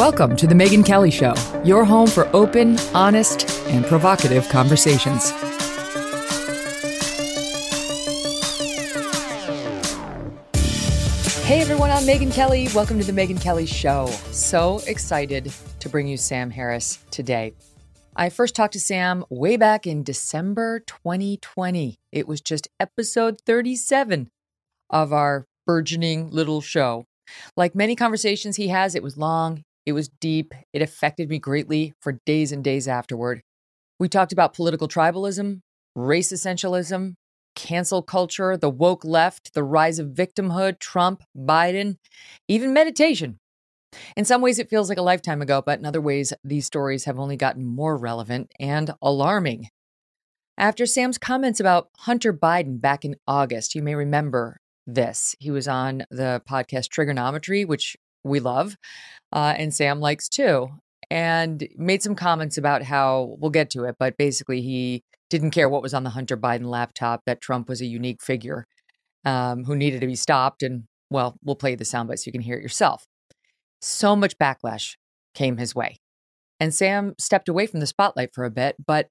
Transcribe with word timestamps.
Welcome 0.00 0.34
to 0.36 0.46
The 0.46 0.54
Megyn 0.54 0.82
Kelly 0.82 1.10
Show, 1.10 1.34
your 1.62 1.84
home 1.84 2.06
for 2.06 2.26
open, 2.34 2.78
honest, 2.94 3.46
and 3.66 3.84
provocative 3.84 4.48
conversations. 4.48 5.28
Hey 11.42 11.60
everyone, 11.60 11.90
I'm 11.90 12.04
Megyn 12.04 12.32
Kelly. 12.32 12.68
Welcome 12.74 12.98
to 12.98 13.04
The 13.04 13.12
Megyn 13.12 13.42
Kelly 13.42 13.66
Show. 13.66 14.06
So 14.32 14.80
excited 14.86 15.52
to 15.80 15.88
bring 15.90 16.06
you 16.06 16.16
Sam 16.16 16.48
Harris 16.48 17.04
today. 17.10 17.52
I 18.16 18.30
first 18.30 18.56
talked 18.56 18.72
to 18.72 18.80
Sam 18.80 19.22
way 19.28 19.58
back 19.58 19.86
in 19.86 20.02
December 20.02 20.80
2020. 20.80 21.98
It 22.10 22.26
was 22.26 22.40
just 22.40 22.68
episode 22.80 23.38
37 23.44 24.30
of 24.88 25.12
our 25.12 25.44
burgeoning 25.66 26.30
little 26.30 26.62
show. 26.62 27.04
Like 27.54 27.74
many 27.74 27.94
conversations 27.94 28.56
he 28.56 28.68
has, 28.68 28.94
it 28.94 29.02
was 29.02 29.18
long, 29.18 29.62
it 29.90 29.94
was 29.94 30.08
deep, 30.08 30.54
it 30.72 30.82
affected 30.82 31.28
me 31.28 31.38
greatly 31.38 31.92
for 32.00 32.20
days 32.24 32.52
and 32.52 32.64
days 32.64 32.88
afterward. 32.88 33.42
We 33.98 34.08
talked 34.08 34.32
about 34.32 34.54
political 34.54 34.88
tribalism, 34.88 35.60
race 35.94 36.32
essentialism, 36.32 37.14
cancel 37.56 38.02
culture, 38.02 38.56
the 38.56 38.70
woke 38.70 39.04
left, 39.04 39.52
the 39.52 39.64
rise 39.64 39.98
of 39.98 40.08
victimhood, 40.08 40.78
Trump, 40.78 41.22
Biden, 41.36 41.96
even 42.48 42.72
meditation. 42.72 43.38
In 44.16 44.24
some 44.24 44.40
ways, 44.40 44.60
it 44.60 44.70
feels 44.70 44.88
like 44.88 44.98
a 44.98 45.02
lifetime 45.02 45.42
ago, 45.42 45.60
but 45.60 45.80
in 45.80 45.84
other 45.84 46.00
ways, 46.00 46.32
these 46.44 46.66
stories 46.66 47.04
have 47.04 47.18
only 47.18 47.36
gotten 47.36 47.66
more 47.66 47.96
relevant 47.96 48.52
and 48.60 48.92
alarming. 49.02 49.68
After 50.56 50.86
Sam's 50.86 51.18
comments 51.18 51.58
about 51.58 51.88
Hunter 51.98 52.32
Biden 52.32 52.80
back 52.80 53.04
in 53.04 53.16
August, 53.26 53.74
you 53.74 53.82
may 53.82 53.96
remember 53.96 54.60
this. 54.86 55.34
He 55.40 55.50
was 55.50 55.66
on 55.66 56.04
the 56.10 56.42
podcast 56.48 56.90
Triggernometry, 56.90 57.66
which 57.66 57.96
we 58.24 58.40
love, 58.40 58.76
uh, 59.32 59.54
and 59.56 59.74
Sam 59.74 60.00
likes 60.00 60.28
too, 60.28 60.68
and 61.10 61.66
made 61.76 62.02
some 62.02 62.14
comments 62.14 62.58
about 62.58 62.82
how 62.82 63.36
we'll 63.38 63.50
get 63.50 63.70
to 63.70 63.84
it, 63.84 63.96
but 63.98 64.16
basically, 64.16 64.62
he 64.62 65.02
didn't 65.30 65.52
care 65.52 65.68
what 65.68 65.82
was 65.82 65.94
on 65.94 66.04
the 66.04 66.10
Hunter 66.10 66.36
Biden 66.36 66.66
laptop, 66.66 67.22
that 67.24 67.40
Trump 67.40 67.68
was 67.68 67.80
a 67.80 67.86
unique 67.86 68.22
figure 68.22 68.66
um, 69.24 69.64
who 69.64 69.76
needed 69.76 70.00
to 70.00 70.06
be 70.06 70.16
stopped. 70.16 70.62
And 70.62 70.84
well, 71.08 71.36
we'll 71.44 71.56
play 71.56 71.74
the 71.74 71.84
soundbite 71.84 72.18
so 72.18 72.24
you 72.26 72.32
can 72.32 72.40
hear 72.42 72.56
it 72.56 72.62
yourself. 72.62 73.06
So 73.80 74.14
much 74.14 74.36
backlash 74.38 74.96
came 75.34 75.56
his 75.56 75.74
way. 75.74 75.96
And 76.58 76.74
Sam 76.74 77.14
stepped 77.18 77.48
away 77.48 77.66
from 77.66 77.80
the 77.80 77.86
spotlight 77.86 78.34
for 78.34 78.44
a 78.44 78.50
bit, 78.50 78.76
but 78.84 79.08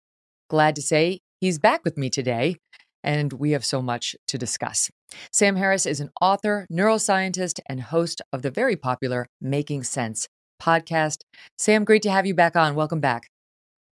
glad 0.50 0.76
to 0.76 0.82
say 0.82 1.22
he's 1.40 1.58
back 1.58 1.84
with 1.84 1.98
me 1.98 2.10
today, 2.10 2.58
and 3.04 3.34
we 3.34 3.52
have 3.52 3.66
so 3.66 3.82
much 3.82 4.16
to 4.28 4.38
discuss. 4.38 4.90
Sam 5.32 5.56
Harris 5.56 5.86
is 5.86 6.00
an 6.00 6.10
author, 6.22 6.68
neuroscientist, 6.72 7.60
and 7.68 7.82
host 7.82 8.22
of 8.32 8.42
the 8.42 8.52
very 8.52 8.76
popular 8.76 9.28
Making 9.42 9.84
Sense 9.84 10.28
podcast. 10.62 11.22
Sam, 11.58 11.86
great 11.86 12.02
to 12.04 12.12
have 12.12 12.26
you 12.26 12.34
back 12.34 12.56
on. 12.56 12.76
Welcome 12.76 13.00
back. 13.00 13.30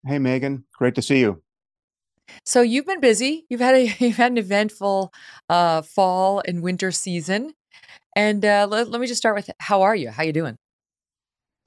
Hey, 0.04 0.18
Megyn. 0.18 0.64
Great 0.76 0.94
to 0.96 1.02
see 1.02 1.20
you. 1.20 1.42
So 2.44 2.60
you've 2.60 2.86
been 2.86 3.00
busy. 3.00 3.44
You've 3.48 3.60
had 3.60 3.74
a 3.74 3.94
you've 3.98 4.16
had 4.16 4.32
an 4.32 4.38
eventful 4.38 5.12
uh, 5.48 5.82
fall 5.82 6.42
and 6.46 6.62
winter 6.62 6.90
season. 6.90 7.52
And 8.14 8.44
uh, 8.44 8.66
let, 8.68 8.88
let 8.88 9.00
me 9.00 9.06
just 9.06 9.18
start 9.18 9.36
with 9.36 9.50
how 9.58 9.82
are 9.82 9.94
you? 9.94 10.10
How 10.10 10.22
you 10.22 10.32
doing? 10.32 10.56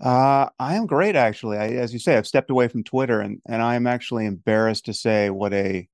Uh, 0.01 0.47
I 0.57 0.75
am 0.75 0.87
great, 0.87 1.15
actually. 1.15 1.57
I, 1.57 1.67
as 1.71 1.91
you 1.91 1.99
say, 1.99 2.17
I've 2.17 2.27
stepped 2.27 2.49
away 2.49 2.69
from 2.69 2.83
Twitter, 2.83 3.19
and 3.19 3.41
and 3.45 3.61
I 3.61 3.75
am 3.75 3.87
actually 3.87 4.25
embarrassed 4.25 4.85
to 4.85 4.93
say 4.93 5.29
what 5.29 5.53
a 5.53 5.87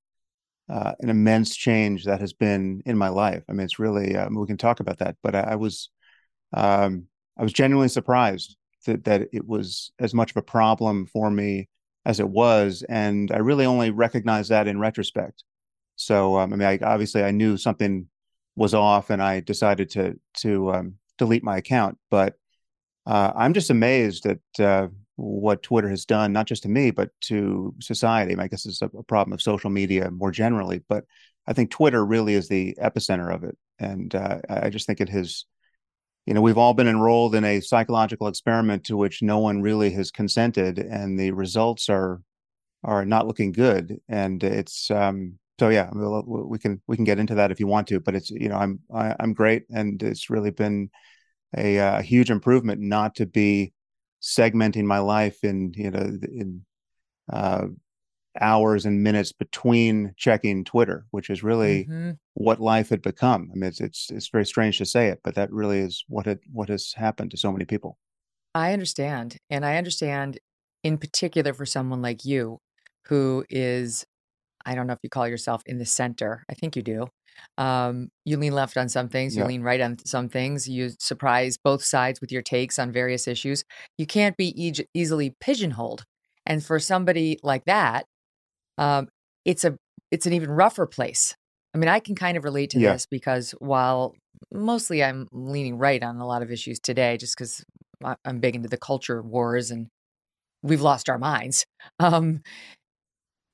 uh, 0.70 0.94
an 1.00 1.10
immense 1.10 1.56
change 1.56 2.06
that 2.06 2.20
has 2.20 2.34
been 2.34 2.82
in 2.86 2.98
my 2.98 3.10
life. 3.10 3.44
I 3.50 3.54
mean, 3.54 3.66
it's 3.66 3.80
really 3.80 4.16
uh, 4.16 4.30
we 4.32 4.48
can 4.48 4.58
talk 4.58 4.80
about 4.80 5.00
that, 5.00 5.16
but 5.22 5.36
I, 5.36 5.42
I 5.42 5.56
was 5.56 5.90
um, 6.54 7.08
I 7.38 7.44
was 7.44 7.54
genuinely 7.54 7.90
surprised 7.90 8.58
that 8.86 9.04
that 9.06 9.30
it 9.34 9.46
was 9.46 9.92
as 10.00 10.14
much 10.14 10.32
of 10.32 10.38
a 10.38 10.42
problem 10.42 11.06
for 11.06 11.30
me 11.30 11.70
as 12.06 12.20
it 12.20 12.30
was, 12.30 12.84
and 12.88 13.32
I 13.32 13.38
really 13.38 13.66
only 13.66 13.90
recognized 13.92 14.50
that 14.52 14.68
in 14.68 14.80
retrospect. 14.80 15.44
So, 15.96 16.38
um, 16.38 16.54
I 16.54 16.56
mean, 16.56 16.68
I, 16.68 16.80
obviously, 16.86 17.24
I 17.24 17.32
knew 17.32 17.58
something 17.58 18.08
was 18.56 18.74
off, 18.74 19.10
and 19.10 19.22
I 19.22 19.40
decided 19.42 19.90
to 19.92 20.20
to 20.42 20.74
um, 20.74 20.96
delete 21.18 21.44
my 21.44 21.58
account. 21.58 21.98
But 22.10 22.36
uh, 23.06 23.32
I'm 23.36 23.54
just 23.54 23.70
amazed 23.70 24.26
at 24.26 24.40
uh, 24.60 24.88
what 25.16 25.64
Twitter 25.64 25.90
has 25.90 26.06
done, 26.06 26.34
not 26.34 26.48
just 26.48 26.64
to 26.64 26.70
me, 26.70 26.92
but 26.92 27.10
to 27.22 27.74
society. 27.80 28.36
I 28.38 28.48
guess 28.48 28.66
it's 28.66 28.82
a, 28.82 28.90
problem 28.90 29.34
of 29.34 29.42
social 29.42 29.70
media 29.70 30.12
more 30.12 30.32
generally, 30.32 30.82
but 30.90 31.06
I 31.48 31.54
think 31.54 31.72
Twitter 31.72 32.06
really 32.06 32.34
is 32.34 32.48
the 32.48 32.76
epicenter 32.82 33.34
of 33.34 33.44
it, 33.44 33.58
and 33.80 34.14
uh, 34.14 34.40
I 34.50 34.70
just 34.70 34.88
think 34.88 35.02
it 35.02 35.10
has 35.10 35.46
you 36.26 36.34
know 36.34 36.42
we've 36.42 36.58
all 36.58 36.74
been 36.74 36.88
enrolled 36.88 37.36
in 37.36 37.44
a 37.44 37.62
psychological 37.62 38.28
experiment 38.28 38.84
to 38.86 38.98
which 38.98 39.22
no 39.22 39.40
one 39.40 39.62
really 39.62 39.92
has 39.92 40.12
consented 40.12 40.80
and 40.80 41.20
the 41.20 41.32
results 41.32 41.90
are 41.90 42.22
are 42.84 43.06
not 43.06 43.28
looking 43.28 43.52
good 43.52 44.00
and 44.10 44.44
it's 44.44 44.90
um 44.92 45.38
so 45.60 45.70
yeah 45.70 45.90
we 45.94 46.60
can 46.60 46.82
we 46.88 46.96
can 46.96 47.06
get 47.06 47.20
into 47.20 47.36
that 47.36 47.52
if 47.52 47.60
you 47.60 47.68
want 47.68 47.88
to 47.88 48.00
but 48.00 48.16
it's 48.16 48.30
you 48.32 48.50
know 48.50 48.58
i'm 48.58 48.80
I, 48.94 49.08
am 49.08 49.16
i 49.20 49.24
am 49.24 49.34
great 49.34 49.64
and 49.70 50.02
it's 50.02 50.30
really 50.30 50.52
been 50.52 50.90
a, 51.58 51.78
a, 51.78 52.02
huge 52.02 52.32
improvement 52.32 52.82
not 52.82 53.16
to 53.16 53.26
be 53.26 53.72
segmenting 54.26 54.86
my 54.86 54.98
life 55.00 55.44
in 55.44 55.72
you 55.76 55.92
know 55.92 56.00
in 56.00 56.66
uh 57.32 57.68
hours 58.42 58.86
and 58.86 59.04
minutes 59.04 59.32
between 59.32 60.14
checking 60.18 60.66
Twitter, 60.66 61.06
which 61.12 61.30
is 61.30 61.44
really 61.44 61.86
mm-hmm. 61.86 62.12
what 62.34 62.60
life 62.60 62.90
had 62.90 63.02
become. 63.02 63.50
I 63.52 63.56
mean, 63.56 63.70
it's, 63.70 63.80
it's 63.80 64.10
it's 64.12 64.30
very 64.30 64.46
strange 64.46 64.78
to 64.80 64.86
say 64.86 65.08
it, 65.08 65.22
but 65.24 65.36
that 65.36 65.52
really 65.52 65.80
is 65.80 66.04
what 66.08 66.28
it 66.28 66.40
what 66.52 66.70
has 66.70 66.94
happened 66.94 67.32
to 67.32 67.38
so 67.38 67.52
many 67.52 67.66
people. 67.66 67.98
I 68.54 68.74
understand, 68.74 69.38
and 69.50 69.66
I 69.66 69.78
understand 69.78 70.40
in 70.84 70.98
particular 70.98 71.54
for 71.54 71.66
someone 71.66 72.02
like 72.02 72.26
you, 72.26 72.62
who 73.06 73.46
is, 73.50 74.06
I 74.66 74.76
don't 74.76 74.88
know 74.88 74.94
if 74.94 75.00
you 75.04 75.10
call 75.10 75.28
yourself 75.28 75.62
in 75.66 75.78
the 75.78 75.86
center. 75.86 76.44
I 76.50 76.54
think 76.54 76.76
you 76.76 76.82
do. 76.82 77.08
Um, 77.58 78.10
you 78.24 78.38
lean 78.38 78.54
left 78.54 78.78
on 78.78 78.88
some 78.90 79.10
things, 79.10 79.36
you 79.36 79.42
yeah. 79.42 79.48
lean 79.48 79.62
right 79.62 79.82
on 79.82 79.98
some 80.06 80.30
things. 80.30 80.70
You 80.70 80.92
surprise 81.00 81.58
both 81.62 81.84
sides 81.84 82.22
with 82.22 82.32
your 82.32 82.42
takes 82.42 82.80
on 82.80 82.92
various 82.92 83.28
issues. 83.28 83.64
You 83.98 84.06
can't 84.06 84.38
be 84.38 84.54
e- 84.56 84.86
easily 84.94 85.36
pigeonholed. 85.40 86.06
And 86.46 86.64
for 86.64 86.80
somebody 86.80 87.40
like 87.44 87.66
that, 87.66 88.06
um, 88.78 89.10
it's 89.44 89.64
a 89.64 89.78
it's 90.12 90.26
an 90.26 90.34
even 90.34 90.52
rougher 90.52 90.86
place. 90.86 91.36
I 91.74 91.78
mean, 91.78 91.90
I 91.90 92.00
can 92.00 92.16
kind 92.16 92.38
of 92.38 92.44
relate 92.44 92.70
to 92.72 92.80
yeah. 92.80 92.94
this 92.94 93.06
because 93.06 93.52
while 93.60 94.16
mostly 94.54 95.04
I'm 95.04 95.28
leaning 95.32 95.78
right 95.78 96.02
on 96.02 96.18
a 96.18 96.28
lot 96.28 96.42
of 96.42 96.52
issues 96.52 96.80
today, 96.80 97.18
just 97.18 97.36
because 97.38 97.64
I'm 98.24 98.40
big 98.40 98.56
into 98.56 98.70
the 98.70 98.78
culture 98.78 99.22
wars 99.22 99.72
and 99.72 99.88
we've 100.62 100.82
lost 100.82 101.10
our 101.10 101.20
minds. 101.20 101.66
Um, 102.00 102.42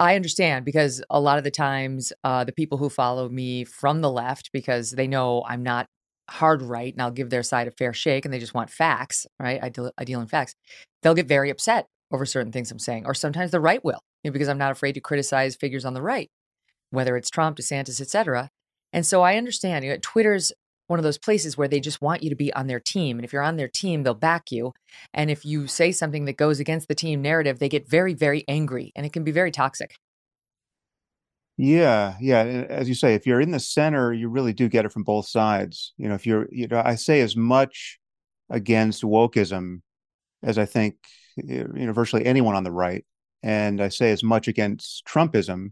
I 0.01 0.15
understand 0.15 0.65
because 0.65 1.03
a 1.11 1.19
lot 1.21 1.37
of 1.37 1.43
the 1.43 1.51
times 1.51 2.11
uh, 2.23 2.43
the 2.43 2.51
people 2.51 2.79
who 2.79 2.89
follow 2.89 3.29
me 3.29 3.65
from 3.65 4.01
the 4.01 4.09
left, 4.09 4.51
because 4.51 4.91
they 4.91 5.07
know 5.07 5.43
I'm 5.47 5.61
not 5.61 5.85
hard 6.27 6.63
right 6.63 6.91
and 6.91 7.01
I'll 7.03 7.11
give 7.11 7.29
their 7.29 7.43
side 7.43 7.67
a 7.67 7.71
fair 7.71 7.93
shake 7.93 8.25
and 8.25 8.33
they 8.33 8.39
just 8.39 8.55
want 8.55 8.71
facts, 8.71 9.27
right? 9.39 9.59
I 9.63 9.69
deal, 9.69 9.91
I 9.99 10.03
deal 10.03 10.19
in 10.19 10.27
facts. 10.27 10.55
They'll 11.03 11.13
get 11.13 11.27
very 11.27 11.51
upset 11.51 11.85
over 12.11 12.25
certain 12.25 12.51
things 12.51 12.71
I'm 12.71 12.79
saying, 12.79 13.05
or 13.05 13.13
sometimes 13.13 13.51
the 13.51 13.59
right 13.59 13.85
will 13.85 14.01
you 14.23 14.31
know, 14.31 14.33
because 14.33 14.49
I'm 14.49 14.57
not 14.57 14.71
afraid 14.71 14.93
to 14.93 15.01
criticize 15.01 15.55
figures 15.55 15.85
on 15.85 15.93
the 15.93 16.01
right, 16.01 16.31
whether 16.89 17.15
it's 17.15 17.29
Trump, 17.29 17.57
DeSantis, 17.57 18.01
etc. 18.01 18.49
And 18.91 19.05
so 19.05 19.21
I 19.21 19.37
understand. 19.37 19.85
You 19.85 19.91
know, 19.91 19.97
Twitter's 20.01 20.51
one 20.91 20.99
of 20.99 21.03
those 21.03 21.17
places 21.17 21.57
where 21.57 21.69
they 21.69 21.79
just 21.79 22.01
want 22.01 22.21
you 22.21 22.29
to 22.29 22.35
be 22.35 22.53
on 22.53 22.67
their 22.67 22.79
team. 22.79 23.17
And 23.17 23.25
if 23.25 23.33
you're 23.33 23.41
on 23.41 23.55
their 23.55 23.69
team, 23.69 24.03
they'll 24.03 24.13
back 24.13 24.51
you. 24.51 24.73
And 25.13 25.31
if 25.31 25.45
you 25.45 25.65
say 25.65 25.91
something 25.91 26.25
that 26.25 26.37
goes 26.37 26.59
against 26.59 26.89
the 26.89 26.95
team 26.95 27.21
narrative, 27.21 27.59
they 27.59 27.69
get 27.69 27.89
very, 27.89 28.13
very 28.13 28.43
angry 28.47 28.91
and 28.95 29.05
it 29.05 29.13
can 29.13 29.23
be 29.23 29.31
very 29.31 29.51
toxic. 29.51 29.95
Yeah, 31.57 32.15
yeah. 32.19 32.41
Uh, 32.41 32.73
as 32.73 32.89
you 32.89 32.95
say, 32.95 33.15
if 33.15 33.25
you're 33.25 33.41
in 33.41 33.51
the 33.51 33.59
center, 33.59 34.11
you 34.11 34.29
really 34.29 34.53
do 34.53 34.67
get 34.67 34.85
it 34.85 34.91
from 34.91 35.03
both 35.03 35.27
sides. 35.27 35.93
You 35.97 36.09
know, 36.09 36.15
if 36.15 36.27
you're, 36.27 36.47
you 36.51 36.67
know, 36.67 36.81
I 36.83 36.95
say 36.95 37.21
as 37.21 37.35
much 37.35 37.99
against 38.49 39.03
wokeism 39.03 39.81
as 40.43 40.57
I 40.57 40.65
think, 40.65 40.95
you 41.37 41.67
know, 41.67 41.93
virtually 41.93 42.25
anyone 42.25 42.55
on 42.55 42.63
the 42.63 42.71
right. 42.71 43.05
And 43.43 43.81
I 43.81 43.89
say 43.89 44.11
as 44.11 44.23
much 44.23 44.47
against 44.47 45.05
Trumpism 45.05 45.71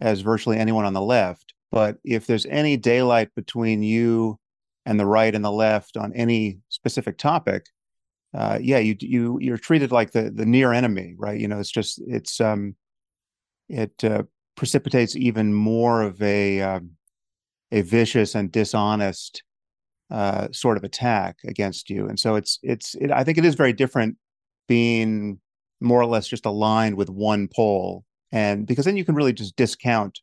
as 0.00 0.20
virtually 0.20 0.58
anyone 0.58 0.84
on 0.84 0.92
the 0.92 1.00
left. 1.00 1.54
But 1.70 1.96
if 2.04 2.26
there's 2.26 2.44
any 2.46 2.76
daylight 2.76 3.34
between 3.34 3.82
you 3.82 4.38
and 4.86 4.98
the 4.98 5.06
right 5.06 5.34
and 5.34 5.44
the 5.44 5.52
left 5.52 5.96
on 5.96 6.12
any 6.14 6.58
specific 6.68 7.18
topic, 7.18 7.66
uh, 8.34 8.58
yeah, 8.60 8.78
you 8.78 8.96
you 9.00 9.38
you're 9.40 9.58
treated 9.58 9.92
like 9.92 10.12
the 10.12 10.30
the 10.30 10.46
near 10.46 10.72
enemy, 10.72 11.14
right? 11.18 11.38
You 11.38 11.48
know, 11.48 11.60
it's 11.60 11.70
just 11.70 12.00
it's 12.06 12.40
um, 12.40 12.74
it 13.68 13.92
uh, 14.04 14.22
precipitates 14.56 15.16
even 15.16 15.52
more 15.52 16.02
of 16.02 16.20
a 16.22 16.62
um, 16.62 16.92
a 17.70 17.82
vicious 17.82 18.34
and 18.34 18.50
dishonest 18.50 19.42
uh, 20.10 20.48
sort 20.52 20.76
of 20.78 20.84
attack 20.84 21.36
against 21.46 21.90
you, 21.90 22.08
and 22.08 22.18
so 22.18 22.34
it's 22.36 22.58
it's 22.62 22.94
it, 22.96 23.10
I 23.10 23.22
think 23.22 23.36
it 23.38 23.44
is 23.44 23.54
very 23.54 23.74
different 23.74 24.16
being 24.66 25.38
more 25.80 26.00
or 26.00 26.06
less 26.06 26.26
just 26.26 26.46
aligned 26.46 26.96
with 26.96 27.10
one 27.10 27.48
pole, 27.54 28.04
and 28.30 28.66
because 28.66 28.86
then 28.86 28.96
you 28.96 29.04
can 29.04 29.14
really 29.14 29.34
just 29.34 29.56
discount 29.56 30.20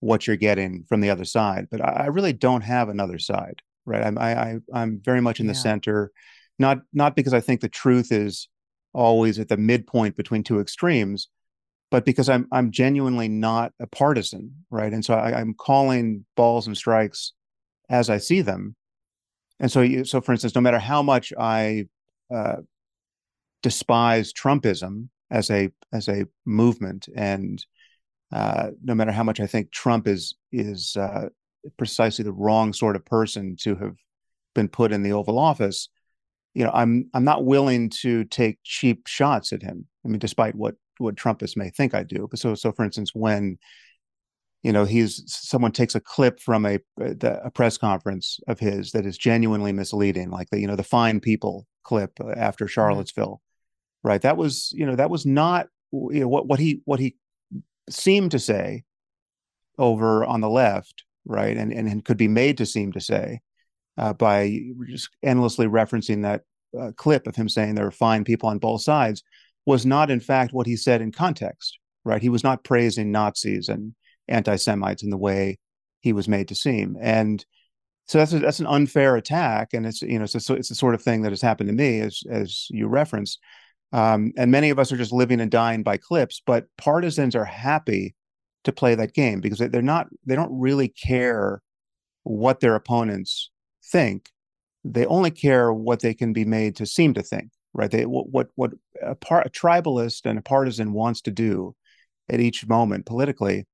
what 0.00 0.26
you're 0.26 0.36
getting 0.36 0.84
from 0.88 1.02
the 1.02 1.10
other 1.10 1.26
side. 1.26 1.68
But 1.70 1.82
I, 1.82 2.04
I 2.04 2.06
really 2.06 2.32
don't 2.32 2.62
have 2.62 2.88
another 2.88 3.18
side 3.18 3.60
right? 3.86 4.02
I'm 4.02 4.18
I, 4.18 4.34
I 4.34 4.58
I'm 4.72 5.00
very 5.04 5.20
much 5.20 5.40
in 5.40 5.46
the 5.46 5.54
center, 5.54 6.12
not 6.58 6.78
not 6.92 7.16
because 7.16 7.34
I 7.34 7.40
think 7.40 7.60
the 7.60 7.68
truth 7.68 8.12
is 8.12 8.48
always 8.92 9.38
at 9.38 9.48
the 9.48 9.56
midpoint 9.56 10.16
between 10.16 10.42
two 10.42 10.60
extremes, 10.60 11.28
but 11.90 12.04
because 12.04 12.28
I'm 12.28 12.46
I'm 12.52 12.70
genuinely 12.70 13.28
not 13.28 13.72
a 13.80 13.86
partisan, 13.86 14.64
right? 14.70 14.92
And 14.92 15.04
so 15.04 15.14
I, 15.14 15.40
I'm 15.40 15.54
calling 15.54 16.24
balls 16.36 16.66
and 16.66 16.76
strikes 16.76 17.32
as 17.88 18.08
I 18.08 18.18
see 18.18 18.40
them. 18.40 18.76
And 19.58 19.70
so, 19.70 19.82
you, 19.82 20.04
so 20.04 20.20
for 20.20 20.32
instance, 20.32 20.54
no 20.54 20.60
matter 20.62 20.78
how 20.78 21.02
much 21.02 21.32
I 21.38 21.86
uh, 22.34 22.56
despise 23.62 24.32
Trumpism 24.32 25.08
as 25.30 25.50
a 25.50 25.70
as 25.92 26.08
a 26.08 26.24
movement, 26.46 27.08
and 27.14 27.64
uh, 28.32 28.70
no 28.82 28.94
matter 28.94 29.12
how 29.12 29.24
much 29.24 29.40
I 29.40 29.46
think 29.46 29.70
Trump 29.70 30.06
is 30.08 30.34
is 30.50 30.96
uh, 30.96 31.28
precisely 31.76 32.24
the 32.24 32.32
wrong 32.32 32.72
sort 32.72 32.96
of 32.96 33.04
person 33.04 33.56
to 33.60 33.76
have 33.76 33.96
been 34.54 34.68
put 34.68 34.92
in 34.92 35.02
the 35.02 35.12
Oval 35.12 35.38
Office, 35.38 35.88
you 36.54 36.64
know, 36.64 36.70
I'm 36.72 37.08
I'm 37.14 37.24
not 37.24 37.44
willing 37.44 37.90
to 38.00 38.24
take 38.24 38.58
cheap 38.64 39.06
shots 39.06 39.52
at 39.52 39.62
him. 39.62 39.86
I 40.04 40.08
mean, 40.08 40.18
despite 40.18 40.54
what 40.54 40.74
what 40.98 41.16
Trumpists 41.16 41.56
may 41.56 41.70
think 41.70 41.94
I 41.94 42.02
do. 42.02 42.26
But 42.28 42.38
so 42.38 42.54
so 42.54 42.72
for 42.72 42.84
instance, 42.84 43.12
when 43.14 43.58
you 44.62 44.72
know 44.72 44.84
he's 44.84 45.22
someone 45.26 45.72
takes 45.72 45.94
a 45.94 46.00
clip 46.00 46.40
from 46.40 46.66
a 46.66 46.78
a 46.98 47.50
press 47.50 47.78
conference 47.78 48.40
of 48.48 48.58
his 48.58 48.92
that 48.92 49.06
is 49.06 49.16
genuinely 49.16 49.72
misleading, 49.72 50.30
like 50.30 50.50
the 50.50 50.60
you 50.60 50.66
know 50.66 50.76
the 50.76 50.82
fine 50.82 51.20
people 51.20 51.66
clip 51.84 52.18
after 52.36 52.64
mm-hmm. 52.64 52.70
Charlottesville, 52.70 53.40
mm-hmm. 53.40 54.08
right? 54.08 54.22
That 54.22 54.36
was 54.36 54.72
you 54.72 54.86
know 54.86 54.96
that 54.96 55.10
was 55.10 55.24
not 55.24 55.68
you 55.92 56.20
know 56.20 56.28
what 56.28 56.46
what 56.46 56.58
he 56.58 56.82
what 56.84 57.00
he 57.00 57.16
seemed 57.88 58.32
to 58.32 58.38
say 58.38 58.84
over 59.78 60.24
on 60.24 60.40
the 60.40 60.50
left 60.50 61.04
right? 61.24 61.56
And, 61.56 61.72
and, 61.72 61.88
and 61.88 62.04
could 62.04 62.16
be 62.16 62.28
made 62.28 62.58
to 62.58 62.66
seem 62.66 62.92
to 62.92 63.00
say 63.00 63.40
uh, 63.98 64.12
by 64.12 64.60
just 64.88 65.10
endlessly 65.22 65.66
referencing 65.66 66.22
that 66.22 66.42
uh, 66.78 66.92
clip 66.96 67.26
of 67.26 67.36
him 67.36 67.48
saying 67.48 67.74
there 67.74 67.86
are 67.86 67.92
fine 67.92 68.24
people 68.24 68.48
on 68.48 68.58
both 68.58 68.82
sides 68.82 69.22
was 69.66 69.84
not, 69.84 70.10
in 70.10 70.20
fact, 70.20 70.52
what 70.52 70.66
he 70.66 70.76
said 70.76 71.02
in 71.02 71.12
context, 71.12 71.78
right? 72.04 72.22
He 72.22 72.28
was 72.28 72.44
not 72.44 72.64
praising 72.64 73.12
Nazis 73.12 73.68
and 73.68 73.94
anti 74.28 74.56
Semites 74.56 75.02
in 75.02 75.10
the 75.10 75.18
way 75.18 75.58
he 76.00 76.12
was 76.12 76.28
made 76.28 76.48
to 76.48 76.54
seem. 76.54 76.96
And 77.00 77.44
so 78.06 78.18
that's 78.18 78.32
a, 78.32 78.38
that's 78.40 78.60
an 78.60 78.66
unfair 78.66 79.16
attack, 79.16 79.68
and 79.72 79.86
it's 79.86 80.02
you 80.02 80.18
know 80.18 80.24
it's 80.24 80.50
a, 80.50 80.54
it's 80.54 80.68
the 80.68 80.74
sort 80.74 80.96
of 80.96 81.02
thing 81.02 81.22
that 81.22 81.30
has 81.30 81.40
happened 81.40 81.68
to 81.68 81.74
me, 81.74 82.00
as 82.00 82.22
as 82.28 82.66
you 82.70 82.88
referenced. 82.88 83.38
Um, 83.92 84.32
and 84.36 84.50
many 84.50 84.70
of 84.70 84.80
us 84.80 84.90
are 84.90 84.96
just 84.96 85.12
living 85.12 85.40
and 85.40 85.50
dying 85.50 85.84
by 85.84 85.96
clips, 85.96 86.42
but 86.44 86.66
partisans 86.76 87.36
are 87.36 87.44
happy 87.44 88.16
to 88.64 88.72
play 88.72 88.94
that 88.94 89.14
game 89.14 89.40
because 89.40 89.58
they're 89.58 89.82
not 89.82 90.08
they 90.26 90.36
don't 90.36 90.58
really 90.58 90.88
care 90.88 91.62
what 92.22 92.60
their 92.60 92.74
opponents 92.74 93.50
think. 93.84 94.30
They 94.84 95.06
only 95.06 95.30
care 95.30 95.72
what 95.72 96.00
they 96.00 96.14
can 96.14 96.32
be 96.32 96.44
made 96.44 96.76
to 96.76 96.86
seem 96.86 97.14
to 97.14 97.22
think 97.22 97.50
right? 97.72 97.90
They 97.90 98.04
what 98.06 98.48
what, 98.54 98.72
a, 99.02 99.14
par, 99.14 99.42
a 99.42 99.50
tribalist 99.50 100.26
and 100.26 100.38
a 100.38 100.42
partisan 100.42 100.92
wants 100.92 101.20
to 101.22 101.30
do 101.30 101.74
at 102.28 102.40
each 102.40 102.66
moment 102.66 103.06
politically 103.06 103.66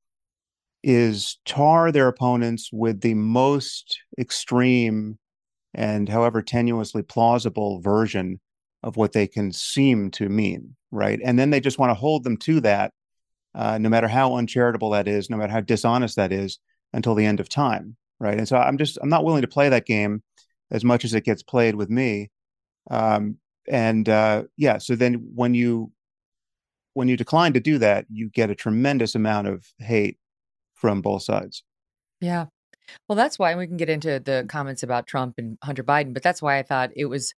is 0.82 1.38
tar 1.44 1.90
their 1.90 2.08
opponents 2.08 2.70
with 2.72 3.00
the 3.00 3.14
most 3.14 3.98
extreme 4.18 5.18
and 5.74 6.08
however 6.08 6.42
tenuously 6.42 7.06
plausible 7.06 7.80
version 7.80 8.40
of 8.82 8.96
what 8.96 9.12
they 9.12 9.26
can 9.26 9.52
seem 9.52 10.10
to 10.10 10.28
mean 10.28 10.74
right? 10.92 11.20
And 11.24 11.38
then 11.38 11.50
they 11.50 11.60
just 11.60 11.78
want 11.78 11.90
to 11.90 11.94
hold 11.94 12.24
them 12.24 12.36
to 12.38 12.60
that 12.60 12.92
uh, 13.56 13.78
no 13.78 13.88
matter 13.88 14.06
how 14.06 14.36
uncharitable 14.36 14.90
that 14.90 15.08
is, 15.08 15.30
no 15.30 15.36
matter 15.36 15.52
how 15.52 15.60
dishonest 15.60 16.16
that 16.16 16.30
is, 16.30 16.58
until 16.92 17.14
the 17.14 17.24
end 17.24 17.40
of 17.40 17.48
time, 17.48 17.96
right? 18.20 18.36
And 18.36 18.46
so 18.46 18.56
I'm 18.56 18.76
just 18.76 18.98
I'm 19.02 19.08
not 19.08 19.24
willing 19.24 19.42
to 19.42 19.48
play 19.48 19.70
that 19.70 19.86
game 19.86 20.22
as 20.70 20.84
much 20.84 21.04
as 21.04 21.14
it 21.14 21.24
gets 21.24 21.42
played 21.42 21.74
with 21.74 21.88
me. 21.88 22.30
Um, 22.90 23.38
and 23.66 24.08
uh, 24.08 24.44
yeah, 24.56 24.78
so 24.78 24.94
then 24.94 25.30
when 25.34 25.54
you 25.54 25.90
when 26.92 27.08
you 27.08 27.16
decline 27.16 27.54
to 27.54 27.60
do 27.60 27.78
that, 27.78 28.06
you 28.10 28.28
get 28.28 28.50
a 28.50 28.54
tremendous 28.54 29.14
amount 29.14 29.48
of 29.48 29.66
hate 29.78 30.18
from 30.74 31.02
both 31.02 31.22
sides. 31.22 31.64
Yeah. 32.20 32.46
Well, 33.08 33.16
that's 33.16 33.38
why 33.38 33.54
we 33.54 33.66
can 33.66 33.76
get 33.76 33.90
into 33.90 34.20
the 34.20 34.46
comments 34.48 34.82
about 34.82 35.06
Trump 35.06 35.34
and 35.38 35.58
Hunter 35.62 35.82
Biden, 35.82 36.14
but 36.14 36.22
that's 36.22 36.40
why 36.40 36.58
I 36.58 36.62
thought 36.62 36.90
it 36.94 37.06
was 37.06 37.34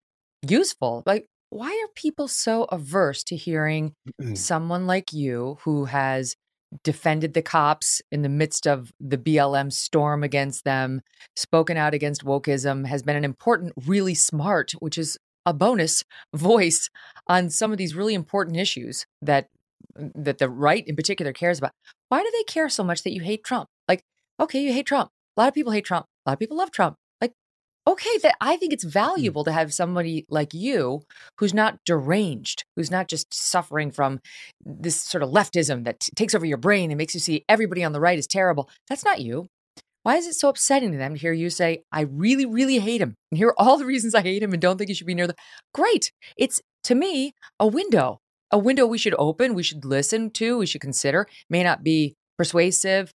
useful. 0.47 1.03
Like 1.07 1.29
why 1.57 1.71
are 1.71 1.89
people 1.95 2.29
so 2.29 2.65
averse 2.65 3.25
to 3.25 3.35
hearing 3.35 3.95
someone 4.35 4.87
like 4.87 5.13
you 5.13 5.57
who 5.63 5.87
has 5.87 6.37
defended 6.85 7.33
the 7.33 7.41
cops 7.41 8.03
in 8.13 8.21
the 8.21 8.29
midst 8.29 8.67
of 8.67 8.93
the 9.01 9.17
BLM 9.17 9.73
storm 9.73 10.23
against 10.23 10.65
them, 10.65 11.01
spoken 11.35 11.79
out 11.79 11.95
against 11.95 12.27
wokeism, 12.27 12.87
has 12.87 13.03
been 13.03 13.17
an 13.17 13.25
important, 13.25 13.73
really 13.87 14.15
smart, 14.15 14.73
which 14.81 14.99
is 14.99 15.17
a 15.47 15.55
bonus 15.55 16.05
voice 16.35 16.91
on 17.27 17.49
some 17.49 17.73
of 17.73 17.79
these 17.79 17.95
really 17.95 18.13
important 18.13 18.59
issues 18.59 19.07
that 19.23 19.49
mm, 19.99 20.13
that 20.15 20.37
the 20.37 20.51
right 20.51 20.87
in 20.87 20.95
particular 20.95 21.33
cares 21.33 21.59
about. 21.59 21.73
Why 22.11 22.23
do 22.23 22.31
they 22.33 22.45
care 22.45 22.69
so 22.69 22.85
much 22.85 23.03
that 23.05 23.15
you 23.15 23.23
hate 23.23 23.45
Trump? 23.45 23.69
Like, 23.89 24.03
okay, 24.39 24.61
you 24.61 24.75
hate 24.75 24.87
Trump. 24.87 25.09
A 25.37 25.41
lot 25.41 25.49
of 25.49 25.55
people 25.55 25.73
hate 25.73 25.87
Trump. 25.87 26.05
A 26.27 26.31
lot 26.31 26.35
of 26.35 26.39
people 26.39 26.59
love 26.59 26.71
Trump 26.71 26.97
okay 27.87 28.19
that 28.23 28.37
i 28.41 28.57
think 28.57 28.73
it's 28.73 28.85
hmm. 28.85 28.91
valuable 28.91 29.45
to 29.45 29.53
have 29.53 29.73
somebody 29.73 30.27
like 30.29 30.53
you 30.53 31.03
who's 31.39 31.55
not 31.55 31.79
deranged 31.85 32.65
who's 32.77 32.91
not 32.91 33.09
just 33.09 33.33
suffering 33.33 33.91
from 33.91 34.21
this 34.65 35.01
sort 35.01 35.23
of 35.23 35.31
leftism 35.31 35.85
that 35.85 36.01
t- 36.01 36.13
takes 36.15 36.35
over 36.35 36.45
your 36.45 36.59
brain 36.59 36.91
and 36.91 36.99
makes 36.99 37.15
you 37.15 37.21
see 37.21 37.45
everybody 37.49 37.85
on 37.85 37.93
the 37.93 38.01
right 38.01 38.19
is 38.19 38.27
terrible. 38.27 38.69
That's 38.89 39.05
not 39.05 39.21
you. 39.21 39.47
Why 40.03 40.17
is 40.17 40.27
it 40.27 40.35
so 40.35 40.49
upsetting 40.49 40.93
to 40.93 40.99
them 40.99 41.15
to 41.15 41.21
hear 41.21 41.33
you 41.33 41.51
say 41.51 41.83
i 41.91 42.03
really 42.03 42.47
really 42.47 42.79
hate 42.79 43.01
him 43.01 43.15
and 43.31 43.39
hear 43.39 43.55
all 43.59 43.77
the 43.77 43.87
reasons 43.87 44.15
i 44.15 44.23
hate 44.23 44.43
him 44.43 44.53
and 44.53 44.63
don't 44.63 44.79
think 44.79 44.89
he 44.89 44.95
should 44.95 45.07
be 45.07 45.15
near 45.15 45.27
the 45.27 45.37
great. 45.75 46.13
It's 46.37 46.61
to 46.85 46.95
me 46.95 47.33
a 47.59 47.67
window 47.67 48.21
a 48.53 48.59
window 48.59 48.87
we 48.87 48.99
should 48.99 49.15
open 49.19 49.55
we 49.55 49.63
should 49.63 49.85
listen 49.85 50.31
to 50.33 50.59
we 50.59 50.67
should 50.67 50.81
consider. 50.81 51.27
May 51.51 51.63
not 51.63 51.83
be 51.83 52.15
persuasive 52.39 53.13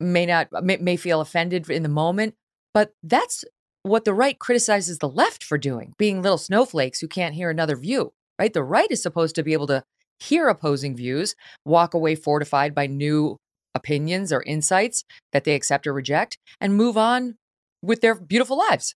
may 0.00 0.26
not 0.26 0.48
may, 0.64 0.78
may 0.78 0.96
feel 0.96 1.20
offended 1.20 1.68
in 1.70 1.82
the 1.82 1.88
moment 1.88 2.34
but 2.72 2.92
that's 3.02 3.44
what 3.86 4.04
the 4.04 4.14
right 4.14 4.38
criticizes 4.38 4.98
the 4.98 5.08
left 5.08 5.44
for 5.44 5.56
doing, 5.56 5.94
being 5.96 6.20
little 6.20 6.38
snowflakes 6.38 7.00
who 7.00 7.08
can't 7.08 7.34
hear 7.34 7.50
another 7.50 7.76
view, 7.76 8.12
right? 8.38 8.52
The 8.52 8.64
right 8.64 8.90
is 8.90 9.00
supposed 9.00 9.36
to 9.36 9.42
be 9.42 9.52
able 9.52 9.68
to 9.68 9.84
hear 10.18 10.48
opposing 10.48 10.96
views, 10.96 11.36
walk 11.64 11.94
away 11.94 12.16
fortified 12.16 12.74
by 12.74 12.86
new 12.86 13.36
opinions 13.74 14.32
or 14.32 14.42
insights 14.42 15.04
that 15.32 15.44
they 15.44 15.54
accept 15.54 15.86
or 15.86 15.92
reject, 15.92 16.38
and 16.60 16.74
move 16.74 16.96
on 16.96 17.36
with 17.80 18.00
their 18.00 18.14
beautiful 18.14 18.58
lives. 18.58 18.94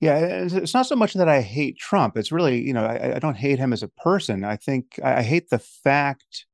Yeah, 0.00 0.18
it's 0.18 0.72
not 0.72 0.86
so 0.86 0.96
much 0.96 1.14
that 1.14 1.28
I 1.28 1.42
hate 1.42 1.76
Trump. 1.76 2.16
It's 2.16 2.32
really, 2.32 2.62
you 2.62 2.72
know, 2.72 2.84
I, 2.84 3.16
I 3.16 3.18
don't 3.18 3.36
hate 3.36 3.58
him 3.58 3.72
as 3.72 3.82
a 3.82 3.88
person. 3.88 4.44
I 4.44 4.56
think 4.56 4.98
I 5.02 5.22
hate 5.22 5.50
the 5.50 5.58
fact 5.58 6.46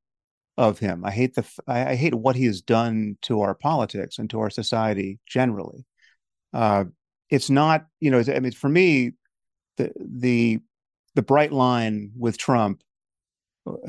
of 0.57 0.79
him. 0.79 1.05
I 1.05 1.11
hate 1.11 1.35
the 1.35 1.47
I 1.67 1.95
hate 1.95 2.15
what 2.15 2.35
he 2.35 2.45
has 2.45 2.61
done 2.61 3.17
to 3.21 3.41
our 3.41 3.53
politics 3.53 4.17
and 4.17 4.29
to 4.31 4.39
our 4.39 4.49
society 4.49 5.19
generally 5.27 5.85
uh, 6.53 6.85
it's 7.29 7.49
not 7.49 7.85
you 7.99 8.11
know 8.11 8.23
i 8.33 8.39
mean 8.39 8.51
for 8.51 8.69
me 8.69 9.13
the 9.77 9.91
the 9.99 10.59
the 11.15 11.21
bright 11.21 11.51
line 11.51 12.11
with 12.17 12.37
trump 12.37 12.81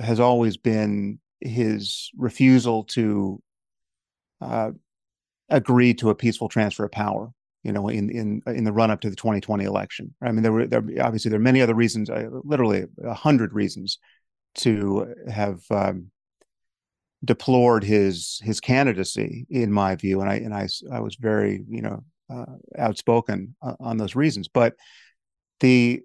has 0.01 0.19
always 0.21 0.57
been 0.57 1.19
his 1.41 2.11
refusal 2.17 2.85
to 2.85 3.41
uh, 4.41 4.71
agreed 5.49 5.99
to 5.99 6.11
a 6.11 6.15
peaceful 6.15 6.49
transfer 6.49 6.85
of 6.85 6.93
power. 6.93 7.31
You 7.65 7.73
know, 7.73 7.89
in 7.89 8.09
in 8.09 8.43
in 8.47 8.65
the 8.65 8.73
run 8.73 8.91
up 8.91 9.01
to 9.01 9.11
the 9.11 9.17
2020 9.17 9.65
election. 9.65 10.15
I 10.23 10.31
mean, 10.31 10.43
there 10.43 10.53
were 10.53 10.67
there 10.67 10.83
obviously 11.03 11.29
there 11.29 11.41
are 11.41 11.43
many 11.43 11.61
other 11.61 11.75
reasons, 11.75 12.09
uh, 12.09 12.29
literally 12.45 12.85
a 13.05 13.15
hundred 13.15 13.53
reasons, 13.53 13.99
to 14.57 15.13
have 15.29 15.61
um, 15.71 16.11
deplored 17.25 17.83
his 17.83 18.41
his 18.45 18.61
candidacy, 18.61 19.47
in 19.51 19.73
my 19.73 19.97
view, 19.97 20.21
and 20.21 20.31
I 20.31 20.37
and 20.37 20.55
I 20.55 20.69
I 20.91 21.01
was 21.01 21.17
very 21.17 21.65
you 21.69 21.83
know 21.83 22.05
uh, 22.31 22.57
outspoken 22.79 23.55
uh, 23.63 23.75
on 23.81 23.97
those 23.97 24.15
reasons. 24.15 24.49
But 24.49 24.75
the, 25.61 26.01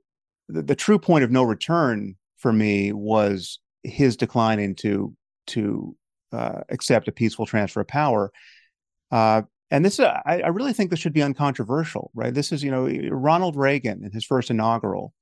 the, 0.50 0.62
the 0.62 0.76
true 0.76 1.00
point 1.00 1.24
of 1.24 1.32
no 1.32 1.44
return 1.44 2.16
for 2.38 2.52
me 2.52 2.92
was 2.92 3.60
his 3.84 4.18
declining 4.18 4.76
to 4.76 5.16
to 5.48 5.96
uh, 6.32 6.62
accept 6.70 7.08
a 7.08 7.12
peaceful 7.12 7.46
transfer 7.46 7.82
of 7.82 7.88
power. 7.88 8.32
Uh, 9.12 9.44
and 9.70 9.84
this, 9.84 10.00
uh, 10.00 10.20
I, 10.26 10.42
I, 10.42 10.48
really 10.48 10.74
think 10.74 10.90
this 10.90 11.00
should 11.00 11.14
be 11.14 11.22
uncontroversial, 11.22 12.12
right? 12.14 12.34
This 12.34 12.52
is, 12.52 12.64
you 12.64 12.72
know, 12.72 12.88
Ronald 13.10 13.56
Reagan 13.56 14.04
in 14.04 14.12
his 14.12 14.24
first 14.24 14.50
inaugural 14.50 15.14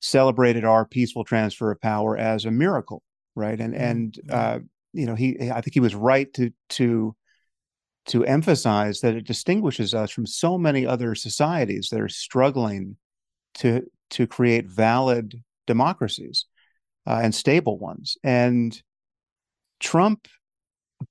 celebrated 0.00 0.64
our 0.64 0.84
peaceful 0.84 1.24
transfer 1.24 1.70
of 1.70 1.80
power 1.80 2.16
as 2.16 2.44
a 2.44 2.50
miracle, 2.50 3.02
right? 3.34 3.58
And 3.58 3.74
mm-hmm. 3.74 3.82
and 3.82 4.20
uh, 4.30 4.58
you 4.92 5.06
know, 5.06 5.14
he, 5.14 5.50
I 5.50 5.60
think 5.60 5.74
he 5.74 5.80
was 5.80 5.94
right 5.94 6.32
to 6.34 6.50
to 6.70 7.16
to 8.06 8.24
emphasize 8.24 9.00
that 9.00 9.14
it 9.14 9.26
distinguishes 9.26 9.94
us 9.94 10.10
from 10.10 10.26
so 10.26 10.58
many 10.58 10.86
other 10.86 11.14
societies 11.14 11.88
that 11.90 12.00
are 12.00 12.08
struggling 12.08 12.96
to 13.54 13.82
to 14.10 14.26
create 14.26 14.66
valid 14.66 15.42
democracies 15.66 16.46
uh, 17.06 17.20
and 17.22 17.34
stable 17.34 17.78
ones. 17.78 18.16
And 18.22 18.80
Trump 19.80 20.28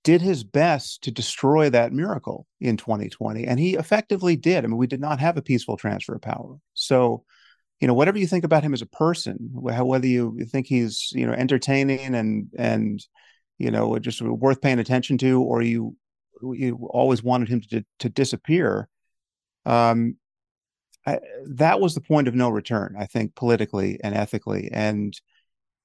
did 0.03 0.21
his 0.21 0.43
best 0.43 1.03
to 1.03 1.11
destroy 1.11 1.69
that 1.69 1.93
miracle 1.93 2.47
in 2.59 2.77
2020, 2.77 3.45
and 3.45 3.59
he 3.59 3.75
effectively 3.75 4.35
did. 4.35 4.63
I 4.63 4.67
mean, 4.67 4.77
we 4.77 4.87
did 4.87 5.01
not 5.01 5.19
have 5.19 5.37
a 5.37 5.41
peaceful 5.41 5.77
transfer 5.77 6.15
of 6.15 6.21
power. 6.21 6.57
So, 6.73 7.25
you 7.79 7.87
know, 7.87 7.93
whatever 7.93 8.17
you 8.17 8.27
think 8.27 8.43
about 8.43 8.63
him 8.63 8.73
as 8.73 8.81
a 8.81 8.87
person, 8.87 9.37
whether 9.53 10.07
you 10.07 10.37
think 10.49 10.67
he's 10.67 11.09
you 11.13 11.25
know 11.25 11.33
entertaining 11.33 12.15
and 12.15 12.47
and 12.57 13.05
you 13.57 13.71
know 13.71 13.97
just 13.99 14.21
worth 14.21 14.61
paying 14.61 14.79
attention 14.79 15.17
to, 15.19 15.41
or 15.41 15.61
you 15.61 15.95
you 16.53 16.87
always 16.91 17.23
wanted 17.23 17.49
him 17.49 17.61
to 17.69 17.85
to 17.99 18.09
disappear. 18.09 18.89
Um, 19.65 20.17
I, 21.05 21.19
that 21.47 21.79
was 21.79 21.95
the 21.95 22.01
point 22.01 22.27
of 22.27 22.35
no 22.35 22.49
return, 22.49 22.95
I 22.97 23.05
think, 23.05 23.35
politically 23.35 23.99
and 24.03 24.15
ethically, 24.15 24.69
and 24.71 25.13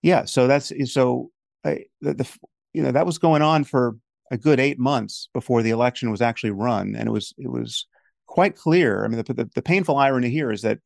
yeah. 0.03 0.25
So 0.25 0.47
that's 0.47 0.73
so 0.93 1.31
I, 1.65 1.85
the, 2.01 2.15
the 2.15 2.29
you 2.73 2.83
know 2.83 2.93
that 2.93 3.07
was 3.07 3.19
going 3.19 3.43
on 3.43 3.65
for 3.65 3.97
a 4.31 4.37
good 4.37 4.61
eight 4.61 4.79
months 4.79 5.29
before 5.33 5.63
the 5.63 5.71
election 5.71 6.11
was 6.11 6.21
actually 6.21 6.51
run, 6.51 6.95
and 6.97 7.09
it 7.09 7.13
was 7.13 7.35
it 7.39 7.51
was 7.51 7.87
quite 8.27 8.57
clear. 8.57 9.05
I 9.05 9.09
mean, 9.09 9.23
the, 9.23 9.35
the, 9.35 9.51
the 9.55 9.63
painful 9.63 9.97
irony 9.97 10.31
here 10.31 10.53
is 10.53 10.63
that 10.63 10.79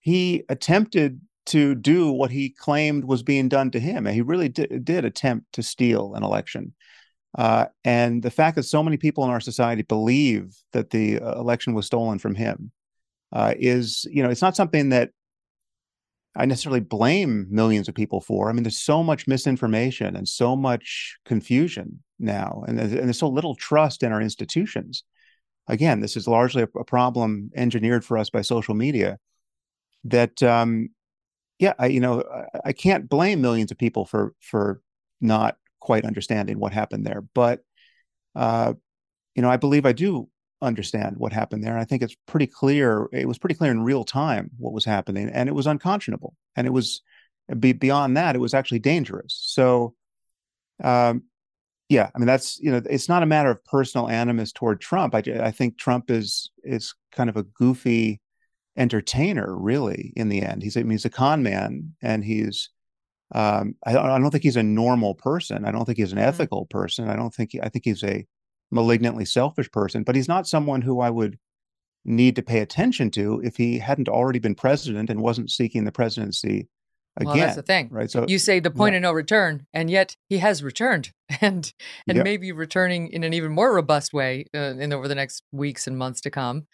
he 0.00 0.44
attempted 0.48 1.20
to 1.46 1.74
do 1.74 2.10
what 2.10 2.30
he 2.30 2.50
claimed 2.50 3.04
was 3.04 3.22
being 3.22 3.48
done 3.48 3.70
to 3.72 3.80
him, 3.80 4.06
and 4.06 4.14
he 4.14 4.22
really 4.22 4.48
did, 4.48 4.84
did 4.84 5.04
attempt 5.04 5.52
to 5.52 5.62
steal 5.62 6.14
an 6.14 6.22
election. 6.22 6.74
Uh, 7.36 7.66
and 7.84 8.22
the 8.22 8.30
fact 8.30 8.56
that 8.56 8.62
so 8.62 8.82
many 8.82 8.96
people 8.96 9.22
in 9.22 9.30
our 9.30 9.40
society 9.40 9.82
believe 9.82 10.56
that 10.72 10.90
the 10.90 11.20
uh, 11.20 11.38
election 11.38 11.74
was 11.74 11.84
stolen 11.84 12.18
from 12.18 12.34
him 12.34 12.72
uh, 13.32 13.52
is, 13.58 14.06
you 14.10 14.22
know, 14.22 14.30
it's 14.30 14.40
not 14.40 14.56
something 14.56 14.88
that 14.88 15.10
I 16.34 16.46
necessarily 16.46 16.80
blame 16.80 17.46
millions 17.50 17.88
of 17.88 17.94
people 17.94 18.20
for. 18.20 18.48
I 18.48 18.52
mean, 18.52 18.62
there's 18.62 18.80
so 18.80 19.02
much 19.02 19.26
misinformation 19.26 20.16
and 20.16 20.26
so 20.26 20.56
much 20.56 21.18
confusion 21.26 22.02
now, 22.18 22.64
and, 22.66 22.80
and 22.80 22.92
there's 22.92 23.18
so 23.18 23.28
little 23.28 23.54
trust 23.54 24.02
in 24.02 24.12
our 24.12 24.20
institutions. 24.20 25.04
Again, 25.68 26.00
this 26.00 26.16
is 26.16 26.28
largely 26.28 26.62
a, 26.62 26.68
a 26.78 26.84
problem 26.84 27.50
engineered 27.54 28.04
for 28.04 28.16
us 28.16 28.30
by 28.30 28.42
social 28.42 28.74
media. 28.74 29.18
That, 30.04 30.42
um, 30.42 30.90
yeah, 31.58 31.74
I, 31.78 31.86
you 31.86 32.00
know, 32.00 32.22
I, 32.22 32.68
I 32.68 32.72
can't 32.72 33.08
blame 33.08 33.40
millions 33.40 33.70
of 33.70 33.78
people 33.78 34.04
for 34.06 34.34
for 34.40 34.80
not 35.20 35.56
quite 35.80 36.04
understanding 36.04 36.58
what 36.58 36.72
happened 36.72 37.06
there. 37.06 37.22
But 37.34 37.60
uh, 38.34 38.74
you 39.34 39.42
know, 39.42 39.50
I 39.50 39.56
believe 39.56 39.86
I 39.86 39.92
do 39.92 40.28
understand 40.62 41.16
what 41.18 41.32
happened 41.32 41.62
there. 41.62 41.78
I 41.78 41.84
think 41.84 42.02
it's 42.02 42.16
pretty 42.26 42.46
clear. 42.46 43.08
It 43.12 43.28
was 43.28 43.38
pretty 43.38 43.54
clear 43.54 43.70
in 43.70 43.82
real 43.82 44.04
time 44.04 44.50
what 44.58 44.72
was 44.72 44.84
happening, 44.84 45.28
and 45.28 45.48
it 45.48 45.54
was 45.54 45.66
unconscionable. 45.66 46.34
And 46.56 46.66
it 46.66 46.72
was 46.72 47.02
be, 47.58 47.72
beyond 47.72 48.16
that, 48.16 48.34
it 48.34 48.40
was 48.40 48.54
actually 48.54 48.80
dangerous. 48.80 49.38
So, 49.46 49.94
um, 50.82 51.24
yeah, 51.88 52.10
I 52.14 52.18
mean, 52.18 52.26
that's 52.26 52.58
you 52.58 52.70
know, 52.72 52.82
it's 52.88 53.08
not 53.08 53.22
a 53.22 53.26
matter 53.26 53.50
of 53.50 53.64
personal 53.64 54.08
animus 54.08 54.52
toward 54.52 54.80
Trump. 54.80 55.14
I, 55.14 55.22
I 55.40 55.50
think 55.50 55.78
Trump 55.78 56.10
is 56.10 56.50
is 56.64 56.94
kind 57.12 57.30
of 57.30 57.36
a 57.36 57.44
goofy 57.44 58.20
entertainer, 58.76 59.56
really. 59.56 60.12
In 60.16 60.28
the 60.28 60.42
end, 60.42 60.62
he's 60.62 60.76
I 60.76 60.80
mean, 60.80 60.90
he's 60.92 61.04
a 61.04 61.10
con 61.10 61.42
man, 61.42 61.94
and 62.02 62.24
he's 62.24 62.70
um, 63.34 63.74
I, 63.84 63.92
don't, 63.92 64.06
I 64.06 64.18
don't 64.18 64.30
think 64.30 64.44
he's 64.44 64.56
a 64.56 64.62
normal 64.62 65.14
person. 65.14 65.64
I 65.64 65.72
don't 65.72 65.84
think 65.84 65.98
he's 65.98 66.12
an 66.12 66.18
mm-hmm. 66.18 66.28
ethical 66.28 66.66
person. 66.66 67.08
I 67.08 67.16
don't 67.16 67.34
think 67.34 67.52
he, 67.52 67.60
I 67.60 67.68
think 67.68 67.84
he's 67.84 68.04
a 68.04 68.26
malignantly 68.70 69.24
selfish 69.24 69.70
person. 69.70 70.04
But 70.04 70.14
he's 70.14 70.28
not 70.28 70.46
someone 70.46 70.82
who 70.82 71.00
I 71.00 71.10
would 71.10 71.38
need 72.04 72.36
to 72.36 72.42
pay 72.42 72.60
attention 72.60 73.10
to 73.10 73.40
if 73.42 73.56
he 73.56 73.78
hadn't 73.80 74.08
already 74.08 74.38
been 74.38 74.54
president 74.54 75.10
and 75.10 75.20
wasn't 75.20 75.50
seeking 75.50 75.84
the 75.84 75.92
presidency 75.92 76.68
again. 77.16 77.26
Well, 77.26 77.36
that's 77.36 77.56
the 77.56 77.62
thing, 77.62 77.88
right? 77.90 78.10
So 78.10 78.26
you 78.28 78.38
say 78.38 78.60
the 78.60 78.70
point 78.70 78.92
yeah. 78.92 78.98
of 78.98 79.02
no 79.02 79.12
return, 79.12 79.66
and 79.74 79.90
yet 79.90 80.16
he 80.28 80.38
has 80.38 80.62
returned, 80.62 81.12
and 81.40 81.72
and 82.06 82.16
yep. 82.16 82.24
maybe 82.24 82.52
returning 82.52 83.08
in 83.08 83.24
an 83.24 83.32
even 83.32 83.52
more 83.52 83.74
robust 83.74 84.12
way 84.12 84.46
uh, 84.54 84.74
in 84.78 84.92
over 84.92 85.08
the 85.08 85.16
next 85.16 85.42
weeks 85.50 85.88
and 85.88 85.98
months 85.98 86.20
to 86.22 86.30
come. 86.30 86.66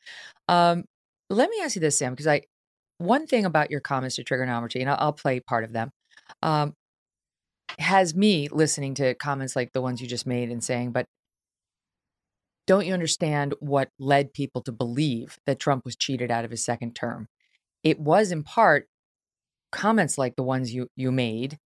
Um, 0.49 0.85
let 1.31 1.49
me 1.49 1.61
ask 1.63 1.77
you 1.77 1.81
this, 1.81 1.97
Sam, 1.97 2.13
because 2.13 2.27
I 2.27 2.43
one 2.99 3.27
thing 3.27 3.47
about 3.47 3.71
your 3.71 3.81
comments 3.81 4.17
to 4.17 4.25
Triggernometry, 4.25 4.81
and 4.81 4.91
I'll, 4.91 4.99
I'll 5.01 5.13
play 5.15 5.41
part 5.41 5.65
of 5.65 5.73
them 5.73 5.91
um, 6.43 6.75
has 7.79 8.15
me 8.15 8.49
listening 8.51 8.95
to 8.95 9.15
comments 9.15 9.57
like 9.57 9.73
the 9.73 9.81
ones 9.81 10.01
you 10.01 10.07
just 10.07 10.27
made 10.27 10.51
and 10.51 10.63
saying, 10.63 10.93
but 10.93 11.07
don't 12.67 12.87
you 12.87 12.95
understand 12.95 13.55
what 13.61 13.89
led 13.99 14.33
people 14.33 14.63
to 14.63 14.73
believe 14.73 15.39
that 15.47 15.59
Trump 15.59 15.85
was 15.85 15.97
cheated 15.97 16.31
out 16.31 16.45
of 16.45 16.51
his 16.51 16.65
second 16.65 16.95
term? 16.95 17.27
It 17.83 17.99
was 17.99 18.31
in 18.31 18.45
part 18.45 18.87
comments 19.73 20.19
like 20.19 20.37
the 20.37 20.43
ones 20.43 20.73
you 20.73 20.89
you 20.97 21.11
made 21.11 21.59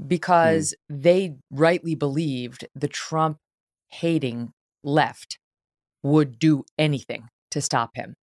hmm. 0.00 0.06
because 0.08 0.74
mm. 0.90 1.02
they 1.02 1.36
rightly 1.50 1.94
believed 1.94 2.66
the 2.74 2.88
Trump 2.88 3.36
hating 3.90 4.52
left 4.82 5.38
would 6.02 6.38
do 6.38 6.64
anything 6.78 7.28
to 7.50 7.60
stop 7.60 7.90
him 7.94 8.14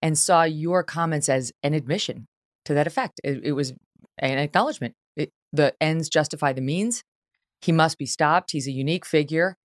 and 0.00 0.16
saw 0.16 0.44
your 0.44 0.84
comments 0.84 1.28
as 1.28 1.52
an 1.62 1.74
admission 1.74 2.26
to 2.64 2.74
that 2.74 2.86
effect. 2.86 3.20
It, 3.24 3.40
it 3.42 3.52
was 3.52 3.72
an 4.18 4.38
acknowledgement 4.38 4.94
the 5.54 5.74
ends 5.80 6.08
justify 6.08 6.52
the 6.52 6.60
means. 6.60 7.04
He 7.60 7.72
must 7.72 7.98
be 7.98 8.06
stopped. 8.06 8.50
He's 8.50 8.66
a 8.66 8.72
unique 8.72 9.06
figure. 9.06 9.56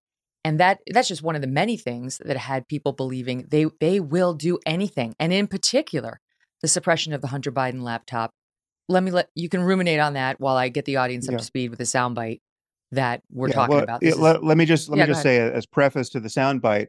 And 0.45 0.59
that 0.59 0.79
that's 0.89 1.09
just 1.09 1.21
one 1.21 1.35
of 1.35 1.41
the 1.41 1.47
many 1.47 1.75
things 1.75 2.19
that 2.23 2.37
had 2.37 2.67
people 2.67 2.93
believing 2.93 3.47
they 3.49 3.65
they 3.81 3.99
will 3.99 4.33
do 4.33 4.57
anything. 4.65 5.13
And 5.19 5.33
in 5.33 5.47
particular, 5.47 6.21
the 6.61 6.67
suppression 6.67 7.11
of 7.13 7.21
the 7.21 7.27
Hunter 7.27 7.51
Biden 7.51 7.81
laptop. 7.81 8.31
Let 8.87 9.03
me 9.03 9.11
let 9.11 9.29
you 9.35 9.49
can 9.49 9.61
ruminate 9.61 9.99
on 9.99 10.13
that 10.13 10.39
while 10.39 10.55
I 10.55 10.69
get 10.69 10.85
the 10.85 10.95
audience 10.95 11.27
up 11.27 11.33
yeah. 11.33 11.37
to 11.39 11.43
speed 11.43 11.69
with 11.69 11.79
the 11.79 11.85
soundbite 11.85 12.39
that 12.91 13.21
we're 13.29 13.49
yeah, 13.49 13.53
talking 13.53 13.75
well, 13.75 13.83
about. 13.83 14.01
It, 14.01 14.17
let, 14.17 14.43
let, 14.43 14.57
me 14.57 14.65
just 14.65 14.89
let 14.89 14.97
yeah, 14.97 15.05
me 15.05 15.09
just 15.09 15.21
say 15.21 15.37
as 15.37 15.65
preface 15.65 16.09
to 16.09 16.19
the 16.19 16.29
soundbite 16.29 16.87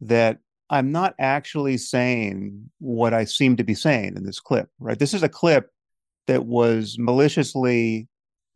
that 0.00 0.38
I'm 0.70 0.92
not 0.92 1.14
actually 1.18 1.76
saying 1.76 2.70
what 2.78 3.12
I 3.12 3.24
seem 3.24 3.56
to 3.56 3.64
be 3.64 3.74
saying 3.74 4.16
in 4.16 4.24
this 4.24 4.40
clip, 4.40 4.70
right? 4.78 4.98
This 4.98 5.12
is 5.12 5.22
a 5.22 5.28
clip 5.28 5.68
that 6.26 6.46
was 6.46 6.96
maliciously 6.98 8.08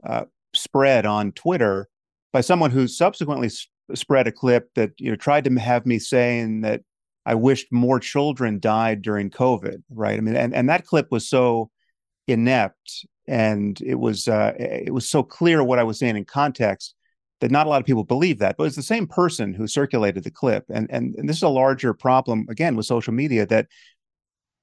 uh, 0.05 0.25
spread 0.55 1.07
on 1.07 1.33
Twitter 1.33 1.89
by 2.33 2.41
someone 2.41 2.71
who 2.71 2.87
subsequently 2.87 3.51
spread 3.95 4.27
a 4.27 4.33
clip 4.33 4.69
that 4.75 4.93
you 4.99 5.11
know 5.11 5.17
tried 5.17 5.45
to 5.45 5.55
have 5.55 5.87
me 5.87 5.99
saying 5.99 6.63
that 6.63 6.83
I 7.27 7.35
wished 7.35 7.67
more 7.71 8.01
children 8.01 8.59
died 8.59 9.03
during 9.03 9.31
COVID. 9.31 9.83
Right? 9.91 10.19
I 10.19 10.21
mean, 10.21 10.37
and 10.37 10.55
and 10.55 10.69
that 10.69 10.87
clip 10.87 11.09
was 11.11 11.29
so 11.29 11.71
inept 12.27 13.07
and 13.29 13.81
it 13.83 13.97
was 13.97 14.27
uh, 14.27 14.55
it 14.59 14.93
was 14.93 15.09
so 15.09 15.23
clear 15.23 15.63
what 15.63 15.79
I 15.79 15.85
was 15.85 15.99
saying 15.99 16.17
in 16.17 16.25
context 16.25 16.95
that 17.41 17.53
not 17.53 17.67
a 17.67 17.71
lot 17.71 17.81
of 17.81 17.87
people 17.87 18.03
believe 18.03 18.39
that. 18.39 18.57
But 18.57 18.65
it's 18.65 18.75
the 18.75 18.83
same 18.83 19.07
person 19.07 19.53
who 19.53 19.69
circulated 19.69 20.25
the 20.25 20.31
clip, 20.31 20.65
and 20.71 20.91
and, 20.91 21.15
and 21.17 21.29
this 21.29 21.37
is 21.37 21.43
a 21.43 21.49
larger 21.49 21.93
problem 21.93 22.47
again 22.49 22.75
with 22.75 22.87
social 22.87 23.13
media 23.13 23.47
that 23.47 23.67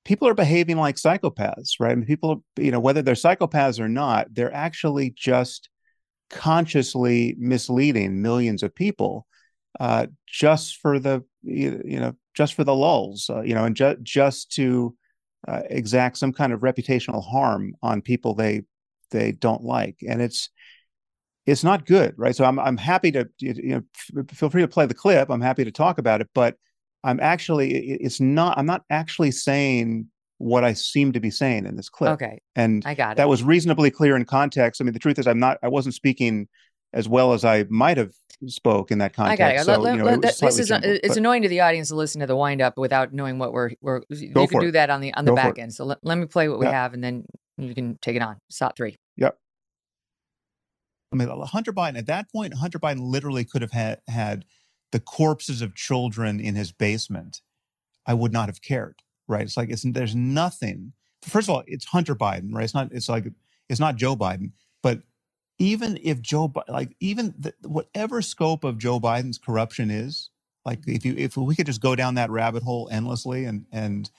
people 0.05 0.27
are 0.27 0.35
behaving 0.35 0.77
like 0.77 0.95
psychopaths, 0.95 1.71
right? 1.79 1.91
I 1.91 1.95
mean, 1.95 2.05
people, 2.05 2.43
you 2.57 2.71
know, 2.71 2.79
whether 2.79 3.01
they're 3.01 3.15
psychopaths 3.15 3.79
or 3.79 3.89
not, 3.89 4.27
they're 4.33 4.53
actually 4.53 5.13
just 5.17 5.69
consciously 6.29 7.35
misleading 7.37 8.21
millions 8.21 8.63
of 8.63 8.73
people 8.73 9.25
uh, 9.79 10.07
just 10.27 10.77
for 10.77 10.99
the, 10.99 11.23
you 11.43 11.99
know, 11.99 12.13
just 12.33 12.53
for 12.53 12.63
the 12.63 12.73
lulls, 12.73 13.29
uh, 13.29 13.41
you 13.41 13.53
know, 13.53 13.65
and 13.65 13.75
ju- 13.75 13.97
just 14.01 14.51
to 14.51 14.95
uh, 15.47 15.61
exact 15.69 16.17
some 16.17 16.31
kind 16.31 16.53
of 16.53 16.61
reputational 16.61 17.23
harm 17.23 17.75
on 17.81 18.01
people 18.01 18.33
they 18.33 18.61
they 19.11 19.31
don't 19.31 19.63
like, 19.63 19.97
and 20.07 20.21
it's 20.21 20.49
it's 21.45 21.63
not 21.63 21.85
good, 21.85 22.13
right? 22.17 22.35
So 22.35 22.45
I'm 22.45 22.59
I'm 22.59 22.77
happy 22.77 23.11
to, 23.11 23.29
you 23.39 23.83
know, 24.15 24.25
feel 24.33 24.49
free 24.49 24.63
to 24.63 24.67
play 24.67 24.85
the 24.85 24.93
clip. 24.93 25.29
I'm 25.29 25.41
happy 25.41 25.63
to 25.63 25.71
talk 25.71 25.97
about 25.97 26.21
it, 26.21 26.29
but 26.33 26.55
I'm 27.05 27.19
actually 27.19 27.71
it's 27.73 28.19
not 28.19 28.57
I'm 28.57 28.65
not 28.65 28.83
actually 28.89 29.31
saying 29.31 30.07
what 30.37 30.63
I 30.63 30.73
seem 30.73 31.13
to 31.13 31.19
be 31.19 31.31
saying 31.31 31.65
in 31.65 31.77
this 31.77 31.87
clip. 31.87 32.11
Okay. 32.13 32.41
And 32.55 32.83
I 32.85 32.93
got 32.93 33.13
it. 33.13 33.17
That 33.17 33.29
was 33.29 33.43
reasonably 33.43 33.89
clear 33.91 34.17
in 34.17 34.25
context. 34.25 34.81
I 34.81 34.83
mean, 34.83 34.93
the 34.93 34.99
truth 34.99 35.19
is 35.19 35.27
I'm 35.27 35.39
not 35.39 35.57
I 35.63 35.67
wasn't 35.69 35.95
speaking 35.95 36.47
as 36.93 37.07
well 37.07 37.33
as 37.33 37.45
I 37.45 37.65
might 37.69 37.97
have 37.97 38.13
spoke 38.47 38.91
in 38.91 38.97
that 38.99 39.13
context. 39.13 39.41
I 39.41 39.53
got 39.55 39.61
it. 39.61 39.65
So, 39.65 39.79
let, 39.79 39.91
you 39.91 39.97
know, 39.99 40.05
let, 40.05 40.13
it 40.15 40.21
this 40.21 40.59
is 40.59 40.69
jumbled, 40.69 40.91
it's 40.91 41.09
but 41.09 41.17
annoying 41.17 41.41
to 41.43 41.49
the 41.49 41.61
audience 41.61 41.89
to 41.89 41.95
listen 41.95 42.21
to 42.21 42.27
the 42.27 42.35
wind 42.35 42.61
up 42.61 42.77
without 42.77 43.13
knowing 43.13 43.37
what 43.37 43.53
we're 43.53 43.71
we're 43.81 44.01
you 44.09 44.31
Go 44.31 44.47
can 44.47 44.57
for 44.59 44.61
do 44.61 44.69
it. 44.69 44.71
that 44.73 44.89
on 44.89 45.01
the 45.01 45.13
on 45.13 45.25
the 45.25 45.31
Go 45.31 45.35
back 45.35 45.59
end. 45.59 45.73
So 45.73 45.85
let, 45.85 45.99
let 46.03 46.17
me 46.17 46.25
play 46.25 46.49
what 46.49 46.59
we 46.59 46.65
Yeah. 46.65 46.71
have 46.71 46.93
and 46.93 47.03
then 47.03 47.25
you 47.57 47.73
can 47.75 47.97
take 48.01 48.15
it 48.15 48.21
on. 48.21 48.37
Shot 48.49 48.75
three. 48.75 48.97
Yep. 49.17 49.37
I 51.13 51.15
mean, 51.15 51.29
Hunter 51.29 51.71
Biden 51.71 51.97
at 51.97 52.07
that 52.07 52.29
point, 52.31 52.53
Hunter 52.53 52.79
Biden 52.79 52.99
literally 52.99 53.45
could 53.45 53.61
have 53.61 53.71
had 53.71 53.99
had 54.07 54.43
the 54.95 55.01
corpses 55.01 55.61
of 55.63 55.75
children 55.75 56.39
in 56.41 56.55
his 56.55 56.73
basement. 56.73 57.41
I 58.07 58.15
would 58.15 58.33
not 58.33 58.49
have 58.49 58.61
cared, 58.61 59.01
right? 59.27 59.43
It's 59.43 59.57
like 59.57 59.69
it's 59.71 59.83
there's 59.85 60.15
nothing. 60.15 60.93
First 61.23 61.49
of 61.49 61.55
all, 61.55 61.63
it's 61.67 61.85
Hunter 61.85 62.15
Biden, 62.15 62.53
right? 62.53 62.65
It's 62.65 62.75
not. 62.75 62.91
It's 62.93 63.09
like 63.09 63.25
it's 63.69 63.79
not 63.81 63.97
Joe 63.97 64.15
Biden. 64.15 64.51
But 64.83 65.01
even 65.59 65.99
if 66.03 66.21
Joe, 66.21 66.53
like 66.69 66.95
even 67.01 67.35
the, 67.39 67.53
whatever 67.63 68.21
scope 68.21 68.63
of 68.65 68.77
Joe 68.79 68.99
Biden's 68.99 69.39
corruption 69.39 69.91
is, 69.91 70.29
like 70.65 70.81
if 70.87 71.05
you 71.05 71.15
if 71.17 71.37
we 71.37 71.55
could 71.55 71.67
just 71.67 71.81
go 71.81 71.95
down 71.95 72.15
that 72.15 72.31
rabbit 72.31 72.63
hole 72.63 72.89
endlessly 72.91 73.45
and 73.45 73.65
and 73.71 74.09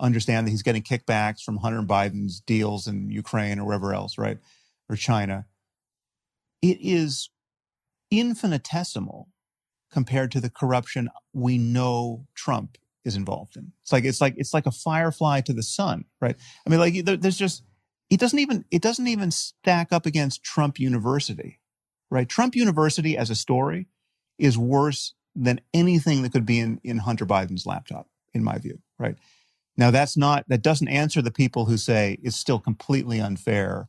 understand 0.00 0.46
that 0.46 0.52
he's 0.52 0.62
getting 0.64 0.82
kickbacks 0.82 1.42
from 1.42 1.58
Hunter 1.58 1.82
Biden's 1.82 2.40
deals 2.40 2.88
in 2.88 3.10
Ukraine 3.10 3.58
or 3.60 3.66
wherever 3.66 3.94
else, 3.94 4.18
right, 4.18 4.38
or 4.90 4.96
China 4.96 5.46
it 6.62 6.78
is 6.80 7.30
infinitesimal 8.10 9.28
compared 9.90 10.30
to 10.32 10.40
the 10.40 10.50
corruption 10.50 11.08
we 11.32 11.58
know 11.58 12.26
Trump 12.34 12.78
is 13.04 13.16
involved 13.16 13.56
in. 13.56 13.72
It's 13.82 13.92
like 13.92 14.04
it's 14.04 14.20
like 14.20 14.34
it's 14.36 14.54
like 14.54 14.66
a 14.66 14.72
firefly 14.72 15.40
to 15.42 15.52
the 15.52 15.62
sun, 15.62 16.04
right? 16.20 16.36
I 16.66 16.70
mean, 16.70 16.80
like 16.80 17.04
there, 17.04 17.16
there's 17.16 17.38
just 17.38 17.62
it 18.10 18.20
doesn't 18.20 18.38
even 18.38 18.64
it 18.70 18.82
doesn't 18.82 19.08
even 19.08 19.30
stack 19.30 19.92
up 19.92 20.06
against 20.06 20.42
Trump 20.42 20.78
University, 20.78 21.60
right? 22.10 22.28
Trump 22.28 22.54
University 22.54 23.16
as 23.16 23.30
a 23.30 23.34
story 23.34 23.86
is 24.38 24.58
worse 24.58 25.14
than 25.34 25.60
anything 25.72 26.22
that 26.22 26.32
could 26.32 26.46
be 26.46 26.58
in 26.58 26.80
in 26.84 26.98
Hunter 26.98 27.26
Biden's 27.26 27.66
laptop, 27.66 28.06
in 28.34 28.44
my 28.44 28.58
view, 28.58 28.80
right? 28.98 29.16
Now 29.76 29.90
that's 29.90 30.16
not 30.16 30.44
that 30.48 30.62
doesn't 30.62 30.88
answer 30.88 31.22
the 31.22 31.30
people 31.30 31.64
who 31.64 31.76
say 31.76 32.18
it's 32.22 32.36
still 32.36 32.58
completely 32.58 33.20
unfair 33.20 33.88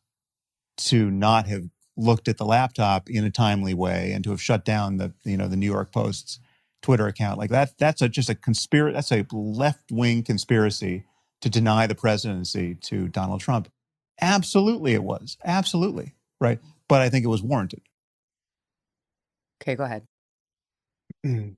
to 0.78 1.12
not 1.12 1.48
have 1.48 1.66
looked 2.02 2.28
at 2.28 2.38
the 2.38 2.46
laptop 2.46 3.10
in 3.10 3.24
a 3.24 3.32
timely 3.32 3.74
way 3.74 4.12
and 4.12 4.24
to 4.24 4.32
have 4.32 4.42
shut 4.42 4.66
down 4.66 4.98
the 4.98 5.14
you 5.24 5.38
know 5.38 5.48
the 5.48 5.56
New 5.56 5.70
York 5.70 5.92
Post's 5.92 6.40
Twitter 6.82 7.08
account 7.08 7.38
like 7.38 7.52
that 7.52 7.78
that's 7.78 8.02
a, 8.02 8.10
just 8.10 8.30
a 8.30 8.36
conspiracy 8.36 8.94
that's 8.94 9.12
a 9.12 9.26
left 9.32 9.92
wing 9.92 10.24
conspiracy 10.24 11.06
to 11.42 11.50
deny 11.50 11.88
the 11.88 11.96
presidency 11.96 12.76
to 12.76 13.08
Donald 13.08 13.42
Trump 13.42 13.72
absolutely 14.20 14.94
it 14.94 15.04
was 15.04 15.38
absolutely 15.46 16.16
right 16.40 16.60
but 16.88 17.02
I 17.02 17.10
think 17.10 17.24
it 17.24 17.30
was 17.30 17.44
warranted 17.44 17.82
Okay, 19.62 19.76
go 19.76 19.84
ahead. 19.84 20.04
Mm. 21.26 21.56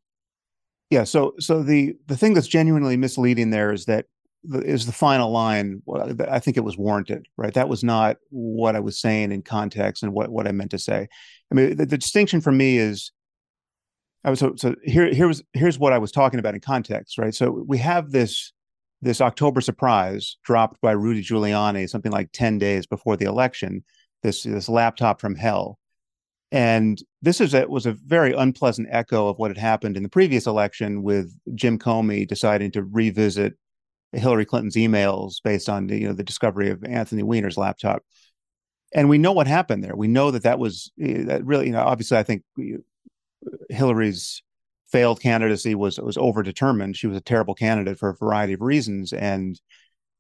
Yeah. 0.90 1.06
So, 1.06 1.34
so 1.40 1.64
the 1.64 1.96
the 2.08 2.18
thing 2.18 2.34
that's 2.34 2.48
genuinely 2.48 2.98
misleading 2.98 3.50
there 3.50 3.72
is 3.72 3.86
that 3.86 4.06
the, 4.06 4.13
is 4.52 4.86
the 4.86 4.92
final 4.92 5.32
line. 5.32 5.82
I 6.30 6.40
think 6.40 6.58
it 6.58 6.64
was 6.64 6.78
warranted, 6.78 7.28
right? 7.38 7.54
That 7.54 7.70
was 7.70 7.84
not 7.84 8.18
what 8.30 8.76
I 8.76 8.80
was 8.80 9.00
saying 9.00 9.32
in 9.32 9.42
context 9.42 10.04
and 10.04 10.14
what 10.14 10.30
what 10.30 10.48
I 10.48 10.52
meant 10.52 10.72
to 10.72 10.80
say. 10.80 11.08
I 11.52 11.56
mean, 11.56 11.76
the, 11.78 11.86
the 11.86 11.98
distinction 11.98 12.42
for 12.42 12.52
me 12.52 12.78
is, 12.78 13.12
I 14.24 14.30
was 14.30 14.40
so, 14.40 14.54
so 14.56 14.76
here 14.84 15.14
here 15.14 15.28
was 15.28 15.44
here's 15.54 15.80
what 15.80 15.94
I 15.94 15.98
was 15.98 16.12
talking 16.12 16.40
about 16.40 16.56
in 16.56 16.62
context, 16.62 17.18
right? 17.18 17.34
So 17.34 17.64
we 17.68 17.78
have 17.80 18.12
this 18.12 18.52
this 19.02 19.22
October 19.22 19.62
surprise 19.62 20.38
dropped 20.44 20.80
by 20.82 20.92
Rudy 20.92 21.24
Giuliani 21.24 21.90
something 21.90 22.12
like 22.12 22.30
ten 22.32 22.58
days 22.58 22.86
before 22.86 23.18
the 23.18 23.26
election. 23.26 23.84
This 24.24 24.44
this 24.44 24.70
laptop 24.70 25.22
from 25.22 25.36
hell. 25.36 25.80
And 26.52 27.02
this 27.24 27.42
is 27.42 27.56
a, 27.56 27.68
was 27.68 27.88
a 27.88 27.94
very 27.94 28.32
unpleasant 28.32 28.88
echo 28.92 29.28
of 29.28 29.40
what 29.40 29.50
had 29.50 29.58
happened 29.58 29.98
in 29.98 30.04
the 30.04 30.10
previous 30.10 30.46
election 30.46 31.02
with 31.02 31.36
Jim 31.56 31.80
Comey 31.80 32.28
deciding 32.28 32.70
to 32.74 32.84
revisit 32.84 33.56
Hillary 34.14 34.46
Clinton's 34.46 34.76
emails 34.76 35.36
based 35.44 35.70
on 35.70 35.88
the, 35.88 35.98
you 35.98 36.08
know 36.08 36.14
the 36.14 36.24
discovery 36.24 36.70
of 36.70 36.84
Anthony 36.84 37.24
Weiner's 37.24 37.58
laptop. 37.58 38.04
And 38.96 39.10
we 39.10 39.18
know 39.18 39.32
what 39.32 39.48
happened 39.48 39.84
there. 39.84 39.96
We 39.96 40.08
know 40.08 40.32
that 40.32 40.44
that 40.44 40.60
was 40.60 40.92
eh, 41.02 41.24
that 41.24 41.46
really, 41.46 41.68
you 41.68 41.72
know, 41.72 41.82
obviously, 41.82 42.18
I 42.18 42.24
think 42.24 42.44
eh, 42.60 42.78
Hillary's 43.70 44.44
failed 44.92 45.20
candidacy 45.20 45.76
was 45.76 46.00
was 46.00 46.18
overdetermined. 46.18 46.96
She 46.96 47.08
was 47.08 47.18
a 47.18 47.22
terrible 47.22 47.56
candidate 47.56 47.98
for 47.98 48.10
a 48.10 48.16
variety 48.16 48.54
of 48.54 48.62
reasons, 48.62 49.12
and 49.14 49.60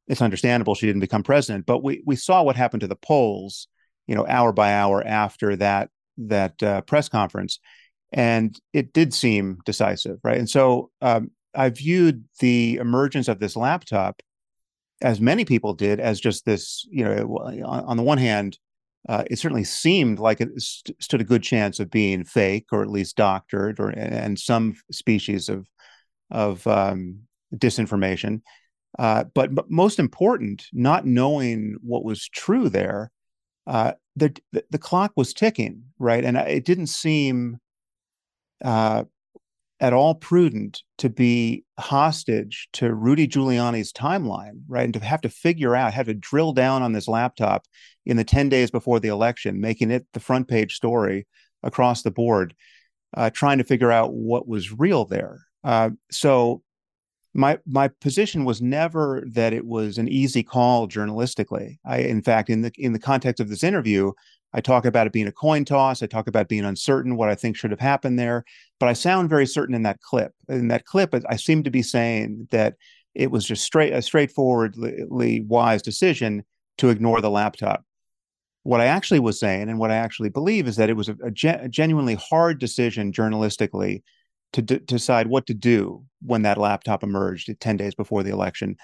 it's 0.07 0.21
understandable 0.21 0.75
she 0.75 0.87
didn't 0.87 1.01
become 1.01 1.23
president. 1.23 1.65
But 1.65 1.83
we 1.83 2.01
we 2.05 2.15
saw 2.15 2.43
what 2.43 2.55
happened 2.55 2.81
to 2.81 2.87
the 2.87 2.95
polls, 2.95 3.67
you 4.07 4.15
know, 4.15 4.25
hour 4.27 4.51
by 4.51 4.73
hour 4.73 5.05
after 5.05 5.55
that 5.57 5.89
that 6.17 6.61
uh, 6.63 6.81
press 6.81 7.09
conference, 7.09 7.59
and 8.11 8.59
it 8.73 8.93
did 8.93 9.13
seem 9.13 9.59
decisive, 9.65 10.17
right? 10.23 10.37
And 10.37 10.49
so 10.49 10.89
um, 11.01 11.31
I 11.55 11.69
viewed 11.69 12.25
the 12.39 12.77
emergence 12.77 13.27
of 13.27 13.39
this 13.39 13.55
laptop, 13.55 14.21
as 15.01 15.19
many 15.21 15.45
people 15.45 15.73
did, 15.73 15.99
as 15.99 16.19
just 16.19 16.45
this, 16.45 16.85
you 16.89 17.03
know, 17.03 17.37
on, 17.37 17.63
on 17.63 17.97
the 17.97 18.03
one 18.03 18.17
hand. 18.17 18.57
Uh, 19.09 19.23
it 19.29 19.37
certainly 19.37 19.65
seemed 19.65 20.17
like 20.17 20.39
it 20.39 20.49
st- 20.61 20.95
stood 21.03 21.19
a 21.19 21.25
good 21.25 21.43
chance 21.43 21.81
of 21.81 21.91
being 21.91 22.23
fake 22.23 22.67
or 22.71 22.81
at 22.81 22.89
least 22.89 23.17
doctored 23.17 23.77
or 23.77 23.89
and 23.89 24.39
some 24.39 24.75
species 24.91 25.49
of 25.49 25.67
of 26.31 26.65
um, 26.67 27.19
disinformation. 27.53 28.41
Uh, 28.97 29.25
but, 29.33 29.53
but 29.53 29.69
most 29.69 29.99
important, 29.99 30.67
not 30.71 31.05
knowing 31.05 31.75
what 31.81 32.05
was 32.05 32.29
true 32.29 32.69
there, 32.69 33.11
uh, 33.65 33.93
the, 34.15 34.35
the 34.51 34.63
the 34.69 34.77
clock 34.77 35.11
was 35.15 35.33
ticking, 35.33 35.83
right? 35.97 36.23
And 36.23 36.37
it 36.37 36.65
didn't 36.65 36.87
seem 36.87 37.57
uh, 38.63 39.03
at 39.83 39.91
all 39.91 40.15
prudent 40.15 40.81
to 40.97 41.09
be 41.09 41.65
hostage 41.77 42.69
to 42.71 42.93
Rudy 42.93 43.27
Giuliani's 43.27 43.91
timeline, 43.91 44.61
right? 44.69 44.85
And 44.85 44.93
to 44.93 45.03
have 45.03 45.19
to 45.21 45.29
figure 45.29 45.75
out, 45.75 45.93
have 45.93 46.05
to 46.05 46.13
drill 46.13 46.53
down 46.53 46.81
on 46.81 46.93
this 46.93 47.09
laptop 47.09 47.65
in 48.05 48.15
the 48.15 48.23
10 48.23 48.47
days 48.47 48.71
before 48.71 49.01
the 49.01 49.09
election, 49.09 49.59
making 49.59 49.91
it 49.91 50.07
the 50.13 50.21
front 50.21 50.47
page 50.47 50.73
story 50.73 51.27
across 51.63 52.01
the 52.01 52.11
board, 52.11 52.55
uh, 53.17 53.29
trying 53.29 53.57
to 53.57 53.65
figure 53.65 53.91
out 53.91 54.13
what 54.13 54.47
was 54.47 54.71
real 54.71 55.03
there. 55.03 55.41
Uh, 55.65 55.89
so 56.09 56.61
my 57.33 57.59
my 57.65 57.89
position 57.89 58.45
was 58.45 58.61
never 58.61 59.23
that 59.31 59.51
it 59.51 59.65
was 59.65 59.97
an 59.97 60.07
easy 60.07 60.43
call 60.43 60.87
journalistically. 60.87 61.77
I, 61.85 61.97
in 61.97 62.21
fact, 62.21 62.49
in 62.49 62.61
the 62.61 62.71
in 62.77 62.93
the 62.93 62.99
context 62.99 63.41
of 63.41 63.49
this 63.49 63.63
interview, 63.63 64.13
I 64.53 64.61
talk 64.61 64.85
about 64.85 65.07
it 65.07 65.13
being 65.13 65.27
a 65.27 65.31
coin 65.31 65.65
toss. 65.65 66.03
I 66.03 66.05
talk 66.05 66.27
about 66.27 66.47
being 66.47 66.65
uncertain 66.65 67.15
what 67.15 67.29
I 67.29 67.35
think 67.35 67.55
should 67.55 67.71
have 67.71 67.79
happened 67.79 68.19
there. 68.19 68.43
But 68.79 68.89
I 68.89 68.93
sound 68.93 69.29
very 69.29 69.47
certain 69.47 69.75
in 69.75 69.83
that 69.83 70.01
clip. 70.01 70.33
In 70.47 70.67
that 70.67 70.85
clip, 70.85 71.15
I 71.27 71.35
seem 71.35 71.63
to 71.63 71.71
be 71.71 71.81
saying 71.81 72.47
that 72.51 72.75
it 73.15 73.31
was 73.31 73.45
just 73.45 73.63
straight 73.63 73.93
a 73.93 74.01
straightforwardly 74.01 75.41
wise 75.41 75.81
decision 75.81 76.43
to 76.77 76.89
ignore 76.89 77.21
the 77.21 77.29
laptop. 77.29 77.83
What 78.63 78.79
I 78.79 78.85
actually 78.85 79.19
was 79.19 79.39
saying, 79.39 79.69
and 79.69 79.77
what 79.77 79.91
I 79.91 79.95
actually 79.95 80.29
believe, 80.29 80.67
is 80.67 80.77
that 80.77 80.89
it 80.89 80.95
was 80.95 81.09
a, 81.09 81.17
a, 81.23 81.31
gen- 81.31 81.59
a 81.59 81.69
genuinely 81.69 82.15
hard 82.15 82.59
decision 82.59 83.11
journalistically 83.11 84.03
to 84.53 84.61
d- 84.61 84.79
decide 84.85 85.27
what 85.27 85.47
to 85.47 85.53
do 85.53 86.05
when 86.21 86.43
that 86.43 86.57
laptop 86.57 87.03
emerged 87.03 87.53
10 87.59 87.77
days 87.77 87.93
before 87.93 88.23
the 88.23 88.31
election. 88.31 88.77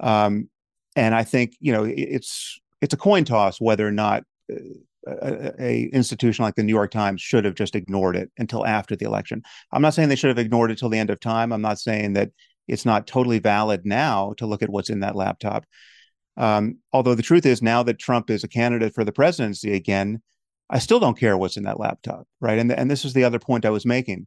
Um, 0.00 0.48
and 0.94 1.14
I 1.14 1.24
think, 1.24 1.54
you 1.60 1.72
know, 1.72 1.84
it, 1.84 1.98
it's 1.98 2.58
it's 2.80 2.94
a 2.94 2.98
coin 2.98 3.24
toss 3.24 3.60
whether 3.60 3.86
or 3.86 3.92
not 3.92 4.22
uh, 4.52 4.56
a, 5.06 5.52
a, 5.58 5.82
institution 5.92 6.44
like 6.44 6.54
the 6.54 6.62
New 6.62 6.74
York 6.74 6.90
Times 6.90 7.20
should 7.20 7.44
have 7.44 7.54
just 7.54 7.74
ignored 7.74 8.16
it 8.16 8.30
until 8.38 8.66
after 8.66 8.96
the 8.96 9.04
election. 9.04 9.42
I'm 9.72 9.82
not 9.82 9.94
saying 9.94 10.08
they 10.08 10.16
should 10.16 10.28
have 10.28 10.38
ignored 10.38 10.70
it 10.70 10.78
till 10.78 10.88
the 10.88 10.98
end 10.98 11.10
of 11.10 11.20
time. 11.20 11.52
I'm 11.52 11.62
not 11.62 11.78
saying 11.78 12.14
that 12.14 12.30
it's 12.68 12.84
not 12.84 13.06
totally 13.06 13.38
valid 13.38 13.84
now 13.84 14.34
to 14.38 14.46
look 14.46 14.62
at 14.62 14.70
what's 14.70 14.90
in 14.90 15.00
that 15.00 15.16
laptop. 15.16 15.64
Um, 16.36 16.78
although 16.92 17.14
the 17.14 17.22
truth 17.22 17.46
is, 17.46 17.62
now 17.62 17.82
that 17.84 17.98
Trump 17.98 18.30
is 18.30 18.44
a 18.44 18.48
candidate 18.48 18.94
for 18.94 19.04
the 19.04 19.12
presidency 19.12 19.72
again, 19.74 20.22
I 20.68 20.78
still 20.80 21.00
don't 21.00 21.18
care 21.18 21.36
what's 21.36 21.56
in 21.56 21.64
that 21.64 21.80
laptop, 21.80 22.26
right? 22.40 22.58
And 22.58 22.72
and 22.72 22.90
this 22.90 23.04
is 23.04 23.12
the 23.12 23.24
other 23.24 23.38
point 23.38 23.64
I 23.64 23.70
was 23.70 23.86
making. 23.86 24.26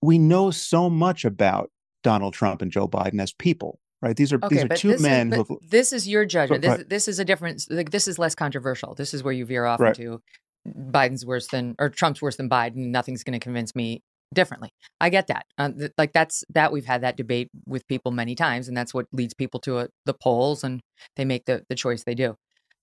We 0.00 0.18
know 0.18 0.50
so 0.50 0.88
much 0.88 1.24
about 1.24 1.70
Donald 2.02 2.32
Trump 2.32 2.62
and 2.62 2.72
Joe 2.72 2.88
Biden 2.88 3.20
as 3.20 3.32
people, 3.32 3.78
right? 4.02 4.16
These 4.16 4.32
are 4.32 4.38
Okay, 4.42 4.54
these 4.54 4.64
are 4.64 4.68
two 4.68 4.98
men 4.98 5.32
is, 5.32 5.46
who 5.48 5.58
this 5.68 5.92
is 5.92 6.08
your 6.08 6.24
judgment. 6.24 6.62
This, 6.62 6.84
this 6.88 7.08
is 7.08 7.18
a 7.18 7.24
different. 7.24 7.64
Like 7.70 7.90
this 7.90 8.08
is 8.08 8.18
less 8.18 8.34
controversial. 8.34 8.94
This 8.94 9.14
is 9.14 9.22
where 9.22 9.32
you 9.32 9.44
veer 9.44 9.64
off 9.64 9.80
Right. 9.80 9.98
into 9.98 10.20
Biden's 10.66 11.24
worse 11.24 11.48
than 11.48 11.74
or 11.78 11.88
Trump's 11.88 12.20
worse 12.22 12.36
than 12.36 12.48
Biden. 12.48 12.90
Nothing's 12.90 13.24
going 13.24 13.38
to 13.38 13.42
convince 13.42 13.74
me 13.74 14.02
differently. 14.34 14.70
I 15.00 15.08
get 15.10 15.26
that. 15.28 15.46
Uh, 15.56 15.70
th- 15.70 15.92
like 15.96 16.12
that's 16.12 16.44
that 16.50 16.72
we've 16.72 16.86
had 16.86 17.02
that 17.02 17.16
debate 17.16 17.48
with 17.66 17.86
people 17.88 18.12
many 18.12 18.34
times, 18.34 18.68
and 18.68 18.76
that's 18.76 18.92
what 18.92 19.06
leads 19.12 19.34
people 19.34 19.60
to 19.60 19.78
a, 19.78 19.88
the 20.04 20.14
polls, 20.14 20.64
and 20.64 20.80
they 21.16 21.24
make 21.24 21.46
the 21.46 21.64
the 21.68 21.74
choice 21.74 22.04
they 22.04 22.14
do. 22.14 22.36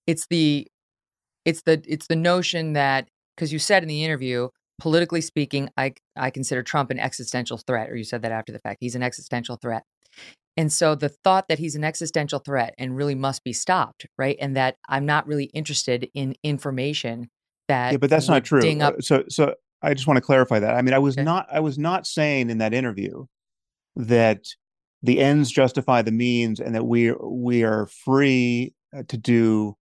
It's 0.06 0.26
the 0.28 0.66
it's 1.44 1.62
the 1.62 1.82
it's 1.86 2.06
the 2.08 2.16
notion 2.16 2.72
that 2.72 3.08
because 3.36 3.52
you 3.52 3.58
said 3.58 3.82
in 3.82 3.88
the 3.88 4.04
interview 4.04 4.48
politically 4.78 5.20
speaking, 5.20 5.70
I 5.76 5.94
I 6.16 6.30
consider 6.30 6.62
Trump 6.62 6.90
an 6.90 6.98
existential 6.98 7.58
threat, 7.58 7.90
or 7.90 7.96
you 7.96 8.04
said 8.04 8.22
that 8.22 8.32
after 8.32 8.52
the 8.52 8.58
fact. 8.58 8.78
He's 8.80 8.94
an 8.94 9.02
existential 9.02 9.56
threat. 9.56 9.84
And 10.56 10.72
so 10.72 10.94
the 10.94 11.08
thought 11.08 11.48
that 11.48 11.58
he's 11.58 11.74
an 11.74 11.84
existential 11.84 12.38
threat 12.38 12.74
and 12.78 12.96
really 12.96 13.14
must 13.14 13.44
be 13.44 13.52
stopped, 13.52 14.06
right? 14.16 14.36
And 14.40 14.56
that 14.56 14.76
I'm 14.88 15.04
not 15.06 15.26
really 15.26 15.44
interested 15.46 16.08
in 16.14 16.34
information 16.42 17.30
that 17.68 17.92
Yeah, 17.92 17.98
but 17.98 18.10
that's 18.10 18.28
not 18.28 18.44
true. 18.44 18.62
up 18.80 18.94
Uh, 18.94 19.00
So 19.00 19.24
so 19.28 19.54
I 19.82 19.94
just 19.94 20.06
want 20.06 20.16
to 20.16 20.22
clarify 20.22 20.58
that. 20.60 20.74
I 20.74 20.82
mean, 20.82 20.94
I 20.94 20.98
was 20.98 21.16
Okay. 21.16 21.24
not 21.24 21.46
I 21.50 21.60
was 21.60 21.78
not 21.78 22.06
saying 22.06 22.50
in 22.50 22.58
that 22.58 22.72
interview 22.72 23.26
that 23.96 24.46
the 25.02 25.20
ends 25.20 25.50
justify 25.50 26.02
the 26.02 26.12
means 26.12 26.60
and 26.60 26.74
that 26.74 26.86
we 26.86 27.12
we 27.12 27.62
are 27.64 27.86
free 27.86 28.74
uh, 28.96 29.02
to 29.08 29.16
do 29.16 29.76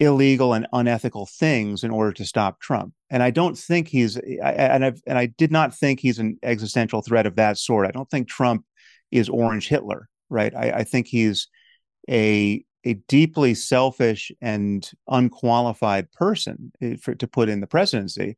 illegal 0.00 0.52
and 0.54 0.66
unethical 0.72 1.26
things 1.26 1.82
in 1.82 1.90
order 1.90 2.12
to 2.12 2.24
stop 2.24 2.60
Trump. 2.60 2.94
And 3.10 3.22
I 3.22 3.30
don't 3.30 3.58
think 3.58 3.88
he's 3.88 4.16
I, 4.16 4.52
and 4.52 4.84
I 4.84 4.92
and 5.06 5.18
I 5.18 5.26
did 5.26 5.50
not 5.50 5.74
think 5.74 6.00
he's 6.00 6.18
an 6.18 6.38
existential 6.42 7.02
threat 7.02 7.26
of 7.26 7.36
that 7.36 7.58
sort. 7.58 7.86
I 7.86 7.90
don't 7.90 8.08
think 8.10 8.28
Trump 8.28 8.64
is 9.10 9.28
Orange 9.28 9.68
Hitler, 9.68 10.08
right? 10.30 10.54
I, 10.54 10.70
I 10.70 10.84
think 10.84 11.06
he's 11.06 11.48
a 12.08 12.64
a 12.84 12.94
deeply 13.08 13.54
selfish 13.54 14.30
and 14.40 14.88
unqualified 15.08 16.10
person 16.12 16.72
eh, 16.80 16.96
for, 17.00 17.14
to 17.16 17.26
put 17.26 17.48
in 17.48 17.60
the 17.60 17.66
presidency, 17.66 18.36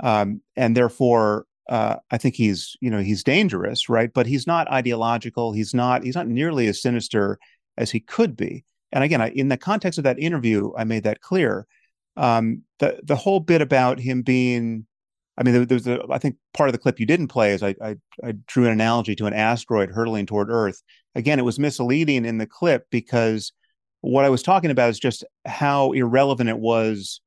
um, 0.00 0.40
and 0.56 0.76
therefore 0.76 1.46
uh, 1.68 1.96
I 2.10 2.18
think 2.18 2.34
he's 2.34 2.76
you 2.80 2.90
know 2.90 3.00
he's 3.00 3.24
dangerous, 3.24 3.88
right? 3.88 4.10
But 4.12 4.26
he's 4.26 4.46
not 4.46 4.70
ideological. 4.70 5.52
He's 5.52 5.74
not 5.74 6.02
he's 6.02 6.14
not 6.14 6.28
nearly 6.28 6.66
as 6.66 6.80
sinister 6.82 7.38
as 7.76 7.90
he 7.90 8.00
could 8.00 8.36
be. 8.36 8.64
And 8.92 9.04
again, 9.04 9.20
I, 9.20 9.30
in 9.30 9.48
the 9.48 9.56
context 9.56 9.98
of 9.98 10.04
that 10.04 10.18
interview, 10.18 10.72
I 10.76 10.84
made 10.84 11.04
that 11.04 11.20
clear. 11.20 11.66
Um, 12.16 12.62
the 12.78 13.00
the 13.02 13.16
whole 13.16 13.40
bit 13.40 13.60
about 13.62 14.00
him 14.00 14.22
being, 14.22 14.86
I 15.36 15.42
mean, 15.42 15.54
there, 15.54 15.66
there's 15.66 15.86
a, 15.86 16.00
I 16.10 16.18
think 16.18 16.36
part 16.54 16.68
of 16.68 16.72
the 16.72 16.78
clip 16.78 16.98
you 16.98 17.06
didn't 17.06 17.28
play 17.28 17.52
is 17.52 17.62
I, 17.62 17.74
I 17.82 17.96
I 18.24 18.32
drew 18.46 18.64
an 18.64 18.72
analogy 18.72 19.14
to 19.16 19.26
an 19.26 19.34
asteroid 19.34 19.90
hurtling 19.90 20.26
toward 20.26 20.50
Earth. 20.50 20.82
Again, 21.18 21.40
it 21.40 21.44
was 21.44 21.58
misleading 21.58 22.24
in 22.24 22.38
the 22.38 22.46
clip 22.46 22.86
because 22.90 23.52
what 24.02 24.24
I 24.24 24.28
was 24.30 24.40
talking 24.40 24.70
about 24.70 24.88
is 24.90 25.00
just 25.00 25.24
how 25.44 25.90
irrelevant 25.90 26.48
it 26.48 26.58
was 26.60 27.20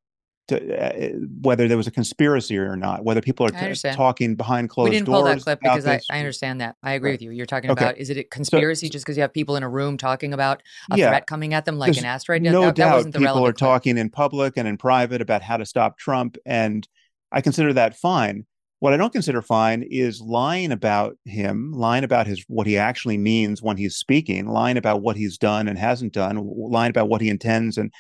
to 0.48 0.56
uh, 0.56 1.10
whether 1.42 1.68
there 1.68 1.76
was 1.76 1.88
a 1.88 1.92
conspiracy 1.92 2.58
or 2.58 2.78
not, 2.78 3.04
whether 3.04 3.20
people 3.22 3.46
are 3.46 3.52
t- 3.52 3.90
talking 3.92 4.36
behind 4.36 4.70
closed 4.70 4.86
doors. 4.88 4.92
we 4.92 4.96
didn't 4.96 5.06
doors. 5.08 5.18
pull 5.24 5.36
that 5.36 5.42
clip 5.44 5.60
because 5.60 5.86
I. 5.86 6.00
I 6.10 6.20
understand 6.20 6.62
that. 6.62 6.78
I 6.82 6.94
agree 6.94 7.10
Right. 7.10 7.14
with 7.16 7.22
you. 7.22 7.32
You're 7.32 7.46
talking 7.46 7.70
Okay. 7.70 7.84
about 7.84 7.98
is 7.98 8.10
it 8.10 8.16
a 8.18 8.24
conspiracy 8.24 8.88
just 8.88 9.04
because 9.06 9.18
you 9.18 9.22
have 9.24 9.34
people 9.34 9.58
in 9.58 9.64
a 9.64 9.70
room 9.70 9.98
talking 9.98 10.34
about 10.34 10.64
a 10.90 10.98
Yeah. 10.98 11.10
threat 11.10 11.28
coming 11.28 11.54
at 11.54 11.66
them 11.66 11.78
like 11.78 11.98
an 11.98 12.06
asteroid? 12.06 12.42
no 12.44 12.62
that, 12.62 12.68
that 12.68 12.76
doubt 12.78 12.96
wasn't 12.96 13.14
the 13.14 13.20
people 13.20 13.40
are 13.46 13.52
clip. 13.52 13.58
talking 13.58 13.98
in 13.98 14.10
public 14.10 14.54
and 14.56 14.70
in 14.70 14.78
private 14.78 15.20
about 15.20 15.42
how 15.42 15.58
to 15.58 15.66
stop 15.66 15.98
Trump, 15.98 16.38
and 16.46 16.88
I 17.30 17.42
consider 17.42 17.74
that 17.74 17.98
fine. 17.98 18.46
What 18.82 18.94
I 18.94 18.98
don't 18.98 19.14
consider 19.14 19.44
fine 19.44 19.84
is 19.84 20.22
lying 20.22 20.72
about 20.72 21.16
him, 21.24 21.72
lying 21.72 22.04
about 22.04 22.26
his 22.26 22.44
what 22.48 22.66
he 22.66 22.78
actually 22.80 23.20
means 23.20 23.62
when 23.62 23.78
he's 23.78 23.96
speaking, 23.96 24.48
lying 24.48 24.76
about 24.76 25.04
what 25.04 25.16
he's 25.16 25.38
done 25.38 25.68
and 25.68 25.78
hasn't 25.78 26.14
done, 26.14 26.38
lying 26.44 26.90
about 26.90 27.08
what 27.08 27.22
he 27.22 27.30
intends 27.30 27.78
and 27.78 27.94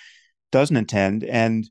doesn't 0.51 0.75
intend, 0.75 1.23
and 1.23 1.69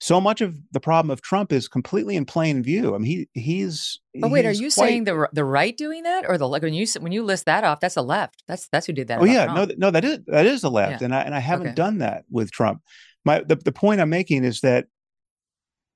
so 0.00 0.20
much 0.20 0.40
of 0.40 0.56
the 0.72 0.78
problem 0.80 1.10
of 1.10 1.22
Trump 1.22 1.52
is 1.52 1.66
completely 1.66 2.14
in 2.16 2.24
plain 2.24 2.62
view. 2.62 2.94
I 2.94 2.98
mean, 2.98 3.26
he 3.34 3.40
he's. 3.40 4.00
But 4.20 4.30
wait, 4.30 4.46
are 4.46 4.52
you 4.52 4.70
quite- 4.70 4.72
saying 4.72 5.04
the 5.04 5.28
the 5.32 5.44
right 5.44 5.76
doing 5.76 6.04
that, 6.04 6.24
or 6.28 6.38
the 6.38 6.46
like? 6.48 6.62
When 6.62 6.72
you 6.72 6.86
when 7.00 7.10
you 7.10 7.24
list 7.24 7.46
that 7.46 7.64
off, 7.64 7.80
that's 7.80 7.96
the 7.96 8.04
left. 8.04 8.44
That's 8.46 8.68
that's 8.68 8.86
who 8.86 8.92
did 8.92 9.08
that. 9.08 9.20
Oh 9.20 9.24
yeah, 9.24 9.46
Trump. 9.46 9.70
no, 9.70 9.74
no, 9.86 9.90
that 9.90 10.04
is 10.04 10.20
that 10.28 10.46
is 10.46 10.60
the 10.62 10.70
left, 10.70 11.00
Yeah. 11.00 11.06
and 11.06 11.14
I 11.14 11.22
and 11.22 11.34
I 11.34 11.40
haven't 11.40 11.66
Okay. 11.68 11.74
done 11.74 11.98
that 11.98 12.24
with 12.30 12.52
Trump. 12.52 12.80
My 13.24 13.40
the, 13.40 13.56
the 13.56 13.72
point 13.72 14.00
I'm 14.00 14.08
making 14.10 14.44
is 14.44 14.60
that 14.60 14.86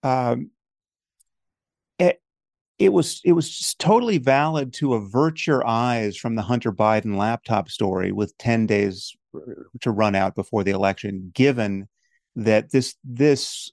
um, 0.03 0.51
it 2.79 2.93
was 2.93 3.21
it 3.25 3.33
was 3.33 3.75
totally 3.79 4.19
valid 4.19 4.73
to 4.75 4.95
avert 4.95 5.47
your 5.47 5.67
eyes 5.67 6.17
from 6.17 6.35
the 6.35 6.43
Hunter 6.43 6.73
Biden 6.73 7.17
laptop 7.17 7.69
story 7.71 8.13
with 8.13 8.37
ten 8.39 8.67
days 8.67 9.15
to 9.81 9.91
run 9.91 10.15
out 10.15 10.35
before 10.35 10.65
the 10.65 10.71
election, 10.73 11.31
given 11.35 11.89
that 12.37 12.71
this 12.71 12.95
this 13.05 13.71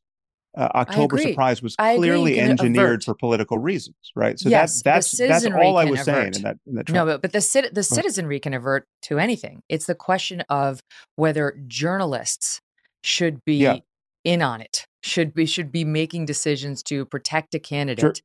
uh, 0.56 0.70
October 0.76 1.18
surprise 1.18 1.62
was 1.62 1.76
I 1.80 1.94
agree, 1.94 2.08
you 2.08 2.14
clearly 2.14 2.40
engineered 2.40 2.86
avert. 2.86 3.04
for 3.04 3.16
political 3.16 3.58
reasons, 3.58 3.96
right? 4.16 4.40
So 4.40 4.50
Yes, 4.50 4.84
that 4.84 4.96
that's 4.96 5.18
that's 5.18 5.46
all 5.48 5.78
I 5.78 5.86
was 5.86 6.04
saying 6.04 6.36
in 6.36 6.42
that 6.44 6.58
in 6.68 6.76
that 6.76 6.90
No, 6.90 7.06
but, 7.06 7.22
but 7.22 7.32
the 7.34 7.42
cit- 7.42 7.74
the 7.74 7.84
citizenry 7.84 8.40
can 8.40 8.54
avert 8.54 8.86
to 9.04 9.20
anything. 9.20 9.64
It's 9.68 9.88
the 9.88 9.96
question 9.96 10.42
of 10.50 10.80
whether 11.16 11.60
journalists 11.68 12.62
should 13.04 13.44
be 13.46 13.56
Yeah. 13.56 13.78
in 14.24 14.42
on 14.42 14.62
it. 14.62 14.86
Should 15.06 15.34
be 15.34 15.46
should 15.46 15.72
be 15.72 15.84
making 15.84 16.26
decisions 16.26 16.82
to 16.84 17.06
protect 17.06 17.54
a 17.56 17.60
candidate 17.60 18.22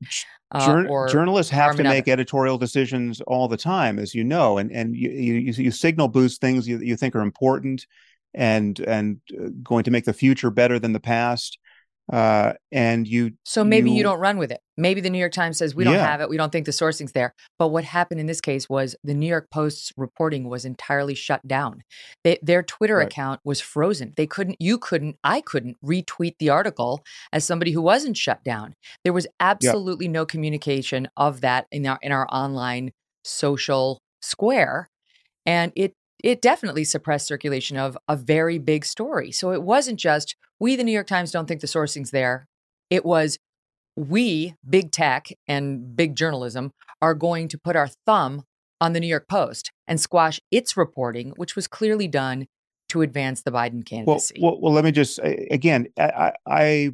uh, 0.52 0.64
Jour- 0.64 1.08
journalists 1.08 1.50
have 1.50 1.74
to 1.74 1.80
another. 1.80 1.96
make 1.96 2.08
editorial 2.08 2.56
decisions 2.56 3.20
all 3.22 3.48
the 3.48 3.56
time, 3.56 3.98
as 3.98 4.14
you 4.14 4.24
know, 4.24 4.58
and 4.58 4.72
and 4.72 4.96
you 4.96 5.10
you, 5.10 5.52
you 5.52 5.70
signal 5.70 6.08
boost 6.08 6.40
things 6.40 6.66
you, 6.66 6.78
you 6.78 6.96
think 6.96 7.14
are 7.14 7.20
important 7.20 7.86
and 8.32 8.80
and 8.80 9.20
uh, 9.38 9.48
going 9.62 9.84
to 9.84 9.90
make 9.90 10.04
the 10.04 10.12
future 10.12 10.50
better 10.50 10.78
than 10.78 10.92
the 10.92 11.00
past, 11.00 11.58
uh, 12.12 12.52
and 12.72 13.06
you 13.06 13.32
So 13.44 13.64
maybe 13.64 13.90
you, 13.90 13.96
you- 13.98 14.02
don't 14.02 14.18
run 14.20 14.38
with 14.38 14.50
it. 14.50 14.60
Maybe 14.76 15.00
the 15.00 15.10
New 15.10 15.18
York 15.18 15.32
Times 15.32 15.58
says 15.58 15.74
we 15.74 15.84
don't 15.84 15.94
Yeah. 15.94 16.06
have 16.06 16.20
it. 16.20 16.28
We 16.28 16.36
don't 16.36 16.50
think 16.52 16.64
the 16.66 16.72
sourcing's 16.72 17.12
there. 17.12 17.34
But 17.58 17.68
what 17.68 17.84
happened 17.84 18.20
in 18.20 18.26
this 18.26 18.40
case 18.40 18.68
was 18.68 18.94
the 19.02 19.12
New 19.14 19.26
York 19.26 19.48
Post's 19.50 19.92
reporting 19.96 20.48
was 20.48 20.64
entirely 20.64 21.14
shut 21.14 21.46
down. 21.46 21.82
They, 22.24 22.38
their 22.42 22.62
Twitter 22.62 22.96
Right. 22.98 23.06
account 23.08 23.40
was 23.44 23.60
frozen. 23.60 24.12
They 24.16 24.26
couldn't. 24.26 24.56
You 24.60 24.78
couldn't. 24.78 25.16
I 25.24 25.40
couldn't 25.40 25.76
retweet 25.84 26.34
the 26.38 26.50
article 26.50 27.02
as 27.32 27.44
somebody 27.44 27.72
who 27.72 27.82
wasn't 27.82 28.16
shut 28.16 28.44
down. 28.44 28.74
There 29.04 29.12
was 29.12 29.26
absolutely 29.40 30.06
no 30.08 30.24
communication 30.24 31.08
of 31.16 31.40
that 31.42 31.66
in 31.72 31.86
our 31.86 31.98
in 32.02 32.12
our 32.12 32.26
online 32.32 32.92
social 33.24 34.00
square, 34.22 34.88
and 35.44 35.72
it 35.76 35.94
it 36.22 36.42
definitely 36.42 36.84
suppressed 36.84 37.26
circulation 37.26 37.76
of 37.76 37.96
a 38.08 38.16
very 38.16 38.58
big 38.58 38.84
story. 38.84 39.30
So 39.30 39.52
it 39.52 39.62
wasn't 39.62 40.00
just 40.00 40.36
we, 40.58 40.76
the 40.76 40.84
New 40.84 40.92
York 40.92 41.06
Times, 41.06 41.30
don't 41.30 41.46
think 41.46 41.60
the 41.60 41.66
sourcing's 41.66 42.10
there. 42.10 42.48
It 42.90 43.04
was 43.04 43.38
we, 43.96 44.54
big 44.68 44.92
tech 44.92 45.28
and 45.46 45.96
big 45.96 46.16
journalism, 46.16 46.72
are 47.00 47.14
going 47.14 47.48
to 47.48 47.58
put 47.58 47.76
our 47.76 47.88
thumb 48.06 48.44
on 48.80 48.92
the 48.92 49.00
New 49.00 49.06
York 49.06 49.28
Post 49.28 49.72
and 49.86 50.00
squash 50.00 50.40
its 50.50 50.76
reporting, 50.76 51.32
which 51.36 51.56
was 51.56 51.66
clearly 51.66 52.08
done 52.08 52.46
to 52.88 53.02
advance 53.02 53.42
the 53.42 53.50
Biden 53.50 53.74
well, 53.74 53.82
candidacy. 53.84 54.38
well 54.40 54.58
well 54.60 54.72
let 54.72 54.84
me 54.84 54.90
just 54.90 55.20
again 55.50 55.86
I, 55.98 56.02
I 56.02 56.32
I 56.46 56.90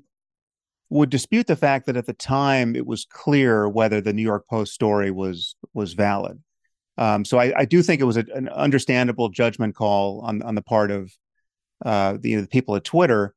would 0.90 1.10
dispute 1.10 1.46
the 1.46 1.56
fact 1.56 1.86
that 1.86 1.96
at 1.96 2.06
the 2.06 2.12
time 2.12 2.76
it 2.76 2.86
was 2.86 3.04
clear 3.04 3.68
whether 3.68 4.00
the 4.00 4.12
New 4.12 4.22
York 4.22 4.46
Post 4.48 4.74
story 4.74 5.10
was 5.10 5.56
was 5.72 5.94
valid. 5.94 6.42
Um, 6.96 7.24
so 7.24 7.38
I, 7.38 7.52
I 7.60 7.64
do 7.64 7.82
think 7.82 8.00
it 8.00 8.04
was 8.04 8.16
a, 8.16 8.24
an 8.34 8.48
understandable 8.48 9.28
judgment 9.28 9.74
call 9.74 10.20
on 10.20 10.42
on 10.42 10.54
the 10.54 10.62
part 10.62 10.90
of 10.90 11.12
uh, 11.84 12.16
the, 12.20 12.36
the 12.36 12.48
people 12.48 12.76
at 12.76 12.84
Twitter. 12.84 13.34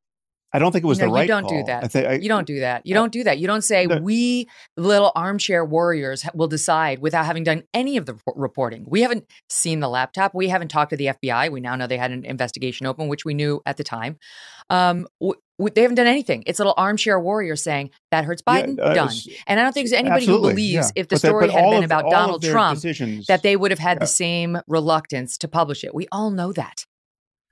I 0.54 0.60
don't 0.60 0.72
think 0.72 0.86
it 0.86 0.88
was 0.88 1.00
no, 1.00 1.08
the 1.08 1.12
right. 1.12 1.22
you 1.24 1.28
don't 1.28 1.48
do 1.48 1.64
that. 1.66 1.84
I 1.84 1.88
think 1.88 2.08
I, 2.08 2.14
you 2.14 2.30
don't 2.30 2.48
do 2.48 2.62
that. 2.62 2.86
You 2.86 2.94
don't 2.94 3.12
do 3.12 3.24
that. 3.26 3.38
You 3.38 3.48
don't 3.48 3.64
say 3.64 3.86
No. 3.86 3.98
we 3.98 4.48
little 4.78 5.12
armchair 5.14 5.66
warriors 5.66 6.26
will 6.34 6.48
decide 6.48 7.00
without 7.00 7.26
having 7.26 7.44
done 7.44 7.64
any 7.74 7.98
of 7.98 8.06
the 8.06 8.18
reporting. 8.34 8.86
We 8.88 9.02
haven't 9.02 9.26
seen 9.50 9.82
the 9.82 9.90
laptop. 9.90 10.34
We 10.34 10.48
haven't 10.48 10.70
talked 10.70 10.92
to 10.92 10.98
the 10.98 11.08
FBI. 11.08 11.52
We 11.52 11.60
now 11.60 11.76
know 11.76 11.86
they 11.86 11.98
had 11.98 12.12
an 12.12 12.24
investigation 12.24 12.88
open, 12.88 13.10
which 13.10 13.26
we 13.26 13.34
knew 13.34 13.62
at 13.66 13.76
the 13.76 13.84
time. 13.84 14.18
Um, 14.70 15.08
w- 15.20 15.40
they 15.74 15.82
haven't 15.82 15.96
done 15.96 16.08
anything. 16.08 16.44
It's 16.46 16.60
a 16.60 16.64
little 16.64 16.76
armchair 16.78 17.20
warrior 17.20 17.56
saying 17.56 17.90
that 18.12 18.26
hurts 18.26 18.44
Yeah, 18.48 18.62
Biden. 18.66 18.80
uh, 18.80 18.94
done. 18.94 19.10
And 19.48 19.60
I 19.60 19.64
don't 19.64 19.74
think 19.74 19.86
there's 19.90 20.00
anybody 20.00 20.24
absolutely, 20.24 20.50
who 20.50 20.56
believes 20.56 20.92
yeah. 20.96 21.02
if 21.02 21.08
the 21.08 21.16
But 21.16 21.20
story 21.20 21.48
but 21.48 21.54
had 21.56 21.70
been 21.72 21.78
of- 21.80 21.84
about 21.86 22.12
Donald 22.12 22.44
Trump 22.44 22.76
decisions, 22.78 23.26
that 23.28 23.42
they 23.44 23.56
would 23.56 23.72
have 23.72 23.80
had 23.80 23.96
Yeah. 23.96 24.00
the 24.02 24.08
same 24.08 24.60
reluctance 24.68 25.38
to 25.40 25.48
publish 25.48 25.84
it. 25.84 25.96
We 25.96 26.08
all 26.12 26.30
know 26.30 26.54
that. 26.54 26.86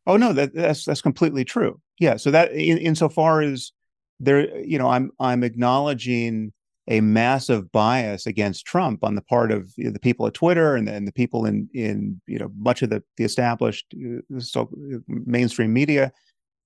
Oh 0.07 0.17
no, 0.17 0.33
that 0.33 0.53
that's 0.53 0.85
that's 0.85 1.01
completely 1.01 1.43
true. 1.43 1.79
Yeah. 1.99 2.17
So 2.17 2.29
that 2.31 2.51
in 2.51 2.77
insofar 2.77 3.41
as 3.41 3.71
there, 4.19 4.55
you 4.59 4.77
know, 4.77 4.87
I'm 4.89 5.11
I'm 5.19 5.43
acknowledging 5.43 6.53
a 6.87 7.01
massive 7.01 7.71
bias 7.71 8.27
against 8.27 8.63
Trump 8.67 9.03
on 9.03 9.15
the 9.15 9.21
part 9.23 9.51
of 9.51 9.73
you 9.75 9.85
know, 9.85 9.89
the 9.91 9.99
people 9.99 10.27
at 10.27 10.35
Twitter 10.35 10.75
and, 10.75 10.87
and 10.87 11.07
the 11.07 11.11
people 11.11 11.45
in 11.47 11.67
in 11.73 12.21
you 12.27 12.37
know 12.37 12.51
much 12.55 12.83
of 12.83 12.91
the 12.91 13.01
the 13.17 13.23
established 13.23 13.87
uh, 13.95 14.39
so 14.39 14.69
mainstream 15.07 15.73
media. 15.73 16.11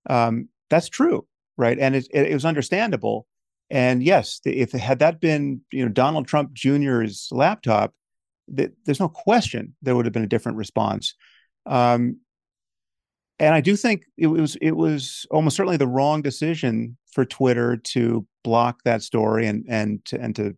Um, 0.10 0.50
that's 0.70 0.90
true, 0.90 1.26
right? 1.60 1.78
And 1.78 1.96
it, 1.96 2.08
it, 2.12 2.28
it 2.32 2.34
was 2.34 2.46
understandable. 2.46 3.28
And 3.70 4.02
yes, 4.02 4.40
if 4.46 4.72
had 4.72 4.98
that 5.00 5.20
been 5.20 5.62
you 5.72 5.86
know 5.86 5.92
Donald 5.92 6.26
Trump 6.28 6.54
Jr.'s 6.54 7.28
laptop, 7.32 7.94
th- 8.56 8.72
there's 8.86 9.00
no 9.00 9.10
question 9.10 9.76
there 9.84 9.96
would 9.96 10.06
have 10.06 10.14
been 10.14 10.24
a 10.24 10.28
different 10.28 10.58
response. 10.58 11.14
Um, 11.68 12.18
and 13.38 13.54
I 13.54 13.62
do 13.62 13.76
think 13.76 14.04
it 14.18 14.28
was 14.28 14.56
it 14.62 14.72
was 14.72 15.28
almost 15.30 15.56
certainly 15.56 15.78
the 15.78 15.88
wrong 15.88 16.22
decision 16.24 16.98
for 17.12 17.26
Twitter 17.26 17.78
to 17.78 18.26
block 18.44 18.80
that 18.86 19.04
story 19.04 19.46
and 19.46 19.66
and 19.70 20.04
to, 20.06 20.20
and 20.20 20.36
to 20.38 20.58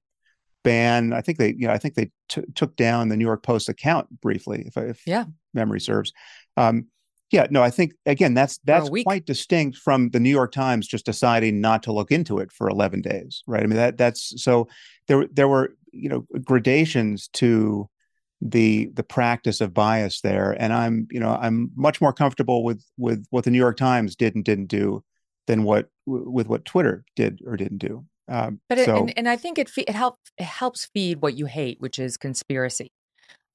ban. 0.63 1.11
I 1.11 1.21
think 1.21 1.37
they 1.37 1.49
you 1.57 1.67
know 1.67 1.73
I 1.73 1.77
think 1.77 1.95
they 1.95 2.11
t- 2.29 2.45
took 2.55 2.75
down 2.77 3.09
the 3.09 3.17
New 3.17 3.25
York 3.25 3.43
Post 3.43 3.67
account 3.67 4.07
briefly, 4.21 4.63
if 4.67 4.77
if 4.77 5.05
Yeah. 5.05 5.25
memory 5.53 5.81
serves. 5.81 6.13
Um, 6.55 6.87
Yeah, 7.31 7.47
no, 7.49 7.63
I 7.63 7.69
think 7.69 7.93
again 8.05 8.33
that's 8.33 8.59
that's 8.65 8.89
quite 9.03 9.25
distinct 9.25 9.77
from 9.77 10.09
the 10.09 10.19
New 10.19 10.29
York 10.29 10.51
Times 10.51 10.87
just 10.87 11.05
deciding 11.05 11.61
not 11.61 11.83
to 11.83 11.93
look 11.93 12.11
into 12.11 12.39
it 12.39 12.51
for 12.51 12.69
11 12.69 13.01
days, 13.01 13.41
right? 13.47 13.63
I 13.63 13.67
mean 13.67 13.77
that 13.77 13.97
that's 13.97 14.41
so 14.41 14.67
there 15.07 15.25
there 15.31 15.47
were 15.47 15.73
you 15.91 16.09
know 16.09 16.25
gradations 16.43 17.29
to 17.33 17.89
the 18.41 18.89
the 18.93 19.03
practice 19.03 19.61
of 19.61 19.73
bias 19.73 20.21
there, 20.21 20.51
and 20.59 20.73
I'm 20.73 21.07
you 21.11 21.19
know 21.19 21.37
I'm 21.39 21.71
much 21.75 22.01
more 22.01 22.11
comfortable 22.13 22.63
with 22.63 22.83
with 22.97 23.25
what 23.29 23.45
the 23.45 23.51
New 23.51 23.59
York 23.59 23.77
Times 23.77 24.15
did 24.15 24.35
and 24.35 24.43
didn't 24.43 24.67
do 24.67 25.03
than 25.47 25.63
what 25.63 25.89
with 26.05 26.47
what 26.47 26.65
Twitter 26.65 27.05
did 27.15 27.39
or 27.45 27.55
didn't 27.55 27.77
do. 27.77 28.05
Um, 28.27 28.59
but 28.69 28.77
it, 28.77 28.85
so, 28.85 28.97
and, 28.97 29.17
and 29.17 29.29
I 29.29 29.35
think 29.35 29.57
it 29.57 29.69
it 29.77 29.89
helps 29.89 30.19
it 30.37 30.45
helps 30.45 30.85
feed 30.85 31.21
what 31.21 31.35
you 31.35 31.45
hate, 31.45 31.79
which 31.79 31.99
is 31.99 32.17
conspiracy. 32.17 32.91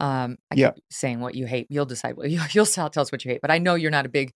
Um, 0.01 0.37
I 0.51 0.57
yeah. 0.57 0.71
keep 0.73 0.85
saying 0.91 1.21
what 1.21 1.35
you 1.35 1.47
hate. 1.47 1.67
You'll 1.71 1.87
decide 1.87 2.17
what 2.17 2.31
you, 2.31 2.41
you'll 2.53 2.67
tell 2.67 2.91
us 2.95 3.13
what 3.13 3.25
you 3.25 3.31
hate. 3.31 3.41
But 3.41 3.51
I 3.51 3.59
know 3.59 3.75
you're 3.75 3.91
not 3.91 4.07
a 4.07 4.11
big 4.11 4.33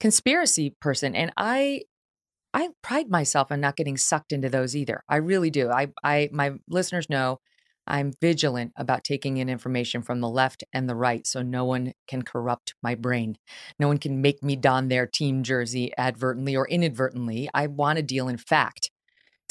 conspiracy 0.00 0.74
person, 0.80 1.14
and 1.14 1.32
I 1.36 1.82
I 2.54 2.70
pride 2.82 3.08
myself 3.10 3.50
on 3.50 3.60
not 3.60 3.76
getting 3.76 3.96
sucked 3.96 4.32
into 4.32 4.48
those 4.48 4.76
either. 4.76 5.02
I 5.08 5.16
really 5.16 5.50
do. 5.50 5.70
I 5.70 5.88
I 6.04 6.28
my 6.32 6.52
listeners 6.68 7.08
know 7.08 7.38
I'm 7.86 8.12
vigilant 8.20 8.72
about 8.76 9.02
taking 9.04 9.38
in 9.38 9.48
information 9.48 10.02
from 10.02 10.20
the 10.20 10.28
left 10.28 10.62
and 10.72 10.88
the 10.88 10.94
right 10.94 11.26
so 11.26 11.42
no 11.42 11.64
one 11.64 11.94
can 12.06 12.22
corrupt 12.22 12.74
my 12.82 12.94
brain. 12.94 13.36
No 13.78 13.88
one 13.88 13.98
can 13.98 14.22
make 14.22 14.42
me 14.42 14.54
don 14.54 14.88
their 14.88 15.06
team 15.06 15.42
jersey 15.42 15.92
advertently 15.98 16.54
or 16.54 16.68
inadvertently. 16.68 17.48
I 17.52 17.66
want 17.66 17.96
to 17.96 18.02
deal 18.02 18.28
in 18.28 18.36
fact 18.38 18.90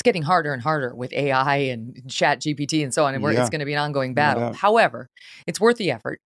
it's 0.02 0.04
getting 0.04 0.24
harder 0.24 0.52
and 0.52 0.64
harder 0.64 0.96
with 0.96 1.14
AI 1.14 1.58
and 1.58 2.10
Chat 2.10 2.42
GPT 2.42 2.84
and 2.84 2.92
so 2.92 3.06
on. 3.06 3.14
And 3.14 3.24
yeah. 3.24 3.40
it's 3.40 3.52
going 3.52 3.60
to 3.60 3.66
be 3.66 3.74
an 3.74 3.80
ongoing 3.80 4.16
battle. 4.16 4.42
Yeah. 4.42 4.54
However, 4.54 5.08
it's 5.46 5.60
worth 5.60 5.78
the 5.78 5.92
effort. 5.92 6.20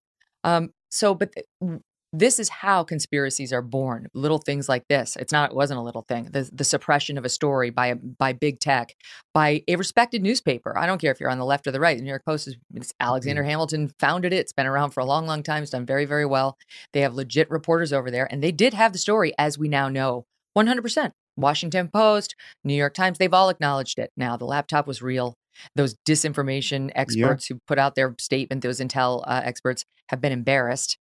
Um, 0.45 0.69
so, 0.89 1.13
but 1.13 1.33
th- 1.33 1.81
this 2.13 2.39
is 2.39 2.47
how 2.47 2.85
conspiracies 2.85 3.51
are 3.51 3.61
born. 3.61 4.07
Little 4.13 4.37
things 4.37 4.69
like 4.69 4.87
this. 4.87 5.17
It's 5.17 5.33
not. 5.33 5.49
It 5.49 5.55
wasn't 5.57 5.81
a 5.81 5.83
little 5.83 6.05
thing. 6.07 6.29
The, 6.31 6.49
the 6.53 6.63
suppression 6.63 7.17
of 7.17 7.25
a 7.25 7.29
story 7.29 7.69
by 7.69 7.87
a, 7.87 7.95
by 7.95 8.31
big 8.31 8.61
tech, 8.61 8.95
by 9.33 9.63
a 9.67 9.75
respected 9.75 10.23
newspaper. 10.23 10.77
I 10.77 10.85
don't 10.85 11.01
care 11.01 11.11
if 11.11 11.19
you're 11.19 11.29
on 11.29 11.39
the 11.39 11.43
left 11.43 11.67
or 11.67 11.71
the 11.71 11.81
right. 11.81 11.97
The 11.97 12.03
New 12.03 12.09
York 12.09 12.23
Post 12.25 12.47
is 12.47 12.93
Alexander 13.01 13.41
mm-hmm. 13.41 13.49
Hamilton 13.49 13.91
founded 13.99 14.31
it. 14.31 14.37
It's 14.37 14.53
been 14.53 14.67
around 14.67 14.91
for 14.91 15.01
a 15.01 15.05
long, 15.05 15.27
long 15.27 15.43
time. 15.43 15.63
It's 15.63 15.73
done 15.73 15.85
very, 15.85 16.05
very 16.05 16.25
well. 16.25 16.57
They 16.93 17.01
have 17.01 17.13
legit 17.13 17.51
reporters 17.51 17.91
over 17.91 18.09
there, 18.09 18.31
and 18.31 18.41
they 18.41 18.53
did 18.53 18.73
have 18.73 18.93
the 18.93 18.99
story, 18.99 19.33
as 19.37 19.57
we 19.57 19.67
now 19.67 19.89
know, 19.89 20.23
100 20.53 20.81
percent 20.81 21.13
Washington 21.37 21.89
Post, 21.89 22.35
New 22.63 22.73
York 22.73 22.93
Times, 22.93 23.17
they've 23.17 23.33
all 23.33 23.49
acknowledged 23.49 23.99
it. 23.99 24.11
Now, 24.15 24.37
the 24.37 24.45
laptop 24.45 24.87
was 24.87 25.01
real. 25.01 25.35
Those 25.75 25.95
disinformation 26.07 26.91
experts 26.95 27.49
yeah. 27.49 27.55
who 27.55 27.59
put 27.67 27.79
out 27.79 27.95
their 27.95 28.15
statement, 28.19 28.61
those 28.61 28.79
intel 28.79 29.23
uh, 29.25 29.41
experts, 29.43 29.85
have 30.09 30.21
been 30.21 30.31
embarrassed. 30.31 30.97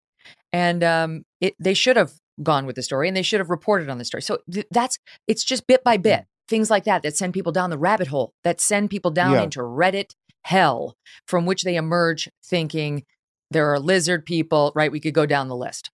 And 0.52 0.84
um, 0.84 1.24
it, 1.40 1.56
they 1.60 1.74
should 1.74 1.98
have 1.98 2.14
gone 2.44 2.66
with 2.66 2.76
the 2.76 2.84
story 2.84 3.08
and 3.08 3.16
they 3.16 3.22
should 3.22 3.40
have 3.40 3.50
reported 3.50 3.90
on 3.90 3.98
the 3.98 4.06
story. 4.06 4.22
So 4.22 4.40
th- 4.52 4.68
that's, 4.72 4.98
it's 5.28 5.44
just 5.44 5.68
bit 5.68 5.84
by 5.84 5.98
bit, 5.98 6.26
things 6.48 6.70
like 6.70 6.84
that 6.84 7.04
that 7.04 7.16
send 7.16 7.34
people 7.34 7.52
down 7.52 7.70
the 7.70 7.78
rabbit 7.78 8.08
hole, 8.08 8.34
that 8.44 8.60
send 8.60 8.90
people 8.90 9.12
down 9.12 9.34
yeah. 9.34 9.44
into 9.44 9.60
Reddit 9.60 10.12
hell 10.44 10.96
from 11.28 11.46
which 11.46 11.64
they 11.64 11.76
emerge 11.76 12.30
thinking 12.44 13.04
there 13.52 13.72
are 13.72 13.80
lizard 13.80 14.26
people, 14.26 14.72
right? 14.76 14.92
We 14.92 15.00
could 15.00 15.14
go 15.14 15.26
down 15.26 15.48
the 15.48 15.56
list. 15.56 15.92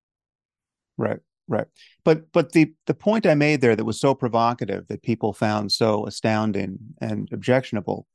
Right. 0.97 1.19
Right. 1.47 1.67
But 2.03 2.31
but 2.33 2.51
the 2.51 2.73
the 2.87 2.93
point 2.93 3.25
I 3.25 3.33
made 3.33 3.61
there 3.61 3.75
that 3.75 3.85
was 3.85 3.99
so 3.99 4.13
provocative 4.13 4.87
that 4.87 5.01
people 5.01 5.31
found 5.33 5.71
so 5.71 6.05
astounding 6.05 6.77
and 6.99 7.29
objectionable 7.31 8.05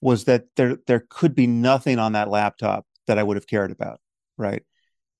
was 0.00 0.24
that 0.24 0.44
there 0.56 0.78
there 0.86 1.04
could 1.08 1.34
be 1.34 1.46
nothing 1.46 1.98
on 1.98 2.12
that 2.12 2.30
laptop 2.30 2.86
that 3.06 3.18
I 3.18 3.22
would 3.22 3.36
have 3.36 3.46
cared 3.46 3.72
about. 3.72 4.00
Right. 4.38 4.62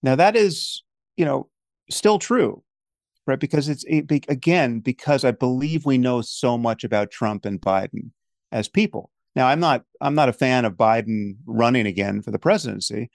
Now 0.03 0.15
that 0.15 0.37
is, 0.37 0.85
you 1.17 1.25
know, 1.25 1.49
still 1.91 2.19
true. 2.19 2.63
Right. 3.27 3.41
Because 3.41 3.69
it's 3.69 3.85
it, 3.89 4.07
again, 4.29 4.79
because 4.79 5.25
I 5.25 5.33
believe 5.33 5.85
we 5.85 5.99
know 5.99 6.21
so 6.21 6.57
much 6.57 6.85
about 6.85 7.11
Trump 7.11 7.45
and 7.45 7.61
Biden 7.61 8.11
as 8.53 8.69
people. 8.69 9.11
Now 9.35 9.49
I'm 9.49 9.59
not 9.59 9.83
I'm 10.01 10.15
not 10.15 10.29
a 10.29 10.33
fan 10.33 10.65
of 10.65 10.75
Biden 10.75 11.37
running 11.47 11.87
again 11.87 12.23
for 12.23 12.31
the 12.31 12.39
presidency. 12.39 13.11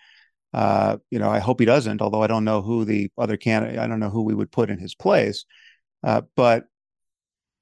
Uh, 0.54 0.98
you 1.10 1.20
know, 1.20 1.30
I 1.30 1.40
hope 1.40 1.60
he 1.60 1.66
doesn't. 1.66 2.02
Although 2.02 2.24
I 2.24 2.28
don't 2.28 2.44
know 2.44 2.62
who 2.62 2.86
the 2.86 3.10
other 3.18 3.38
candidate, 3.38 3.80
I 3.80 3.88
don't 3.88 4.00
know 4.00 4.10
who 4.10 4.24
we 4.24 4.36
would 4.36 4.52
put 4.52 4.70
in 4.70 4.80
his 4.80 4.96
place. 4.96 5.46
Uh, 6.04 6.22
but 6.36 6.66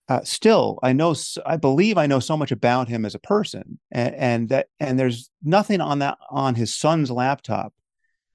uh, 0.07 0.23
still, 0.23 0.79
I 0.81 0.93
know, 0.93 1.13
I 1.45 1.57
believe 1.57 1.97
I 1.97 2.07
know 2.07 2.19
so 2.19 2.35
much 2.35 2.51
about 2.51 2.87
him 2.87 3.05
as 3.05 3.13
a 3.13 3.19
person, 3.19 3.79
and, 3.91 4.15
and, 4.15 4.49
that, 4.49 4.67
and 4.79 4.99
there's 4.99 5.29
nothing 5.43 5.81
on 5.81 5.99
that 5.99 6.17
on 6.31 6.55
his 6.55 6.75
son's 6.75 7.11
laptop 7.11 7.73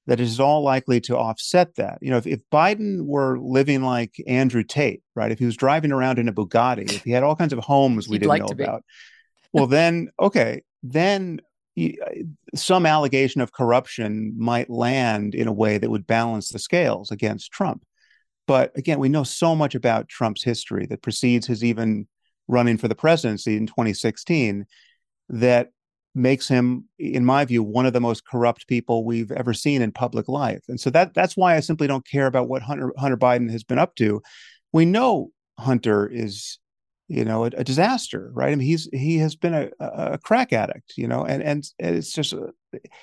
that 0.07 0.19
is 0.19 0.39
all 0.39 0.61
likely 0.61 1.01
to 1.01 1.17
offset 1.17 1.75
that. 1.75 1.97
You 2.01 2.11
know, 2.11 2.17
if, 2.17 2.27
if 2.27 2.39
Biden 2.51 3.05
were 3.05 3.37
living 3.39 3.81
like 3.81 4.15
Andrew 4.27 4.63
Tate, 4.63 5.01
right? 5.15 5.31
If 5.31 5.39
he 5.39 5.45
was 5.45 5.57
driving 5.57 5.91
around 5.91 6.19
in 6.19 6.29
a 6.29 6.33
Bugatti, 6.33 6.89
if 6.91 7.03
he 7.03 7.11
had 7.11 7.23
all 7.23 7.35
kinds 7.35 7.53
of 7.53 7.59
homes 7.59 8.07
we 8.07 8.19
didn't 8.19 8.29
like 8.29 8.41
know 8.41 8.47
about, 8.51 8.85
well, 9.51 9.67
then 9.67 10.09
okay, 10.19 10.61
then 10.83 11.41
Uh, 11.77 12.23
some 12.55 12.85
allegation 12.85 13.41
of 13.41 13.51
corruption 13.51 14.33
might 14.37 14.69
land 14.69 15.35
in 15.35 15.47
a 15.47 15.53
way 15.53 15.77
that 15.77 15.89
would 15.89 16.07
balance 16.07 16.49
the 16.49 16.59
scales 16.59 17.11
against 17.11 17.51
Trump. 17.51 17.83
But 18.47 18.71
again, 18.77 18.99
we 18.99 19.09
know 19.09 19.23
so 19.23 19.55
much 19.55 19.75
about 19.75 20.07
Trump's 20.07 20.43
history 20.43 20.85
that 20.87 21.01
precedes 21.01 21.47
his 21.47 21.63
even 21.63 22.07
running 22.47 22.77
for 22.77 22.87
the 22.87 22.95
presidency 22.95 23.57
in 23.57 23.67
2016 23.67 24.65
that 25.29 25.71
makes 26.13 26.47
him 26.47 26.85
in 26.97 27.25
my 27.25 27.43
view 27.43 27.61
one 27.61 27.85
of 27.85 27.91
the 27.91 27.99
most 27.99 28.25
corrupt 28.25 28.67
people 28.67 29.03
we've 29.03 29.31
ever 29.31 29.53
seen 29.53 29.81
in 29.81 29.91
public 29.91 30.29
life 30.29 30.63
and 30.69 30.79
so 30.79 30.89
that 30.89 31.13
that's 31.13 31.35
why 31.35 31.55
i 31.55 31.59
simply 31.59 31.87
don't 31.87 32.07
care 32.07 32.25
about 32.25 32.47
what 32.47 32.61
hunter 32.61 32.93
hunter 32.97 33.17
biden 33.17 33.51
has 33.51 33.65
been 33.65 33.77
up 33.77 33.95
to 33.95 34.21
we 34.71 34.85
know 34.85 35.29
hunter 35.59 36.07
is 36.07 36.57
you 37.07 37.23
know 37.23 37.45
a, 37.45 37.47
a, 37.57 37.63
disaster 37.63 38.31
right 38.33 38.51
i 38.51 38.55
mean 38.55 38.65
he's 38.65 38.89
he 38.91 39.17
has 39.17 39.35
been 39.35 39.53
a, 39.53 39.69
a 39.79 40.17
crack 40.17 40.51
addict 40.51 40.93
you 40.97 41.07
know 41.07 41.23
and 41.23 41.43
and 41.43 41.69
it's 41.77 42.11
just 42.11 42.33
uh, 42.33 42.47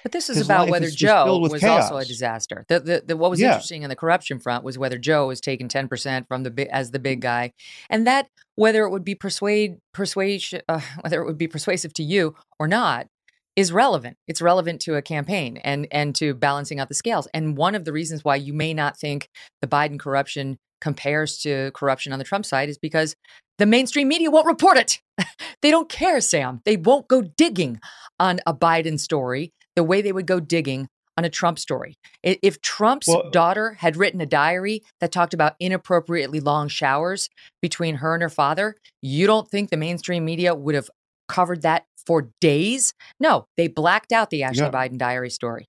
but 0.02 0.12
this 0.12 0.28
is 0.28 0.40
about 0.40 0.68
whether 0.68 0.86
is 0.86 0.94
joe 0.94 1.38
was 1.38 1.60
chaos. 1.60 1.84
also 1.84 1.98
a 1.98 2.04
disaster 2.04 2.64
the, 2.68 2.80
the, 2.80 3.02
the 3.06 3.16
what 3.16 3.30
was 3.30 3.40
yeah. 3.40 3.48
interesting 3.48 3.82
in 3.82 3.88
the 3.88 3.96
corruption 3.96 4.40
front 4.40 4.64
was 4.64 4.76
whether 4.76 4.98
joe 4.98 5.28
was 5.28 5.40
taking 5.40 5.68
10% 5.68 6.26
from 6.26 6.42
the 6.42 6.68
as 6.74 6.90
the 6.90 6.98
big 6.98 7.20
guy 7.20 7.52
and 7.88 8.06
that 8.06 8.28
whether 8.56 8.84
it 8.84 8.90
would 8.90 9.04
be 9.04 9.14
persuade 9.14 9.76
persuasion 9.94 10.62
uh, 10.68 10.80
whether 11.00 11.22
it 11.22 11.26
would 11.26 11.38
be 11.38 11.48
persuasive 11.48 11.92
to 11.92 12.02
you 12.02 12.34
or 12.58 12.66
not 12.66 13.06
is 13.54 13.70
relevant. 13.70 14.16
It's 14.26 14.40
relevant 14.40 14.80
to 14.82 14.94
a 14.94 15.02
campaign 15.02 15.58
and 15.58 15.86
and 15.90 16.14
to 16.16 16.34
balancing 16.34 16.80
out 16.80 16.88
the 16.88 16.94
scales. 16.94 17.28
And 17.34 17.56
one 17.56 17.74
of 17.74 17.84
the 17.84 17.92
reasons 17.92 18.24
why 18.24 18.36
you 18.36 18.54
may 18.54 18.72
not 18.72 18.98
think 18.98 19.28
the 19.60 19.66
Biden 19.66 19.98
corruption 19.98 20.58
compares 20.80 21.38
to 21.38 21.70
corruption 21.74 22.12
on 22.12 22.18
the 22.18 22.24
Trump 22.24 22.44
side 22.44 22.68
is 22.68 22.78
because 22.78 23.14
the 23.62 23.66
mainstream 23.66 24.08
media 24.08 24.28
won't 24.28 24.48
report 24.48 24.76
it. 24.76 25.00
they 25.62 25.70
don't 25.70 25.88
care, 25.88 26.20
Sam. 26.20 26.60
They 26.64 26.76
won't 26.76 27.06
go 27.06 27.22
digging 27.22 27.78
on 28.18 28.40
a 28.44 28.52
Biden 28.52 28.98
story 28.98 29.52
the 29.76 29.84
way 29.84 30.02
they 30.02 30.10
would 30.10 30.26
go 30.26 30.40
digging 30.40 30.88
on 31.16 31.24
a 31.24 31.30
Trump 31.30 31.60
story. 31.60 31.94
If 32.24 32.60
Trump's 32.60 33.06
well, 33.06 33.30
daughter 33.30 33.74
had 33.74 33.96
written 33.96 34.20
a 34.20 34.26
diary 34.26 34.82
that 34.98 35.12
talked 35.12 35.32
about 35.32 35.54
inappropriately 35.60 36.40
long 36.40 36.66
showers 36.66 37.28
between 37.60 37.96
her 37.96 38.14
and 38.14 38.22
her 38.24 38.28
father, 38.28 38.74
you 39.00 39.28
don't 39.28 39.48
think 39.48 39.70
the 39.70 39.76
mainstream 39.76 40.24
media 40.24 40.56
would 40.56 40.74
have 40.74 40.90
covered 41.28 41.62
that 41.62 41.84
for 42.04 42.30
days? 42.40 42.94
No, 43.20 43.46
they 43.56 43.68
blacked 43.68 44.10
out 44.10 44.30
the 44.30 44.42
Ashley 44.42 44.64
yeah. 44.64 44.70
Biden 44.72 44.98
diary 44.98 45.30
story. 45.30 45.68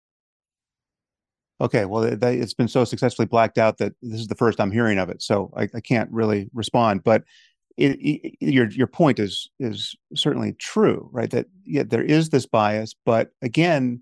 Okay, 1.61 1.85
well, 1.85 2.03
it, 2.03 2.23
has 2.23 2.55
been 2.55 2.67
so 2.67 2.85
successfully 2.85 3.27
blacked 3.27 3.59
out 3.59 3.77
that 3.77 3.93
this 4.01 4.19
is 4.19 4.27
the 4.27 4.35
first 4.35 4.59
I'm 4.59 4.71
hearing 4.71 4.97
of 4.97 5.09
it, 5.09 5.21
so 5.21 5.53
I, 5.55 5.69
I 5.75 5.79
can't 5.79 6.09
really 6.11 6.49
respond. 6.55 7.03
But 7.03 7.23
it, 7.77 7.97
it, 7.99 8.35
your 8.39 8.69
your 8.69 8.87
point 8.87 9.19
is 9.19 9.49
is 9.59 9.95
certainly 10.15 10.53
true, 10.53 11.09
right? 11.11 11.29
That 11.29 11.47
yeah, 11.65 11.83
there 11.83 12.03
is 12.03 12.29
this 12.29 12.45
bias, 12.45 12.93
but 13.05 13.31
again, 13.41 14.01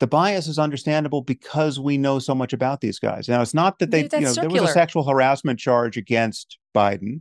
the 0.00 0.06
bias 0.06 0.46
is 0.46 0.58
understandable 0.58 1.22
because 1.22 1.80
we 1.80 1.96
know 1.96 2.18
so 2.18 2.34
much 2.34 2.52
about 2.52 2.80
these 2.80 2.98
guys. 2.98 3.28
Now, 3.28 3.40
it's 3.40 3.54
not 3.54 3.78
that 3.78 3.90
they, 3.90 4.02
you 4.02 4.20
know, 4.20 4.32
circular. 4.32 4.48
there 4.48 4.62
was 4.62 4.70
a 4.70 4.74
sexual 4.74 5.04
harassment 5.04 5.58
charge 5.58 5.96
against 5.96 6.58
Biden 6.74 7.20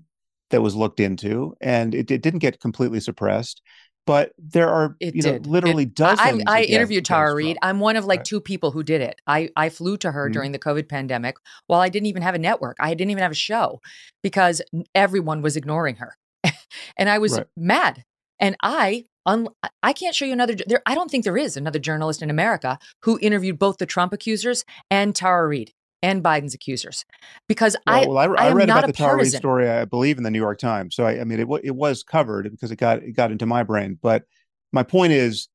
that 0.49 0.61
was 0.61 0.75
looked 0.75 0.99
into, 0.99 1.55
and 1.61 1.95
it, 1.95 2.11
it 2.11 2.21
didn't 2.21 2.39
get 2.39 2.59
completely 2.59 2.99
suppressed 2.99 3.61
but 4.05 4.33
there 4.37 4.69
are 4.69 4.95
it 4.99 5.15
you 5.15 5.21
know 5.21 5.33
did. 5.33 5.47
literally 5.47 5.83
it, 5.83 5.95
dozens. 5.95 6.43
I, 6.47 6.59
I 6.59 6.63
interviewed 6.63 7.05
Tara 7.05 7.33
Reade. 7.33 7.57
I'm 7.61 7.79
one 7.79 7.95
of 7.95 8.05
like 8.05 8.19
right. 8.19 8.25
two 8.25 8.39
people 8.39 8.71
who 8.71 8.83
did 8.83 9.01
it. 9.01 9.19
I 9.27 9.49
I 9.55 9.69
flew 9.69 9.97
to 9.97 10.11
her 10.11 10.25
mm-hmm. 10.25 10.33
during 10.33 10.51
the 10.51 10.59
COVID 10.59 10.87
pandemic 10.87 11.37
while 11.67 11.81
I 11.81 11.89
didn't 11.89 12.07
even 12.07 12.21
have 12.21 12.35
a 12.35 12.39
network. 12.39 12.77
I 12.79 12.93
didn't 12.93 13.11
even 13.11 13.23
have 13.23 13.31
a 13.31 13.35
show 13.35 13.81
because 14.21 14.61
everyone 14.93 15.41
was 15.41 15.55
ignoring 15.55 15.95
her, 15.95 16.17
and 16.97 17.09
I 17.09 17.17
was 17.17 17.37
right. 17.37 17.47
mad. 17.57 18.03
And 18.39 18.57
I 18.61 19.05
un, 19.25 19.47
I 19.81 19.93
can't 19.93 20.15
show 20.15 20.25
you 20.25 20.33
another. 20.33 20.55
There, 20.67 20.81
I 20.85 20.95
don't 20.95 21.09
think 21.09 21.23
there 21.23 21.37
is 21.37 21.57
another 21.57 21.79
journalist 21.79 22.21
in 22.21 22.29
America 22.29 22.77
who 23.03 23.17
interviewed 23.21 23.59
both 23.59 23.77
the 23.77 23.85
Trump 23.85 24.13
accusers 24.13 24.65
and 24.91 25.15
Tara 25.15 25.47
Reade 25.47 25.71
and 26.05 26.23
Biden's 26.23 26.53
accusers, 26.53 27.03
because 27.47 27.75
well, 27.87 28.03
I, 28.03 28.05
well, 28.05 28.17
I, 28.17 28.43
I, 28.43 28.47
I 28.49 28.51
read 28.53 28.69
about 28.69 28.85
the 28.85 28.93
Tari 28.93 29.25
story, 29.25 29.67
I 29.67 29.85
believe, 29.85 30.17
in 30.17 30.23
the 30.23 30.29
New 30.29 30.39
York 30.39 30.59
Times. 30.59 30.95
So 30.95 31.03
I, 31.05 31.19
I 31.19 31.23
mean, 31.23 31.39
it 31.39 31.47
it 31.63 31.75
was 31.75 32.03
covered 32.03 32.51
because 32.51 32.69
it 32.71 32.75
got 32.75 33.01
it 33.01 33.13
got 33.13 33.31
into 33.31 33.47
my 33.47 33.63
brain. 33.63 33.97
But 34.01 34.23
my 34.71 34.83
point 34.83 35.13
is, 35.13 35.49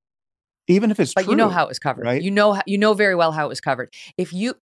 even 0.66 0.90
if 0.90 0.98
it's 0.98 1.14
but 1.14 1.22
true, 1.22 1.32
you 1.32 1.36
know 1.36 1.48
how 1.48 1.64
it 1.64 1.68
was 1.68 1.78
covered, 1.78 2.04
right? 2.04 2.20
You 2.20 2.32
know 2.32 2.60
you 2.66 2.78
know 2.78 2.94
very 2.94 3.14
well 3.14 3.30
how 3.30 3.46
it 3.46 3.48
was 3.48 3.60
covered. 3.60 3.94
If 4.18 4.32
you 4.32 4.54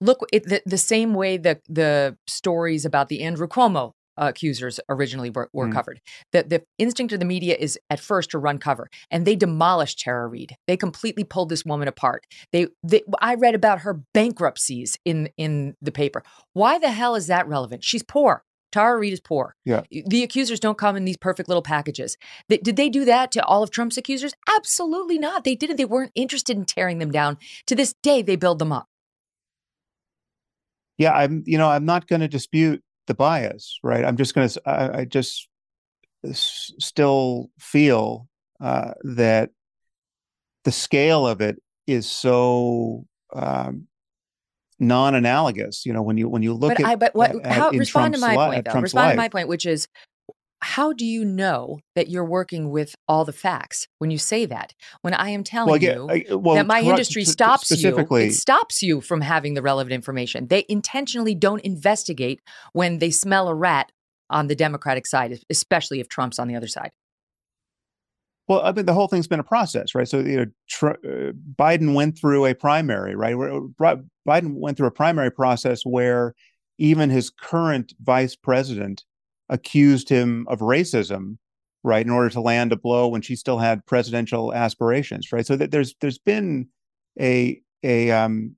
look 0.00 0.20
it, 0.32 0.44
the, 0.44 0.62
the 0.64 0.78
same 0.78 1.14
way 1.14 1.36
the 1.36 1.60
the 1.68 2.16
stories 2.28 2.84
about 2.84 3.08
the 3.08 3.22
Andrew 3.22 3.48
Cuomo 3.48 3.92
accusers 4.16 4.78
originally 4.88 5.30
were, 5.30 5.48
were 5.52 5.68
Mm. 5.68 5.72
covered. 5.72 6.00
The, 6.32 6.42
the 6.42 6.62
instinct 6.78 7.12
of 7.12 7.18
the 7.20 7.24
media 7.26 7.56
is 7.58 7.78
at 7.90 8.00
first 8.00 8.30
to 8.30 8.38
run 8.38 8.58
cover, 8.58 8.88
and 9.10 9.26
they 9.26 9.36
demolished 9.36 9.98
Tara 10.00 10.26
Reade. 10.26 10.56
They 10.66 10.76
completely 10.76 11.24
pulled 11.24 11.48
this 11.48 11.64
woman 11.64 11.88
apart. 11.88 12.26
They, 12.52 12.68
they, 12.82 13.02
I 13.20 13.34
read 13.34 13.54
about 13.54 13.80
her 13.80 14.02
bankruptcies 14.14 14.98
in 15.04 15.30
in 15.36 15.76
the 15.80 15.92
paper. 15.92 16.22
Why 16.52 16.78
the 16.78 16.90
hell 16.90 17.14
is 17.14 17.26
that 17.28 17.48
relevant? 17.48 17.84
She's 17.84 18.02
poor. 18.02 18.44
Tara 18.70 18.98
Reade 18.98 19.12
is 19.12 19.20
poor. 19.20 19.54
Yeah. 19.66 19.82
The 19.90 20.22
accusers 20.22 20.58
don't 20.58 20.78
come 20.78 20.96
in 20.96 21.04
these 21.04 21.18
perfect 21.18 21.46
little 21.48 21.62
packages. 21.62 22.16
Th- 22.48 22.62
did 22.62 22.76
they 22.76 22.88
do 22.88 23.04
that 23.04 23.30
to 23.32 23.44
all 23.44 23.62
of 23.62 23.70
Trump's 23.70 23.98
accusers? 23.98 24.32
Absolutely 24.48 25.18
not. 25.18 25.44
They 25.44 25.54
didn't. 25.54 25.76
They 25.76 25.84
weren't 25.84 26.12
interested 26.14 26.56
in 26.56 26.64
tearing 26.64 26.98
them 26.98 27.10
down. 27.10 27.36
To 27.66 27.74
this 27.74 27.94
day, 28.02 28.22
they 28.22 28.36
build 28.36 28.58
them 28.58 28.72
up. 28.72 28.88
Yeah, 30.98 31.12
I'm. 31.12 31.42
You 31.46 31.58
know, 31.58 31.68
I'm 31.68 31.84
not 31.84 32.06
going 32.06 32.20
to 32.20 32.28
dispute 32.28 32.82
the 33.06 33.14
bias, 33.14 33.78
right? 33.82 34.04
I'm 34.04 34.16
just 34.16 34.34
going 34.34 34.48
to. 34.48 34.62
I, 34.66 35.04
just 35.04 35.48
s- 36.24 36.72
still 36.78 37.50
feel 37.58 38.28
uh, 38.60 38.92
that 39.02 39.50
the 40.64 40.72
scale 40.72 41.26
of 41.26 41.40
it 41.40 41.60
is 41.86 42.08
so 42.08 43.04
um, 43.34 43.88
non-analogous. 44.78 45.84
You 45.86 45.92
know, 45.92 46.02
when 46.02 46.16
you 46.16 46.28
when 46.28 46.42
you 46.42 46.54
look 46.54 46.70
but 46.76 46.80
at, 46.80 46.86
I 46.86 46.96
but 46.96 47.14
what 47.14 47.34
at- 47.44 47.52
how 47.52 47.70
in 47.70 47.78
respond 47.78 48.14
to 48.14 48.20
my 48.20 48.30
li- 48.32 48.36
point 48.36 48.64
though. 48.64 48.70
Trump's 48.72 48.84
Respond 48.84 49.10
to 49.12 49.16
my 49.16 49.28
point, 49.28 49.48
which 49.48 49.66
is 49.66 49.88
how 50.62 50.92
do 50.92 51.04
you 51.04 51.24
know 51.24 51.80
that 51.96 52.08
you're 52.08 52.24
working 52.24 52.70
with 52.70 52.94
all 53.08 53.24
the 53.24 53.32
facts 53.32 53.88
when 53.98 54.10
you 54.10 54.18
say 54.18 54.46
that? 54.46 54.74
When 55.02 55.12
I 55.12 55.30
am 55.30 55.42
telling 55.42 55.66
Well, 55.66 55.74
again, 55.74 55.96
you 55.96 56.10
I- 56.10 56.34
well, 56.34 56.54
that 56.56 56.66
my 56.66 56.80
industry 56.80 57.24
stops 57.24 57.70
you, 57.70 57.98
it 57.98 58.32
stops 58.32 58.82
you 58.82 59.00
from 59.00 59.20
having 59.20 59.54
the 59.54 59.62
relevant 59.62 59.92
information. 59.92 60.46
They 60.46 60.64
intentionally 60.68 61.34
don't 61.34 61.60
investigate 61.62 62.40
when 62.72 62.98
they 62.98 63.10
smell 63.10 63.48
a 63.48 63.54
rat 63.54 63.90
on 64.30 64.46
the 64.46 64.54
Democratic 64.54 65.06
side, 65.06 65.40
especially 65.50 65.98
if 65.98 66.08
Trump's 66.08 66.38
on 66.38 66.46
the 66.46 66.54
other 66.54 66.68
side. 66.68 66.90
Well, 68.48 68.62
I 68.62 68.72
mean, 68.72 68.86
the 68.86 68.94
whole 68.94 69.08
thing's 69.08 69.28
been 69.28 69.40
a 69.40 69.44
process, 69.44 69.94
right? 69.94 70.06
So, 70.08 70.20
you 70.20 70.36
know, 70.36 70.46
Tr- 70.68 70.88
uh, 70.88 71.32
Biden 71.56 71.94
went 71.94 72.18
through 72.18 72.46
a 72.46 72.54
primary, 72.54 73.14
right? 73.16 73.36
Where 73.36 73.60
Bri- 73.60 74.02
Biden 74.28 74.54
went 74.60 74.76
through 74.76 74.88
a 74.88 74.92
primary 74.92 75.30
process 75.30 75.82
where 75.84 76.34
even 76.78 77.10
his 77.10 77.30
current 77.30 77.92
vice 78.00 78.36
president 78.36 79.04
accused 79.52 80.08
him 80.08 80.46
of 80.48 80.60
racism, 80.60 81.36
right, 81.84 82.04
in 82.04 82.10
order 82.10 82.30
to 82.30 82.40
land 82.40 82.72
a 82.72 82.76
blow 82.76 83.06
when 83.06 83.22
she 83.22 83.36
still 83.36 83.58
had 83.58 83.86
presidential 83.86 84.52
aspirations, 84.52 85.30
right? 85.30 85.46
So 85.46 85.54
that 85.56 85.70
there's 85.70 85.94
there's 86.00 86.18
been 86.18 86.68
a 87.20 87.60
a 87.84 88.10
um, 88.10 88.56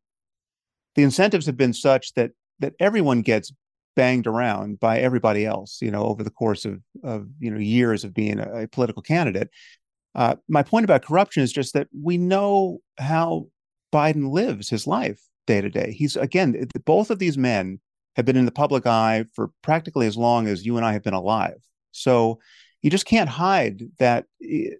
the 0.94 1.02
incentives 1.02 1.46
have 1.46 1.56
been 1.56 1.74
such 1.74 2.14
that 2.14 2.30
that 2.60 2.74
everyone 2.80 3.22
gets 3.22 3.52
banged 3.96 4.26
around 4.26 4.80
by 4.80 4.98
everybody 4.98 5.44
else, 5.44 5.78
you 5.82 5.90
know, 5.90 6.04
over 6.04 6.22
the 6.22 6.30
course 6.30 6.64
of 6.64 6.80
of 7.02 7.26
you 7.40 7.50
know 7.50 7.58
years 7.58 8.04
of 8.04 8.14
being 8.14 8.38
a, 8.38 8.62
a 8.62 8.68
political 8.68 9.02
candidate. 9.02 9.50
Uh, 10.14 10.36
my 10.48 10.62
point 10.62 10.84
about 10.84 11.04
corruption 11.04 11.42
is 11.42 11.52
just 11.52 11.74
that 11.74 11.88
we 12.02 12.16
know 12.16 12.78
how 12.98 13.48
Biden 13.92 14.30
lives 14.30 14.68
his 14.68 14.86
life 14.86 15.20
day 15.48 15.60
to 15.60 15.68
day. 15.68 15.92
He's 15.92 16.16
again, 16.16 16.68
both 16.84 17.10
of 17.10 17.18
these 17.18 17.36
men 17.36 17.80
have 18.16 18.24
been 18.24 18.36
in 18.36 18.44
the 18.44 18.52
public 18.52 18.86
eye 18.86 19.24
for 19.34 19.50
practically 19.62 20.06
as 20.06 20.16
long 20.16 20.46
as 20.46 20.64
you 20.64 20.76
and 20.76 20.86
I 20.86 20.92
have 20.92 21.02
been 21.02 21.14
alive. 21.14 21.60
So 21.92 22.38
you 22.82 22.90
just 22.90 23.06
can't 23.06 23.30
hide 23.30 23.82
that 23.98 24.26
eh, 24.42 24.70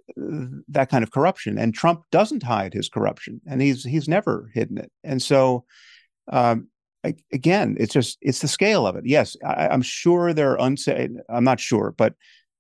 that 0.69 0.91
kind 0.91 1.03
of 1.03 1.11
corruption. 1.11 1.59
And 1.59 1.75
Trump 1.75 2.03
doesn't 2.11 2.43
hide 2.43 2.75
his 2.75 2.89
corruption, 2.89 3.41
and 3.47 3.61
he's 3.63 3.85
he's 3.85 4.09
never 4.09 4.51
hidden 4.55 4.79
it. 4.79 4.91
And 5.03 5.23
so. 5.23 5.65
Um, 6.33 6.69
again, 7.33 7.77
it's 7.79 7.93
just 7.93 8.17
it's 8.23 8.39
the 8.39 8.49
scale 8.49 8.87
of 8.87 8.97
it. 8.97 9.05
Yes, 9.07 9.37
I, 9.45 9.69
I'm 9.69 9.83
sure 9.83 10.33
there 10.33 10.53
are 10.53 10.67
unsafe. 10.67 11.11
I'm 11.29 11.45
not 11.45 11.61
sure, 11.61 11.95
but 11.97 12.15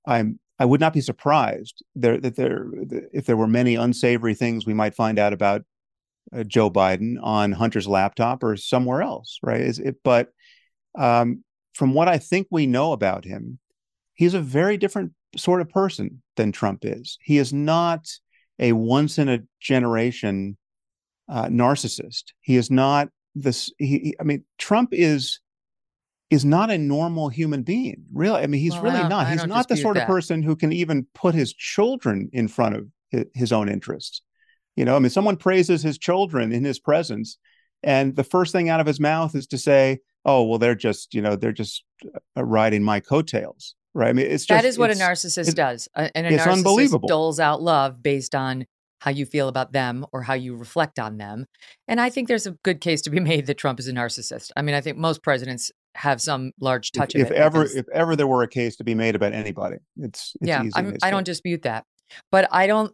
I'm 0.06 0.38
I 0.58 0.64
would 0.64 0.80
not 0.80 0.92
be 0.92 1.00
surprised 1.00 1.82
there 1.94 2.20
that 2.20 2.36
there 2.36 2.68
if 3.12 3.26
there 3.26 3.36
were 3.36 3.46
many 3.46 3.74
unsavory 3.74 4.34
things 4.34 4.66
we 4.66 4.74
might 4.74 4.94
find 4.94 5.18
out 5.18 5.32
about 5.32 5.62
uh, 6.34 6.44
Joe 6.44 6.70
Biden 6.70 7.16
on 7.22 7.52
Hunter's 7.52 7.88
laptop 7.88 8.42
or 8.42 8.56
somewhere 8.56 9.02
else, 9.02 9.38
right? 9.42 9.60
It, 9.60 9.96
but 10.04 10.28
um, 10.94 11.44
from 11.74 11.94
what 11.94 12.08
I 12.08 12.18
think 12.18 12.46
we 12.50 12.66
know 12.66 12.92
about 12.92 13.24
him, 13.24 13.58
he's 14.14 14.34
a 14.34 14.40
very 14.40 14.76
different 14.76 15.12
sort 15.36 15.60
of 15.60 15.68
person 15.68 16.22
than 16.36 16.52
Trump 16.52 16.80
is. 16.84 17.18
He 17.22 17.38
is 17.38 17.52
not 17.52 18.06
a 18.58 18.72
once 18.72 19.18
in 19.18 19.28
a 19.28 19.40
generation 19.60 20.56
uh, 21.28 21.46
narcissist. 21.46 22.24
He 22.40 22.56
is 22.56 22.70
not 22.70 23.08
this. 23.34 23.72
He, 23.78 23.86
he- 23.98 24.16
I 24.20 24.24
mean, 24.24 24.44
Trump 24.58 24.90
is 24.92 25.40
is 26.30 26.44
not 26.44 26.70
a 26.70 26.78
normal 26.78 27.28
human 27.28 27.62
being. 27.62 28.04
Really, 28.12 28.40
I 28.40 28.46
mean, 28.46 28.60
he's 28.60 28.72
Well, 28.74 28.82
really 28.84 28.98
I 29.00 29.08
He's 29.30 29.40
don't 29.40 29.48
the 29.68 29.76
sort 29.82 29.96
of 29.96 30.02
person 30.06 30.42
who 30.42 30.56
can 30.56 30.72
even 30.72 31.06
put 31.14 31.34
his 31.34 31.52
children 31.52 32.30
in 32.32 32.48
front 32.48 32.76
of 32.76 32.86
hi- 33.12 33.26
his 33.34 33.52
own 33.52 33.68
interests. 33.68 34.22
You 34.76 34.84
know, 34.84 34.96
I 34.96 34.98
mean, 34.98 35.10
someone 35.10 35.36
praises 35.36 35.82
his 35.82 35.98
children 35.98 36.50
in 36.52 36.64
his 36.64 36.78
presence, 36.80 37.38
and 37.82 38.16
the 38.16 38.24
first 38.24 38.52
thing 38.52 38.68
out 38.68 38.80
of 38.80 38.86
his 38.86 38.98
mouth 38.98 39.34
is 39.36 39.46
to 39.48 39.58
say, 39.58 40.00
"Oh, 40.24 40.42
well, 40.44 40.58
they're 40.58 40.74
just, 40.74 41.14
you 41.14 41.22
know, 41.22 41.36
they're 41.36 41.52
just 41.52 41.84
uh, 42.36 42.44
riding 42.44 42.82
my 42.82 43.00
coattails." 43.00 43.74
Right? 43.94 44.08
I 44.08 44.12
mean, 44.12 44.26
it's 44.26 44.44
just 44.44 44.62
that 44.62 44.66
is 44.66 44.78
what 44.78 44.90
a 44.90 44.94
narcissist 44.94 45.48
it- 45.50 45.56
does. 45.56 45.88
And 45.94 46.10
a 46.14 46.32
it's 46.32 46.42
narcissist 46.42 46.52
unbelievable. 46.52 47.08
doles 47.08 47.38
out 47.38 47.62
love 47.62 48.02
based 48.02 48.34
on 48.34 48.66
how 49.00 49.10
you 49.10 49.26
feel 49.26 49.48
about 49.48 49.72
them 49.72 50.04
or 50.12 50.22
how 50.22 50.34
you 50.34 50.56
reflect 50.56 50.98
on 50.98 51.18
them. 51.18 51.44
And 51.86 52.00
I 52.00 52.08
think 52.10 52.26
there's 52.26 52.46
a 52.46 52.52
good 52.64 52.80
case 52.80 53.02
to 53.02 53.10
be 53.10 53.20
made 53.32 53.46
that 53.46 53.58
Trump 53.58 53.78
is 53.78 53.86
a 53.86 53.92
narcissist. 53.92 54.50
I 54.56 54.62
mean, 54.62 54.74
I 54.74 54.80
think 54.80 54.96
most 54.96 55.22
presidents 55.22 55.70
have 55.94 56.20
some 56.20 56.52
large 56.58 56.90
touch 56.90 57.14
if, 57.14 57.26
of 57.26 57.30
if 57.30 57.36
ever 57.36 57.62
because- 57.64 57.76
if 57.76 57.88
ever 57.92 58.16
there 58.16 58.26
were 58.26 58.42
a 58.42 58.48
case 58.48 58.76
to 58.76 58.84
be 58.84 58.94
made 58.94 59.14
about 59.14 59.32
anybody, 59.32 59.76
it's, 59.98 60.32
it's 60.40 60.48
yeah, 60.48 60.64
I 61.02 61.10
don't 61.10 61.24
dispute 61.24 61.62
that. 61.62 61.84
But 62.32 62.48
I 62.50 62.66
don't. 62.66 62.92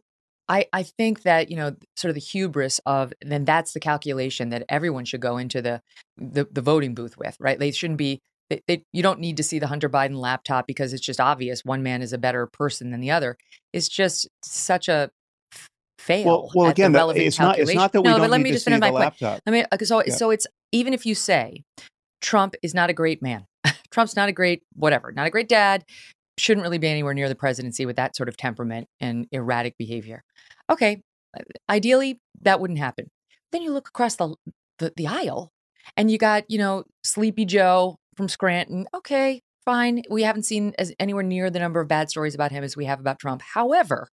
I, 0.51 0.67
I 0.73 0.83
think 0.83 1.23
that 1.23 1.49
you 1.49 1.57
know 1.57 1.77
sort 1.97 2.11
of 2.11 2.17
the 2.17 2.21
hubris 2.21 2.81
of 2.85 3.13
then 3.23 3.45
that's 3.45 3.73
the 3.73 3.81
calculation 3.81 4.51
that 4.51 4.65
everyone 4.69 5.05
should 5.05 5.21
go 5.21 5.39
into 5.39 5.63
the 5.63 5.81
the, 6.19 6.47
the 6.51 6.61
voting 6.61 6.95
booth 6.95 7.17
with 7.17 7.37
right 7.39 7.59
they 7.59 7.71
shouldn't 7.71 7.99
be 7.99 8.21
they, 8.51 8.61
they, 8.67 8.85
you 8.93 9.01
don't 9.01 9.21
need 9.21 9.37
to 9.37 9.45
see 9.45 9.61
the 9.61 9.69
Hunter 9.69 9.89
Biden 9.89 10.17
laptop 10.17 10.67
because 10.67 10.93
it's 10.93 11.07
just 11.07 11.21
obvious 11.21 11.65
one 11.65 11.85
man 11.85 12.03
is 12.03 12.13
a 12.13 12.19
better 12.19 12.49
person 12.49 12.91
than 12.91 13.01
the 13.01 13.13
other. 13.13 13.37
It's 13.73 13.89
just 13.89 14.29
such 14.45 14.89
a 14.89 15.11
fail. 16.01 16.27
Well, 16.27 16.51
well, 16.55 16.71
again, 16.71 16.93
it's 16.97 17.39
not. 17.39 17.61
It's 17.61 17.73
not 17.73 17.93
that 17.93 18.03
we 18.03 18.09
no, 18.09 18.17
don't 18.17 18.25
but 18.25 18.31
let 18.31 18.39
need 18.39 18.45
me 18.45 18.51
to 18.51 18.55
just 18.57 18.65
see 18.65 18.73
finish 18.73 18.81
the 18.81 18.87
my 18.87 18.91
point. 18.91 19.01
laptop. 19.21 19.41
I 19.47 19.51
mean, 19.53 19.67
so 19.85 20.03
Yeah. 20.05 20.15
so 20.15 20.31
it's 20.31 20.49
even 20.73 20.93
if 20.93 21.07
you 21.07 21.15
say 21.15 21.63
Trump 22.21 22.57
is 22.61 22.75
not 22.75 22.91
a 22.91 22.93
great 22.93 23.23
man, 23.23 23.47
Trump's 23.93 24.17
not 24.17 24.29
a 24.29 24.33
great 24.33 24.65
whatever, 24.75 25.13
not 25.13 25.29
a 25.29 25.31
great 25.31 25.49
dad, 25.49 25.85
shouldn't 26.39 26.63
really 26.63 26.79
be 26.79 26.89
anywhere 26.89 27.15
near 27.15 27.29
the 27.29 27.35
presidency 27.35 27.87
with 27.87 27.97
that 27.97 28.17
sort 28.17 28.29
of 28.29 28.37
temperament 28.37 28.89
and 29.01 29.27
erratic 29.33 29.77
behavior. 29.79 30.23
Okay, 30.69 31.03
uh, 31.39 31.43
ideally 31.69 32.21
that 32.43 32.61
wouldn't 32.61 32.79
happen. 32.79 33.11
Then 33.53 33.63
you 33.63 33.73
look 33.73 33.89
across 33.89 34.17
the 34.17 34.35
the, 34.79 34.93
the 34.97 35.07
aisle, 35.07 35.53
and 35.97 36.11
you 36.11 36.19
got 36.19 36.45
you 36.49 36.59
know 36.59 36.85
Sleepy 37.05 37.45
Joe 37.45 37.97
from 38.17 38.29
Scranton. 38.29 38.87
Okay, 38.95 39.43
fine. 39.65 40.03
We 40.11 40.23
haven't 40.23 40.45
seen 40.45 40.75
as 40.79 40.93
anywhere 40.99 41.23
near 41.23 41.51
the 41.51 41.59
number 41.59 41.81
of 41.81 41.89
bad 41.89 42.11
stories 42.11 42.35
about 42.35 42.53
him 42.53 42.65
as 42.65 42.77
we 42.77 42.87
have 42.87 43.01
about 43.01 43.19
Trump. 43.19 43.43
However, 43.55 44.09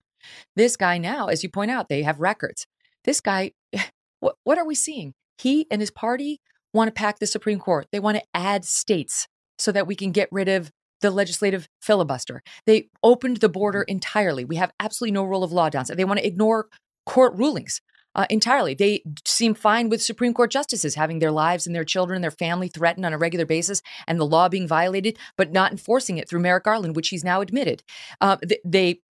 this 0.56 0.76
guy 0.76 0.98
now, 0.98 1.28
as 1.28 1.44
you 1.44 1.50
point 1.50 1.72
out, 1.72 1.90
they 1.90 2.04
have 2.04 2.20
records. 2.20 2.66
This 3.04 3.22
guy, 3.22 3.52
what 4.20 4.36
what 4.44 4.58
are 4.58 4.66
we 4.66 4.76
seeing? 4.76 5.14
He 5.38 5.68
and 5.70 5.82
his 5.82 5.92
party 5.92 6.40
want 6.74 6.88
to 6.88 6.94
pack 6.94 7.20
the 7.20 7.28
Supreme 7.28 7.60
Court. 7.60 7.88
They 7.92 8.00
want 8.00 8.18
to 8.18 8.24
add 8.34 8.66
states 8.66 9.28
so 9.58 9.72
that 9.72 9.88
we 9.88 9.96
can 9.96 10.12
get 10.12 10.28
rid 10.32 10.50
of 10.50 10.72
the 11.02 11.12
legislative 11.12 11.68
filibuster. 11.82 12.42
They 12.66 12.90
opened 13.04 13.38
the 13.38 13.50
border 13.50 13.84
entirely. 13.84 14.46
We 14.46 14.56
have 14.56 14.72
absolutely 14.80 15.14
no 15.14 15.24
rule 15.24 15.44
of 15.44 15.52
law 15.52 15.70
down 15.70 15.86
there. 15.88 15.96
They 15.96 16.06
want 16.06 16.20
to 16.20 16.28
ignore 16.28 16.68
court 17.06 17.36
rulings 17.36 17.82
uh, 18.16 18.26
entirely. 18.30 18.74
They 18.74 19.04
seem 19.26 19.54
fine 19.54 19.90
with 19.90 20.02
Supreme 20.02 20.34
Court 20.34 20.50
justices 20.52 20.96
having 20.96 21.20
their 21.20 21.32
lives 21.32 21.68
and 21.68 21.76
their 21.76 21.84
children 21.84 22.16
and 22.16 22.24
their 22.24 22.32
family 22.32 22.70
threatened 22.70 23.06
on 23.06 23.14
a 23.14 23.18
regular 23.18 23.46
basis 23.46 23.82
and 24.08 24.20
the 24.20 24.26
law 24.26 24.50
being 24.50 24.68
violated, 24.68 25.18
but 25.38 25.52
not 25.52 25.72
enforcing 25.72 26.18
it 26.18 26.30
through 26.30 26.40
Merrick 26.40 26.64
Garland, 26.64 26.96
which 26.96 27.10
he's 27.10 27.24
now 27.24 27.42
admitted. 27.42 27.84
Uh, 28.22 28.38
th- 28.38 28.62
they 28.64 29.02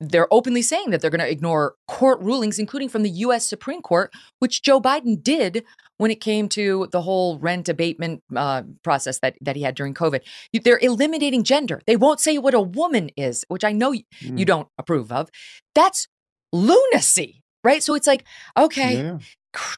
they're 0.00 0.32
openly 0.32 0.62
saying 0.62 0.90
that 0.90 1.00
they're 1.00 1.10
going 1.10 1.20
to 1.20 1.30
ignore 1.30 1.74
court 1.88 2.20
rulings, 2.20 2.58
including 2.58 2.88
from 2.88 3.02
the 3.02 3.10
U.S. 3.10 3.46
Supreme 3.48 3.80
Court, 3.80 4.12
which 4.40 4.62
Joe 4.62 4.80
Biden 4.80 5.22
did 5.22 5.64
when 5.98 6.10
it 6.10 6.20
came 6.20 6.48
to 6.50 6.88
the 6.90 7.02
whole 7.02 7.38
rent 7.38 7.68
abatement 7.68 8.22
uh, 8.34 8.62
process 8.82 9.20
that 9.20 9.36
that 9.40 9.54
he 9.56 9.62
had 9.62 9.74
during 9.76 9.94
COVID. 9.94 10.20
They're 10.64 10.80
eliminating 10.82 11.44
gender. 11.44 11.80
They 11.86 11.96
won't 11.96 12.20
say 12.20 12.38
what 12.38 12.54
a 12.54 12.60
woman 12.60 13.10
is, 13.16 13.44
which 13.48 13.64
I 13.64 13.72
know 13.72 13.90
y- 13.90 14.04
Mm. 14.22 14.38
you 14.38 14.44
don't 14.44 14.68
approve 14.78 15.12
of. 15.12 15.30
That's 15.74 16.08
lunacy, 16.52 17.42
right? 17.62 17.82
So 17.82 17.94
it's 17.94 18.06
like, 18.06 18.24
okay, 18.56 18.96
Yeah. 19.02 19.18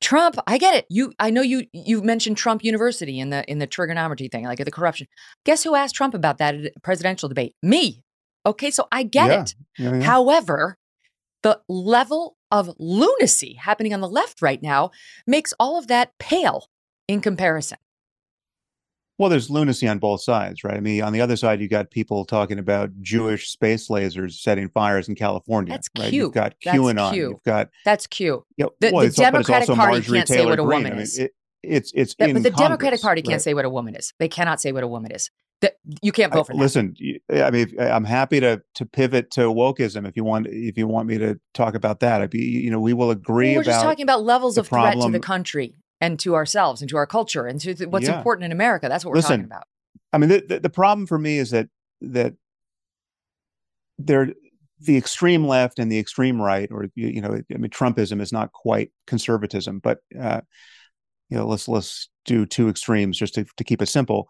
Trump, 0.00 0.36
I 0.46 0.56
get 0.56 0.74
it. 0.74 0.86
You, 0.88 1.12
I 1.18 1.28
know 1.28 1.42
you. 1.42 1.66
You 1.74 2.00
mentioned 2.02 2.38
Trump 2.38 2.64
University 2.64 3.20
in 3.20 3.28
the 3.28 3.44
in 3.44 3.58
the 3.58 3.66
Triggernometry 3.66 4.32
thing, 4.32 4.44
like 4.44 4.64
the 4.64 4.70
corruption. 4.70 5.06
Guess 5.44 5.64
who 5.64 5.74
asked 5.74 5.94
Trump 5.94 6.14
about 6.14 6.38
that 6.38 6.54
at 6.54 6.72
a 6.74 6.80
presidential 6.80 7.28
debate? 7.28 7.54
Me. 7.62 8.02
Okay, 8.46 8.70
so 8.70 8.86
I 8.92 9.02
get 9.02 9.30
Yeah. 9.30 9.40
it. 9.42 9.54
Yeah, 9.78 9.94
yeah. 9.96 10.02
However, 10.04 10.78
the 11.42 11.60
level 11.68 12.36
of 12.50 12.74
lunacy 12.78 13.54
happening 13.54 13.92
on 13.92 14.00
the 14.00 14.08
left 14.08 14.40
right 14.40 14.62
now 14.62 14.90
makes 15.26 15.52
all 15.60 15.78
of 15.78 15.88
that 15.88 16.16
pale 16.18 16.68
in 17.08 17.20
comparison? 17.20 17.78
Well, 19.18 19.30
there's 19.30 19.48
lunacy 19.48 19.88
on 19.88 19.98
both 19.98 20.22
sides, 20.22 20.62
right? 20.62 20.76
I 20.76 20.80
mean, 20.80 21.02
on 21.02 21.12
the 21.14 21.22
other 21.22 21.36
side, 21.36 21.60
you 21.62 21.68
got 21.68 21.90
people 21.90 22.26
talking 22.26 22.58
about 22.58 22.90
Jewish 23.00 23.48
space 23.48 23.88
lasers 23.88 24.32
setting 24.34 24.68
fires 24.68 25.08
in 25.08 25.14
California. 25.14 25.72
That's 25.72 25.88
right? 25.98 26.10
cute. 26.10 26.14
You've 26.26 26.32
got 26.34 26.54
That's 26.62 26.76
QAnon. 26.78 27.12
cute. 27.12 27.30
You've 27.30 27.42
got 27.42 27.70
That's 27.86 28.06
cute. 28.06 28.42
you 28.58 28.66
know, 28.66 28.72
The- 28.80 28.90
well, 28.92 29.00
the 29.00 29.06
it's, 29.06 29.18
al- 29.18 29.24
it's 29.26 29.32
Democratic 29.32 29.68
also 29.70 29.80
Party 29.80 29.92
Marjorie 29.94 30.18
can't 30.18 30.28
say 30.28 30.44
what 30.44 30.52
a 30.60 30.62
Greene. 30.62 30.68
woman 30.68 30.86
I 30.92 30.94
mean, 30.96 31.02
is. 31.02 31.18
it- 31.18 31.32
it's 31.66 31.92
it's 31.94 32.14
in 32.18 32.34
but 32.34 32.42
the 32.42 32.50
Democratic 32.50 32.80
Congress, 32.80 33.02
Party 33.02 33.22
can't 33.22 33.42
say 33.42 33.54
what 33.54 33.64
a 33.64 33.70
woman 33.70 33.94
is. 33.94 34.12
They 34.18 34.28
cannot 34.28 34.60
say 34.60 34.72
what 34.72 34.82
a 34.82 34.88
woman 34.88 35.12
is. 35.12 35.30
That 35.62 35.76
you 36.02 36.12
can't 36.12 36.32
I- 36.32 36.36
vote 36.36 36.46
for 36.48 36.52
that. 36.52 36.58
listen, 36.58 36.94
I 37.32 37.50
mean, 37.50 37.74
I'm 37.78 38.04
happy 38.04 38.40
to 38.40 38.62
to 38.74 38.86
pivot 38.86 39.30
to 39.32 39.42
wokeism 39.42 40.06
if 40.06 40.16
you 40.16 40.24
want 40.24 40.46
if 40.50 40.76
you 40.76 40.86
want 40.86 41.08
me 41.08 41.18
to 41.18 41.38
talk 41.54 41.74
about 41.74 42.00
that. 42.00 42.20
I'd 42.22 42.30
be, 42.30 42.40
you 42.44 42.70
know, 42.70 42.80
we 42.80 42.92
will 42.92 43.10
agree 43.10 43.48
Well, 43.52 43.56
we're 43.60 43.64
just 43.64 43.82
talking 43.82 44.02
about 44.02 44.22
levels 44.22 44.58
of 44.58 44.68
threat 44.68 45.00
to 45.00 45.10
the 45.10 45.20
country 45.20 45.74
and 46.00 46.18
to 46.20 46.34
ourselves 46.34 46.82
and 46.82 46.90
to 46.90 46.96
our 46.98 47.06
culture 47.06 47.46
and 47.46 47.58
to 47.62 47.86
what's 47.86 48.06
Yeah. 48.06 48.18
important 48.18 48.44
in 48.44 48.52
America. 48.52 48.88
That's 48.88 49.04
what 49.04 49.12
we're 49.12 49.16
Listen, 49.16 49.40
talking 49.40 49.44
about. 49.46 49.64
I 50.12 50.18
mean, 50.18 50.28
the, 50.28 50.44
the, 50.46 50.60
the 50.60 50.70
problem 50.70 51.06
for 51.06 51.18
me 51.18 51.38
is 51.38 51.50
that 51.52 51.68
that 52.02 52.34
there, 53.98 54.28
the 54.80 54.96
extreme 54.96 55.46
left 55.46 55.78
and 55.78 55.90
the 55.90 55.98
extreme 55.98 56.40
right, 56.40 56.68
or 56.70 56.84
you, 56.94 57.08
you 57.08 57.20
know, 57.22 57.40
I 57.52 57.56
mean, 57.56 57.70
Trumpism 57.70 58.20
is 58.20 58.32
not 58.32 58.52
quite 58.52 58.92
conservatism, 59.06 59.78
but 59.78 59.98
uh, 60.20 60.42
you 61.28 61.36
know, 61.36 61.46
let's 61.46 61.68
let's 61.68 62.08
do 62.24 62.46
two 62.46 62.68
extremes 62.68 63.18
just 63.18 63.34
to 63.34 63.44
to 63.56 63.64
keep 63.64 63.82
it 63.82 63.86
simple. 63.86 64.28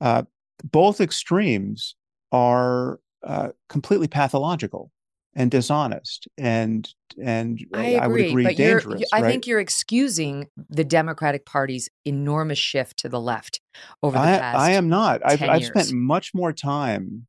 Uh, 0.00 0.22
both 0.64 1.00
extremes 1.00 1.94
are 2.32 3.00
uh, 3.26 3.50
completely 3.68 4.08
pathological 4.08 4.90
and 5.34 5.50
dishonest, 5.50 6.26
and 6.36 6.88
and 7.22 7.60
I 7.74 7.96
I 7.96 8.06
would 8.06 8.20
agree, 8.20 8.42
agree 8.42 8.54
dangerous. 8.54 9.02
I 9.12 9.20
right? 9.20 9.30
think 9.30 9.46
you're 9.46 9.60
excusing 9.60 10.48
the 10.68 10.84
Democratic 10.84 11.46
Party's 11.46 11.88
enormous 12.04 12.58
shift 12.58 12.98
to 13.00 13.08
the 13.08 13.20
left 13.20 13.60
over 14.02 14.16
the 14.16 14.24
I, 14.24 14.38
past. 14.38 14.58
I 14.58 14.70
am 14.72 14.88
not. 14.88 15.20
I've, 15.24 15.38
10 15.38 15.50
I've 15.50 15.64
spent 15.64 15.92
much 15.92 16.32
more 16.34 16.52
time, 16.52 17.26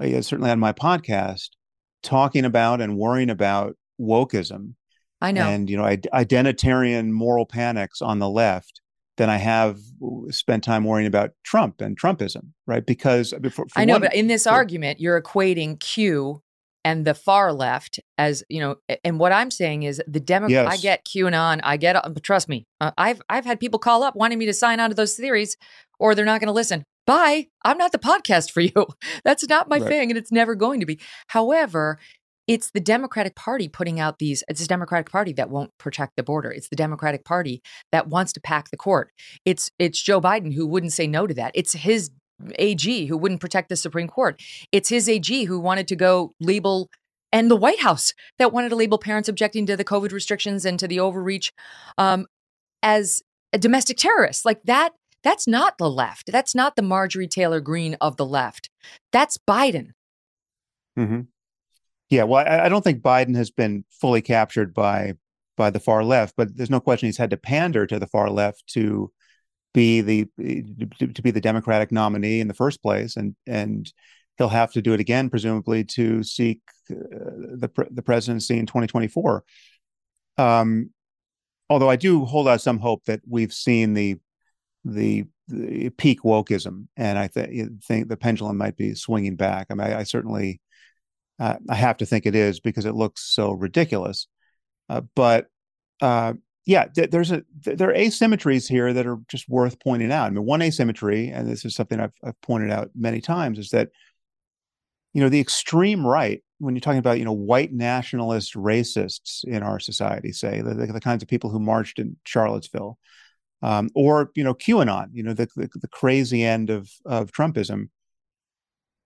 uh, 0.00 0.06
yeah, 0.06 0.20
certainly 0.20 0.50
on 0.50 0.58
my 0.58 0.72
podcast, 0.72 1.50
talking 2.02 2.44
about 2.44 2.80
and 2.80 2.96
worrying 2.96 3.30
about 3.30 3.76
wokeism 4.00 4.74
I 5.24 5.32
know. 5.32 5.46
and 5.48 5.68
you 5.70 5.76
know 5.76 5.84
id- 5.86 6.08
identitarian 6.12 7.10
moral 7.10 7.46
panics 7.46 8.00
on 8.02 8.18
the 8.18 8.28
left 8.28 8.80
than 9.16 9.30
I 9.30 9.36
have 9.36 9.78
spent 10.30 10.64
time 10.64 10.84
worrying 10.84 11.06
about 11.06 11.30
Trump 11.44 11.80
and 11.80 11.98
Trumpism, 11.98 12.48
right? 12.66 12.84
Because 12.84 13.32
I 13.32 13.38
for, 13.48 13.66
for 13.68 13.78
I 13.78 13.84
know, 13.84 13.94
one- 13.94 14.02
but 14.02 14.14
in 14.14 14.26
this 14.26 14.44
for- 14.44 14.50
argument, 14.50 15.00
you're 15.00 15.20
equating 15.20 15.78
Q 15.80 16.42
and 16.86 17.06
the 17.06 17.14
far 17.14 17.52
left 17.52 17.98
as 18.18 18.44
you 18.48 18.60
know. 18.60 18.76
And 19.04 19.18
what 19.18 19.32
I'm 19.32 19.50
saying 19.50 19.84
is 19.84 20.02
the 20.06 20.20
Demo. 20.20 20.46
I 20.46 20.50
Yes. 20.50 20.82
get 20.82 21.04
QAnon. 21.06 21.60
I 21.62 21.76
get. 21.78 21.96
uh, 21.96 22.08
But 22.10 22.22
trust 22.22 22.48
me, 22.48 22.66
uh, 22.80 22.90
I've 22.98 23.22
I've 23.28 23.44
had 23.46 23.58
people 23.60 23.78
call 23.78 24.02
up 24.02 24.14
wanting 24.16 24.38
me 24.38 24.46
to 24.46 24.52
sign 24.52 24.80
on 24.80 24.90
to 24.90 24.94
those 24.96 25.14
theories, 25.16 25.56
or 25.98 26.14
they're 26.14 26.24
not 26.26 26.40
going 26.40 26.48
to 26.48 26.52
listen. 26.52 26.84
Bye. 27.06 27.48
I'm 27.64 27.76
not 27.78 27.92
the 27.92 27.98
podcast 27.98 28.50
for 28.50 28.60
you. 28.62 28.86
That's 29.24 29.46
not 29.48 29.68
my 29.68 29.78
Right. 29.78 29.88
thing, 29.88 30.10
and 30.10 30.18
it's 30.18 30.32
never 30.32 30.54
going 30.54 30.80
to 30.80 30.86
be. 30.86 30.98
However. 31.28 31.98
It's 32.46 32.70
the 32.70 32.80
Democratic 32.80 33.34
Party 33.34 33.68
putting 33.68 33.98
out 33.98 34.18
these. 34.18 34.44
It's 34.48 34.60
the 34.60 34.66
Democratic 34.66 35.10
Party 35.10 35.32
that 35.34 35.50
won't 35.50 35.70
protect 35.78 36.16
the 36.16 36.22
border. 36.22 36.50
It's 36.50 36.68
the 36.68 36.76
Democratic 36.76 37.24
Party 37.24 37.62
that 37.90 38.08
wants 38.08 38.32
to 38.34 38.40
pack 38.40 38.70
the 38.70 38.76
court. 38.76 39.10
It's 39.44 39.70
it's 39.78 40.00
Joe 40.02 40.20
Biden 40.20 40.54
who 40.54 40.66
wouldn't 40.66 40.92
say 40.92 41.06
no 41.06 41.26
to 41.26 41.34
that. 41.34 41.52
It's 41.54 41.72
his 41.72 42.10
AG 42.56 43.06
who 43.06 43.16
wouldn't 43.16 43.40
protect 43.40 43.68
the 43.68 43.76
Supreme 43.76 44.08
Court. 44.08 44.40
It's 44.72 44.88
his 44.88 45.08
AG 45.08 45.44
who 45.44 45.58
wanted 45.58 45.88
to 45.88 45.96
go 45.96 46.34
label, 46.40 46.90
and 47.32 47.50
the 47.50 47.56
White 47.56 47.80
House 47.80 48.12
that 48.38 48.52
wanted 48.52 48.68
to 48.70 48.76
label 48.76 48.98
parents 48.98 49.28
objecting 49.28 49.66
to 49.66 49.76
the 49.76 49.84
COVID 49.84 50.12
restrictions 50.12 50.64
and 50.64 50.78
to 50.78 50.88
the 50.88 51.00
overreach 51.00 51.52
um, 51.96 52.26
as 52.82 53.22
a 53.52 53.58
domestic 53.58 53.96
terrorist. 53.96 54.44
Like 54.44 54.62
that, 54.64 54.92
that's 55.22 55.46
not 55.46 55.78
the 55.78 55.88
left. 55.88 56.30
That's 56.30 56.54
not 56.54 56.76
the 56.76 56.82
Marjorie 56.82 57.28
Taylor 57.28 57.60
Greene 57.60 57.96
of 58.00 58.16
the 58.16 58.26
left. 58.26 58.68
That's 59.12 59.38
Biden. 59.38 59.90
Mhm. 60.98 61.28
Yeah, 62.14 62.22
well, 62.22 62.46
I, 62.46 62.66
I 62.66 62.68
don't 62.68 62.82
think 62.82 63.02
Biden 63.02 63.34
has 63.34 63.50
been 63.50 63.84
fully 63.90 64.22
captured 64.22 64.72
by 64.72 65.14
by 65.56 65.70
the 65.70 65.80
far 65.80 66.04
left, 66.04 66.34
but 66.36 66.56
there's 66.56 66.70
no 66.70 66.78
question 66.78 67.08
he's 67.08 67.16
had 67.16 67.30
to 67.30 67.36
pander 67.36 67.88
to 67.88 67.98
the 67.98 68.06
far 68.06 68.30
left 68.30 68.64
to 68.68 69.10
be 69.72 70.00
the 70.00 70.28
to, 70.36 71.22
be 71.22 71.32
the 71.32 71.40
Democratic 71.40 71.90
nominee 71.90 72.38
in 72.38 72.46
the 72.46 72.54
first 72.54 72.82
place, 72.82 73.16
and 73.16 73.34
and 73.48 73.92
he'll 74.38 74.48
have 74.48 74.72
to 74.74 74.82
do 74.82 74.92
it 74.92 75.00
again, 75.00 75.28
presumably, 75.28 75.82
to 75.82 76.22
seek 76.22 76.60
uh, 76.88 76.94
the 76.94 77.88
the 77.90 78.02
presidency 78.02 78.60
in 78.60 78.66
2024. 78.66 79.42
Um, 80.38 80.90
although 81.68 81.90
I 81.90 81.96
do 81.96 82.24
hold 82.24 82.46
out 82.46 82.60
some 82.60 82.78
hope 82.78 83.06
that 83.06 83.22
we've 83.28 83.52
seen 83.52 83.94
the 83.94 84.20
the, 84.84 85.24
the 85.48 85.90
peak 85.90 86.22
wokeism, 86.22 86.86
and 86.96 87.18
I 87.18 87.26
th- 87.26 87.70
think 87.82 88.06
the 88.06 88.16
pendulum 88.16 88.56
might 88.56 88.76
be 88.76 88.94
swinging 88.94 89.34
back. 89.34 89.66
I 89.70 89.74
mean, 89.74 89.88
I, 89.88 90.00
I 90.00 90.02
certainly 90.04 90.60
uh, 91.38 91.56
I 91.68 91.74
have 91.74 91.96
to 91.98 92.06
think 92.06 92.26
it 92.26 92.34
is 92.34 92.60
because 92.60 92.84
it 92.84 92.94
looks 92.94 93.22
so 93.34 93.52
ridiculous. 93.52 94.26
Uh, 94.88 95.02
but 95.14 95.46
uh, 96.00 96.34
yeah, 96.66 96.86
th- 96.86 97.10
there's 97.10 97.30
a 97.30 97.42
th- 97.64 97.76
there 97.76 97.90
are 97.90 97.94
asymmetries 97.94 98.68
here 98.68 98.92
that 98.92 99.06
are 99.06 99.18
just 99.28 99.48
worth 99.48 99.80
pointing 99.80 100.12
out. 100.12 100.26
I 100.26 100.30
mean, 100.30 100.44
one 100.44 100.62
asymmetry, 100.62 101.28
and 101.28 101.48
this 101.48 101.64
is 101.64 101.74
something 101.74 102.00
I've, 102.00 102.12
I've 102.22 102.40
pointed 102.40 102.70
out 102.70 102.90
many 102.94 103.20
times, 103.20 103.58
is 103.58 103.70
that 103.70 103.90
you 105.12 105.20
know 105.20 105.28
the 105.28 105.40
extreme 105.40 106.06
right, 106.06 106.42
when 106.58 106.74
you're 106.74 106.80
talking 106.80 106.98
about 106.98 107.18
you 107.18 107.24
know 107.24 107.32
white 107.32 107.72
nationalist 107.72 108.54
racists 108.54 109.44
in 109.44 109.62
our 109.62 109.78
society, 109.78 110.32
say 110.32 110.60
the, 110.60 110.74
the, 110.74 110.86
the 110.86 111.00
kinds 111.00 111.22
of 111.22 111.28
people 111.28 111.50
who 111.50 111.60
marched 111.60 111.98
in 111.98 112.16
Charlottesville, 112.24 112.98
um, 113.62 113.90
or 113.94 114.30
you 114.34 114.44
know 114.44 114.54
QAnon, 114.54 115.08
you 115.12 115.22
know 115.22 115.34
the, 115.34 115.48
the 115.56 115.68
the 115.74 115.88
crazy 115.88 116.44
end 116.44 116.70
of 116.70 116.90
of 117.04 117.30
Trumpism, 117.32 117.88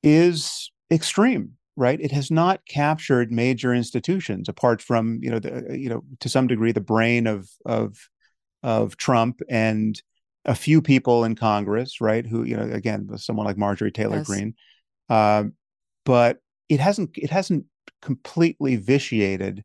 is 0.02 0.70
extreme 0.90 1.57
right? 1.78 2.00
It 2.00 2.10
has 2.10 2.28
not 2.28 2.66
captured 2.66 3.30
major 3.30 3.72
institutions 3.72 4.48
apart 4.48 4.82
from 4.82 5.20
you 5.22 5.30
know 5.30 5.38
the 5.38 5.78
you 5.78 5.88
know 5.88 6.02
to 6.18 6.28
some 6.28 6.48
degree 6.48 6.72
the 6.72 6.80
brain 6.80 7.26
of 7.28 7.48
of 7.64 7.96
of 8.64 8.96
trump 8.96 9.40
and 9.48 10.02
a 10.44 10.56
few 10.56 10.82
people 10.82 11.24
in 11.24 11.36
congress 11.36 12.00
right? 12.00 12.26
Who 12.26 12.42
you 12.42 12.56
know 12.56 12.68
again 12.70 13.08
someone 13.16 13.46
like 13.46 13.56
marjorie 13.56 13.92
taylor 13.92 14.18
Yes. 14.18 14.26
greene. 14.26 14.54
Um, 15.08 15.54
but 16.04 16.38
it 16.68 16.80
hasn't 16.80 17.10
it 17.16 17.30
hasn't 17.30 17.64
completely 18.02 18.74
vitiated 18.76 19.64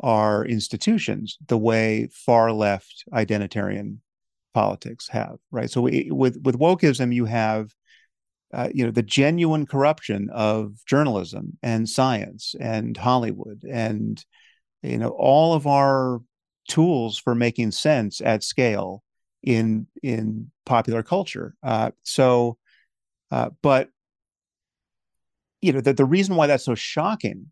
our 0.00 0.44
institutions 0.46 1.36
the 1.46 1.58
way 1.58 2.08
far 2.10 2.50
left 2.50 3.04
identitarian 3.12 3.98
politics 4.54 5.08
have 5.08 5.36
right? 5.50 5.70
So 5.70 5.82
we, 5.82 6.08
with 6.10 6.40
with 6.42 6.58
wokeism 6.58 7.14
you 7.14 7.26
have 7.26 7.74
uh, 8.52 8.68
you 8.74 8.84
know 8.84 8.90
the 8.90 9.02
genuine 9.02 9.66
corruption 9.66 10.28
of 10.32 10.74
journalism 10.86 11.58
and 11.62 11.88
science 11.88 12.54
and 12.60 12.96
Hollywood 12.96 13.64
and 13.68 14.24
you 14.82 14.98
know 14.98 15.10
all 15.10 15.54
of 15.54 15.66
our 15.66 16.20
tools 16.68 17.18
for 17.18 17.34
making 17.34 17.70
sense 17.70 18.20
at 18.20 18.44
scale 18.44 19.02
in 19.42 19.86
in 20.02 20.50
popular 20.66 21.02
culture. 21.02 21.54
Uh, 21.62 21.90
so, 22.02 22.58
uh, 23.30 23.50
but 23.62 23.88
you 25.60 25.72
know 25.72 25.80
the 25.80 25.92
the 25.92 26.04
reason 26.04 26.36
why 26.36 26.46
that's 26.46 26.64
so 26.64 26.74
shocking 26.74 27.50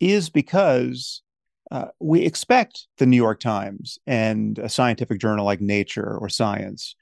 is 0.00 0.30
because 0.30 1.22
uh, 1.70 1.86
we 2.00 2.22
expect 2.22 2.86
the 2.98 3.06
New 3.06 3.16
York 3.16 3.38
Times 3.38 3.98
and 4.06 4.58
a 4.58 4.68
scientific 4.68 5.20
journal 5.20 5.44
like 5.44 5.60
Nature 5.60 6.18
or 6.18 6.28
Science 6.28 6.96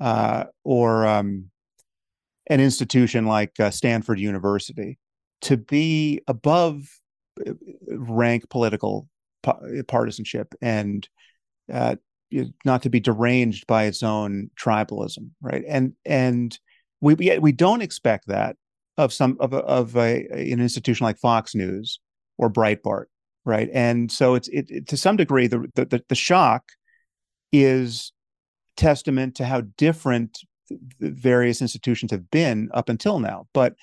uh, 0.00 0.44
or 0.64 1.06
um, 1.06 1.50
an 2.48 2.60
institution 2.60 3.26
like 3.26 3.58
uh, 3.60 3.70
Stanford 3.70 4.18
University 4.18 4.98
to 5.42 5.56
be 5.56 6.20
above 6.26 6.88
uh, 7.46 7.52
rank 7.88 8.48
political 8.48 9.08
partisanship 9.86 10.54
and 10.60 11.08
uh, 11.72 11.96
not 12.64 12.82
to 12.82 12.90
be 12.90 13.00
deranged 13.00 13.66
by 13.66 13.84
its 13.84 14.02
own 14.02 14.50
tribalism, 14.60 15.30
right? 15.40 15.64
And 15.66 15.94
and 16.04 16.58
we 17.00 17.14
we, 17.14 17.52
don't 17.52 17.82
expect 17.82 18.26
that 18.26 18.56
of 18.96 19.12
some 19.12 19.36
of 19.40 19.52
a, 19.52 19.58
of 19.58 19.96
a, 19.96 20.26
an 20.26 20.60
institution 20.60 21.04
like 21.04 21.18
Fox 21.18 21.54
News 21.54 22.00
or 22.36 22.50
Breitbart, 22.50 23.04
right? 23.44 23.70
And 23.72 24.10
so 24.10 24.34
it's 24.34 24.48
it, 24.48 24.66
it 24.70 24.88
to 24.88 24.96
some 24.96 25.16
degree 25.16 25.46
the, 25.46 25.70
the 25.74 26.02
the 26.08 26.14
shock 26.14 26.64
is 27.52 28.12
testament 28.76 29.36
to 29.36 29.44
how 29.44 29.62
different 29.76 30.38
various 31.00 31.60
institutions 31.62 32.10
have 32.10 32.30
been 32.30 32.70
up 32.72 32.88
until 32.88 33.18
now. 33.18 33.46
But 33.52 33.74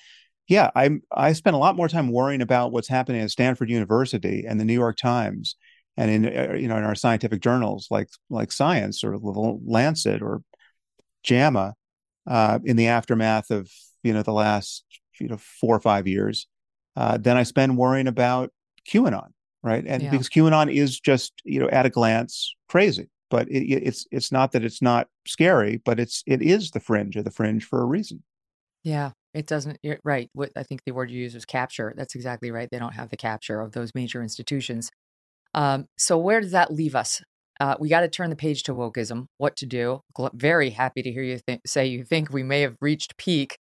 yeah, 0.48 0.70
I 0.74 0.98
I 1.12 1.32
spent 1.32 1.56
a 1.56 1.58
lot 1.58 1.76
more 1.76 1.88
time 1.88 2.12
worrying 2.12 2.42
about 2.42 2.72
what's 2.72 2.88
happening 2.88 3.20
at 3.20 3.30
Stanford 3.30 3.70
University 3.70 4.44
and 4.46 4.60
the 4.60 4.64
New 4.64 4.74
York 4.74 4.96
Times 4.96 5.56
and 5.96 6.10
in 6.10 6.26
uh, 6.26 6.54
you 6.54 6.68
know 6.68 6.76
in 6.76 6.84
our 6.84 6.94
scientific 6.94 7.40
journals 7.40 7.88
like 7.90 8.08
like 8.30 8.52
Science 8.52 9.02
or 9.02 9.16
Little 9.16 9.60
Lancet 9.64 10.22
or 10.22 10.42
JAMA 11.24 11.74
uh, 12.26 12.58
in 12.64 12.76
the 12.76 12.88
aftermath 12.88 13.50
of 13.50 13.70
you 14.02 14.12
know 14.12 14.22
the 14.22 14.32
last 14.32 14.84
you 15.20 15.28
know 15.28 15.38
four 15.38 15.74
or 15.74 15.80
five 15.80 16.06
years. 16.06 16.46
Uh, 16.94 17.18
then 17.18 17.36
I 17.36 17.42
spend 17.42 17.76
worrying 17.76 18.06
about 18.06 18.52
QAnon, 18.88 19.28
right? 19.62 19.84
And 19.86 20.02
Yeah. 20.02 20.10
because 20.10 20.28
QAnon 20.28 20.72
is 20.72 20.98
just 21.00 21.32
you 21.44 21.60
know 21.60 21.68
at 21.68 21.86
a 21.86 21.90
glance 21.90 22.54
crazy, 22.68 23.08
but 23.30 23.48
it, 23.48 23.64
it's 23.64 24.06
it's 24.10 24.30
not 24.30 24.52
that 24.52 24.64
it's 24.64 24.82
not 24.82 25.08
scary, 25.26 25.80
but 25.84 25.98
it's 25.98 26.22
it 26.26 26.42
is 26.42 26.70
the 26.70 26.80
fringe 26.80 27.16
of 27.16 27.24
the 27.24 27.30
fringe 27.30 27.64
for 27.64 27.80
a 27.80 27.86
reason. 27.86 28.22
Yeah, 28.84 29.12
it 29.34 29.46
doesn't. 29.46 29.78
You're 29.82 29.98
right. 30.04 30.30
What 30.32 30.52
I 30.56 30.62
think 30.62 30.82
the 30.84 30.92
word 30.92 31.10
you 31.10 31.20
use 31.20 31.34
was 31.34 31.44
capture. 31.44 31.92
That's 31.96 32.14
exactly 32.14 32.50
right. 32.50 32.68
They 32.70 32.78
don't 32.78 32.94
have 32.94 33.10
the 33.10 33.16
capture 33.16 33.60
of 33.60 33.72
those 33.72 33.92
major 33.94 34.22
institutions. 34.22 34.90
Um, 35.54 35.86
so 35.98 36.18
where 36.18 36.40
does 36.40 36.52
that 36.52 36.72
leave 36.72 36.94
us? 36.94 37.22
Uh, 37.58 37.74
we 37.80 37.88
got 37.88 38.00
to 38.02 38.08
turn 38.08 38.30
the 38.30 38.36
page 38.36 38.62
to 38.64 38.74
wokeism. 38.74 39.26
What 39.38 39.56
to 39.56 39.66
do? 39.66 40.02
Very 40.34 40.70
happy 40.70 41.02
to 41.02 41.10
hear 41.10 41.22
you 41.22 41.38
th- 41.46 41.60
say 41.66 41.86
you 41.86 42.04
think 42.04 42.30
we 42.30 42.42
may 42.42 42.60
have 42.60 42.76
reached 42.80 43.16
peak. 43.16 43.56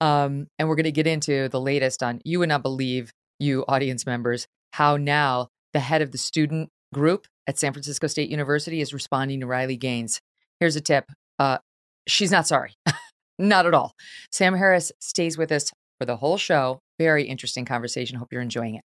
Um, 0.00 0.46
and 0.58 0.68
we're 0.68 0.76
going 0.76 0.84
to 0.84 0.92
get 0.92 1.06
into 1.06 1.48
the 1.48 1.60
latest 1.60 2.02
on. 2.02 2.20
You 2.24 2.38
would 2.38 2.48
not 2.48 2.62
believe, 2.62 3.12
you 3.38 3.64
audience 3.68 4.06
members, 4.06 4.46
how 4.72 4.96
now 4.96 5.48
the 5.72 5.80
head 5.80 6.02
of 6.02 6.12
the 6.12 6.18
student 6.18 6.70
group 6.92 7.26
at 7.46 7.58
San 7.58 7.72
Francisco 7.72 8.06
State 8.06 8.30
University 8.30 8.80
is 8.80 8.92
responding 8.92 9.40
to 9.40 9.46
Riley 9.46 9.76
Gaines. 9.76 10.20
Here's 10.60 10.76
a 10.76 10.80
tip 10.80 11.06
uh, 11.38 11.58
she's 12.06 12.30
not 12.30 12.46
sorry. 12.46 12.74
not 13.38 13.66
at 13.66 13.74
all. 13.74 13.94
Sam 14.30 14.54
Harris 14.54 14.92
stays 15.00 15.36
with 15.36 15.52
us 15.52 15.70
for 15.98 16.06
the 16.06 16.16
whole 16.16 16.38
show. 16.38 16.80
Very 16.98 17.24
interesting 17.24 17.64
conversation. 17.64 18.16
Hope 18.16 18.32
you're 18.32 18.42
enjoying 18.42 18.74
it. 18.76 18.82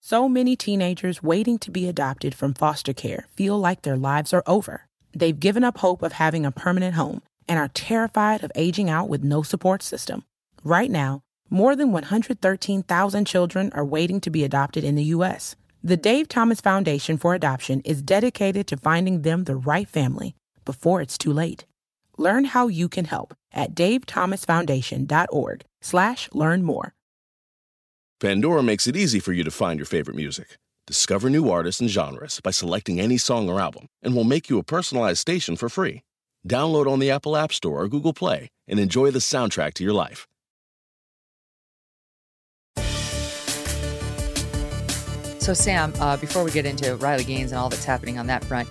So 0.00 0.28
many 0.28 0.56
teenagers 0.56 1.22
waiting 1.22 1.58
to 1.58 1.70
be 1.70 1.88
adopted 1.88 2.34
from 2.34 2.54
foster 2.54 2.92
care 2.92 3.26
feel 3.34 3.58
like 3.58 3.82
their 3.82 3.96
lives 3.96 4.32
are 4.32 4.44
over. 4.46 4.86
They've 5.12 5.38
given 5.38 5.64
up 5.64 5.78
hope 5.78 6.02
of 6.02 6.12
having 6.12 6.46
a 6.46 6.52
permanent 6.52 6.94
home 6.94 7.22
and 7.48 7.58
are 7.58 7.68
terrified 7.68 8.44
of 8.44 8.52
aging 8.54 8.88
out 8.90 9.08
with 9.08 9.24
no 9.24 9.42
support 9.42 9.82
system. 9.82 10.24
Right 10.62 10.90
now, 10.90 11.22
more 11.50 11.74
than 11.74 11.92
113,000 11.92 13.24
children 13.24 13.72
are 13.74 13.84
waiting 13.84 14.20
to 14.20 14.30
be 14.30 14.44
adopted 14.44 14.84
in 14.84 14.94
the 14.94 15.04
U.S. 15.04 15.56
The 15.88 15.96
Dave 15.96 16.28
Thomas 16.28 16.60
Foundation 16.60 17.16
for 17.16 17.34
Adoption 17.34 17.80
is 17.80 18.02
dedicated 18.02 18.66
to 18.66 18.76
finding 18.76 19.22
them 19.22 19.44
the 19.44 19.56
right 19.56 19.88
family 19.88 20.34
before 20.66 21.00
it's 21.00 21.16
too 21.16 21.32
late. 21.32 21.64
Learn 22.18 22.44
how 22.44 22.68
you 22.68 22.90
can 22.90 23.06
help 23.06 23.32
at 23.54 23.74
davethomasfoundation.org 23.74 25.64
slash 25.80 26.28
learn 26.34 26.62
more. 26.62 26.92
Pandora 28.20 28.62
makes 28.62 28.86
it 28.86 28.96
easy 28.96 29.18
for 29.18 29.32
you 29.32 29.42
to 29.42 29.50
find 29.50 29.78
your 29.78 29.86
favorite 29.86 30.14
music. 30.18 30.58
Discover 30.86 31.30
new 31.30 31.48
artists 31.48 31.80
and 31.80 31.88
genres 31.88 32.38
by 32.44 32.50
selecting 32.50 33.00
any 33.00 33.16
song 33.16 33.48
or 33.48 33.58
album, 33.58 33.86
and 34.02 34.14
we'll 34.14 34.24
make 34.24 34.50
you 34.50 34.58
a 34.58 34.62
personalized 34.62 35.20
station 35.20 35.56
for 35.56 35.70
free. 35.70 36.02
Download 36.46 36.86
on 36.86 36.98
the 36.98 37.10
Apple 37.10 37.34
App 37.34 37.50
Store 37.50 37.80
or 37.80 37.88
Google 37.88 38.12
Play 38.12 38.50
and 38.68 38.78
enjoy 38.78 39.10
the 39.10 39.20
soundtrack 39.20 39.72
to 39.72 39.84
your 39.84 39.94
life. 39.94 40.26
So, 45.38 45.54
Sam, 45.54 45.94
uh, 45.98 46.16
before 46.18 46.44
we 46.44 46.50
get 46.50 46.66
into 46.66 46.96
Riley 46.96 47.24
Gaines 47.24 47.52
and 47.52 47.58
all 47.58 47.70
that's 47.70 47.84
happening 47.84 48.18
on 48.18 48.26
that 48.26 48.44
front, 48.44 48.68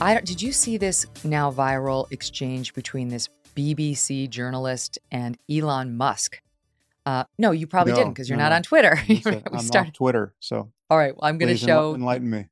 I 0.00 0.14
don't, 0.14 0.26
did 0.26 0.42
you 0.42 0.50
see 0.50 0.76
this 0.76 1.06
now 1.22 1.52
viral 1.52 2.10
exchange 2.10 2.74
between 2.74 3.08
this 3.08 3.28
BBC 3.54 4.28
journalist 4.28 4.98
and 5.12 5.38
Elon 5.48 5.96
Musk? 5.96 6.40
Uh, 7.06 7.24
no, 7.38 7.52
you 7.52 7.66
probably 7.66 7.92
No, 7.92 7.98
didn't 7.98 8.14
because 8.14 8.28
you're 8.28 8.38
no, 8.38 8.44
not 8.44 8.52
on 8.52 8.62
Twitter. 8.62 8.98
We 9.08 9.22
I'm 9.52 9.90
Twitter, 9.92 10.34
so 10.40 10.72
All 10.88 10.98
right, 10.98 11.14
well, 11.14 11.28
I'm 11.28 11.38
going 11.38 11.56
to 11.56 11.58
show 11.58 11.94
enlighten 11.94 12.28
me. 12.28 12.46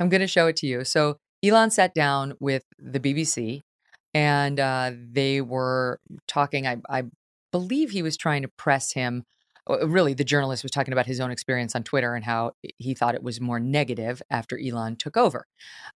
I'm 0.00 0.08
going 0.08 0.22
to 0.22 0.26
show 0.26 0.46
it 0.46 0.56
to 0.56 0.66
you. 0.66 0.84
So 0.84 1.18
Elon 1.42 1.70
sat 1.70 1.94
down 1.94 2.34
with 2.40 2.64
the 2.78 3.00
BBC, 3.00 3.62
and 4.14 4.58
uh, 4.58 4.92
they 4.94 5.40
were 5.42 6.00
talking. 6.26 6.66
I, 6.66 6.78
I 6.88 7.04
believe 7.52 7.90
he 7.90 8.02
was 8.02 8.16
trying 8.16 8.42
to 8.42 8.48
press 8.48 8.92
him. 8.92 9.24
Uh, 9.68 9.86
Really, 9.88 10.14
the 10.14 10.24
journalist 10.24 10.62
was 10.62 10.70
talking 10.70 10.92
about 10.92 11.06
his 11.06 11.20
own 11.20 11.30
experience 11.30 11.74
on 11.74 11.82
Twitter 11.82 12.14
and 12.14 12.24
how 12.24 12.52
he 12.78 12.94
thought 12.94 13.14
it 13.14 13.22
was 13.22 13.40
more 13.40 13.60
negative 13.60 14.22
after 14.30 14.58
Elon 14.58 14.96
took 14.96 15.16
over. 15.16 15.46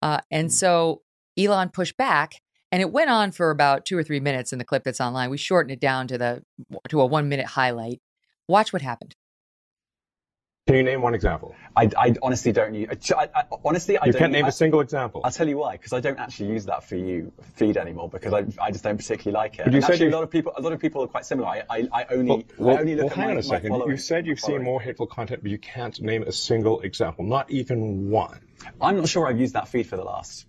Uh, 0.02 0.20
and 0.30 0.52
so 0.52 1.02
Elon 1.38 1.70
pushed 1.70 1.96
back, 1.96 2.34
and 2.72 2.80
it 2.80 2.92
went 2.92 3.10
on 3.10 3.30
for 3.32 3.50
about 3.50 3.84
two 3.84 3.96
or 3.96 4.02
three 4.02 4.20
minutes 4.20 4.52
in 4.52 4.58
the 4.58 4.64
clip 4.64 4.84
that's 4.84 5.00
online. 5.00 5.30
We 5.30 5.38
shortened 5.38 5.72
it 5.72 5.80
down 5.80 6.08
to 6.08 6.18
the 6.18 6.42
to 6.88 7.00
a 7.00 7.06
one 7.06 7.28
minute 7.28 7.46
highlight. 7.46 8.00
Watch 8.48 8.72
what 8.72 8.82
happened. 8.82 9.16
Can 10.66 10.74
you 10.74 10.82
name 10.82 11.00
one 11.00 11.14
example? 11.14 11.54
I, 11.76 11.88
I 11.96 12.14
honestly 12.22 12.50
don't 12.50 12.74
use. 12.74 12.88
I, 13.16 13.28
I, 13.32 13.44
honestly, 13.64 13.98
I 13.98 14.06
You 14.06 14.12
don't. 14.12 14.18
can't 14.18 14.32
name 14.32 14.46
I, 14.46 14.48
a 14.48 14.52
single 14.52 14.80
example. 14.80 15.20
I'll 15.22 15.30
tell 15.30 15.48
you 15.48 15.58
why, 15.58 15.72
because 15.76 15.92
I 15.92 16.00
don't 16.00 16.18
actually 16.18 16.48
use 16.48 16.66
that 16.66 16.82
for 16.82 16.96
you 16.96 17.32
feed 17.54 17.76
anymore 17.76 18.08
because 18.08 18.32
I, 18.32 18.44
I 18.60 18.72
just 18.72 18.82
don't 18.82 18.96
particularly 18.96 19.32
like 19.32 19.60
it. 19.60 19.64
But 19.66 19.72
you 19.72 19.76
and 19.76 19.84
said 19.84 19.92
actually, 19.92 20.06
you- 20.06 20.12
a 20.12 20.16
lot 20.16 20.24
of 20.24 20.30
people, 20.32 20.52
a 20.56 20.60
lot 20.60 20.72
of 20.72 20.80
people 20.80 21.04
are 21.04 21.06
quite 21.06 21.24
similar. 21.24 21.46
I, 21.46 21.62
I, 21.70 21.88
I 21.92 22.04
only, 22.10 22.44
Well, 22.58 22.76
I 22.76 22.80
only 22.80 22.96
look 22.96 23.04
well, 23.04 23.12
at 23.12 23.16
hang 23.16 23.26
my, 23.26 23.30
on 23.34 23.38
a 23.38 23.42
second. 23.44 23.68
following- 23.70 23.90
You 23.92 23.96
said 23.96 24.26
you've 24.26 24.40
seen 24.40 24.60
more 24.64 24.80
hateful 24.80 25.06
content, 25.06 25.40
but 25.42 25.52
you 25.52 25.58
can't 25.58 26.00
name 26.00 26.24
a 26.24 26.32
single 26.32 26.80
example, 26.80 27.24
not 27.24 27.48
even 27.48 28.10
one. 28.10 28.40
I'm 28.80 28.96
not 28.96 29.08
sure 29.08 29.28
I've 29.28 29.38
used 29.38 29.54
that 29.54 29.68
feed 29.68 29.86
for 29.86 29.96
the 29.96 30.02
last 30.04 30.46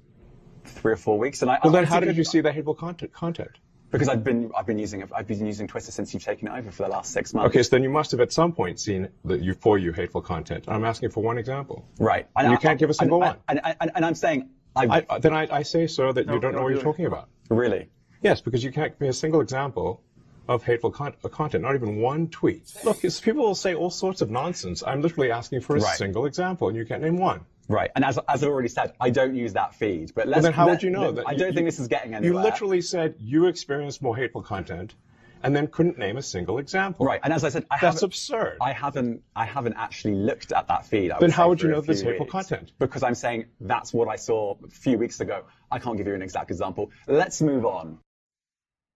three 0.65 0.93
or 0.93 0.97
four 0.97 1.19
weeks, 1.19 1.43
and 1.43 1.51
I. 1.51 1.59
Well, 1.63 1.71
then 1.71 1.83
how 1.83 1.99
did 1.99 2.17
you 2.17 2.23
see 2.23 2.41
the 2.41 2.51
hateful 2.51 2.73
content? 2.73 3.13
content? 3.13 3.51
Because 3.89 4.09
I've 4.09 4.23
been, 4.23 4.51
I've 4.55 4.65
been 4.65 4.79
using, 4.79 5.03
I've 5.15 5.27
been 5.27 5.45
using 5.45 5.65
Twitter 5.67 5.91
since 5.91 6.13
you've 6.13 6.23
taken 6.23 6.49
it 6.49 6.51
over 6.51 6.71
for 6.71 6.83
the 6.83 6.89
last 6.89 7.11
six 7.13 7.33
months. 7.33 7.49
Okay, 7.49 7.63
so 7.63 7.69
then 7.71 7.83
you 7.83 7.89
must 7.89 8.11
have 8.11 8.19
at 8.19 8.33
some 8.33 8.51
point 8.51 8.79
seen 8.79 9.07
the 9.23 9.37
you 9.37 9.53
for 9.53 9.77
you 9.77 9.93
hateful 9.93 10.21
content. 10.21 10.65
I'm 10.67 10.83
asking 10.83 11.11
for 11.11 11.23
one 11.23 11.37
example. 11.37 11.87
right. 11.97 12.27
And 12.35 12.51
you 12.51 12.57
can't 12.57 12.79
give 12.79 12.89
a 12.89 12.93
single 12.93 13.23
and, 13.23 13.31
one. 13.31 13.37
And, 13.47 13.61
and, 13.63 13.77
and, 13.79 13.91
and 13.95 14.05
I'm 14.05 14.15
saying, 14.15 14.49
I, 14.75 15.05
I, 15.09 15.19
then 15.19 15.33
I, 15.33 15.47
I 15.49 15.63
say, 15.63 15.87
so 15.87 16.11
that 16.11 16.27
you 16.27 16.39
don't 16.39 16.53
know 16.53 16.63
what 16.63 16.73
you're 16.73 16.81
talking 16.83 17.05
about. 17.05 17.29
really. 17.49 17.89
Yes, 18.21 18.41
because 18.41 18.63
you 18.63 18.71
can't 18.71 18.91
give 18.93 19.01
me 19.01 19.07
a 19.07 19.13
single 19.13 19.41
example 19.41 20.01
of 20.47 20.63
hateful 20.63 20.91
con- 20.91 21.13
uh, 21.23 21.27
content, 21.29 21.63
not 21.63 21.75
even 21.75 21.97
one 21.97 22.27
tweet. 22.29 22.73
Look, 22.83 23.01
people 23.01 23.43
will 23.45 23.55
say 23.55 23.75
all 23.75 23.89
sorts 23.89 24.21
of 24.21 24.31
nonsense. 24.31 24.83
I'm 24.85 25.01
literally 25.01 25.31
asking 25.31 25.61
for 25.61 25.75
a 25.75 25.79
Right. 25.79 25.97
single 25.97 26.25
example, 26.25 26.67
and 26.67 26.75
you 26.77 26.85
can't 26.85 27.01
name 27.01 27.17
one. 27.17 27.41
Right, 27.69 27.91
and 27.95 28.05
as, 28.05 28.17
as 28.29 28.43
I've 28.43 28.49
already 28.49 28.69
said, 28.69 28.93
I 29.01 29.09
don't 29.09 29.35
use 29.35 29.53
that 29.53 29.75
feed. 29.75 30.13
But 30.15 30.27
let's, 30.27 30.37
Well, 30.37 30.43
then 30.43 30.53
how 30.53 30.65
let- 30.65 30.71
would 30.73 30.83
you 30.83 30.89
know? 30.89 31.01
let- 31.09 31.15
that 31.15 31.27
I 31.27 31.33
don't 31.35 31.49
you- 31.49 31.53
think 31.53 31.65
this 31.67 31.79
is 31.79 31.87
getting 31.87 32.13
anywhere. 32.15 32.41
You 32.41 32.43
literally 32.49 32.81
said 32.81 33.15
you 33.19 33.47
experienced 33.47 34.01
more 34.01 34.15
hateful 34.15 34.41
content, 34.41 34.95
and 35.43 35.55
then 35.55 35.67
couldn't 35.67 35.97
name 35.99 36.17
a 36.17 36.21
single 36.21 36.57
example. 36.59 37.05
Right, 37.05 37.19
and 37.23 37.31
as 37.33 37.43
I 37.43 37.49
said, 37.49 37.65
I 37.69 37.77
That's 37.81 38.01
absurd. 38.03 38.57
I 38.61 38.71
haven't, 38.73 39.21
I 39.35 39.45
haven't 39.45 39.73
actually 39.77 40.15
looked 40.15 40.51
at 40.51 40.67
that 40.67 40.85
feed. 40.85 41.11
I 41.11 41.19
Then 41.19 41.29
how 41.29 41.49
would 41.49 41.61
you 41.61 41.67
a 41.69 41.71
know 41.73 41.81
there's 41.81 42.01
few 42.01 42.09
hateful 42.11 42.25
weeks. 42.25 42.31
content? 42.31 42.71
Because 42.79 43.03
I'm 43.03 43.15
saying 43.15 43.45
that's 43.61 43.93
what 43.93 44.07
I 44.07 44.15
saw 44.15 44.55
a 44.65 44.69
few 44.69 44.97
weeks 44.97 45.19
ago. 45.19 45.43
I 45.69 45.77
can't 45.79 45.97
give 45.97 46.07
you 46.07 46.15
an 46.15 46.21
exact 46.21 46.49
example. 46.51 46.89
Let's 47.07 47.41
move 47.41 47.65
on. 47.65 47.99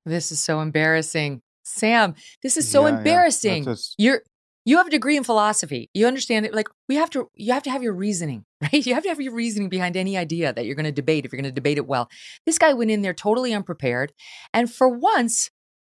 This 0.05 0.32
is 0.32 0.39
so 0.39 0.61
embarrassing. 0.61 1.41
Sam, 1.63 2.15
this 2.41 2.57
is 2.57 2.67
so 2.67 2.86
Yeah, 2.88 2.93
yeah. 2.93 2.97
embarrassing. 2.97 3.65
That's 3.65 3.82
just- 3.89 3.95
You're 3.99 4.24
you 4.66 4.78
have 4.78 4.88
a 4.88 4.91
degree 4.91 5.18
in 5.18 5.24
philosophy. 5.24 5.89
You 5.93 6.05
understand 6.07 6.45
it 6.45 6.53
like 6.53 6.68
we 6.88 6.95
have 6.95 7.09
to 7.12 7.30
you 7.36 7.53
have 7.53 7.64
to 7.64 7.72
have 7.72 7.82
your 7.84 7.93
reasoning, 7.93 8.43
right? 8.62 8.86
You 8.86 8.93
have 8.93 9.03
to 9.03 9.09
have 9.09 9.20
your 9.22 9.34
reasoning 9.34 9.70
behind 9.70 9.97
any 9.97 10.18
idea 10.18 10.53
that 10.53 10.66
you're 10.66 10.76
going 10.76 10.86
to 10.86 10.91
debate 10.91 11.26
if 11.26 11.32
you're 11.32 11.41
going 11.41 11.51
to 11.51 11.55
debate 11.55 11.78
it 11.78 11.88
well. 11.88 12.09
This 12.45 12.57
guy 12.57 12.74
went 12.74 12.91
in 12.91 13.01
there 13.01 13.14
totally 13.14 13.53
unprepared 13.53 14.14
and 14.53 14.72
for 14.72 14.88
once 14.89 15.49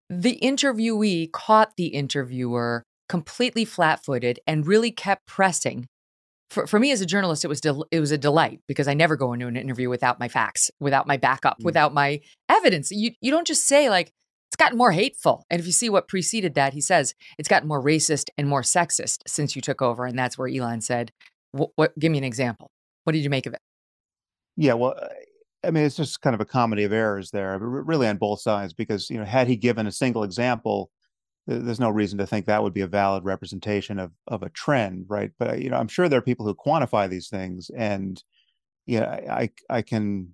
the 0.09 0.39
interviewee 0.41 1.32
caught 1.32 1.74
the 1.78 1.88
interviewer 1.88 2.84
completely 3.09 3.66
flat-footed 3.66 4.39
and 4.47 4.66
really 4.68 4.91
kept 4.91 5.26
pressing. 5.28 5.88
For, 6.51 6.68
for 6.68 6.80
me 6.80 6.91
as 6.91 7.01
a 7.01 7.05
journalist, 7.07 7.43
it 7.43 7.47
was 7.47 7.59
del- 7.59 7.88
it 7.91 7.99
was 7.99 8.11
a 8.11 8.18
delight 8.18 8.59
because 8.68 8.88
I 8.88 8.93
never 8.93 9.16
go 9.16 9.34
into 9.34 9.47
an 9.47 9.57
interview 9.57 9.89
without 9.89 10.20
my 10.20 10.28
facts, 10.28 10.70
without 10.80 11.07
my 11.07 11.18
backup, 11.18 11.59
Mm. 11.59 11.66
without 11.66 11.93
my 11.93 12.22
evidence. 12.49 12.91
You 12.91 13.11
you 13.20 13.32
don't 13.32 13.47
just 13.47 13.68
say 13.68 13.89
like 13.89 14.11
it's 14.55 14.63
gotten 14.63 14.77
more 14.77 14.93
hateful. 14.93 15.45
And 15.49 15.59
if 15.59 15.65
you 15.65 15.73
see 15.73 15.89
what 15.89 16.07
preceded 16.07 16.53
that, 16.53 16.71
he 16.71 16.79
says 16.79 17.13
it's 17.37 17.49
gotten 17.49 17.67
more 17.67 17.83
racist 17.83 18.29
and 18.37 18.47
more 18.47 18.61
sexist 18.61 19.17
since 19.27 19.53
you 19.53 19.61
took 19.61 19.81
over. 19.81 20.05
And 20.05 20.17
that's 20.17 20.37
where 20.37 20.47
Elon 20.47 20.79
said, 20.79 21.11
"What? 21.51 21.99
give 21.99 22.09
me 22.09 22.17
an 22.17 22.23
example. 22.23 22.71
What 23.03 23.11
did 23.11 23.23
you 23.23 23.29
make 23.29 23.45
of 23.45 23.53
it?" 23.53 23.59
Yeah, 24.55 24.75
well, 24.75 24.95
uh, 24.97 25.09
I 25.65 25.71
mean, 25.71 25.83
it's 25.83 25.97
just 25.97 26.21
kind 26.21 26.33
of 26.33 26.39
a 26.39 26.45
comedy 26.45 26.85
of 26.85 26.93
errors 26.93 27.31
there, 27.31 27.59
really 27.59 28.07
on 28.07 28.15
both 28.15 28.39
sides, 28.39 28.71
because 28.71 29.09
you 29.09 29.17
know, 29.17 29.25
had 29.25 29.49
he 29.49 29.57
given 29.57 29.87
a 29.87 29.91
single 29.91 30.23
example, 30.23 30.89
there's 31.47 31.79
no 31.81 31.89
reason 31.89 32.17
to 32.19 32.25
think 32.25 32.45
that 32.45 32.63
would 32.63 32.73
be 32.73 32.79
a 32.79 32.87
valid 32.87 33.25
representation 33.25 33.99
of 33.99 34.13
of 34.27 34.41
a 34.41 34.49
trend, 34.51 35.07
right? 35.09 35.31
But 35.37 35.49
uh, 35.49 35.55
you 35.55 35.69
know, 35.69 35.77
I'm 35.77 35.89
sure 35.89 36.07
there 36.07 36.19
are 36.19 36.21
people 36.21 36.45
who 36.45 36.55
quantify 36.55 37.09
these 37.09 37.27
things, 37.27 37.69
and 37.75 38.23
yeah, 38.85 39.19
I, 39.29 39.49
I 39.69 39.81
can. 39.81 40.29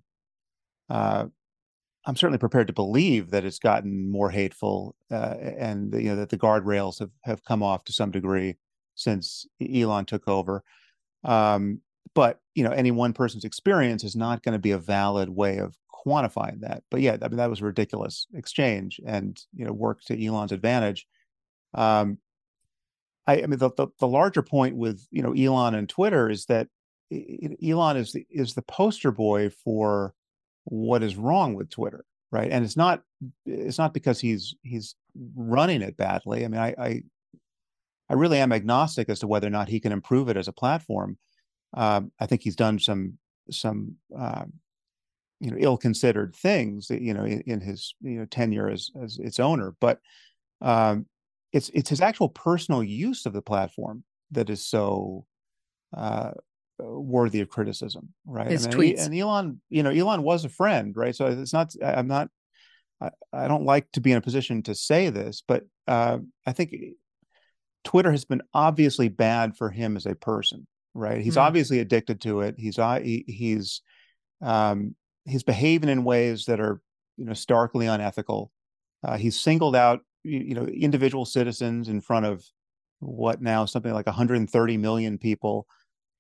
Uh, 0.91 1.27
I'm 2.05 2.15
certainly 2.15 2.39
prepared 2.39 2.67
to 2.67 2.73
believe 2.73 3.29
that 3.29 3.45
it's 3.45 3.59
gotten 3.59 4.09
more 4.09 4.31
hateful, 4.31 4.95
uh, 5.11 5.35
and 5.39 5.93
you 5.93 6.09
know 6.09 6.15
that 6.15 6.29
the 6.29 6.37
guardrails 6.37 6.99
have 6.99 7.11
have 7.23 7.43
come 7.43 7.61
off 7.61 7.83
to 7.85 7.93
some 7.93 8.11
degree 8.11 8.57
since 8.95 9.45
Elon 9.61 10.05
took 10.05 10.27
over. 10.27 10.63
Um, 11.23 11.81
but 12.15 12.39
you 12.55 12.63
know, 12.63 12.71
any 12.71 12.91
one 12.91 13.13
person's 13.13 13.45
experience 13.45 14.03
is 14.03 14.15
not 14.15 14.43
going 14.43 14.53
to 14.53 14.59
be 14.59 14.71
a 14.71 14.77
valid 14.77 15.29
way 15.29 15.57
of 15.57 15.77
quantifying 16.05 16.61
that. 16.61 16.83
But 16.89 17.01
yeah, 17.01 17.17
I 17.21 17.27
mean, 17.27 17.37
that 17.37 17.49
was 17.49 17.61
a 17.61 17.65
ridiculous 17.65 18.27
exchange, 18.33 18.99
and 19.05 19.39
you 19.53 19.65
know, 19.65 19.71
worked 19.71 20.07
to 20.07 20.25
Elon's 20.25 20.51
advantage. 20.51 21.07
Um, 21.73 22.17
I, 23.27 23.43
I 23.43 23.45
mean, 23.45 23.59
the, 23.59 23.71
the 23.77 23.87
the 23.99 24.07
larger 24.07 24.41
point 24.41 24.75
with 24.75 25.05
you 25.11 25.21
know 25.21 25.33
Elon 25.33 25.75
and 25.75 25.87
Twitter 25.87 26.29
is 26.29 26.45
that 26.45 26.67
Elon 27.11 27.97
is 27.97 28.11
the 28.13 28.25
is 28.29 28.55
the 28.55 28.63
poster 28.63 29.11
boy 29.11 29.49
for 29.49 30.13
what 30.65 31.03
is 31.03 31.15
wrong 31.15 31.53
with 31.53 31.69
Twitter, 31.69 32.05
right? 32.31 32.51
And 32.51 32.63
it's 32.63 32.77
not 32.77 33.03
it's 33.45 33.77
not 33.77 33.93
because 33.93 34.19
he's 34.19 34.55
he's 34.63 34.95
running 35.35 35.81
it 35.81 35.97
badly. 35.97 36.45
I 36.45 36.47
mean, 36.47 36.61
I 36.61 36.75
I, 36.77 37.03
I 38.09 38.13
really 38.13 38.39
am 38.39 38.51
agnostic 38.51 39.09
as 39.09 39.19
to 39.19 39.27
whether 39.27 39.47
or 39.47 39.51
not 39.51 39.69
he 39.69 39.79
can 39.79 39.91
improve 39.91 40.29
it 40.29 40.37
as 40.37 40.47
a 40.47 40.53
platform. 40.53 41.17
Um, 41.73 42.11
I 42.19 42.25
think 42.25 42.41
he's 42.43 42.55
done 42.55 42.79
some 42.79 43.17
some 43.49 43.95
um, 44.17 44.53
you 45.41 45.49
know 45.49 45.57
ill-considered 45.59 46.35
things 46.35 46.89
you 46.89 47.13
know 47.13 47.25
in, 47.25 47.41
in 47.41 47.59
his 47.59 47.95
you 48.01 48.19
know 48.19 48.25
tenure 48.25 48.69
as 48.69 48.91
as 49.03 49.17
its 49.17 49.39
owner 49.39 49.75
but 49.81 49.99
um 50.61 51.05
it's 51.51 51.69
it's 51.73 51.89
his 51.89 51.99
actual 51.99 52.29
personal 52.29 52.83
use 52.83 53.25
of 53.25 53.33
the 53.33 53.41
platform 53.41 54.03
that 54.29 54.49
is 54.49 54.65
so 54.65 55.25
uh 55.97 56.31
worthy 56.83 57.41
of 57.41 57.49
criticism 57.49 58.09
right? 58.25 58.47
His 58.51 58.65
and, 58.65 58.73
tweets. 58.73 59.05
and 59.05 59.15
elon 59.15 59.61
you 59.69 59.83
know 59.83 59.89
elon 59.91 60.23
was 60.23 60.45
a 60.45 60.49
friend 60.49 60.95
right? 60.97 61.15
So 61.15 61.27
it's 61.27 61.53
not 61.53 61.73
i'm 61.83 62.07
not 62.07 62.29
I, 63.01 63.09
I 63.33 63.47
don't 63.47 63.65
like 63.65 63.91
to 63.93 64.01
be 64.01 64.11
in 64.11 64.17
a 64.17 64.21
position 64.21 64.63
to 64.63 64.75
say 64.75 65.09
this 65.09 65.43
but 65.47 65.63
uh 65.87 66.19
i 66.45 66.51
think 66.51 66.75
twitter 67.83 68.11
has 68.11 68.25
been 68.25 68.41
obviously 68.53 69.09
bad 69.09 69.55
for 69.57 69.69
him 69.69 69.95
as 69.97 70.05
a 70.05 70.15
person 70.15 70.67
right? 70.93 71.21
He's 71.21 71.37
Mm. 71.37 71.41
obviously 71.43 71.79
addicted 71.79 72.19
to 72.21 72.41
it. 72.41 72.55
He's 72.57 72.77
uh, 72.77 72.99
he, 72.99 73.23
he's 73.27 73.81
um 74.41 74.93
he's 75.23 75.43
behaving 75.43 75.87
in 75.89 76.03
ways 76.03 76.45
that 76.45 76.59
are 76.59 76.81
you 77.15 77.23
know 77.25 77.33
starkly 77.33 77.87
unethical. 77.87 78.51
Uh, 79.01 79.15
he's 79.17 79.39
singled 79.39 79.75
out 79.75 80.01
you, 80.23 80.39
you 80.39 80.53
know 80.55 80.65
individual 80.65 81.25
citizens 81.25 81.87
in 81.87 82.01
front 82.01 82.25
of 82.25 82.43
what 82.99 83.41
now 83.41 83.65
something 83.65 83.93
like 83.93 84.05
130 84.05 84.77
million 84.77 85.17
people 85.17 85.65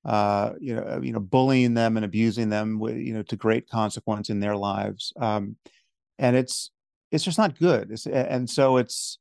uh 0.05 0.53
you 0.59 0.73
know 0.75 0.99
you 1.03 1.11
know 1.11 1.19
bullying 1.19 1.73
them 1.75 1.95
and 1.95 2.03
abusing 2.05 2.49
them 2.49 2.79
wi- 2.79 2.97
you 2.99 3.13
know 3.13 3.21
to 3.23 3.35
great 3.35 3.69
consequence 3.69 4.29
in 4.29 4.39
their 4.39 4.55
lives 4.55 5.13
um 5.19 5.55
and 6.17 6.35
it's 6.35 6.71
it's 7.11 7.23
just 7.23 7.37
not 7.37 7.57
good 7.59 7.91
it's, 7.91 8.07
and 8.07 8.49
so 8.49 8.77
it's 8.77 9.19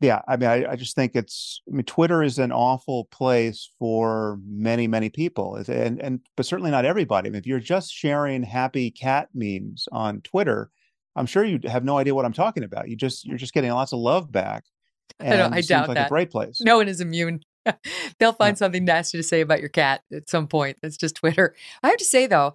yeah 0.00 0.20
i 0.28 0.36
mean 0.36 0.50
I, 0.50 0.72
I 0.72 0.76
just 0.76 0.94
think 0.96 1.16
it's 1.16 1.62
i 1.66 1.74
mean 1.74 1.84
twitter 1.84 2.22
is 2.22 2.38
an 2.38 2.52
awful 2.52 3.06
place 3.06 3.70
for 3.78 4.38
many 4.46 4.86
many 4.86 5.08
people 5.08 5.56
It's- 5.56 5.74
and 5.86 5.98
and 6.02 6.20
but 6.36 6.44
certainly 6.44 6.70
not 6.70 6.84
everybody 6.84 7.28
I 7.28 7.30
mean, 7.30 7.38
if 7.38 7.46
you're 7.46 7.58
just 7.60 7.90
sharing 7.92 8.42
happy 8.42 8.90
cat 8.90 9.28
memes 9.32 9.88
on 9.92 10.20
twitter 10.20 10.70
i'm 11.16 11.24
sure 11.26 11.42
you 11.44 11.58
have 11.64 11.84
no 11.84 11.96
idea 11.96 12.14
what 12.14 12.26
i'm 12.26 12.32
talking 12.34 12.64
about 12.64 12.88
you 12.90 12.96
just 12.96 13.24
you're 13.24 13.38
just 13.38 13.54
getting 13.54 13.70
lots 13.70 13.92
of 13.92 13.98
love 13.98 14.30
back 14.30 14.64
I 15.20 15.24
don't- 15.30 15.40
and 15.46 15.54
I 15.54 15.58
seems 15.58 15.68
doubt 15.68 15.88
like 15.88 15.94
that. 15.96 16.06
a 16.06 16.10
great 16.10 16.30
place 16.30 16.60
No 16.60 16.76
one 16.76 16.88
is 16.88 17.00
immune. 17.00 17.40
They'll 18.18 18.32
find 18.32 18.56
something 18.58 18.84
nasty 18.84 19.18
to 19.18 19.22
say 19.22 19.40
about 19.40 19.60
your 19.60 19.68
cat 19.68 20.02
at 20.12 20.28
some 20.28 20.46
point. 20.48 20.78
That's 20.82 20.96
just 20.96 21.16
Twitter. 21.16 21.54
I 21.82 21.88
have 21.88 21.96
to 21.98 22.04
say, 22.04 22.26
though, 22.26 22.54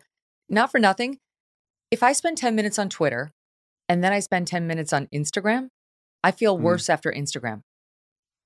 not 0.49 0.71
for 0.71 0.79
nothing, 0.79 1.19
if 1.91 2.03
I 2.03 2.13
spend 2.13 2.37
10 2.37 2.55
minutes 2.55 2.77
on 2.79 2.89
Twitter 2.89 3.31
and 3.89 4.03
then 4.03 4.11
I 4.11 4.19
spend 4.19 4.47
10 4.47 4.67
minutes 4.67 4.91
on 4.93 5.07
Instagram, 5.07 5.69
I 6.23 6.31
feel 6.31 6.57
Mm. 6.57 6.61
worse 6.61 6.89
after 6.89 7.11
Instagram. 7.11 7.61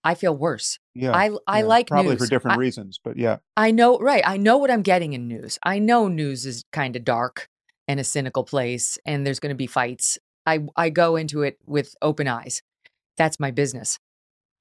I 0.04 0.16
feel 0.16 0.36
worse. 0.36 0.80
yeah 0.96 1.12
I, 1.16 1.30
I 1.48 1.60
yeah, 1.60 1.66
like 1.66 1.88
probably 1.88 2.12
news. 2.14 2.24
for 2.24 2.28
different 2.28 2.58
I, 2.58 2.60
reasons 2.60 3.00
but 3.04 3.18
yeah 3.18 3.38
I 3.56 3.70
know, 3.72 4.00
right. 4.00 4.24
I 4.26 4.38
know 4.38 4.58
what 4.58 4.72
I'm 4.72 4.82
getting 4.82 5.14
in 5.14 5.28
news. 5.28 5.60
I 5.64 5.78
know 5.80 6.08
news 6.08 6.46
is 6.46 6.64
kind 6.74 6.96
of 6.96 7.04
dark 7.06 7.48
and 7.88 8.00
a 8.00 8.04
cynical 8.04 8.44
place, 8.44 8.98
and 9.06 9.26
there's 9.26 9.40
going 9.40 9.50
to 9.52 9.56
be 9.56 9.68
fights. 9.68 10.18
I, 10.46 10.62
I 10.76 10.90
go 10.90 11.16
into 11.18 11.44
it 11.44 11.58
with 11.68 11.96
open 12.02 12.28
eyes. 12.28 12.62
That's 13.18 13.40
my 13.40 13.52
business. 13.52 14.00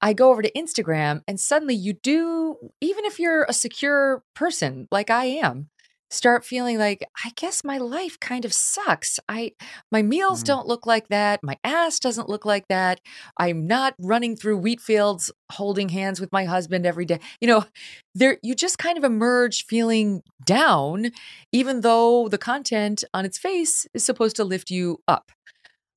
I 0.01 0.13
go 0.13 0.31
over 0.31 0.41
to 0.41 0.51
Instagram, 0.53 1.21
and 1.27 1.39
suddenly 1.39 1.75
you 1.75 1.93
do, 1.93 2.57
even 2.81 3.05
if 3.05 3.19
you're 3.19 3.43
a 3.43 3.53
secure 3.53 4.23
person 4.35 4.87
like 4.91 5.09
I 5.09 5.25
am, 5.25 5.69
start 6.09 6.43
feeling 6.43 6.77
like 6.77 7.07
I 7.23 7.31
guess 7.37 7.63
my 7.63 7.77
life 7.77 8.19
kind 8.19 8.43
of 8.43 8.51
sucks. 8.53 9.17
I 9.29 9.53
my 9.91 10.01
meals 10.01 10.41
Mhm. 10.41 10.45
don't 10.47 10.67
look 10.67 10.85
like 10.85 11.07
that. 11.07 11.39
My 11.41 11.57
ass 11.63 11.99
doesn't 11.99 12.27
look 12.27 12.43
like 12.45 12.67
that. 12.67 12.99
I'm 13.37 13.65
not 13.65 13.93
running 13.97 14.35
through 14.35 14.57
wheat 14.57 14.81
fields 14.81 15.31
holding 15.53 15.87
hands 15.89 16.19
with 16.19 16.29
my 16.33 16.43
husband 16.43 16.85
every 16.85 17.05
day. 17.05 17.19
You 17.39 17.47
know, 17.47 17.65
there 18.13 18.39
you 18.43 18.55
just 18.55 18.77
kind 18.77 18.97
of 18.97 19.05
emerge 19.05 19.65
feeling 19.67 20.21
down 20.45 21.11
even 21.53 21.79
though 21.81 22.27
the 22.27 22.37
content 22.37 23.05
on 23.13 23.23
its 23.23 23.37
face 23.37 23.87
is 23.93 24.03
supposed 24.03 24.35
to 24.35 24.43
lift 24.43 24.69
you 24.69 25.01
up. 25.07 25.31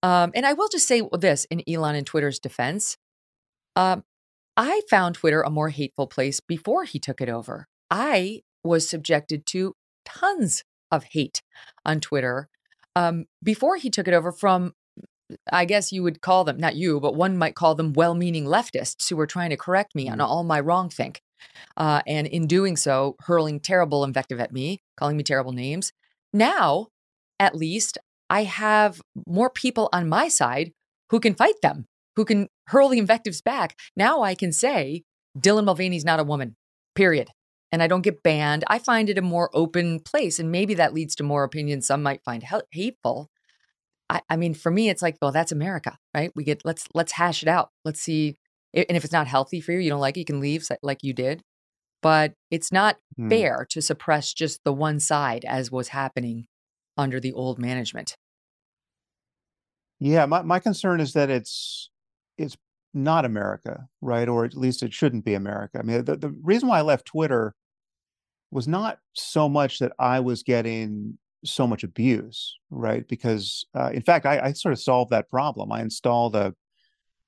Um, 0.02 0.30
and 0.34 0.46
I 0.46 0.52
will 0.52 0.68
just 0.68 0.86
say 0.86 1.02
this 1.12 1.44
in 1.46 1.62
Elon 1.68 1.96
and 1.96 2.07
Twitter's 2.07 2.38
defense. 2.38 2.98
Um, 3.77 4.05
I 4.57 4.83
found 4.89 5.16
Twitter 5.16 5.43
a 5.43 5.51
more 5.51 5.70
hateful 5.70 6.07
place 6.07 6.41
before 6.41 6.85
he 6.85 6.99
took 6.99 7.20
it 7.20 7.29
over. 7.29 7.66
I 7.91 8.43
was 8.62 8.89
subjected 8.89 9.47
to 9.47 9.75
tons 10.05 10.64
of 10.91 11.05
hate 11.12 11.43
on 11.85 12.01
Twitter 12.01 12.49
um, 12.97 13.27
before 13.43 13.77
he 13.77 13.91
took 13.91 14.07
it 14.07 14.14
over 14.14 14.31
from, 14.31 14.75
I 15.51 15.64
guess 15.64 15.91
you 15.93 16.03
would 16.05 16.20
call 16.20 16.45
them, 16.45 16.59
not 16.59 16.77
you, 16.77 17.01
but 17.01 17.16
one 17.16 17.37
might 17.37 17.57
call 17.57 17.75
them 17.75 17.93
well 17.93 18.14
meaning 18.14 18.45
leftists 18.45 19.09
who 19.09 19.16
were 19.16 19.27
trying 19.27 19.51
to 19.51 19.57
correct 19.57 19.95
me 19.95 20.09
on 20.09 20.18
Mhm. 20.18 20.25
all 20.25 20.45
my 20.45 20.61
wrong 20.61 20.89
think. 20.89 21.20
Uh, 21.77 22.01
and 22.07 22.27
in 22.29 22.47
doing 22.47 22.77
so, 22.77 23.16
hurling 23.20 23.59
terrible 23.61 24.05
invective 24.05 24.39
at 24.39 24.53
me, 24.53 24.81
calling 24.97 25.16
me 25.16 25.25
terrible 25.25 25.53
names. 25.53 25.93
Now, 26.33 26.89
at 27.41 27.55
least, 27.57 27.99
I 28.31 28.45
have 28.45 29.03
more 29.27 29.51
people 29.51 29.89
on 29.93 30.09
my 30.09 30.29
side 30.29 30.72
who 31.11 31.20
can 31.20 31.35
fight 31.35 31.61
them, 31.62 31.87
who 32.17 32.25
can 32.25 32.49
hurl 32.69 32.89
the 32.89 32.99
invectives 32.99 33.41
back. 33.43 33.77
Now 33.97 34.23
I 34.23 34.35
can 34.35 34.53
say 34.53 35.03
Dylan 35.39 35.65
Mulvaney's 35.65 36.05
not 36.05 36.21
a 36.21 36.25
woman, 36.25 36.57
period. 36.95 37.29
And 37.73 37.83
I 37.83 37.89
don't 37.89 38.03
get 38.03 38.23
banned. 38.23 38.62
I 38.69 38.79
find 38.79 39.11
it 39.11 39.19
a 39.19 39.23
more 39.23 39.51
open 39.53 39.99
place. 39.99 40.39
And 40.39 40.53
maybe 40.53 40.75
that 40.75 40.95
leads 40.95 41.17
to 41.17 41.25
more 41.25 41.43
opinions 41.43 41.89
some 41.89 42.03
might 42.05 42.23
find 42.25 42.45
hateful. 42.71 43.31
I, 44.09 44.21
I 44.31 44.37
mean, 44.37 44.55
for 44.55 44.71
me, 44.71 44.91
it's 44.91 45.03
like, 45.03 45.17
well, 45.21 45.33
that's 45.33 45.51
America, 45.51 45.99
right? 46.15 46.31
We 46.37 46.45
get 46.45 46.62
let's 46.65 46.87
let's 46.95 47.12
hash 47.12 47.43
it 47.43 47.49
out. 47.49 47.71
Let's 47.85 48.01
see. 48.01 48.37
And 48.75 48.97
if 48.97 49.03
it's 49.05 49.12
not 49.12 49.27
healthy 49.27 49.61
for 49.61 49.73
you, 49.73 49.79
you 49.79 49.91
don't 49.91 50.01
like 50.01 50.17
it, 50.17 50.21
you 50.21 50.25
can 50.25 50.41
leave 50.41 50.69
like 50.83 51.03
you 51.03 51.12
did. 51.12 51.43
But 52.01 52.35
it's 52.51 52.71
not 52.71 52.99
Hmm. 53.17 53.29
fair 53.31 53.67
to 53.71 53.81
suppress 53.81 54.33
just 54.35 54.61
the 54.65 54.73
one 54.73 55.01
side 55.01 55.45
as 55.45 55.71
was 55.73 55.89
happening 55.89 56.47
under 56.97 57.19
the 57.19 57.33
old 57.33 57.59
management. 57.59 58.15
Yeah, 60.01 60.27
my, 60.27 60.43
my 60.43 60.59
concern 60.59 61.01
is 61.01 61.12
that 61.15 61.31
it's 61.31 61.91
it's 62.39 62.57
not 62.93 63.24
America, 63.24 63.87
right? 64.01 64.28
Or 64.28 64.45
at 64.45 64.57
least 64.57 64.82
it 64.82 64.93
shouldn't 64.93 65.24
be 65.24 65.35
America. 65.35 65.78
I 65.78 65.82
mean, 65.82 66.05
the, 66.05 66.16
the 66.16 66.30
reason 66.43 66.68
why 66.68 66.78
I 66.78 66.82
left 66.82 67.07
Twitter 67.07 67.55
was 68.51 68.68
not 68.68 68.99
so 69.14 69.49
much 69.49 69.80
that 69.80 69.93
I 69.99 70.20
was 70.20 70.43
getting 70.43 71.18
so 71.45 71.66
much 71.66 71.82
abuse, 71.82 72.57
right? 72.70 73.07
Because 73.07 73.66
uh, 73.74 73.91
in 73.93 74.03
fact, 74.03 74.26
I, 74.26 74.39
I 74.41 74.53
sort 74.53 74.72
of 74.72 74.80
solved 74.80 75.11
that 75.11 75.28
problem. 75.28 75.72
I 75.72 75.82
installed 75.82 76.37
a 76.37 76.55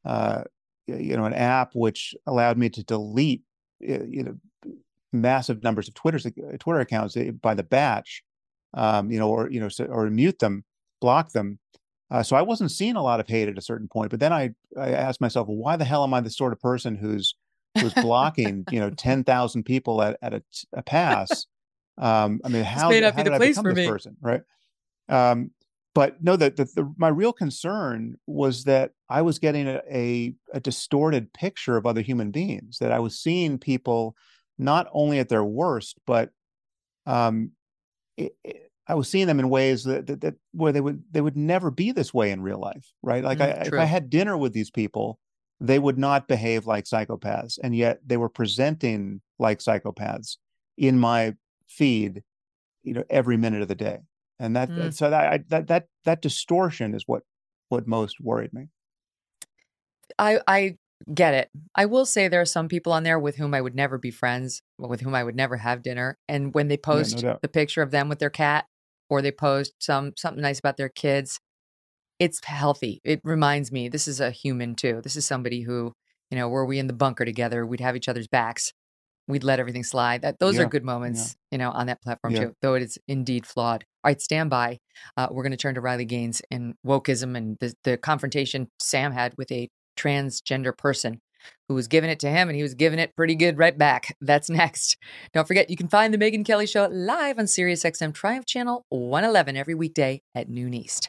uh, 0.04 0.44
you 0.86 1.16
know 1.16 1.24
an 1.24 1.34
app 1.34 1.72
which 1.74 2.14
allowed 2.26 2.56
me 2.58 2.68
to 2.70 2.84
delete 2.84 3.42
uh, 3.82 4.04
you 4.04 4.22
know 4.22 4.36
massive 5.12 5.62
numbers 5.62 5.88
of 5.88 5.94
Twitter's 5.94 6.26
Twitter 6.58 6.80
accounts 6.80 7.16
uh, 7.16 7.30
by 7.42 7.54
the 7.54 7.62
batch, 7.62 8.22
um, 8.74 9.10
you 9.10 9.18
know, 9.18 9.28
or 9.28 9.50
you 9.50 9.60
know, 9.60 9.68
or 9.88 10.08
mute 10.10 10.38
them, 10.38 10.64
block 11.00 11.32
them. 11.32 11.58
Uh, 12.10 12.22
so 12.22 12.36
I 12.36 12.42
wasn't 12.42 12.70
seeing 12.70 12.96
a 12.96 13.02
lot 13.02 13.18
of 13.20 13.26
hate 13.26 13.48
at 13.48 13.58
a 13.58 13.62
certain 13.62 13.88
point. 13.88 14.10
But 14.10 14.20
then 14.20 14.32
I 14.32 14.50
I 14.76 14.90
asked 14.90 15.20
myself, 15.20 15.48
well, 15.48 15.56
why 15.56 15.76
the 15.76 15.84
hell 15.84 16.04
am 16.04 16.14
I 16.14 16.20
the 16.20 16.30
sort 16.30 16.52
of 16.52 16.60
person 16.60 16.94
who's 16.94 17.34
who's 17.80 17.94
blocking 17.94 18.64
you 18.70 18.80
know 18.80 18.90
ten 18.90 19.24
thousand 19.24 19.64
people 19.64 20.00
at 20.02 20.16
at 20.22 20.34
a, 20.34 20.42
a 20.72 20.82
pass? 20.82 21.46
Um, 21.98 22.40
I 22.44 22.48
mean, 22.48 22.62
how, 22.62 22.88
how 22.88 22.90
be 22.90 23.00
the 23.00 23.10
did 23.10 23.32
I 23.32 23.38
place 23.38 23.56
become 23.56 23.64
for 23.64 23.70
this 23.74 23.84
me. 23.84 23.90
person, 23.90 24.16
right? 24.20 24.42
Um, 25.08 25.50
but 25.94 26.22
no, 26.22 26.36
the, 26.36 26.50
the, 26.50 26.64
the 26.64 26.94
my 26.98 27.08
real 27.08 27.32
concern 27.32 28.16
was 28.26 28.64
that 28.64 28.92
I 29.08 29.22
was 29.22 29.38
getting 29.38 29.66
a, 29.66 29.80
a 29.90 30.34
a 30.52 30.60
distorted 30.60 31.32
picture 31.32 31.76
of 31.76 31.86
other 31.86 32.02
human 32.02 32.30
beings. 32.30 32.78
That 32.78 32.92
I 32.92 32.98
was 32.98 33.18
seeing 33.18 33.58
people 33.58 34.14
not 34.58 34.88
only 34.92 35.18
at 35.18 35.28
their 35.28 35.44
worst, 35.44 35.98
but 36.06 36.30
um, 37.06 37.52
it, 38.16 38.36
it- 38.44 38.65
I 38.88 38.94
was 38.94 39.08
seeing 39.08 39.26
them 39.26 39.40
in 39.40 39.48
ways 39.48 39.84
that, 39.84 40.06
that 40.06 40.20
that 40.20 40.34
where 40.52 40.72
they 40.72 40.80
would 40.80 41.02
they 41.10 41.20
would 41.20 41.36
never 41.36 41.70
be 41.70 41.92
this 41.92 42.14
way 42.14 42.30
in 42.30 42.40
real 42.42 42.60
life, 42.60 42.92
right? 43.02 43.24
Like 43.24 43.38
Mm, 43.38 43.42
I, 43.42 43.66
if. 43.66 43.72
I 43.74 43.84
had 43.84 44.10
dinner 44.10 44.36
with 44.36 44.52
these 44.52 44.70
people, 44.70 45.18
they 45.60 45.78
would 45.78 45.98
not 45.98 46.28
behave 46.28 46.66
like 46.66 46.84
psychopaths, 46.84 47.58
and 47.62 47.74
yet 47.74 48.00
they 48.06 48.16
were 48.16 48.28
presenting 48.28 49.20
like 49.38 49.58
psychopaths 49.58 50.36
in 50.76 50.98
my 50.98 51.34
feed, 51.66 52.22
you 52.82 52.94
know, 52.94 53.04
every 53.10 53.36
minute 53.36 53.62
of 53.62 53.68
the 53.68 53.74
day, 53.74 53.98
and 54.38 54.54
that 54.54 54.68
Mm. 54.70 54.94
so 54.94 55.10
that 55.10 55.32
I, 55.32 55.38
that 55.48 55.66
that 55.66 55.88
that 56.04 56.22
distortion 56.22 56.94
is 56.94 57.04
what 57.06 57.22
what 57.68 57.86
most 57.88 58.20
worried 58.20 58.52
me. 58.52 58.68
I 60.18 60.40
I 60.46 60.76
get 61.12 61.34
it. 61.34 61.50
I 61.74 61.86
will 61.86 62.06
say 62.06 62.28
there 62.28 62.40
are 62.40 62.46
some 62.46 62.68
people 62.68 62.92
on 62.92 63.02
there 63.02 63.18
with 63.18 63.36
whom 63.36 63.52
I 63.54 63.60
would 63.60 63.74
never 63.74 63.98
be 63.98 64.10
friends, 64.10 64.62
with 64.78 65.00
whom 65.00 65.14
I 65.14 65.24
would 65.24 65.36
never 65.36 65.56
have 65.56 65.82
dinner. 65.82 66.18
And 66.28 66.54
when 66.54 66.68
they 66.68 66.76
post 66.76 67.20
doubt. 67.20 67.42
the 67.42 67.48
picture 67.48 67.82
of 67.82 67.90
them 67.90 68.08
with 68.08 68.18
their 68.18 68.30
cat, 68.30 68.66
or 69.08 69.22
they 69.22 69.32
post 69.32 69.74
some 69.78 70.12
something 70.16 70.42
nice 70.42 70.58
about 70.58 70.76
their 70.76 70.88
kids, 70.88 71.38
it's 72.18 72.44
healthy. 72.44 73.00
It 73.04 73.20
reminds 73.24 73.70
me 73.72 73.88
this 73.88 74.08
is 74.08 74.20
a 74.20 74.30
human 74.30 74.74
too. 74.74 75.00
This 75.02 75.16
is 75.16 75.26
somebody 75.26 75.62
who, 75.62 75.92
you 76.30 76.38
know, 76.38 76.48
were 76.48 76.64
we 76.66 76.78
in 76.78 76.86
the 76.86 76.92
bunker 76.92 77.24
together, 77.24 77.66
we'd 77.66 77.80
have 77.80 77.96
each 77.96 78.08
other's 78.08 78.28
backs. 78.28 78.72
We'd 79.28 79.42
let 79.42 79.58
everything 79.58 79.82
slide. 79.82 80.22
That 80.22 80.38
those 80.38 80.56
are 80.58 80.66
good 80.66 80.84
moments, 80.84 81.34
you 81.50 81.58
know, 81.58 81.70
on 81.72 81.88
that 81.88 82.00
platform 82.00 82.34
Yeah. 82.34 82.44
too. 82.44 82.52
Though 82.62 82.74
it 82.74 82.82
is 82.82 82.96
indeed 83.08 83.44
flawed. 83.44 83.84
All 84.04 84.10
right, 84.10 84.20
stand 84.20 84.50
by. 84.50 84.78
Uh, 85.16 85.26
we're 85.32 85.42
going 85.42 85.50
to 85.50 85.56
turn 85.56 85.74
to 85.74 85.80
Riley 85.80 86.04
Gaines 86.04 86.42
and 86.50 86.74
wokeism 86.86 87.36
and 87.36 87.56
the, 87.58 87.74
the 87.82 87.96
confrontation 87.96 88.68
Sam 88.80 89.10
had 89.10 89.34
with 89.36 89.50
a 89.50 89.68
transgender 89.98 90.76
person. 90.76 91.20
Who 91.68 91.74
was 91.74 91.88
giving 91.88 92.10
it 92.10 92.20
to 92.20 92.30
him, 92.30 92.48
and 92.48 92.56
he 92.56 92.62
was 92.62 92.74
giving 92.74 92.98
it 92.98 93.14
pretty 93.16 93.34
good 93.34 93.58
right 93.58 93.76
back. 93.76 94.16
That's 94.20 94.50
next. 94.50 94.96
Don't 95.32 95.46
forget, 95.46 95.70
you 95.70 95.76
can 95.76 95.88
find 95.88 96.12
The 96.12 96.18
Megyn 96.18 96.44
Kelly 96.44 96.66
Show 96.66 96.88
live 96.90 97.38
on 97.38 97.46
SiriusXM 97.46 98.14
Triumph 98.14 98.46
Channel 98.46 98.84
111 98.90 99.56
every 99.56 99.74
weekday 99.74 100.22
at 100.34 100.48
noon 100.48 100.74
East. 100.74 101.08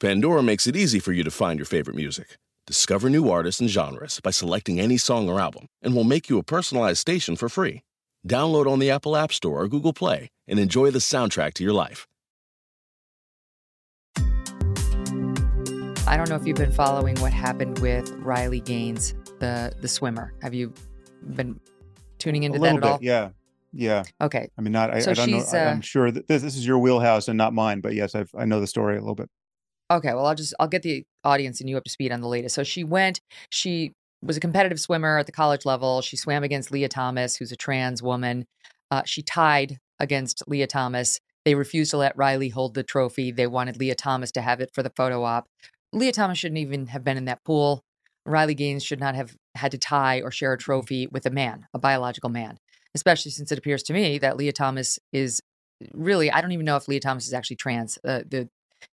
Pandora 0.00 0.42
makes 0.42 0.66
it 0.66 0.76
easy 0.76 0.98
for 0.98 1.12
you 1.12 1.22
to 1.22 1.30
find 1.30 1.58
your 1.58 1.66
favorite 1.66 1.96
music. 1.96 2.36
Discover 2.66 3.10
new 3.10 3.28
artists 3.28 3.60
and 3.60 3.70
genres 3.70 4.20
by 4.20 4.30
selecting 4.30 4.80
any 4.80 4.96
song 4.96 5.28
or 5.28 5.40
album, 5.40 5.66
and 5.82 5.94
we'll 5.94 6.04
make 6.04 6.28
you 6.28 6.38
a 6.38 6.44
personalized 6.44 6.98
station 6.98 7.36
for 7.36 7.48
free. 7.48 7.82
Download 8.28 8.70
on 8.70 8.78
the 8.78 8.90
Apple 8.90 9.16
App 9.16 9.32
Store 9.32 9.62
or 9.62 9.68
Google 9.68 9.92
Play 9.92 10.28
and 10.46 10.58
enjoy 10.58 10.90
the 10.90 11.00
soundtrack 11.00 11.54
to 11.54 11.64
your 11.64 11.72
life. 11.72 12.06
I 16.06 16.16
don't 16.16 16.28
know 16.28 16.36
if 16.36 16.46
you've 16.46 16.56
been 16.56 16.72
following 16.72 17.16
what 17.20 17.32
happened 17.32 17.78
with 17.78 18.10
Riley 18.18 18.60
Gaines, 18.60 19.14
the 19.42 19.74
the 19.80 19.88
swimmer. 19.88 20.32
Have 20.40 20.54
you 20.54 20.72
been 21.34 21.60
tuning 22.18 22.44
into 22.44 22.58
a 22.58 22.60
that 22.60 22.76
at 22.76 22.82
bit, 22.82 22.90
all? 22.90 22.98
yeah, 23.02 23.30
yeah. 23.72 24.04
Okay. 24.20 24.48
I 24.56 24.62
mean, 24.62 24.72
not. 24.72 24.90
I, 24.94 25.00
So 25.00 25.10
I 25.10 25.14
don't 25.14 25.30
know. 25.30 25.44
uh, 25.52 25.56
I'm 25.56 25.80
sure 25.80 26.10
that 26.10 26.28
this, 26.28 26.42
this 26.42 26.56
is 26.56 26.66
your 26.66 26.78
wheelhouse 26.78 27.28
and 27.28 27.36
not 27.36 27.52
mine, 27.52 27.80
but 27.80 27.94
yes, 27.94 28.14
I've, 28.14 28.30
I 28.36 28.44
know 28.44 28.60
the 28.60 28.66
story 28.66 28.96
a 28.96 29.00
little 29.00 29.14
bit. 29.14 29.28
Okay, 29.90 30.14
well, 30.14 30.26
I'll 30.26 30.34
just 30.34 30.54
I'll 30.58 30.68
get 30.68 30.82
the 30.82 31.04
audience 31.24 31.60
and 31.60 31.68
you 31.68 31.76
up 31.76 31.84
to 31.84 31.90
speed 31.90 32.12
on 32.12 32.20
the 32.20 32.28
latest. 32.28 32.54
So 32.54 32.62
she 32.62 32.84
went. 32.84 33.20
She 33.50 33.92
was 34.22 34.36
a 34.36 34.40
competitive 34.40 34.80
swimmer 34.80 35.18
at 35.18 35.26
the 35.26 35.32
college 35.32 35.66
level. 35.66 36.00
She 36.00 36.16
swam 36.16 36.44
against 36.44 36.70
Leah 36.70 36.88
Thomas, 36.88 37.36
who's 37.36 37.52
a 37.52 37.56
trans 37.56 38.02
woman. 38.02 38.46
Uh, 38.90 39.02
she 39.04 39.22
tied 39.22 39.78
against 39.98 40.42
Leah 40.46 40.68
Thomas. 40.68 41.18
They 41.44 41.56
refused 41.56 41.90
to 41.90 41.96
let 41.96 42.16
Riley 42.16 42.50
hold 42.50 42.74
the 42.74 42.84
trophy. 42.84 43.32
They 43.32 43.48
wanted 43.48 43.76
Leah 43.78 43.96
Thomas 43.96 44.30
to 44.32 44.40
have 44.40 44.60
it 44.60 44.70
for 44.72 44.82
the 44.82 44.92
photo 44.96 45.24
op. 45.24 45.46
Leah 45.92 46.12
Thomas 46.12 46.38
shouldn't 46.38 46.58
even 46.58 46.86
have 46.86 47.02
been 47.04 47.16
in 47.16 47.24
that 47.24 47.42
pool. 47.44 47.82
Riley 48.24 48.54
Gaines 48.54 48.84
should 48.84 49.00
not 49.00 49.14
have 49.14 49.36
had 49.54 49.72
to 49.72 49.78
tie 49.78 50.20
or 50.20 50.30
share 50.30 50.52
a 50.52 50.56
mm-hmm. 50.56 50.62
trophy 50.62 51.06
with 51.08 51.26
a 51.26 51.30
man, 51.30 51.66
a 51.74 51.78
biological 51.78 52.30
man, 52.30 52.58
especially 52.94 53.30
since 53.30 53.50
it 53.52 53.58
appears 53.58 53.82
to 53.84 53.92
me 53.92 54.18
that 54.18 54.36
Leah 54.36 54.52
Thomas 54.52 54.98
is 55.12 55.42
uh, 55.82 55.86
really, 55.92 56.30
I 56.30 56.40
don't 56.40 56.52
even 56.52 56.66
know 56.66 56.76
if 56.76 56.88
Leah 56.88 57.00
Thomas 57.00 57.26
is 57.26 57.34
actually 57.34 57.56
trans. 57.56 57.98
Uh, 58.04 58.20
the 58.26 58.48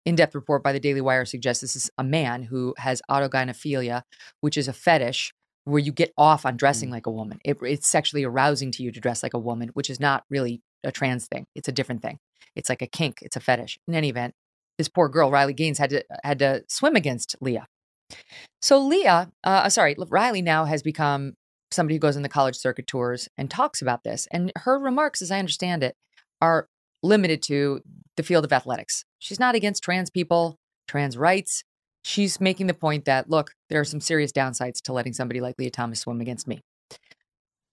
in 0.04 0.16
depth 0.16 0.34
report 0.34 0.62
by 0.62 0.72
the 0.72 0.80
Daily 0.80 1.00
Wire 1.00 1.24
suggests 1.24 1.62
this 1.62 1.76
is 1.76 1.90
a 1.96 2.04
man 2.04 2.42
who 2.42 2.74
has 2.78 3.00
autogynephilia, 3.10 4.02
which 4.40 4.56
is 4.56 4.68
a 4.68 4.72
fetish 4.72 5.32
where 5.64 5.78
you 5.78 5.92
get 5.92 6.12
off 6.16 6.46
on 6.46 6.56
dressing 6.56 6.88
mm. 6.88 6.92
like 6.92 7.06
a 7.06 7.10
woman. 7.10 7.38
It, 7.44 7.58
it's 7.62 7.86
sexually 7.86 8.24
arousing 8.24 8.70
to 8.72 8.82
you 8.82 8.90
to 8.92 9.00
dress 9.00 9.22
like 9.22 9.34
a 9.34 9.38
woman, 9.38 9.68
which 9.74 9.90
is 9.90 10.00
not 10.00 10.24
really 10.30 10.62
a 10.84 10.92
trans 10.92 11.26
thing. 11.26 11.46
It's 11.54 11.68
a 11.68 11.72
different 11.72 12.02
thing. 12.02 12.18
It's 12.56 12.68
like 12.68 12.82
a 12.82 12.86
kink. 12.86 13.18
It's 13.22 13.36
a 13.36 13.40
fetish. 13.40 13.78
In 13.86 13.94
any 13.94 14.08
event, 14.08 14.34
this 14.78 14.88
poor 14.88 15.08
girl, 15.08 15.30
Riley 15.30 15.52
Gaines, 15.52 15.78
had 15.78 15.90
to 15.90 16.00
uh, 16.10 16.16
had 16.24 16.38
to 16.38 16.64
swim 16.68 16.96
against 16.96 17.36
Leah. 17.40 17.66
So 18.60 18.78
Leah, 18.78 19.30
uh, 19.44 19.68
sorry, 19.68 19.94
Riley 19.98 20.42
now 20.42 20.64
has 20.64 20.82
become 20.82 21.34
somebody 21.70 21.94
who 21.96 22.00
goes 22.00 22.16
on 22.16 22.22
the 22.22 22.28
college 22.28 22.56
circuit 22.56 22.86
tours 22.86 23.28
and 23.36 23.50
talks 23.50 23.82
about 23.82 24.02
this. 24.04 24.26
And 24.32 24.52
her 24.56 24.78
remarks, 24.78 25.22
as 25.22 25.30
I 25.30 25.38
understand 25.38 25.82
it, 25.82 25.94
are 26.40 26.66
limited 27.02 27.42
to 27.42 27.80
the 28.16 28.22
field 28.22 28.44
of 28.44 28.52
athletics. 28.52 29.04
She's 29.18 29.38
not 29.38 29.54
against 29.54 29.82
trans 29.82 30.10
people, 30.10 30.56
trans 30.88 31.16
rights. 31.16 31.62
She's 32.04 32.40
making 32.40 32.66
the 32.68 32.74
point 32.74 33.04
that, 33.04 33.28
look, 33.28 33.52
there 33.68 33.80
are 33.80 33.84
some 33.84 34.00
serious 34.00 34.32
downsides 34.32 34.80
to 34.82 34.92
letting 34.92 35.12
somebody 35.12 35.40
like 35.40 35.56
Leah 35.58 35.70
Thomas 35.70 36.00
swim 36.00 36.20
against 36.20 36.48
me. 36.48 36.60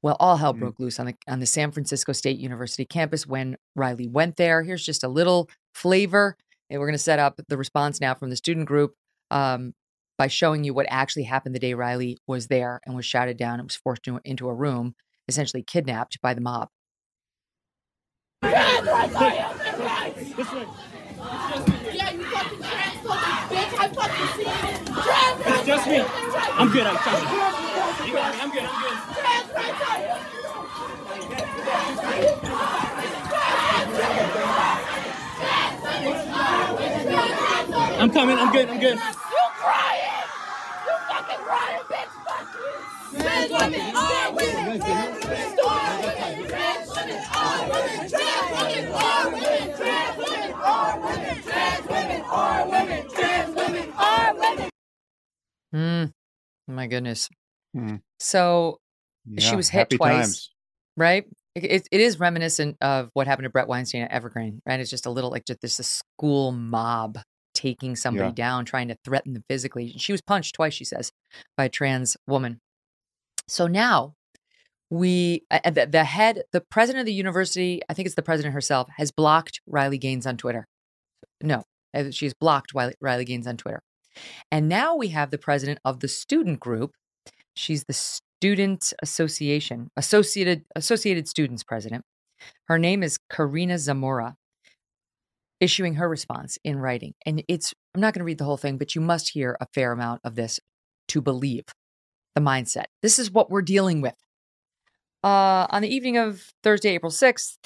Well, 0.02 0.18
all 0.20 0.38
hell 0.38 0.54
Mhm. 0.54 0.60
broke 0.60 0.80
loose 0.80 1.00
on 1.00 1.08
the 1.08 1.16
on 1.28 1.40
the 1.40 1.46
San 1.46 1.72
Francisco 1.72 2.12
State 2.12 2.38
University 2.38 2.86
campus 2.86 3.26
when 3.26 3.58
Riley 3.76 4.08
went 4.08 4.36
there. 4.36 4.62
Here's 4.62 4.86
just 4.86 5.04
a 5.04 5.08
little 5.08 5.50
flavor, 5.74 6.38
and 6.70 6.80
we're 6.80 6.86
going 6.88 6.94
to 6.98 7.00
set 7.04 7.18
up 7.18 7.40
the 7.48 7.58
response 7.58 8.00
now 8.00 8.14
from 8.14 8.30
the 8.30 8.36
student 8.36 8.68
group 8.68 8.94
um, 9.32 9.74
by 10.18 10.28
showing 10.28 10.64
you 10.64 10.74
what 10.74 10.86
actually 10.90 11.24
happened 11.24 11.56
the 11.56 11.60
day 11.60 11.74
Riley 11.74 12.18
was 12.28 12.48
there 12.48 12.80
and 12.86 12.96
was 12.96 13.06
shouted 13.06 13.38
down 13.38 13.60
and 13.60 13.64
was 13.68 13.76
forced 13.76 14.08
into- 14.08 14.22
into 14.24 14.48
a 14.50 14.54
room, 14.54 14.96
essentially 15.28 15.64
kidnapped 15.64 16.22
by 16.22 16.34
the 16.34 16.42
mob. 16.42 16.70
It's 25.48 25.66
just 25.66 25.88
me. 25.88 26.02
I'm 26.02 26.70
good. 26.72 26.86
I'm 26.88 26.98
trust 26.98 27.24
me. 27.26 27.32
You 28.08 28.14
got 28.14 28.34
me. 28.36 28.42
I'm 28.42 28.52
good. 28.52 28.64
I'm 28.64 28.82
good. 28.82 29.00
I'm 38.00 38.12
coming. 38.12 38.38
I'm 38.38 38.52
good. 38.52 38.70
I'm 38.70 38.80
good. 38.80 39.00
Mm, 55.74 56.12
my 56.68 56.88
goodness. 56.88 57.30
Hmm. 57.74 57.96
So 58.20 58.78
she 59.38 59.56
was 59.56 59.70
hit 59.70 59.90
twice, 59.90 60.16
times. 60.16 60.50
right? 60.96 61.26
It, 61.56 61.64
it, 61.66 61.88
it 61.92 62.02
is 62.02 62.20
reminiscent 62.20 62.78
of 62.82 63.10
what 63.14 63.28
happened 63.28 63.46
to 63.46 63.50
Bret 63.50 63.68
Weinstein 63.68 64.04
at 64.04 64.12
Evergreen, 64.12 64.62
right? 64.66 64.80
It's 64.80 64.90
just 64.90 65.06
a 65.06 65.10
little 65.10 65.30
like 65.32 65.46
just 65.46 65.62
this, 65.62 65.78
this 65.78 66.02
school 66.18 66.52
mob 66.52 67.20
taking 67.54 67.96
somebody 67.96 68.30
Yeah. 68.30 68.34
down, 68.36 68.66
trying 68.66 68.90
to 68.90 68.98
threaten 69.04 69.34
them 69.34 69.44
physically. 69.50 69.94
She 69.98 70.12
was 70.12 70.22
punched 70.22 70.56
twice, 70.56 70.74
she 70.74 70.86
says, 70.86 71.12
by 71.58 71.66
a 71.66 71.70
trans 71.70 72.18
woman. 72.28 72.60
So 73.48 73.68
now 73.68 74.14
we, 74.90 75.44
uh, 75.52 75.70
the, 75.70 75.86
the 75.86 76.04
head, 76.04 76.44
the 76.52 76.62
president 76.62 77.02
of 77.02 77.06
the 77.06 77.14
university, 77.14 77.82
I 77.90 77.94
think 77.94 78.06
it's 78.06 78.16
the 78.16 78.22
president 78.22 78.54
herself, 78.54 78.88
has 78.98 79.12
blocked 79.12 79.62
Riley 79.68 79.98
Gaines 79.98 80.26
on 80.26 80.38
Twitter. 80.38 80.68
No, 81.42 81.64
uh, 81.94 82.12
she's 82.12 82.34
blocked 82.34 82.74
Riley, 82.74 82.96
Riley 83.02 83.26
Gaines 83.26 83.48
on 83.48 83.58
Twitter. 83.58 83.82
And 84.52 84.70
now 84.70 84.96
we 84.96 85.10
have 85.10 85.32
the 85.32 85.38
president 85.38 85.80
of 85.84 86.00
the 86.00 86.08
student 86.08 86.60
group. 86.60 86.92
She's 87.56 87.84
the 87.86 87.94
Student 87.94 88.94
Association, 89.02 89.90
Associated 89.98 90.64
Associated 90.76 91.28
Students 91.28 91.64
president. 91.64 92.04
Her 92.68 92.78
name 92.78 93.02
is 93.04 93.18
Karina 93.30 93.78
Zamora, 93.78 94.36
issuing 95.60 95.96
her 95.96 96.08
response 96.08 96.58
in 96.64 96.78
writing. 96.78 97.14
And 97.26 97.44
it's 97.48 97.74
I'm 97.94 98.02
not 98.02 98.14
going 98.14 98.20
to 98.20 98.26
read 98.26 98.38
the 98.38 98.46
whole 98.46 98.58
thing, 98.58 98.78
but 98.78 98.96
you 98.96 99.02
must 99.02 99.32
hear 99.32 99.58
a 99.60 99.68
fair 99.74 99.92
amount 99.92 100.22
of 100.24 100.36
this 100.36 100.60
to 101.10 101.22
believe 101.22 101.64
the 102.36 102.42
mindset. 102.42 102.86
This 103.02 103.18
is 103.18 103.32
what 103.32 103.50
we're 103.50 103.62
dealing 103.62 104.02
with. 104.02 104.16
Uh, 105.24 105.66
on 105.72 105.82
the 105.82 105.90
evening 105.90 106.18
of 106.18 106.54
Thursday, 106.62 106.90
April 106.90 107.12
6th, 107.12 107.58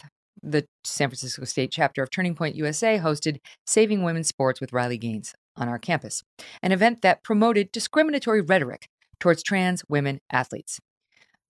the 0.41 0.65
San 0.85 1.09
Francisco 1.09 1.43
State 1.43 1.71
chapter 1.71 2.01
of 2.01 2.09
Turning 2.09 2.35
Point 2.35 2.55
USA 2.55 2.97
hosted 2.97 3.39
Saving 3.65 4.03
Women's 4.03 4.29
Sports 4.29 4.61
with 4.61 4.71
Riley 4.71 4.97
Gaines 4.97 5.33
on 5.57 5.67
our 5.67 5.79
campus, 5.79 6.23
an 6.63 6.71
event 6.71 7.01
that 7.01 7.23
promoted 7.23 7.71
discriminatory 7.73 8.41
rhetoric 8.41 8.87
towards 9.19 9.43
trans 9.43 9.83
women 9.89 10.21
athletes. 10.31 10.79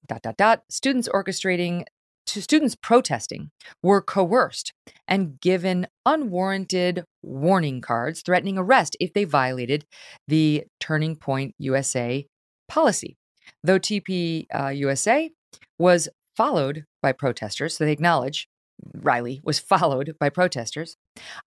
Dot 0.08 0.24
dot 0.24 0.38
dot. 0.38 0.64
Students 0.70 1.08
orchestrating 1.10 1.84
to 2.26 2.42
students 2.42 2.76
protesting 2.76 3.52
were 3.84 4.02
coerced 4.02 4.74
and 5.08 5.40
given 5.40 5.88
unwarranted 6.06 7.04
warning 7.22 7.82
cards 7.82 8.22
threatening 8.22 8.58
arrest 8.58 8.96
if 9.00 9.14
they 9.14 9.24
violated 9.24 9.86
the 10.28 10.64
Turning 10.80 11.16
Point 11.16 11.54
USA 11.60 12.26
policy. 12.70 13.18
Though 13.64 13.80
TP 13.80 14.46
uh, 14.54 14.70
USA 14.70 15.32
was 15.78 16.08
followed 16.38 16.86
by 17.02 17.12
protesters, 17.12 17.78
so 17.78 17.84
they 17.84 17.92
acknowledge 17.92 18.48
Riley 18.94 19.42
was 19.44 19.60
followed 19.74 20.16
by 20.20 20.30
protesters. 20.30 20.96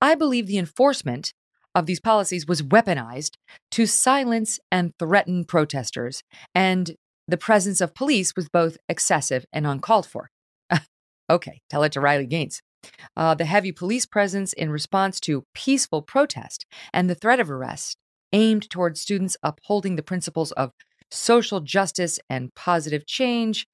I 0.00 0.14
believe 0.14 0.46
the 0.46 0.58
enforcement 0.58 1.32
of 1.74 1.86
these 1.86 2.00
policies 2.00 2.46
was 2.46 2.60
weaponized 2.60 3.36
to 3.70 3.86
silence 3.86 4.58
and 4.70 4.92
threaten 4.98 5.44
protesters, 5.44 6.22
and 6.54 6.96
the 7.26 7.38
presence 7.38 7.80
of 7.80 7.94
police 7.94 8.34
was 8.36 8.48
both 8.48 8.76
excessive 8.88 9.46
and 9.52 9.66
uncalled 9.66 10.06
for. 10.06 10.30
okay, 11.30 11.62
tell 11.70 11.82
it 11.82 11.92
to 11.92 12.00
Riley 12.00 12.26
Gaines. 12.26 12.60
Uh, 13.16 13.34
the 13.34 13.44
heavy 13.44 13.72
police 13.72 14.06
presence 14.06 14.52
in 14.52 14.70
response 14.70 15.20
to 15.20 15.44
peaceful 15.54 16.02
protest 16.02 16.66
and 16.92 17.08
the 17.08 17.14
threat 17.14 17.40
of 17.40 17.50
arrest 17.50 17.96
aimed 18.32 18.68
towards 18.68 19.00
students 19.00 19.36
upholding 19.42 19.96
the 19.96 20.02
principles 20.02 20.52
of 20.52 20.72
social 21.12 21.60
justice 21.60 22.18
and 22.28 22.54
positive 22.54 23.06
change 23.06 23.66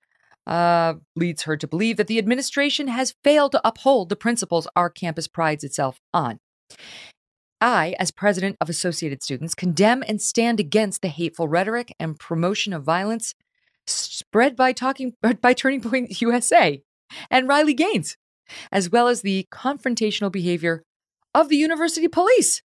uh, 0.47 0.95
leads 1.15 1.43
her 1.43 1.57
to 1.57 1.67
believe 1.67 1.97
that 1.99 2.07
the 2.07 2.19
administration 2.19 2.89
has 2.89 3.15
failed 3.23 3.53
to 3.53 3.61
uphold 3.65 4.09
the 4.09 4.17
principles 4.17 4.67
our 4.75 4.91
campus 4.91 5.29
prides 5.29 5.63
itself 5.63 6.01
on. 6.13 6.39
I, 7.61 7.95
as 7.99 8.11
president 8.11 8.57
of 8.61 8.69
Associated 8.69 9.23
Students, 9.23 9.55
condemn 9.55 10.03
and 10.07 10.23
stand 10.23 10.61
against 10.61 11.03
the 11.03 11.09
hateful 11.09 11.49
rhetoric 11.49 11.95
and 11.99 12.19
promotion 12.19 12.73
of 12.73 12.85
violence 12.85 13.35
spread 13.87 14.57
by 14.57 14.73
talking 14.73 15.15
by 15.41 15.53
Turning 15.53 15.81
Point 15.81 16.21
USA 16.21 16.81
and 17.31 17.49
Riley 17.49 17.75
Gaines, 17.75 18.17
as 18.71 18.91
well 18.91 19.09
as 19.09 19.23
the 19.23 19.47
confrontational 19.53 20.33
behavior 20.33 20.83
of 21.35 21.49
the 21.49 21.57
university 21.57 22.09
police. 22.09 22.63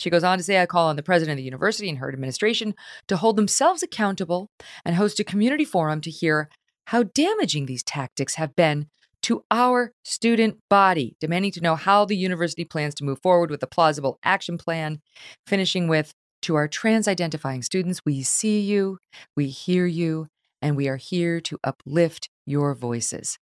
She 0.00 0.08
goes 0.10 0.24
on 0.24 0.38
to 0.38 0.44
say, 0.44 0.60
I 0.60 0.66
call 0.66 0.88
on 0.88 0.96
the 0.96 1.02
president 1.02 1.34
of 1.34 1.36
the 1.36 1.44
university 1.44 1.88
and 1.90 1.98
her 1.98 2.10
administration 2.10 2.74
to 3.06 3.18
hold 3.18 3.36
themselves 3.36 3.82
accountable 3.82 4.48
and 4.82 4.96
host 4.96 5.20
a 5.20 5.24
community 5.24 5.64
forum 5.64 6.00
to 6.00 6.10
hear 6.10 6.48
how 6.86 7.02
damaging 7.02 7.66
these 7.66 7.82
tactics 7.82 8.36
have 8.36 8.56
been 8.56 8.86
to 9.22 9.44
our 9.50 9.92
student 10.02 10.56
body, 10.70 11.16
demanding 11.20 11.52
to 11.52 11.60
know 11.60 11.76
how 11.76 12.06
the 12.06 12.16
university 12.16 12.64
plans 12.64 12.94
to 12.94 13.04
move 13.04 13.20
forward 13.22 13.50
with 13.50 13.62
a 13.62 13.66
plausible 13.66 14.18
action 14.24 14.56
plan, 14.56 15.00
finishing 15.46 15.86
with, 15.86 16.12
to 16.40 16.54
our 16.54 16.66
trans 16.66 17.06
identifying 17.06 17.60
students, 17.60 18.00
we 18.06 18.22
see 18.22 18.60
you, 18.60 18.96
we 19.36 19.48
hear 19.48 19.84
you, 19.84 20.28
and 20.62 20.74
we 20.74 20.88
are 20.88 20.96
here 20.96 21.38
to 21.42 21.58
uplift 21.62 22.30
your 22.46 22.74
voices. 22.74 23.36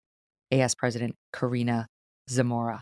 AS 0.52 0.74
President 0.74 1.16
Karina 1.32 1.86
Zamora 2.28 2.82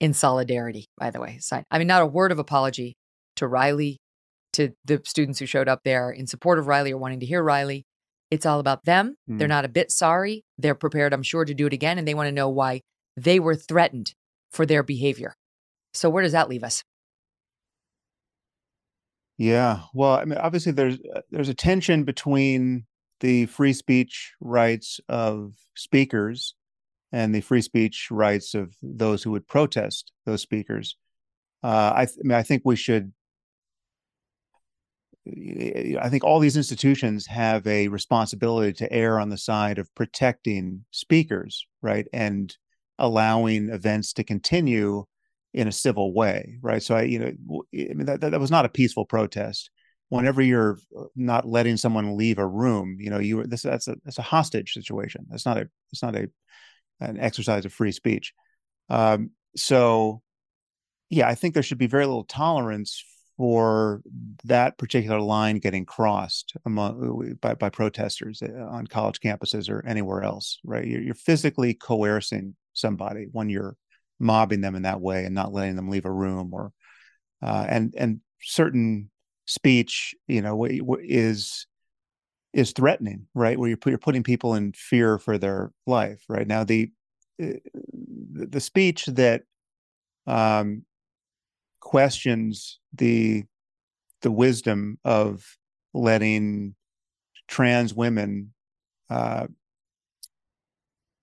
in 0.00 0.14
solidarity, 0.14 0.86
by 0.98 1.10
the 1.10 1.20
way. 1.20 1.40
I 1.70 1.78
mean, 1.78 1.88
not 1.88 2.02
a 2.02 2.06
word 2.06 2.32
of 2.32 2.38
apology 2.38 2.96
to 3.36 3.46
Riley, 3.46 3.98
to 4.54 4.72
the 4.84 5.00
students 5.04 5.38
who 5.38 5.46
showed 5.46 5.68
up 5.68 5.80
there 5.84 6.10
in 6.10 6.26
support 6.26 6.58
of 6.58 6.66
Riley 6.66 6.92
or 6.92 6.98
wanting 6.98 7.20
to 7.20 7.26
hear 7.26 7.42
Riley. 7.42 7.84
It's 8.30 8.46
all 8.46 8.60
about 8.60 8.84
them. 8.84 9.16
Mm. 9.28 9.38
They're 9.38 9.48
not 9.48 9.64
a 9.64 9.68
bit 9.68 9.90
sorry. 9.90 10.44
They're 10.58 10.74
prepared, 10.74 11.12
I'm 11.12 11.22
sure, 11.22 11.44
to 11.44 11.54
do 11.54 11.66
it 11.66 11.72
again. 11.72 11.98
And 11.98 12.06
they 12.06 12.14
want 12.14 12.28
to 12.28 12.32
know 12.32 12.48
why 12.48 12.82
they 13.16 13.40
were 13.40 13.54
threatened 13.54 14.12
for 14.50 14.66
their 14.66 14.82
behavior. 14.82 15.34
So, 15.94 16.10
where 16.10 16.22
does 16.22 16.32
that 16.32 16.48
leave 16.48 16.62
us? 16.62 16.82
Yeah. 19.38 19.80
Well, 19.94 20.14
I 20.14 20.24
mean, 20.24 20.38
obviously, 20.38 20.72
there's 20.72 20.98
uh, 21.14 21.20
there's 21.30 21.48
a 21.48 21.54
tension 21.54 22.04
between 22.04 22.84
the 23.20 23.46
free 23.46 23.72
speech 23.72 24.34
rights 24.40 25.00
of 25.08 25.54
speakers 25.74 26.54
and 27.12 27.34
the 27.34 27.40
free 27.40 27.62
speech 27.62 28.08
rights 28.10 28.54
of 28.54 28.74
those 28.82 29.22
who 29.22 29.30
would 29.30 29.46
protest 29.46 30.12
those 30.26 30.42
speakers. 30.42 30.96
Uh, 31.62 31.92
I, 31.94 32.04
th- 32.04 32.18
I, 32.22 32.26
mean, 32.26 32.38
I 32.38 32.42
think 32.42 32.62
we 32.64 32.76
should. 32.76 33.12
I 35.26 36.08
think 36.08 36.24
all 36.24 36.40
these 36.40 36.56
institutions 36.56 37.26
have 37.26 37.66
a 37.66 37.88
responsibility 37.88 38.72
to 38.74 38.90
err 38.90 39.20
on 39.20 39.28
the 39.28 39.36
side 39.36 39.78
of 39.78 39.94
protecting 39.94 40.86
speakers, 40.90 41.66
right, 41.82 42.06
and 42.14 42.56
allowing 42.98 43.68
events 43.68 44.14
to 44.14 44.24
continue 44.24 45.04
in 45.52 45.68
a 45.68 45.72
civil 45.72 46.14
way, 46.14 46.58
right. 46.62 46.82
So 46.82 46.96
I, 46.96 47.02
you 47.02 47.18
know, 47.18 47.62
I 47.74 47.94
mean 47.94 48.06
that 48.06 48.20
that 48.20 48.40
was 48.40 48.50
not 48.50 48.64
a 48.64 48.70
peaceful 48.70 49.04
protest. 49.04 49.70
Whenever 50.10 50.40
you're 50.40 50.78
not 51.14 51.46
letting 51.46 51.76
someone 51.76 52.16
leave 52.16 52.38
a 52.38 52.46
room, 52.46 52.96
you 52.98 53.10
know, 53.10 53.18
you 53.18 53.44
this 53.44 53.62
that's 53.62 53.88
a 53.88 53.96
that's 54.04 54.18
a 54.18 54.22
hostage 54.22 54.72
situation. 54.72 55.26
That's 55.28 55.44
not 55.44 55.58
a 55.58 55.68
it's 55.92 56.02
not 56.02 56.16
a 56.16 56.28
an 57.00 57.18
exercise 57.18 57.64
of 57.64 57.72
free 57.72 57.92
speech. 57.92 58.32
Um, 58.88 59.30
so, 59.56 60.22
yeah, 61.10 61.28
I 61.28 61.34
think 61.34 61.54
there 61.54 61.62
should 61.62 61.78
be 61.78 61.86
very 61.86 62.06
little 62.06 62.24
tolerance 62.24 63.02
for 63.36 64.02
that 64.44 64.76
particular 64.78 65.20
line 65.20 65.58
getting 65.58 65.86
crossed 65.86 66.54
among 66.66 67.36
by, 67.40 67.54
by 67.54 67.70
protesters 67.70 68.42
uh, 68.42 68.66
on 68.68 68.86
college 68.86 69.20
campuses 69.20 69.70
or 69.70 69.84
anywhere 69.86 70.22
else. 70.22 70.58
Right? 70.64 70.86
You're, 70.86 71.02
you're 71.02 71.14
physically 71.14 71.74
coercing 71.74 72.56
somebody 72.72 73.26
when 73.30 73.48
you're 73.48 73.76
mobbing 74.18 74.60
them 74.60 74.74
in 74.74 74.82
that 74.82 75.00
way 75.00 75.24
and 75.24 75.34
not 75.34 75.52
letting 75.52 75.76
them 75.76 75.88
leave 75.88 76.04
a 76.04 76.12
room 76.12 76.50
or 76.52 76.72
uh, 77.40 77.64
and 77.68 77.94
and 77.96 78.20
certain 78.42 79.10
speech, 79.46 80.14
you 80.26 80.42
know, 80.42 80.64
is 80.64 81.67
is 82.58 82.72
threatening, 82.72 83.26
right? 83.34 83.56
Where 83.56 83.68
you're, 83.68 83.78
you're 83.86 83.98
putting 83.98 84.24
people 84.24 84.54
in 84.54 84.72
fear 84.72 85.18
for 85.18 85.38
their 85.38 85.70
life, 85.86 86.24
right? 86.28 86.46
Now, 86.46 86.64
the 86.64 86.90
eh, 87.40 87.58
the 88.32 88.60
speech 88.60 89.06
that 89.06 89.42
um, 90.26 90.82
questions 91.80 92.80
the 92.92 93.44
the 94.22 94.32
wisdom 94.32 94.98
of 95.04 95.46
letting 95.94 96.74
trans 97.46 97.94
women 97.94 98.52
uh, 99.08 99.46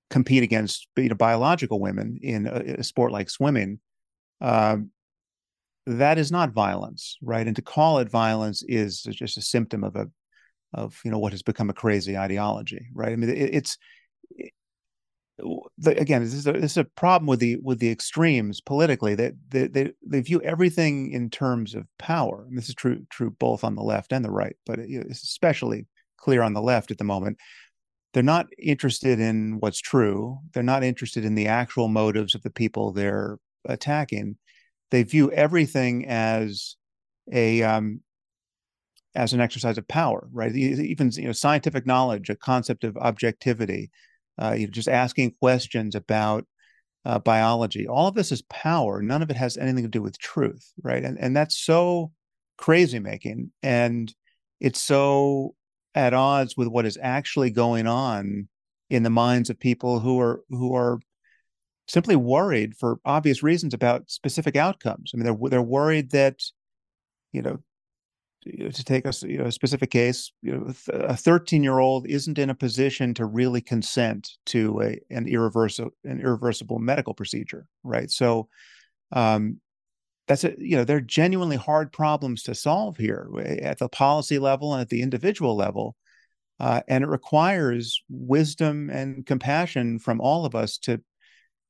compete 0.10 0.44
against 0.44 0.88
you 0.96 1.10
know, 1.10 1.16
biological 1.16 1.82
women 1.82 2.18
in 2.22 2.48
a, 2.48 2.80
a 2.80 2.84
sport 2.84 3.12
like 3.12 3.30
swimming. 3.30 3.80
Um, 4.40 4.92
that 5.86 6.18
is 6.18 6.32
not 6.32 6.52
violence, 6.52 7.18
right? 7.22 7.46
And 7.46 7.56
to 7.58 7.62
call 7.62 8.00
it 8.00 8.10
violence 8.10 8.64
is 8.68 9.04
just 9.04 9.38
a 9.38 9.42
symptom 9.42 9.84
of 9.84 9.98
a 9.98 10.08
of 10.76 11.00
you 11.04 11.12
know 11.12 11.20
what 11.20 11.34
has 11.34 11.42
become 11.42 11.70
a 11.70 11.74
crazy 11.74 12.18
ideology, 12.18 12.88
right? 12.94 13.12
I 13.12 13.16
mean, 13.16 13.30
it, 13.30 13.56
it's 13.56 13.78
it, 14.38 14.54
again, 15.86 16.24
this 16.24 16.34
is, 16.34 16.48
a, 16.48 16.54
this 16.54 16.72
is 16.72 16.78
a 16.78 16.84
problem 16.84 17.28
with 17.28 17.40
the 17.40 17.58
with 17.58 17.80
the 17.80 17.92
extremes 17.92 18.62
politically 18.62 19.16
that 19.16 19.34
they, 19.50 19.68
they, 19.68 19.92
they 20.06 20.22
view 20.22 20.42
everything 20.42 21.12
in 21.12 21.30
terms 21.30 21.76
of 21.76 21.86
power. 21.98 22.46
And 22.48 22.58
this 22.58 22.70
is 22.70 22.76
true 22.76 23.06
true 23.10 23.32
both 23.32 23.64
on 23.64 23.76
the 23.76 23.84
left 23.84 24.14
and 24.14 24.24
the 24.24 24.32
right, 24.32 24.56
but 24.66 24.80
it's 24.80 25.24
especially 25.24 25.88
clear 26.18 26.42
on 26.42 26.54
the 26.54 26.62
left 26.62 26.92
at 26.92 26.98
the 26.98 27.04
moment. 27.04 27.38
They're 28.14 28.24
not 28.24 28.48
interested 28.58 29.20
in 29.20 29.58
what's 29.60 29.82
true. 29.82 30.40
They're 30.54 30.64
not 30.64 30.86
interested 30.86 31.26
in 31.26 31.36
the 31.36 31.48
actual 31.48 31.90
motives 31.90 32.34
of 32.34 32.44
the 32.44 32.50
people 32.50 32.92
they're 32.92 33.38
attacking. 33.66 34.38
They 34.92 35.04
view 35.04 35.32
everything 35.32 36.08
as 36.08 36.78
a 37.32 37.62
um, 37.64 38.02
as 39.16 39.34
an 39.34 39.42
exercise 39.42 39.78
of 39.78 39.88
power, 39.88 40.28
right? 40.32 40.56
Even 40.56 41.12
you 41.12 41.26
know, 41.26 41.32
scientific 41.32 41.86
knowledge, 41.86 42.30
a 42.30 42.36
concept 42.36 42.84
of 42.84 42.98
objectivity, 42.98 43.92
uh, 44.42 44.56
you 44.58 44.68
know, 44.68 44.72
just 44.72 44.88
asking 44.88 45.36
questions 45.40 45.96
about 45.96 46.46
uh, 47.06 47.20
biology. 47.20 47.88
All 47.88 48.08
of 48.08 48.16
this 48.16 48.32
is 48.32 48.42
power. 48.44 49.02
None 49.02 49.22
of 49.22 49.30
it 49.30 49.38
has 49.38 49.58
anything 49.58 49.84
to 49.84 49.90
do 49.90 50.02
with 50.02 50.18
truth, 50.18 50.72
right? 50.84 51.04
And 51.04 51.18
and 51.20 51.36
that's 51.36 51.58
so 51.58 52.12
crazy 52.58 53.00
making, 53.00 53.52
and 53.64 54.14
it's 54.60 54.82
so 54.82 55.56
at 55.94 56.14
odds 56.14 56.58
with 56.58 56.68
what 56.68 56.86
is 56.86 56.98
actually 57.02 57.52
going 57.52 57.88
on 57.88 58.48
in 58.90 59.04
the 59.04 59.10
minds 59.10 59.50
of 59.50 59.60
people 59.60 60.00
who 60.00 60.20
are 60.20 60.42
who 60.50 60.76
are 60.76 61.00
simply 61.88 62.16
worried 62.16 62.76
for 62.76 63.00
obvious 63.06 63.44
reasons 63.44 63.74
about 63.74 64.10
specific 64.10 64.56
outcomes. 64.56 65.12
I 65.14 65.18
mean, 65.18 65.26
they're 65.26 65.50
they're 65.50 65.62
worried 65.62 66.12
that 66.12 66.40
you 67.32 67.42
know 67.42 67.60
to 68.46 68.84
take 68.84 69.06
a, 69.06 69.14
you 69.22 69.40
know, 69.40 69.46
a 69.46 69.52
specific 69.52 69.90
case, 69.90 70.32
you 70.42 70.56
know, 70.56 70.74
a 70.94 71.18
13 71.18 71.64
year 71.64 71.80
old 71.80 72.08
isn't 72.08 72.38
in 72.38 72.50
a 72.50 72.56
position 72.56 73.14
to 73.16 73.26
really 73.26 73.62
consent 73.62 74.32
to 74.48 74.82
a, 74.82 75.00
an 75.10 75.28
irreversible 75.28 75.92
an 76.04 76.22
irreversible 76.22 76.80
medical 76.80 77.14
procedure, 77.14 77.66
right? 77.84 78.12
So, 78.12 78.48
um, 79.12 79.60
that's 80.28 80.44
a 80.44 80.54
you 80.58 80.76
know 80.76 80.84
they're 80.84 81.02
genuinely 81.02 81.56
hard 81.56 81.92
problems 81.92 82.44
to 82.44 82.56
solve 82.56 82.98
here 82.98 83.30
eh, 83.40 83.60
at 83.62 83.80
the 83.80 83.90
policy 83.90 84.40
level 84.40 84.74
and 84.74 84.82
at 84.82 84.90
the 84.90 85.02
individual 85.02 85.56
level, 85.56 85.96
uh, 86.60 86.82
and 86.88 87.04
it 87.04 87.08
requires 87.08 88.04
wisdom 88.10 88.90
and 88.90 89.26
compassion 89.26 90.00
from 90.00 90.20
all 90.22 90.46
of 90.46 90.56
us 90.56 90.78
to 90.80 91.02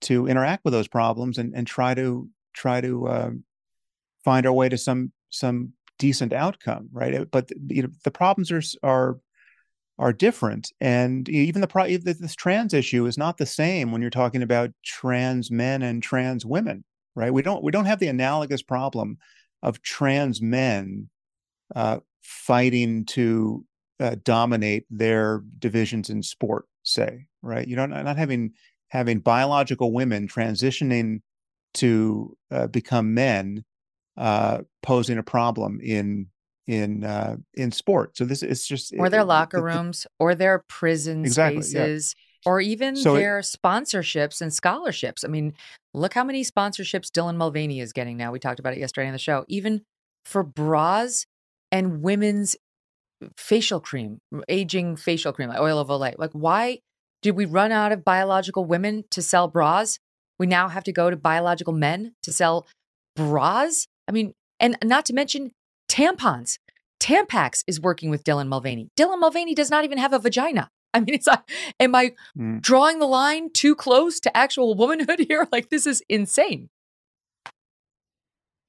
to 0.02 0.28
interact 0.28 0.64
with 0.64 0.74
those 0.74 0.88
problems 0.88 1.38
and 1.38 1.54
and 1.56 1.68
try 1.68 1.94
to 1.94 2.30
try 2.54 2.82
to 2.82 3.08
uh, 3.08 3.30
find 4.24 4.46
our 4.46 4.54
way 4.54 4.70
to 4.70 4.78
some 4.78 5.12
some 5.30 5.74
decent 6.00 6.34
outcome, 6.34 6.90
right? 6.92 7.30
But 7.30 7.50
you 7.68 7.84
know, 7.84 7.90
the 8.04 8.12
problems 8.12 8.52
are 8.52 8.62
are 8.84 9.20
are 9.98 10.14
different, 10.14 10.72
and 10.82 11.28
even 11.30 11.62
the 11.62 11.68
pro- 11.68 11.98
this 11.98 12.36
trans 12.36 12.74
issue 12.74 13.06
is 13.06 13.18
not 13.18 13.38
the 13.38 13.46
same 13.46 13.92
when 13.92 14.02
you're 14.02 14.10
talking 14.10 14.42
about 14.44 14.72
trans 14.84 15.50
men 15.50 15.82
and 15.82 16.04
trans 16.04 16.46
women, 16.46 16.84
right? 17.16 17.34
We 17.34 17.42
don't 17.42 17.64
we 17.64 17.72
don't 17.72 17.86
have 17.86 18.00
the 18.00 18.08
analogous 18.08 18.62
problem 18.62 19.18
of 19.64 19.82
trans 19.82 20.42
men 20.42 21.10
uh, 21.76 22.00
fighting 22.24 23.06
to 23.06 23.66
uh, 24.00 24.16
dominate 24.24 24.86
their 24.90 25.44
divisions 25.60 26.10
in 26.10 26.22
sport, 26.22 26.66
say, 26.84 27.26
right? 27.42 27.68
You 27.68 27.76
don't 27.76 27.90
not 27.90 28.18
having 28.18 28.54
having 28.90 29.20
biological 29.20 29.92
women 29.92 30.28
transitioning 30.28 31.22
to 31.76 32.38
uh, 32.52 32.68
become 32.68 33.14
men 33.14 33.64
uh, 34.18 34.62
posing 34.82 35.18
a 35.18 35.24
problem 35.24 35.80
in 35.82 36.28
in 36.68 37.04
uh, 37.04 37.38
in 37.54 37.72
sport. 37.72 38.18
So 38.18 38.26
this 38.26 38.44
is 38.44 38.66
just 38.66 38.94
or 38.98 39.10
their 39.10 39.22
it, 39.22 39.26
locker 39.26 39.58
it, 39.58 39.62
rooms, 39.62 40.08
or 40.20 40.36
their 40.36 40.64
prison 40.68 41.24
exactly, 41.26 41.62
spaces, 41.62 42.16
yeah. 42.18 42.52
or 42.52 42.62
even 42.62 42.96
so 42.96 43.16
their 43.16 43.40
sponsorships 43.42 44.42
and 44.42 44.54
scholarships. 44.54 45.24
I 45.24 45.28
mean, 45.28 45.54
look 45.94 46.14
how 46.14 46.24
many 46.24 46.44
sponsorships 46.44 47.10
Dylan 47.10 47.36
Mulvaney 47.36 47.80
is 47.80 47.94
getting 47.94 48.18
now. 48.18 48.32
We 48.32 48.40
talked 48.40 48.60
about 48.60 48.74
it 48.74 48.80
yesterday 48.80 49.08
on 49.08 49.14
the 49.14 49.20
show. 49.20 49.46
Even 49.48 49.82
for 50.26 50.44
bras 50.44 51.26
and 51.72 52.02
women's 52.02 52.56
facial 53.38 53.80
cream, 53.80 54.20
aging 54.50 54.96
facial 54.98 55.34
cream, 55.34 55.50
like 55.50 55.60
oil 55.60 55.80
of 55.80 55.88
Olay. 55.90 56.16
Like, 56.18 56.32
why 56.32 56.80
did 57.22 57.36
we 57.36 57.46
run 57.46 57.72
out 57.72 57.92
of 57.92 58.04
biological 58.04 58.66
women 58.66 59.04
to 59.12 59.22
sell 59.22 59.48
bras? 59.48 60.00
We 60.38 60.48
now 60.48 60.68
have 60.68 60.84
to 60.86 60.92
go 60.92 61.10
to 61.10 61.16
biological 61.16 61.74
men 61.74 62.14
to 62.24 62.34
sell 62.34 62.68
bras. 63.16 63.88
I 64.08 64.12
mean, 64.12 64.34
and 64.60 64.78
not 64.84 65.06
to 65.06 65.14
mention 65.14 65.52
tampons. 65.90 66.60
Tampax 67.00 67.64
is 67.68 67.80
working 67.80 68.10
with 68.10 68.24
Dylan 68.24 68.48
Mulvaney. 68.48 68.90
Dylan 68.98 69.20
Mulvaney 69.20 69.54
does 69.54 69.70
not 69.70 69.84
even 69.84 69.98
have 69.98 70.14
a 70.14 70.20
vagina. 70.20 70.70
I 70.94 71.02
mean, 71.02 71.14
it's 71.14 71.28
like, 71.28 71.42
am 71.80 71.94
I 71.94 72.14
mm. 72.38 72.62
drawing 72.62 73.00
the 73.00 73.06
line 73.06 73.50
too 73.52 73.76
close 73.76 74.20
to 74.22 74.36
actual 74.36 74.76
womanhood 74.76 75.20
here? 75.28 75.48
Like, 75.52 75.70
this 75.70 75.86
is 75.86 76.02
insane. 76.08 76.70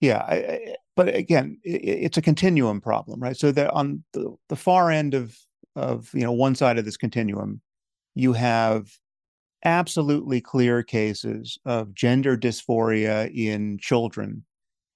Yeah, 0.00 0.18
I, 0.18 0.74
but 0.96 1.14
again, 1.14 1.58
it, 1.62 1.82
it's 1.82 2.18
a 2.18 2.22
continuum 2.22 2.80
problem, 2.80 3.20
right? 3.20 3.36
So 3.36 3.52
that 3.52 3.70
on 3.70 4.04
the, 4.12 4.36
the 4.48 4.56
far 4.56 4.90
end 4.90 5.14
of 5.14 5.38
of 5.76 6.10
you 6.14 6.22
know 6.22 6.32
one 6.32 6.54
side 6.54 6.78
of 6.78 6.84
this 6.84 6.96
continuum, 6.96 7.60
you 8.14 8.32
have 8.32 8.98
absolutely 9.64 10.40
clear 10.40 10.82
cases 10.82 11.58
of 11.64 11.94
gender 11.94 12.36
dysphoria 12.36 13.32
in 13.34 13.78
children 13.78 14.44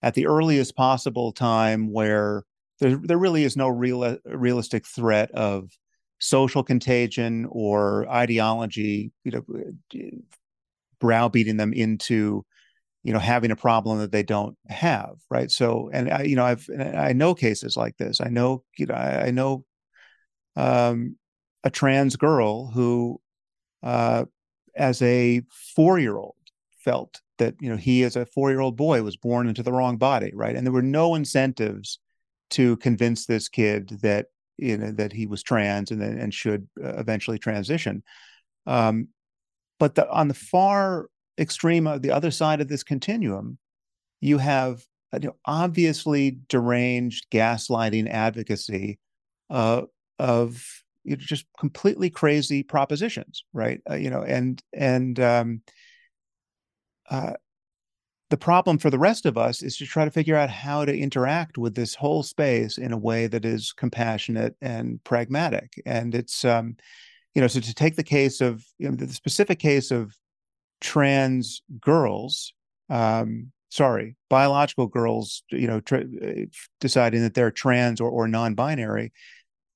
at 0.03 0.15
the 0.15 0.27
earliest 0.27 0.77
possible 0.77 1.33
time 1.33 1.93
where 1.93 2.45
there, 2.79 2.97
there 2.97 3.19
really 3.19 3.45
is 3.45 3.57
no 3.57 3.69
real, 3.69 4.17
realistic 4.25 4.87
threat 4.87 5.31
of 5.33 5.71
social 6.19 6.63
contagion 6.63 7.47
or 7.51 8.09
ideology, 8.09 9.13
you 9.25 9.33
know, 9.33 9.45
browbeating 10.99 11.57
them 11.57 11.73
into, 11.73 12.45
you 13.03 13.13
know, 13.13 13.19
having 13.19 13.51
a 13.51 13.57
problem 13.57 13.99
that 13.99 14.13
they 14.13 14.23
don't 14.23 14.57
have, 14.69 15.17
right? 15.31 15.51
So, 15.51 15.91
and 15.93 16.11
I, 16.11 16.23
you 16.23 16.37
know, 16.37 16.45
I've 16.45 16.69
I 16.79 17.13
know 17.13 17.35
cases 17.35 17.77
like 17.77 17.97
this. 17.97 18.21
I 18.21 18.29
know, 18.29 18.63
you 18.77 18.87
know, 18.87 18.95
I, 18.95 19.27
I 19.27 19.31
know 19.31 19.65
um, 20.57 21.17
a 21.65 21.71
trans 21.71 22.17
girl 22.17 22.71
who, 22.71 23.21
uh, 23.83 24.25
as 24.77 25.01
a 25.03 25.43
four-year-old, 25.75 26.35
felt 26.85 27.21
that 27.41 27.57
you 27.61 27.69
know 27.69 27.77
he, 27.77 28.05
as 28.05 28.15
a 28.15 28.27
four-year-old 28.27 28.77
boy, 28.77 29.03
was 29.03 29.17
born 29.17 29.49
into 29.49 29.65
the 29.65 29.73
wrong 29.73 29.97
body, 29.97 30.31
right? 30.35 30.55
And 30.55 30.65
there 30.65 30.73
were 30.73 30.83
no 30.83 31.17
incentives 31.17 31.99
to 32.51 32.77
convince 32.77 33.27
this 33.27 33.49
kid 33.49 33.89
that 34.03 34.27
you 34.57 34.77
know 34.77 34.93
that 34.93 35.13
he 35.13 35.27
was 35.27 35.43
trans 35.43 35.91
and 35.91 36.03
and 36.03 36.33
should 36.33 36.69
uh, 36.83 36.95
eventually 36.99 37.39
transition. 37.39 38.05
Um, 38.67 39.09
but 39.81 39.95
the, 39.95 40.09
on 40.11 40.29
the 40.29 40.35
far 40.35 41.09
extreme 41.39 41.87
of 41.87 42.03
the 42.03 42.13
other 42.13 42.31
side 42.31 42.61
of 42.61 42.69
this 42.69 42.85
continuum, 42.85 43.59
you 44.21 44.39
have 44.39 44.85
you 45.15 45.29
know, 45.29 45.37
obviously 45.47 46.39
deranged 46.49 47.27
gaslighting 47.31 48.09
advocacy 48.09 48.99
uh, 49.49 49.83
of 50.19 50.65
you 51.05 51.17
know, 51.17 51.23
just 51.23 51.47
completely 51.59 52.11
crazy 52.11 52.63
propositions, 52.63 53.45
right? 53.53 53.81
Uh, 53.91 53.95
you 53.95 54.11
know, 54.11 54.23
and 54.23 54.63
and 54.73 55.19
um, 55.19 55.63
uh, 57.11 57.35
the 58.31 58.37
problem 58.37 58.79
for 58.79 58.91
the 58.91 58.99
rest 58.99 59.27
of 59.27 59.37
us 59.37 59.61
is 59.61 59.77
to 59.77 59.87
try 59.87 60.05
to 60.05 60.11
figure 60.11 60.37
out 60.37 60.51
how 60.51 60.85
to 60.85 60.97
interact 60.97 61.59
with 61.59 61.75
this 61.75 61.97
whole 61.97 62.23
space 62.23 62.79
in 62.79 62.93
a 62.93 62.99
way 62.99 63.27
that 63.27 63.45
is 63.45 63.73
compassionate 63.73 64.55
and 64.63 65.03
pragmatic. 65.03 65.83
And 65.85 66.15
it's, 66.15 66.45
um, 66.45 66.77
you 67.35 67.43
know, 67.43 67.49
so 67.49 67.59
to 67.61 67.75
take 67.75 67.97
the 67.97 68.05
case 68.05 68.41
of 68.41 68.65
you 68.79 68.89
know, 68.89 68.95
the 68.95 69.13
specific 69.13 69.59
case 69.59 69.91
of 69.91 70.15
trans 70.81 71.61
girls, 71.81 72.53
um, 72.89 73.51
sorry, 73.69 74.17
biological 74.29 74.87
girls, 74.87 75.43
you 75.51 75.67
know, 75.67 75.81
tra- 75.81 76.05
uh, 76.23 76.45
deciding 76.81 77.23
that 77.23 77.35
they're 77.35 77.51
trans 77.51 78.01
or, 78.01 78.11
or 78.11 78.29
non-binary, 78.29 79.13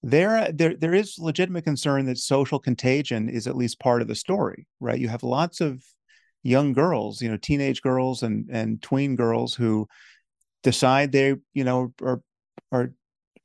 there, 0.05 0.53
there, 0.53 0.76
there 0.76 0.95
is 0.95 1.18
legitimate 1.18 1.64
concern 1.64 2.07
that 2.07 2.18
social 2.18 2.61
contagion 2.61 3.28
is 3.28 3.49
at 3.49 3.57
least 3.57 3.80
part 3.80 4.01
of 4.01 4.07
the 4.07 4.14
story, 4.14 4.66
right? 4.78 4.99
You 4.99 5.09
have 5.09 5.22
lots 5.24 5.61
of 5.61 5.82
young 6.45 6.72
girls, 6.72 7.20
you 7.20 7.28
know, 7.28 7.36
teenage 7.36 7.82
girls 7.82 8.22
and 8.22 8.49
and 8.53 8.80
tween 8.80 9.16
girls 9.16 9.55
who 9.55 9.88
decide 10.62 11.11
they, 11.11 11.34
you 11.53 11.64
know, 11.64 11.92
are 12.01 12.20
are 12.70 12.92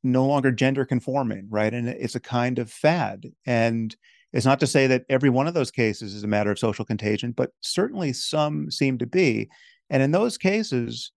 no 0.04 0.26
longer 0.26 0.52
gender 0.52 0.86
conforming, 0.86 1.48
right? 1.50 1.74
And 1.74 1.88
it's 1.90 2.16
a 2.16 2.20
kind 2.20 2.60
of 2.60 2.72
fad. 2.72 3.26
And 3.46 3.96
it's 4.32 4.46
not 4.46 4.60
to 4.60 4.68
say 4.68 4.88
that 4.88 5.04
every 5.10 5.30
one 5.30 5.48
of 5.48 5.54
those 5.54 5.72
cases 5.72 6.14
is 6.14 6.24
a 6.24 6.28
matter 6.28 6.52
of 6.52 6.60
social 6.60 6.86
contagion, 6.86 7.32
but 7.32 7.52
certainly 7.62 8.14
some 8.14 8.70
seem 8.70 8.98
to 9.00 9.08
be. 9.08 9.50
And 9.90 10.04
in 10.04 10.12
those 10.12 10.38
cases, 10.38 11.12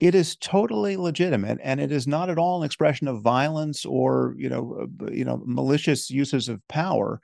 it 0.00 0.14
is 0.14 0.36
totally 0.36 0.96
legitimate 0.96 1.58
and 1.62 1.80
it 1.80 1.92
is 1.92 2.06
not 2.06 2.28
at 2.28 2.38
all 2.38 2.60
an 2.60 2.66
expression 2.66 3.08
of 3.08 3.22
violence 3.22 3.84
or 3.86 4.34
you 4.36 4.48
know 4.48 4.86
uh, 5.02 5.10
you 5.10 5.24
know 5.24 5.40
malicious 5.46 6.10
uses 6.10 6.48
of 6.48 6.60
power 6.68 7.20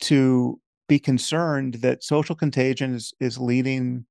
to 0.00 0.60
be 0.90 0.98
concerned 0.98 1.74
that 1.74 2.02
social 2.02 2.34
contagion 2.34 2.94
is 2.96 3.14
is 3.20 3.38
leading 3.38 4.04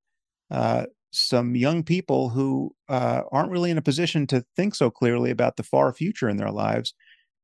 uh, 0.49 0.85
some 1.11 1.53
young 1.53 1.83
people 1.83 2.29
who 2.29 2.73
uh, 2.87 3.21
aren't 3.33 3.51
really 3.51 3.69
in 3.69 3.77
a 3.77 3.81
position 3.81 4.25
to 4.25 4.45
think 4.55 4.73
so 4.73 4.89
clearly 4.89 5.29
about 5.29 5.57
the 5.57 5.63
far 5.63 5.91
future 5.91 6.29
in 6.29 6.37
their 6.37 6.51
lives 6.51 6.93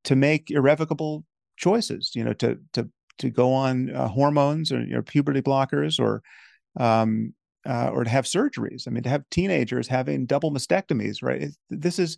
to 0.06 0.16
make 0.16 0.50
irrevocable 0.52 1.26
choices. 1.58 2.14
You 2.16 2.24
know, 2.24 2.34
to 2.34 2.58
to 2.74 2.90
to 3.18 3.30
go 3.30 3.54
on 3.54 3.94
uh, 3.94 4.08
hormones 4.08 4.72
or 4.72 4.80
you 4.80 4.96
know, 4.96 5.02
puberty 5.02 5.42
blockers 5.42 6.00
or 6.00 6.24
um, 6.80 7.34
uh, 7.68 7.90
or 7.92 8.06
to 8.06 8.10
have 8.10 8.24
surgeries. 8.24 8.88
I 8.88 8.92
mean, 8.92 9.04
to 9.04 9.10
have 9.10 9.30
teenagers 9.32 9.90
having 9.90 10.26
double 10.28 10.52
mastectomies, 10.54 11.22
right? 11.22 11.42
It, 11.42 11.56
this 11.70 12.00
is 12.00 12.18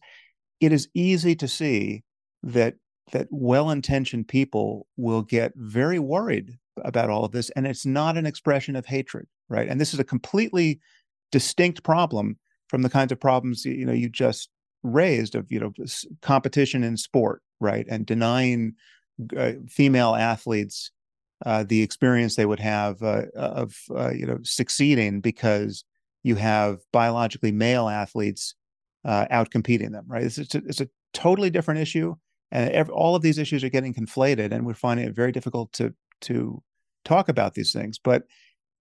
it 0.60 0.72
is 0.72 0.88
easy 0.94 1.36
to 1.36 1.48
see 1.48 2.04
that 2.44 2.76
that 3.12 3.28
well-intentioned 3.32 4.28
people 4.28 4.86
will 4.98 5.24
get 5.24 5.54
very 5.56 5.98
worried 5.98 6.60
about 6.86 7.10
all 7.10 7.26
of 7.26 7.32
this 7.32 7.50
and 7.52 7.68
it's 7.68 7.86
not 7.86 8.18
an 8.18 8.26
expression 8.26 8.76
of 8.76 8.86
hatred 8.86 9.28
right? 9.50 9.68
And 9.68 9.80
this 9.80 9.94
is 9.94 10.00
a 10.00 10.04
completely 10.04 10.80
distinct 11.32 11.84
problem 11.84 12.38
from 12.68 12.82
the 12.82 12.90
kinds 12.90 13.12
of 13.12 13.20
problems 13.20 13.66
you 13.66 13.86
know 13.86 13.94
you 13.94 14.10
just 14.10 14.50
raised 14.84 15.36
of 15.36 15.52
you 15.52 15.60
know 15.60 15.74
competition 16.22 16.84
in 16.84 16.98
sport 16.98 17.42
right? 17.60 17.86
And 17.90 18.06
denying 18.06 18.74
uh, 19.36 19.54
female 19.68 20.16
athletes 20.16 20.92
uh, 21.46 21.64
the 21.64 21.82
experience 21.82 22.36
they 22.36 22.46
would 22.46 22.60
have 22.60 23.02
uh, 23.04 23.26
of 23.36 23.76
uh, 23.96 24.12
you 24.12 24.26
know 24.26 24.40
succeeding 24.44 25.22
because 25.22 25.84
you 26.24 26.36
have 26.36 26.80
biologically 26.92 27.52
male 27.52 27.88
athletes 27.88 28.56
uh, 29.06 29.26
out 29.30 29.52
competing 29.52 29.92
them 29.92 30.06
right? 30.08 30.24
It's, 30.24 30.38
it's, 30.38 30.56
a, 30.56 30.62
it's 30.66 30.82
a 30.82 30.90
totally 31.14 31.50
different 31.50 31.80
issue 31.80 32.16
and 32.52 32.70
every, 32.72 32.94
all 32.94 33.16
of 33.16 33.22
these 33.22 33.38
issues 33.38 33.64
are 33.64 33.70
getting 33.70 33.94
conflated 33.94 34.52
and 34.52 34.66
we're 34.66 34.74
finding 34.74 35.08
it 35.08 35.16
very 35.16 35.32
difficult 35.32 35.72
to 35.74 35.94
to 36.22 36.62
talk 37.08 37.30
about 37.30 37.54
these 37.54 37.72
things 37.74 38.00
but 38.04 38.24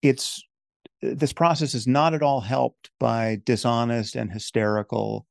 it's 0.03 0.43
this 1.03 1.33
process 1.33 1.75
is 1.75 1.87
not 1.87 2.15
at 2.15 2.23
all 2.23 2.41
helped 2.41 2.91
by 2.99 3.39
dishonest 3.45 4.17
and 4.17 4.33
hysterical 4.33 5.27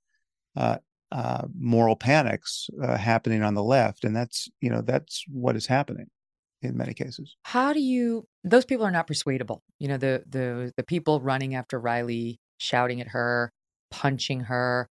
uh, 0.55 0.77
uh, 1.11 1.43
moral 1.57 1.95
panics 1.95 2.69
uh, 2.81 2.97
happening 2.97 3.43
on 3.43 3.53
the 3.53 3.63
left 3.63 4.03
and 4.03 4.15
that's 4.15 4.49
you 4.61 4.69
know 4.69 4.81
that's 4.81 5.23
what 5.31 5.55
is 5.55 5.67
happening 5.67 6.07
in 6.61 6.77
many 6.77 6.93
cases 6.93 7.35
how 7.43 7.73
do 7.73 7.79
you 7.79 8.25
those 8.43 8.65
people 8.65 8.85
are 8.85 8.91
not 8.91 9.07
persuadable 9.07 9.61
you 9.79 9.87
know 9.87 9.97
the 9.97 10.23
the 10.27 10.73
the 10.77 10.83
people 10.83 11.19
running 11.19 11.53
after 11.53 11.79
riley 11.79 12.39
shouting 12.57 13.01
at 13.01 13.09
her 13.09 13.51
punching 13.91 14.41
her 14.41 14.89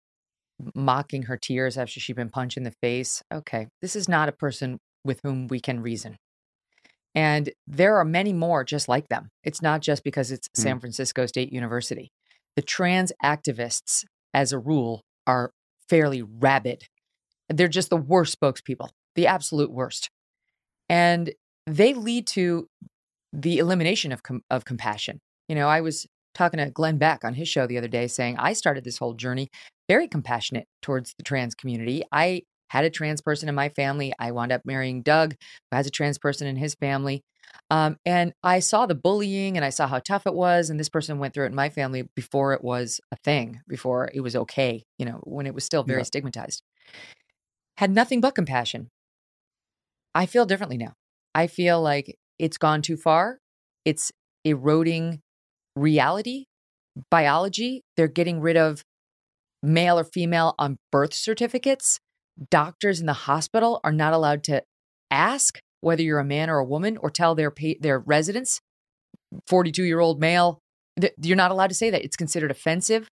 mocking 0.76 1.24
her 1.24 1.38
tears 1.38 1.78
after 1.78 2.00
she'd 2.00 2.16
been 2.16 2.30
punched 2.30 2.58
in 2.58 2.64
the 2.64 2.74
face. 2.82 3.24
Okay, 3.34 3.68
this 3.82 3.96
is 3.96 4.10
not 4.10 4.30
a 4.30 4.34
person 4.34 4.80
with 5.04 5.20
whom 5.24 5.48
we 5.48 5.60
can 5.60 5.82
reason. 5.82 6.18
And 7.16 7.52
there 7.68 7.98
are 7.98 8.06
many 8.06 8.34
more 8.34 8.64
just 8.64 8.88
like 8.88 9.10
them. 9.10 9.30
It's 9.44 9.62
not 9.62 9.82
just 9.82 10.04
because 10.04 10.32
it's 10.32 10.48
mm. 10.50 10.62
San 10.62 10.80
Francisco 10.80 11.26
State 11.26 11.52
University. 11.52 12.12
The 12.56 12.62
trans 12.62 13.12
activists, 13.24 14.04
as 14.34 14.52
a 14.52 14.60
rule, 14.60 15.02
are 15.26 15.52
fairly 15.90 16.22
rabid. 16.22 16.84
They're 17.50 17.68
just 17.68 17.90
the 17.90 17.98
worst 17.98 18.40
spokespeople, 18.40 18.90
the 19.16 19.28
absolute 19.28 19.72
worst. 19.72 20.10
And 20.88 21.32
they 21.66 21.94
lead 21.94 22.28
to 22.28 22.68
the 23.34 23.58
elimination 23.60 24.12
of, 24.12 24.24
com- 24.24 24.44
of 24.50 24.66
compassion. 24.66 25.20
You 25.48 25.56
know, 25.56 25.68
I 25.68 25.82
was 25.82 26.08
talking 26.34 26.60
to 26.60 26.70
Glenn 26.70 26.98
Beck 26.98 27.24
on 27.24 27.34
his 27.34 27.48
show 27.48 27.68
the 27.68 27.78
other 27.78 27.88
day 27.88 28.08
saying, 28.08 28.38
I 28.38 28.54
started 28.54 28.84
this 28.84 28.98
whole 28.98 29.14
journey 29.14 29.50
very 29.88 30.08
compassionate 30.08 30.68
towards 30.82 31.14
the 31.18 31.24
trans 31.24 31.56
community. 31.56 32.04
I 32.12 32.44
had 32.70 32.86
a 32.86 32.90
trans 32.90 33.22
person 33.22 33.50
in 33.50 33.56
my 33.56 33.70
family. 33.70 34.14
I 34.18 34.32
wound 34.32 34.52
up 34.52 34.62
marrying 34.66 35.02
Doug, 35.02 35.34
who 35.34 35.76
has 35.76 35.88
a 35.88 35.92
trans 35.92 36.18
person 36.18 36.48
in 36.48 36.56
his 36.56 36.76
family. 36.76 37.24
Um, 37.72 37.98
and 38.06 38.34
I 38.44 38.60
saw 38.60 38.86
the 38.86 38.96
bullying 38.96 39.58
and 39.58 39.66
I 39.66 39.70
saw 39.70 39.88
how 39.88 40.00
tough 40.00 40.26
it 40.26 40.34
was. 40.34 40.70
And 40.70 40.80
this 40.80 40.90
person 40.90 41.20
went 41.20 41.34
through 41.34 41.46
it 41.46 41.50
in 41.50 41.56
my 41.56 41.70
family 41.70 42.08
before 42.16 42.54
it 42.54 42.64
was 42.64 43.00
a 43.12 43.16
thing, 43.18 43.62
before 43.68 44.10
it 44.14 44.22
was 44.22 44.36
okay, 44.36 44.84
you 44.98 45.06
know, 45.06 45.20
when 45.24 45.46
it 45.46 45.54
was 45.54 45.64
still 45.64 45.84
very 45.84 46.00
yeah. 46.02 46.06
stigmatized. 46.06 46.64
Had 47.78 47.92
nothing 47.92 48.22
but 48.22 48.36
compassion. 48.36 48.90
I 50.14 50.26
feel 50.26 50.46
differently 50.46 50.78
now. 50.78 50.94
I 51.36 51.48
feel 51.48 51.82
like 51.82 52.18
it's 52.40 52.58
gone 52.58 52.82
too 52.82 52.98
far. 52.98 53.40
It's 53.86 54.12
eroding 54.44 55.22
reality, 55.76 56.46
biology. 57.10 57.84
They're 57.96 58.08
getting 58.08 58.42
rid 58.42 58.58
of 58.58 58.84
male 59.62 60.00
or 60.00 60.04
female 60.04 60.56
on 60.58 60.78
birth 60.92 61.14
certificates. 61.14 62.00
Doctors 62.50 63.00
in 63.00 63.06
the 63.06 63.14
hospital 63.14 63.80
are 63.84 63.92
not 63.92 64.14
allowed 64.14 64.44
to 64.46 64.64
ask 65.12 65.60
whether 65.82 66.02
you're 66.02 66.20
a 66.20 66.26
man 66.26 66.50
or 66.50 66.60
a 66.60 66.66
woman 66.66 66.98
or 66.98 67.10
tell 67.10 67.36
their 67.36 67.54
their 67.80 68.00
residents 68.00 68.60
42 69.48 69.84
year 69.84 70.00
old 70.00 70.20
male 70.20 70.60
you're 71.22 71.36
not 71.36 71.52
allowed 71.52 71.68
to 71.68 71.76
say 71.76 71.90
that. 71.90 72.04
It's 72.04 72.16
considered 72.16 72.52
offensive. 72.52 73.08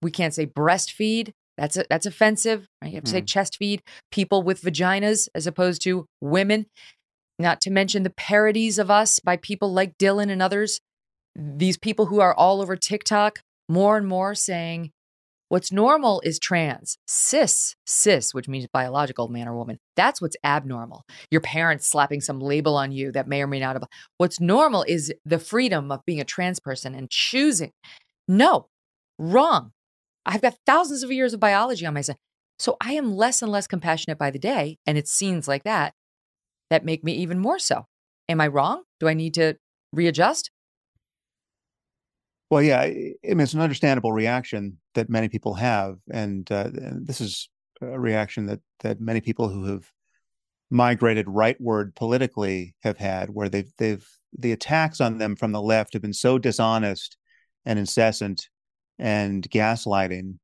We 0.00 0.10
can't 0.10 0.34
say 0.34 0.46
breastfeed. 0.46 1.32
That's 1.58 1.76
a, 1.76 1.84
that's 1.88 2.06
offensive 2.06 2.66
right? 2.82 2.88
you 2.88 2.94
have 2.96 3.04
to 3.04 3.10
mm. 3.10 3.14
say 3.14 3.22
chest 3.22 3.56
feed. 3.58 3.82
People 4.10 4.42
with 4.42 4.62
vaginas 4.62 5.28
as 5.34 5.46
opposed 5.46 5.82
to 5.82 6.06
women. 6.20 6.66
Not 7.38 7.60
to 7.62 7.70
mention 7.70 8.02
the 8.02 8.10
parodies 8.10 8.78
of 8.78 8.90
us 8.90 9.20
by 9.20 9.36
people 9.36 9.72
like 9.72 9.98
dylan 9.98 10.30
and 10.30 10.42
others. 10.42 10.80
These 11.34 11.78
people 11.78 12.06
who 12.06 12.20
are 12.20 12.34
all 12.34 12.60
over 12.60 12.76
tiktok 12.76 13.40
more 13.68 13.96
and 13.96 14.06
more 14.06 14.34
saying 14.34 14.90
What's 15.52 15.70
normal 15.70 16.22
is 16.24 16.38
trans. 16.38 16.96
Cis, 17.06 17.76
cis, 17.84 18.32
which 18.32 18.48
means 18.48 18.66
biological 18.72 19.28
man 19.28 19.46
or 19.46 19.54
woman. 19.54 19.78
That's 19.96 20.18
what's 20.18 20.34
abnormal. 20.42 21.04
Your 21.30 21.42
parents 21.42 21.86
slapping 21.86 22.22
some 22.22 22.40
label 22.40 22.74
on 22.74 22.90
you 22.90 23.12
that 23.12 23.28
may 23.28 23.42
or 23.42 23.46
may 23.46 23.60
not 23.60 23.74
have. 23.74 23.84
What's 24.16 24.40
normal 24.40 24.82
is 24.88 25.12
the 25.26 25.38
freedom 25.38 25.92
of 25.92 26.06
being 26.06 26.22
a 26.22 26.24
trans 26.24 26.58
person 26.58 26.94
and 26.94 27.10
choosing. 27.10 27.72
No, 28.26 28.68
wrong. 29.18 29.72
I've 30.24 30.40
got 30.40 30.56
thousands 30.64 31.02
of 31.02 31.12
years 31.12 31.34
of 31.34 31.40
biology 31.40 31.84
on 31.84 31.92
my 31.92 32.00
side. 32.00 32.16
So 32.58 32.78
I 32.80 32.94
am 32.94 33.14
less 33.14 33.42
and 33.42 33.52
less 33.52 33.66
compassionate 33.66 34.16
by 34.16 34.30
the 34.30 34.38
day. 34.38 34.78
And 34.86 34.96
it's 34.96 35.12
scenes 35.12 35.46
like 35.46 35.64
that 35.64 35.92
that 36.70 36.82
make 36.82 37.04
me 37.04 37.12
even 37.12 37.38
more 37.38 37.58
so. 37.58 37.84
Am 38.26 38.40
I 38.40 38.46
wrong? 38.46 38.84
Do 39.00 39.06
I 39.06 39.12
need 39.12 39.34
to 39.34 39.56
readjust? 39.92 40.50
Well, 42.52 42.60
yeah, 42.60 42.82
I 42.82 43.14
mean, 43.24 43.40
it's 43.40 43.54
an 43.54 43.62
understandable 43.62 44.12
reaction 44.12 44.76
that 44.92 45.08
many 45.08 45.30
people 45.30 45.54
have, 45.54 45.96
and, 46.12 46.52
uh, 46.52 46.68
this 46.70 47.22
is 47.22 47.48
a 47.80 47.98
reaction 47.98 48.44
that 48.44 48.60
that 48.80 49.00
many 49.00 49.22
people 49.22 49.48
who 49.48 49.64
have 49.72 49.90
migrated 50.68 51.24
rightward 51.24 51.94
politically 51.94 52.74
have 52.82 52.98
had, 52.98 53.30
where 53.30 53.48
they've 53.48 53.72
they've 53.78 54.06
the 54.38 54.52
attacks 54.52 55.00
on 55.00 55.16
them 55.16 55.34
from 55.34 55.52
the 55.52 55.62
left 55.62 55.94
have 55.94 56.02
been 56.02 56.12
so 56.12 56.38
dishonest 56.38 57.16
and 57.64 57.78
incessant 57.78 58.50
and 58.98 59.48
gaslighting 59.50 60.34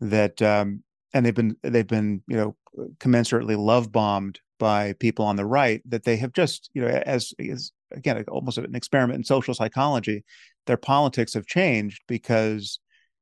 that 0.00 0.40
um, 0.42 0.84
and 1.14 1.26
they've 1.26 1.34
been 1.34 1.56
they've 1.64 1.88
been 1.88 2.22
you 2.28 2.36
know 2.36 2.56
commensurately 2.98 3.58
love 3.58 3.90
bombed 3.90 4.38
by 4.60 4.92
people 5.00 5.24
on 5.24 5.34
the 5.34 5.44
right 5.44 5.82
that 5.84 6.04
they 6.04 6.16
have 6.16 6.32
just 6.32 6.70
you 6.74 6.82
know 6.82 6.88
as, 6.88 7.34
as 7.40 7.72
again 7.90 8.24
almost 8.28 8.56
an 8.56 8.76
experiment 8.76 9.16
in 9.16 9.24
social 9.24 9.52
psychology 9.52 10.24
their 10.66 10.76
politics 10.76 11.34
have 11.34 11.46
changed 11.46 12.02
because 12.06 12.78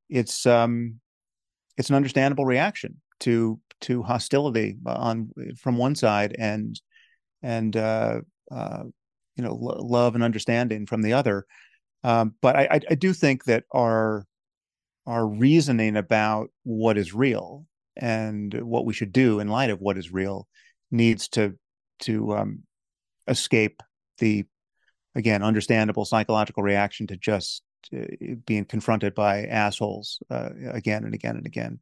it's 0.09 0.47
um 0.47 1.01
it's 1.77 1.91
an 1.91 1.97
understandable 1.97 2.45
reaction 2.45 3.01
to 3.21 3.59
to 3.81 4.03
hostility 4.03 4.77
on 4.87 5.31
from 5.59 5.77
one 5.77 5.95
side 5.95 6.35
and 6.39 6.81
and 7.43 7.77
uh, 7.77 8.21
uh, 8.51 8.85
you 9.37 9.45
know 9.45 9.55
lo- 9.55 9.81
love 9.81 10.15
and 10.15 10.25
understanding 10.25 10.87
from 10.87 11.03
the 11.03 11.13
other. 11.13 11.47
Um, 12.03 12.35
but 12.41 12.57
I, 12.57 12.81
I 12.91 12.95
do 12.95 13.13
think 13.13 13.45
that 13.45 13.65
our 13.73 14.25
our 15.07 15.27
reasoning 15.27 15.97
about 15.97 16.49
what 16.63 16.97
is 16.97 17.15
real 17.15 17.67
and 17.97 18.53
what 18.63 18.87
we 18.87 18.95
should 18.95 19.13
do 19.13 19.39
in 19.41 19.49
light 19.49 19.71
of 19.71 19.81
what 19.81 19.99
is 19.99 20.13
real 20.13 20.49
needs 20.91 21.29
to 21.29 21.55
to 22.01 22.35
um, 22.35 22.63
escape 23.29 23.83
the 24.19 24.45
again 25.15 25.43
understandable 25.43 26.05
psychological 26.05 26.63
reaction 26.63 27.07
to 27.07 27.17
just 27.17 27.63
uh, 27.97 28.05
being 28.47 28.65
confronted 28.65 29.15
by 29.15 29.47
assholes 29.47 30.21
uh, 30.31 30.51
again 30.71 31.05
and 31.05 31.15
again 31.15 31.37
and 31.37 31.47
again. 31.47 31.79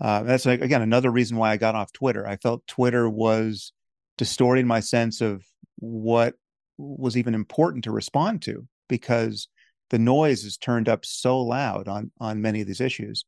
Uh, 0.00 0.22
that's 0.24 0.46
like, 0.46 0.60
again 0.60 0.82
another 0.82 1.10
reason 1.10 1.36
why 1.36 1.50
I 1.50 1.56
got 1.56 1.74
off 1.74 1.92
Twitter. 1.92 2.26
I 2.26 2.36
felt 2.36 2.66
Twitter 2.66 3.08
was 3.08 3.72
distorting 4.18 4.66
my 4.66 4.80
sense 4.80 5.20
of 5.20 5.44
what 5.78 6.34
was 6.78 7.16
even 7.16 7.34
important 7.34 7.84
to 7.84 7.92
respond 7.92 8.42
to 8.42 8.66
because 8.88 9.48
the 9.90 9.98
noise 9.98 10.44
is 10.44 10.56
turned 10.56 10.88
up 10.88 11.04
so 11.04 11.40
loud 11.40 11.88
on 11.88 12.10
on 12.20 12.42
many 12.42 12.60
of 12.60 12.66
these 12.66 12.80
issues. 12.80 13.24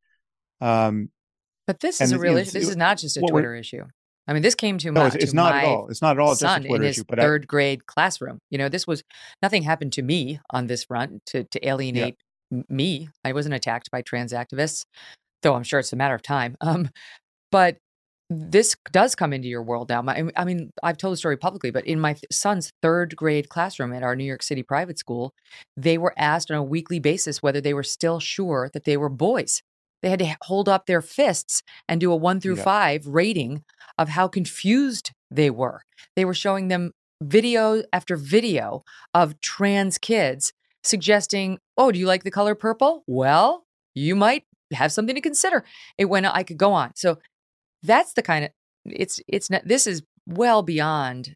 Um, 0.60 1.10
but 1.66 1.80
this 1.80 2.00
is 2.00 2.12
a 2.12 2.18
real 2.18 2.36
issue. 2.36 2.52
This 2.52 2.68
is 2.68 2.76
not 2.76 2.98
just 2.98 3.16
a 3.16 3.20
Twitter 3.20 3.54
issue. 3.54 3.84
I 4.28 4.32
mean, 4.32 4.42
this 4.42 4.54
came 4.54 4.78
to 4.78 4.90
no, 4.90 5.00
my, 5.00 5.06
it's, 5.06 5.16
it's 5.16 5.32
not 5.32 5.54
my 5.54 5.62
at 5.62 5.64
all. 5.66 5.88
It's 5.88 6.02
not 6.02 6.16
at 6.16 6.20
all 6.20 6.32
just 6.32 6.42
a 6.42 6.46
son 6.46 6.62
Twitter 6.62 6.82
in 6.82 6.88
his 6.88 6.96
issue. 6.98 7.04
But 7.08 7.18
third 7.18 7.44
I, 7.44 7.46
grade 7.46 7.86
classroom. 7.86 8.38
You 8.50 8.58
know, 8.58 8.68
this 8.68 8.86
was 8.86 9.02
nothing 9.42 9.62
happened 9.62 9.92
to 9.94 10.02
me 10.02 10.40
on 10.50 10.66
this 10.66 10.84
front 10.84 11.24
to 11.26 11.44
to 11.44 11.68
alienate 11.68 12.16
m- 12.52 12.64
me. 12.68 13.08
I 13.24 13.32
wasn't 13.32 13.54
attacked 13.54 13.90
by 13.90 14.02
trans 14.02 14.32
activists, 14.32 14.84
though 15.42 15.54
I'm 15.54 15.62
sure 15.62 15.80
it's 15.80 15.92
a 15.92 15.96
matter 15.96 16.14
of 16.14 16.22
time. 16.22 16.56
Um, 16.66 16.90
but 17.52 17.78
this 18.28 18.74
does 18.90 19.14
come 19.14 19.32
into 19.32 19.48
your 19.48 19.62
world 19.62 19.88
now. 19.88 20.02
My, 20.02 20.24
I 20.36 20.44
mean, 20.44 20.72
I've 20.82 20.96
told 20.96 21.12
the 21.12 21.16
story 21.16 21.36
publicly, 21.36 21.70
but 21.70 21.86
in 21.86 22.00
my 22.00 22.16
son's 22.32 22.72
third 22.82 23.14
grade 23.14 23.48
classroom 23.48 23.92
at 23.92 24.02
our 24.02 24.16
New 24.16 24.24
York 24.24 24.42
City 24.42 24.64
private 24.64 24.98
school, 24.98 25.32
they 25.76 25.96
were 25.96 26.12
asked 26.16 26.50
on 26.50 26.56
a 26.56 26.62
weekly 26.62 26.98
basis 26.98 27.40
whether 27.40 27.60
they 27.60 27.72
were 27.72 27.84
still 27.84 28.18
sure 28.18 28.68
that 28.74 28.84
they 28.84 28.96
were 28.96 29.08
boys. 29.08 29.62
They 30.06 30.10
had 30.10 30.20
to 30.20 30.36
hold 30.42 30.68
up 30.68 30.86
their 30.86 31.02
fists 31.02 31.64
and 31.88 32.00
do 32.00 32.12
a 32.12 32.14
one 32.14 32.40
through 32.40 32.58
Yeah. 32.58 32.62
five 32.62 33.08
rating 33.08 33.64
of 33.98 34.10
how 34.10 34.28
confused 34.28 35.10
they 35.32 35.50
were. 35.50 35.82
They 36.14 36.24
were 36.24 36.32
showing 36.32 36.68
them 36.68 36.92
video 37.20 37.82
after 37.92 38.16
video 38.16 38.84
of 39.14 39.40
trans 39.40 39.98
kids 39.98 40.52
suggesting, 40.84 41.58
Oh, 41.76 41.90
do 41.90 41.98
you 41.98 42.06
like 42.06 42.22
the 42.22 42.30
color 42.30 42.54
purple? 42.54 43.02
Well, 43.08 43.64
you 43.96 44.14
might 44.14 44.44
have 44.72 44.92
something 44.92 45.16
to 45.16 45.20
consider. 45.20 45.64
It 45.98 46.04
went, 46.04 46.24
I 46.26 46.44
could 46.44 46.56
go 46.56 46.72
on. 46.72 46.92
So 46.94 47.18
that's 47.82 48.12
the 48.12 48.22
kind 48.22 48.44
of, 48.44 48.52
it's, 48.84 49.18
it's 49.26 49.50
not, 49.50 49.62
this 49.66 49.88
is 49.88 50.04
well 50.24 50.62
beyond, 50.62 51.34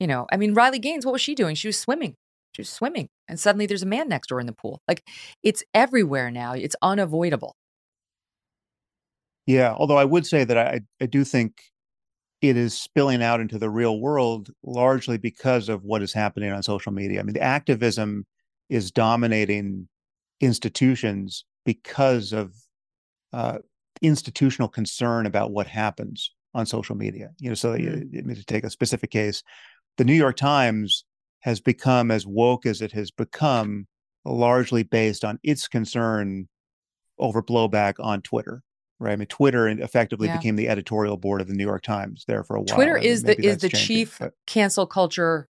you 0.00 0.06
know, 0.06 0.26
I 0.32 0.38
mean, 0.38 0.54
Riley 0.54 0.78
Gaines, 0.78 1.04
what 1.04 1.12
was 1.12 1.20
she 1.20 1.34
doing? 1.34 1.54
She 1.54 1.68
was 1.68 1.78
swimming. 1.78 2.14
She 2.54 2.62
was 2.62 2.70
swimming. 2.70 3.08
And 3.28 3.38
suddenly 3.38 3.66
there's 3.66 3.82
a 3.82 3.86
man 3.86 4.08
next 4.08 4.28
door 4.28 4.40
in 4.40 4.46
the 4.46 4.54
pool. 4.54 4.80
Like 4.88 5.02
it's 5.42 5.62
everywhere 5.74 6.30
now. 6.30 6.54
It's 6.54 6.76
unavoidable. 6.80 7.54
Yeah, 9.46 9.72
although 9.74 9.96
I 9.98 10.04
would 10.04 10.26
say 10.26 10.44
that 10.44 10.58
I 10.58 10.80
I 11.00 11.06
do 11.06 11.24
think 11.24 11.60
it 12.42 12.56
is 12.56 12.78
spilling 12.78 13.22
out 13.22 13.40
into 13.40 13.58
the 13.58 13.70
real 13.70 14.00
world 14.00 14.50
largely 14.62 15.18
because 15.18 15.68
of 15.68 15.84
what 15.84 16.02
is 16.02 16.12
happening 16.12 16.52
on 16.52 16.62
social 16.62 16.92
media. 16.92 17.20
I 17.20 17.22
mean, 17.22 17.34
the 17.34 17.42
activism 17.42 18.26
is 18.68 18.90
dominating 18.90 19.88
institutions 20.40 21.44
because 21.64 22.32
of 22.32 22.54
uh, 23.32 23.58
institutional 24.02 24.68
concern 24.68 25.26
about 25.26 25.52
what 25.52 25.66
happens 25.66 26.32
on 26.54 26.66
social 26.66 26.96
media. 26.96 27.30
You 27.40 27.50
know, 27.50 27.54
so 27.54 27.74
Mm. 27.76 28.12
you- 28.12 28.22
I 28.30 28.34
to 28.34 28.44
take 28.44 28.64
a 28.64 28.70
specific 28.70 29.10
case, 29.10 29.42
the 29.98 30.04
New 30.04 30.14
York 30.14 30.36
Times 30.36 31.04
has 31.40 31.60
become 31.60 32.10
as 32.10 32.26
woke 32.26 32.66
as 32.66 32.82
it 32.82 32.92
has 32.92 33.10
become, 33.10 33.86
largely 34.24 34.82
based 34.82 35.24
on 35.24 35.38
its 35.42 35.68
concern 35.68 36.48
over 37.18 37.42
blowback 37.42 37.94
on 38.00 38.22
Twitter. 38.22 38.62
Right. 38.98 39.12
I 39.12 39.16
mean, 39.16 39.26
Twitter 39.26 39.68
effectively 39.68 40.28
Yeah. 40.28 40.38
became 40.38 40.56
the 40.56 40.68
editorial 40.68 41.16
board 41.18 41.40
of 41.42 41.48
the 41.48 41.54
New 41.54 41.64
York 41.64 41.82
Times 41.82 42.24
there 42.26 42.42
for 42.44 42.56
a 42.56 42.60
while. 42.60 42.74
Twitter 42.74 42.96
is 42.96 43.22
the 43.24 43.38
is 43.38 43.58
the 43.58 43.68
changing, 43.68 43.86
chief 43.86 44.18
but- 44.18 44.32
cancel 44.46 44.86
culture 44.86 45.48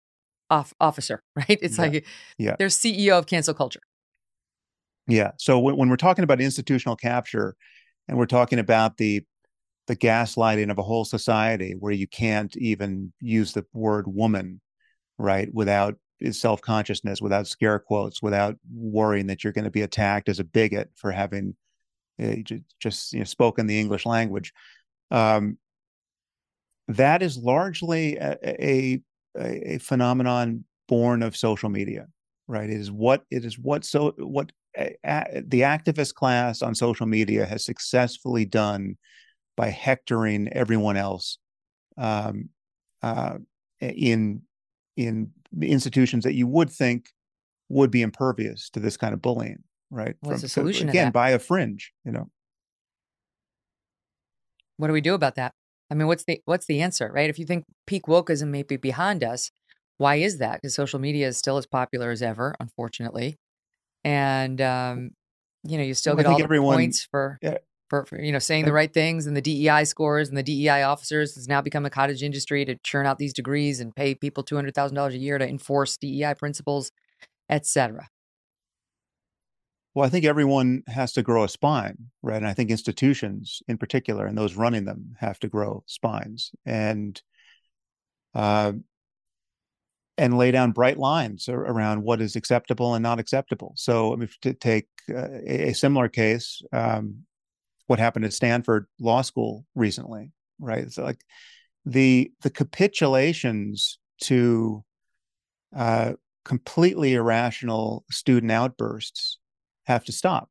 off, 0.51 0.74
officer, 0.80 1.22
right? 1.36 1.47
It's 1.62 1.78
Yeah. 1.78 1.82
like 1.84 2.07
Yeah. 2.38 2.57
they're 2.59 2.68
CEO 2.68 3.18
of 3.18 3.26
cancel 3.26 3.55
culture. 3.55 3.80
Yeah. 5.07 5.32
So 5.38 5.59
when, 5.61 5.76
when 5.76 5.88
we're 5.88 5.97
talking 5.97 6.24
about 6.24 6.40
institutional 6.40 6.97
capture 6.97 7.55
and 8.09 8.18
we're 8.18 8.26
talking 8.26 8.59
about 8.59 8.97
the 8.97 9.24
the 9.86 9.94
gaslighting 9.94 10.68
of 10.68 10.78
a 10.78 10.82
whole 10.82 11.05
society 11.05 11.76
where 11.78 11.92
you 11.92 12.09
can't 12.09 12.57
even 12.57 13.12
use 13.20 13.53
the 13.53 13.64
word 13.72 14.07
woman, 14.09 14.61
right, 15.16 15.49
without 15.55 15.94
eh, 16.20 16.32
self-consciousness, 16.32 17.22
without 17.22 17.47
scare 17.47 17.78
quotes, 17.78 18.20
without 18.20 18.57
worrying 18.74 19.28
that 19.28 19.44
you're 19.44 19.53
going 19.53 19.64
to 19.64 19.70
be 19.70 19.82
attacked 19.82 20.28
as 20.28 20.40
a 20.40 20.44
bigot 20.44 20.90
for 20.97 21.12
having 21.12 21.55
just 22.81 23.12
you 23.12 23.21
know, 23.21 23.25
spoken 23.25 23.67
the 23.67 23.79
English 23.79 24.07
language. 24.07 24.53
Um, 25.11 25.59
that 26.89 27.23
is 27.23 27.37
largely 27.37 28.17
a, 28.17 28.39
a, 28.43 29.03
a 29.37 29.75
a 29.75 29.79
phenomenon 29.79 30.64
born 30.88 31.22
of 31.22 31.37
social 31.37 31.68
media 31.68 32.07
right 32.49 32.71
it 32.71 32.76
is 32.76 32.91
what 32.91 33.25
it 33.30 33.45
is 33.45 33.59
what 33.59 33.84
so 33.84 34.14
what 34.18 34.51
a, 34.79 34.95
a, 35.05 35.43
the 35.47 35.63
activist 35.63 36.14
class 36.14 36.63
on 36.63 36.75
social 36.75 37.07
media 37.07 37.45
has 37.45 37.64
successfully 37.64 38.45
done 38.45 38.97
by 39.57 39.68
hectoring 39.68 40.49
everyone 40.53 40.97
else 40.97 41.38
um, 41.99 42.49
uh, 43.03 43.38
in 43.80 44.43
in 44.97 45.30
institutions 45.61 46.25
that 46.25 46.34
you 46.34 46.47
would 46.47 46.71
think 46.71 47.11
would 47.68 47.91
be 47.91 48.03
impervious 48.03 48.71
to 48.71 48.80
this 48.80 48.97
kind 48.97 49.13
of 49.13 49.21
bullying 49.21 49.63
right 49.91 50.17
What's 50.21 50.42
the 50.42 50.49
so 50.49 50.61
solution 50.63 50.87
to 50.87 50.91
again 50.91 51.13
by 51.13 51.30
a 51.30 51.38
fringe 51.38 51.92
you 52.04 52.13
know 52.13 52.29
What 54.79 54.88
do 54.88 54.92
we 54.92 55.00
do 55.00 55.14
about 55.14 55.37
that? 55.37 55.53
I 55.91 55.95
mean, 55.95 56.07
what's 56.08 56.25
the 56.25 56.41
what's 56.45 56.67
the 56.67 56.83
answer, 56.83 57.11
right? 57.14 57.30
If 57.30 57.38
you 57.38 57.46
think 57.46 57.64
peak 57.87 58.04
wokeism 58.07 58.49
may 58.49 58.63
be 58.63 58.76
behind 58.76 59.22
us, 59.22 59.50
why 59.99 60.17
is 60.17 60.38
that? 60.38 60.61
Because 60.61 60.75
social 60.75 60.99
media 60.99 61.29
is 61.29 61.38
still 61.38 61.57
as 61.57 61.67
popular 61.67 62.11
as 62.11 62.22
ever, 62.22 62.54
unfortunately, 62.61 63.37
and 64.04 64.61
um, 64.61 65.11
you 65.64 65.79
know 65.79 65.84
you 65.84 65.95
still 65.95 66.14
Well, 66.17 66.25
get 66.25 66.30
all 66.33 66.38
the 66.38 66.45
everyone- 66.45 66.76
points 66.76 67.07
for, 67.11 67.38
yeah. 67.41 67.58
for 67.88 68.04
for 68.04 68.21
you 68.21 68.33
know 68.33 68.41
saying 68.41 68.64
the 68.64 68.72
right 68.72 68.92
things 68.92 69.26
and 69.26 69.37
the 69.37 69.41
DEI 69.41 69.84
scores 69.84 70.29
and 70.29 70.37
the 70.37 70.42
DEI 70.42 70.83
officers 70.83 71.37
has 71.37 71.46
now 71.49 71.61
become 71.63 71.87
a 71.87 71.91
cottage 71.91 72.22
industry 72.22 72.64
to 72.64 72.75
churn 72.83 73.07
out 73.07 73.18
these 73.18 73.33
degrees 73.33 73.79
and 73.80 73.95
pay 73.95 74.14
people 74.14 74.42
two 74.42 74.57
hundred 74.57 74.75
thousand 74.75 74.96
dollars 74.96 75.14
a 75.14 75.18
year 75.18 75.38
to 75.38 75.49
enforce 75.49 75.96
DEI 75.96 76.34
principles, 76.34 76.91
etc. 77.49 78.08
Well, 79.97 80.05
I 80.05 80.11
think 80.11 80.27
everyone 80.27 80.83
has 80.89 81.14
to 81.14 81.23
grow 81.23 81.45
a 81.45 81.49
spine, 81.49 81.97
right? 82.21 82.37
And 82.37 82.47
I 82.47 82.53
think 82.53 82.71
institutions 82.71 83.63
in 83.67 83.79
particular 83.79 84.27
and 84.27 84.37
those 84.37 84.55
running 84.55 84.85
them 84.85 85.17
have 85.21 85.39
to 85.39 85.49
grow 85.49 85.85
spines 85.87 86.51
and 86.67 87.18
uh, 88.35 88.73
and 90.18 90.37
lay 90.37 90.51
down 90.51 90.73
bright 90.73 90.99
lines 90.99 91.49
around 91.49 92.03
what 92.03 92.21
is 92.21 92.37
acceptable 92.37 92.93
and 92.95 93.03
not 93.03 93.18
acceptable. 93.18 93.73
So, 93.77 94.13
I 94.13 94.17
mean, 94.17 94.29
to 94.43 94.53
take 94.53 94.87
uh, 95.09 95.29
a, 95.47 95.73
similar 95.73 96.11
case, 96.11 96.61
um, 96.75 97.23
what 97.87 97.99
happened 97.99 98.27
at 98.27 98.35
Stanford 98.35 98.89
Law 99.01 99.23
School 99.23 99.64
recently, 99.75 100.31
right? 100.61 100.81
It's 100.81 100.99
like 100.99 101.23
the 101.87 102.31
the 102.43 102.51
capitulations 102.51 103.99
to 104.25 104.85
uh, 105.75 106.13
completely 106.45 107.14
irrational 107.14 108.05
student 108.11 108.53
outbursts 108.53 109.39
have 109.87 110.04
to 110.04 110.13
stop, 110.13 110.50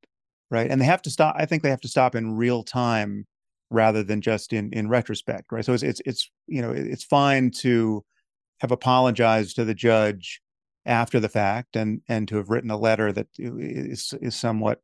right? 0.50 0.70
And 0.70 0.80
they 0.80 0.86
have 0.86 1.02
to 1.04 1.10
stop. 1.10 1.36
I 1.38 1.46
think 1.46 1.64
they 1.64 1.70
have 1.70 1.82
to 1.82 1.88
stop 1.88 2.16
in 2.16 2.36
real 2.36 2.64
time 2.64 3.26
rather 3.70 4.04
than 4.04 4.22
just 4.22 4.54
in 4.54 4.72
in 4.74 4.90
retrospect, 4.90 5.52
right? 5.52 5.66
So 5.66 5.74
it's 5.74 5.84
it's 5.84 6.02
it's 6.06 6.30
you 6.48 6.62
know 6.62 6.72
it's 6.72 7.04
fine 7.04 7.52
to 7.62 8.04
have 8.62 8.72
apologized 8.72 9.56
to 9.58 9.66
the 9.66 9.74
judge 9.74 10.42
after 10.86 11.20
the 11.20 11.30
fact 11.30 11.76
and 11.76 12.02
and 12.08 12.28
to 12.28 12.38
have 12.38 12.50
written 12.50 12.72
a 12.72 12.78
letter 12.78 13.12
that 13.12 13.28
is 13.38 14.14
is 14.22 14.36
somewhat 14.36 14.80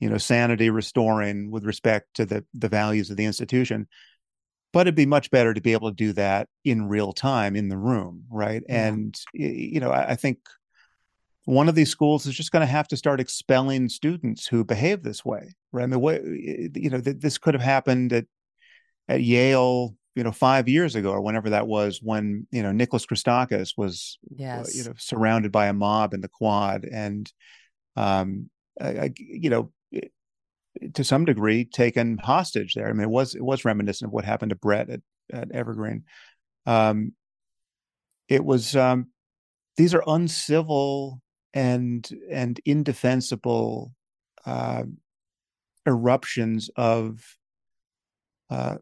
you 0.00 0.08
know 0.08 0.18
sanity 0.18 0.70
restoring 0.70 1.50
with 1.50 1.64
respect 1.64 2.08
to 2.14 2.26
the 2.26 2.44
the 2.52 2.68
values 2.68 3.10
of 3.10 3.16
the 3.16 3.24
institution 3.24 3.86
but 4.72 4.82
it'd 4.82 4.94
be 4.94 5.06
much 5.06 5.30
better 5.30 5.54
to 5.54 5.60
be 5.60 5.72
able 5.72 5.88
to 5.88 5.96
do 5.96 6.12
that 6.12 6.48
in 6.64 6.88
real 6.88 7.12
time 7.12 7.56
in 7.56 7.68
the 7.68 7.76
room 7.76 8.24
right 8.30 8.62
yeah. 8.68 8.86
and 8.86 9.18
you 9.32 9.80
know 9.80 9.90
I, 9.90 10.10
I 10.10 10.14
think 10.14 10.38
one 11.44 11.68
of 11.68 11.74
these 11.74 11.90
schools 11.90 12.26
is 12.26 12.34
just 12.34 12.52
going 12.52 12.60
to 12.60 12.66
have 12.66 12.88
to 12.88 12.96
start 12.96 13.20
expelling 13.20 13.88
students 13.88 14.46
who 14.46 14.64
behave 14.64 15.02
this 15.02 15.24
way 15.24 15.54
right? 15.72 15.84
I 15.84 15.86
mean 15.86 16.00
what 16.00 16.22
you 16.24 16.90
know 16.90 17.00
th- 17.00 17.18
this 17.20 17.38
could 17.38 17.54
have 17.54 17.62
happened 17.62 18.12
at 18.12 18.26
at 19.08 19.22
yale 19.22 19.94
you 20.14 20.24
know 20.24 20.32
five 20.32 20.68
years 20.68 20.94
ago 20.94 21.10
or 21.10 21.20
whenever 21.20 21.50
that 21.50 21.66
was 21.66 22.00
when 22.02 22.46
you 22.50 22.62
know 22.62 22.72
nicholas 22.72 23.04
christakis 23.04 23.72
was 23.76 24.18
yes. 24.30 24.74
you 24.74 24.84
know 24.84 24.94
surrounded 24.96 25.52
by 25.52 25.66
a 25.66 25.72
mob 25.72 26.14
in 26.14 26.20
the 26.20 26.28
quad 26.28 26.84
and 26.84 27.32
um 27.96 28.48
I, 28.80 28.88
I, 28.88 29.14
you 29.18 29.50
know 29.50 29.72
to 30.94 31.04
some 31.04 31.24
degree 31.24 31.64
taken 31.64 32.18
hostage 32.18 32.74
there. 32.74 32.88
I 32.88 32.92
mean 32.92 33.02
it 33.02 33.10
was 33.10 33.34
it 33.34 33.44
was 33.44 33.64
reminiscent 33.64 34.08
of 34.08 34.12
what 34.12 34.24
happened 34.24 34.50
to 34.50 34.56
Bret 34.56 34.90
at, 34.90 35.00
at 35.32 35.52
evergreen. 35.52 36.04
Um 36.66 37.12
it 38.28 38.44
was 38.44 38.74
um 38.74 39.08
these 39.76 39.94
are 39.94 40.02
uncivil 40.06 41.20
and 41.54 42.10
and 42.28 42.60
indefensible 42.64 43.94
uh, 44.44 44.82
eruptions 45.86 46.68
of 46.76 47.24
uh, 48.50 48.76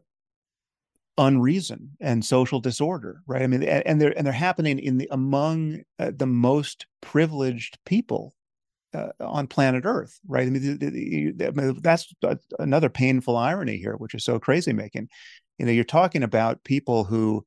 unreason 1.17 1.91
and 2.01 2.25
social 2.25 2.59
disorder 2.59 3.21
right? 3.27 3.43
I 3.43 3.47
mean 3.47 3.63
and 3.63 4.01
they're 4.01 4.17
and 4.17 4.25
they're 4.25 4.33
happening 4.33 4.79
in 4.79 4.97
the 4.97 5.07
among 5.11 5.83
uh, 5.99 6.11
the 6.15 6.25
most 6.25 6.87
privileged 7.01 7.77
people 7.85 8.33
uh, 8.95 9.09
on 9.19 9.45
planet 9.47 9.83
earth 9.85 10.19
right? 10.27 10.47
I 10.47 10.49
mean, 10.49 10.79
the, 10.79 10.89
the, 10.89 11.31
the, 11.35 11.47
I 11.47 11.51
mean 11.51 11.79
that's 11.81 12.11
another 12.57 12.89
painful 12.89 13.37
irony 13.37 13.77
here 13.77 13.95
which 13.95 14.15
is 14.15 14.25
so 14.25 14.39
crazy 14.39 14.73
making 14.73 15.07
you 15.59 15.67
know 15.67 15.71
you're 15.71 15.83
talking 15.83 16.23
about 16.23 16.63
people 16.63 17.03
who 17.03 17.45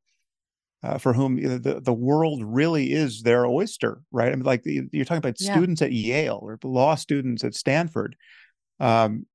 uh, 0.82 0.98
for 0.98 1.12
whom 1.12 1.36
the, 1.36 1.80
the 1.82 1.92
world 1.92 2.42
really 2.44 2.92
is 2.92 3.22
their 3.22 3.46
oyster 3.46 4.00
right? 4.12 4.32
I 4.32 4.36
mean 4.36 4.44
like 4.44 4.62
you're 4.64 5.04
talking 5.04 5.18
about 5.18 5.40
yeah. 5.40 5.54
students 5.54 5.82
at 5.82 5.92
yale 5.92 6.40
or 6.42 6.58
law 6.64 6.94
students 6.94 7.44
at 7.44 7.54
stanford 7.54 8.16
um, 8.80 9.26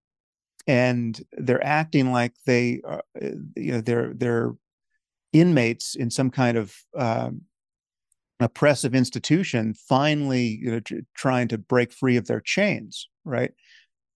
and 0.67 1.19
they're 1.33 1.65
acting 1.65 2.11
like 2.11 2.33
they 2.45 2.81
are, 2.83 3.03
uh, 3.21 3.29
you 3.55 3.73
know 3.73 3.81
they're 3.81 4.13
they're 4.13 4.51
inmates 5.33 5.95
in 5.95 6.09
some 6.09 6.29
kind 6.29 6.57
of 6.57 6.75
um, 6.97 7.41
oppressive 8.39 8.93
institution 8.93 9.73
finally 9.73 10.59
you 10.61 10.71
know 10.71 11.01
trying 11.15 11.47
to 11.47 11.57
break 11.57 11.91
free 11.91 12.17
of 12.17 12.27
their 12.27 12.41
chains 12.41 13.07
right? 13.25 13.51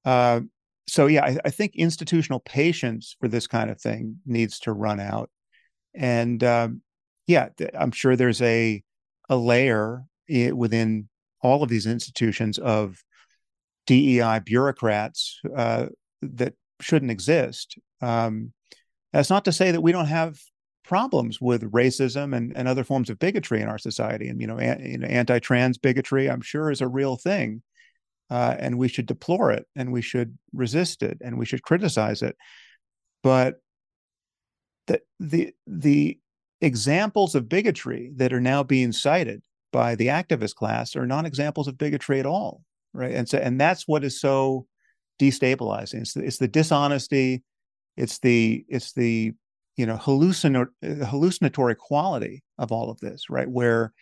Uh, 0.04 0.42
so 0.88 1.08
yeah 1.08 1.26
I, 1.26 1.38
I, 1.46 1.50
think 1.50 1.76
institutional 1.76 2.40
patience 2.40 3.16
for 3.20 3.28
this 3.28 3.48
kind 3.48 3.70
of 3.70 3.82
thing 3.82 4.18
needs 4.26 4.60
to 4.62 4.74
run 4.74 5.00
out. 5.00 5.30
And 5.96 6.44
um, 6.44 6.82
yeah 7.28 7.50
i'm 7.78 7.92
sure 7.92 8.16
there's 8.16 8.42
a 8.42 8.84
a 9.30 9.36
layer 9.36 10.04
within 10.54 11.08
all 11.42 11.64
of 11.64 11.70
these 11.70 11.86
institutions 11.86 12.58
of 12.58 13.04
DEI 13.86 14.40
bureaucrats 14.44 15.40
uh, 15.56 15.88
that 16.22 16.54
shouldn't 16.82 17.12
exist. 17.12 17.78
Um, 18.02 18.52
that's 19.14 19.30
not 19.30 19.46
to 19.46 19.52
say 19.52 19.72
that 19.72 19.82
we 19.82 19.92
don't 19.92 20.08
have 20.08 20.38
problems 20.84 21.40
with 21.40 21.72
racism 21.72 22.36
and, 22.36 22.56
and 22.56 22.68
other 22.68 22.84
forms 22.84 23.10
of 23.10 23.20
bigotry 23.20 23.62
in 23.62 23.68
our 23.68 23.78
society. 23.78 24.28
And 24.28 24.42
you 24.42 24.48
know, 24.48 24.58
an, 24.58 24.86
you 24.86 24.98
know 24.98 25.08
anti-trans 25.08 25.78
bigotry, 25.78 26.30
I'm 26.30 26.42
sure, 26.42 26.72
is 26.72 26.82
a 26.82 26.88
real 26.88 27.16
thing, 27.16 27.62
uh, 28.30 28.56
and 28.58 28.78
we 28.78 28.88
should 28.88 29.06
deplore 29.06 29.52
it, 29.52 29.66
and 29.76 29.92
we 29.92 30.02
should 30.02 30.38
resist 30.54 31.04
it, 31.04 31.20
and 31.22 31.38
we 31.38 31.46
should 31.46 31.64
criticize 31.64 32.22
it. 32.22 32.36
But 33.24 33.56
the 34.88 35.02
the 35.20 35.54
the 35.66 36.20
examples 36.62 37.36
of 37.36 37.50
bigotry 37.50 38.12
that 38.16 38.34
are 38.34 38.42
now 38.42 38.64
being 38.64 38.92
cited 38.92 39.44
by 39.72 39.96
the 39.96 40.08
activist 40.08 40.56
class 40.56 40.96
are 40.96 41.06
not 41.06 41.26
examples 41.26 41.68
of 41.68 41.78
bigotry 41.78 42.20
at 42.20 42.26
all, 42.26 42.64
right? 42.94 43.14
And 43.14 43.28
so, 43.28 43.38
and 43.38 43.60
that's 43.60 43.88
what 43.88 44.04
is 44.04 44.20
so 44.20 44.68
destabilizing. 45.20 46.02
It's 46.02 46.14
the, 46.14 46.24
it's 46.24 46.38
the 46.38 46.48
dishonesty, 46.48 47.44
it's 47.98 48.20
the 48.20 48.66
it's 48.70 48.94
the 48.94 49.34
you 49.76 49.86
know 49.86 49.98
hallucin- 49.98 50.70
hallucinatory 50.82 51.76
quality 51.76 52.44
of 52.58 52.72
all 52.72 52.90
of 52.90 53.00
this, 53.00 53.30
right? 53.30 53.50
Where 53.50 53.94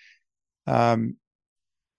um, 0.68 1.18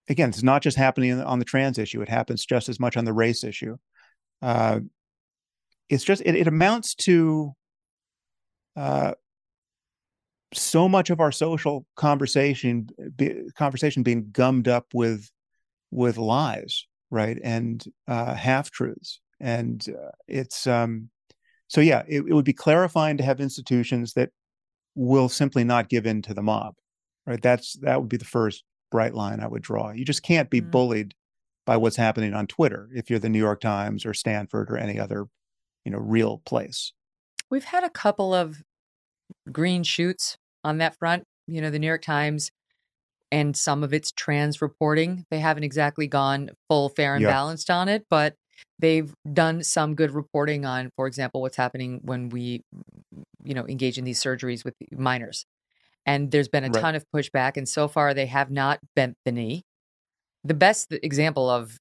again, 0.09 0.29
it's 0.29 0.43
not 0.43 0.63
just 0.63 0.77
happening 0.77 1.21
on 1.21 1.39
the 1.39 1.45
trans 1.45 1.79
issue; 1.79 2.03
it 2.03 2.09
happens 2.09 2.45
just 2.47 2.69
as 2.69 2.79
much 2.79 2.97
on 2.97 3.05
the 3.05 3.13
race 3.13 3.45
issue. 3.45 3.77
Uh, 4.43 4.81
it's 5.89 6.05
just 6.05 6.23
it, 6.25 6.35
it 6.35 6.47
amounts 6.47 6.95
to 6.95 7.55
uh, 8.77 9.13
so 10.55 10.89
much 10.89 11.11
of 11.11 11.21
our 11.21 11.33
social 11.33 11.87
conversation 11.97 12.89
be, 13.17 13.43
conversation 13.57 14.03
being 14.03 14.29
gummed 14.31 14.69
up 14.69 14.87
with 14.95 15.31
with 15.91 16.17
lies 16.17 16.87
right 17.11 17.39
and 17.43 17.85
uh, 18.09 18.35
half 18.35 18.71
truths 18.71 19.21
and 19.41 19.87
uh, 19.89 20.11
it's 20.27 20.67
um, 20.67 21.09
so 21.69 21.81
yeah 21.81 22.03
it, 22.09 22.25
it, 22.27 22.33
would 22.33 22.45
be 22.45 22.53
clarifying 22.53 23.17
to 23.17 23.25
have 23.25 23.41
institutions 23.41 24.15
that 24.15 24.31
will 24.95 25.29
simply 25.29 25.65
not 25.65 25.89
give 25.89 26.07
in 26.07 26.23
to 26.23 26.35
the 26.35 26.43
mob 26.43 26.75
right? 27.27 27.43
That's 27.43 27.75
that 27.81 28.01
would 28.01 28.09
be 28.09 28.17
the 28.17 28.25
first 28.25 28.65
bright 28.91 29.15
line 29.15 29.41
i 29.41 29.47
would 29.49 29.63
draw. 29.63 29.91
You 29.91 30.05
just 30.05 30.23
can't 30.23 30.51
be 30.51 30.61
mm-hmm. 30.61 30.71
bullied 30.71 31.15
by 31.67 31.77
what's 31.77 31.97
happening 31.97 32.35
on 32.35 32.47
twitter 32.47 32.89
if 32.95 33.11
you're 33.11 33.19
the 33.19 33.29
new 33.29 33.39
york 33.39 33.61
times 33.61 34.05
or 34.05 34.13
stanford 34.13 34.71
or 34.71 34.77
any 34.77 35.01
other 35.01 35.27
you 35.85 35.93
know 35.93 35.99
real 35.99 36.43
place. 36.45 36.93
We've 37.51 37.65
had 37.65 37.85
a 37.85 37.91
couple 37.91 38.35
of 38.35 38.63
green 39.51 39.83
shoots 39.83 40.37
on 40.65 40.79
that 40.79 40.97
front 40.99 41.25
you 41.47 41.61
know 41.61 41.71
the 41.71 41.79
new 41.79 41.87
york 41.87 42.03
times 42.03 42.51
and 43.35 43.57
some 43.57 43.83
of 43.83 43.93
it's 43.93 44.13
trans 44.13 44.63
reporting. 44.63 45.27
They 45.29 45.41
haven't 45.41 45.65
exactly 45.65 46.07
gone 46.07 46.51
full 46.69 46.89
fair 46.89 47.17
and 47.17 47.23
yeah. 47.23 47.31
balanced 47.31 47.69
on 47.69 47.89
it, 47.89 48.07
but 48.09 48.37
they've 48.79 49.13
done 49.33 49.65
some 49.65 49.97
good 49.97 50.13
reporting 50.13 50.65
on, 50.65 50.91
for 50.95 51.09
example, 51.09 51.41
what's 51.41 51.57
happening 51.57 52.01
when 52.05 52.29
we, 52.29 52.63
you 53.43 53.55
know, 53.55 53.67
engage 53.67 53.99
in 53.99 54.05
these 54.05 54.23
surgeries 54.23 54.65
with 54.65 54.75
minors. 54.93 55.47
And 56.07 56.31
there's 56.31 56.47
been 56.47 56.63
a 56.63 56.69
right. 56.69 56.81
ton 56.81 56.95
of 56.95 57.05
pushback, 57.13 57.57
and 57.57 57.69
so 57.69 57.89
far 57.89 58.15
they 58.15 58.27
have 58.27 58.53
not 58.53 58.79
bent 58.95 59.17
the 59.25 59.33
knee. 59.33 59.65
The 60.45 60.55
best 60.55 60.93
example 60.93 61.51
of 61.51 61.77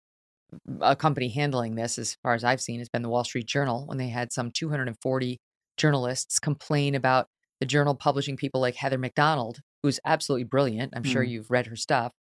a 0.81 0.95
company 0.95 1.29
handling 1.29 1.75
this, 1.75 1.99
as 1.99 2.17
far 2.23 2.33
as 2.33 2.43
I've 2.43 2.61
seen, 2.61 2.79
has 2.79 2.89
been 2.89 3.03
the 3.03 3.09
Wall 3.09 3.25
Street 3.25 3.45
Journal 3.45 3.85
when 3.85 3.99
they 3.99 4.07
had 4.07 4.33
some 4.33 4.49
240 4.49 5.37
journalists 5.77 6.39
complain 6.39 6.95
about 6.95 7.27
the 7.63 7.67
journal 7.67 7.95
publishing 7.95 8.35
people 8.35 8.59
like 8.59 8.75
Heather 8.75 8.97
Mac 8.97 9.15
Donald, 9.15 9.61
who's 9.83 9.97
absolutely 10.03 10.43
brilliant. 10.43 10.91
I'm 10.93 11.03
mm. 11.03 11.09
sure 11.09 11.23
you've 11.23 11.49
read 11.49 11.67
her 11.67 11.77
stuff. 11.77 12.11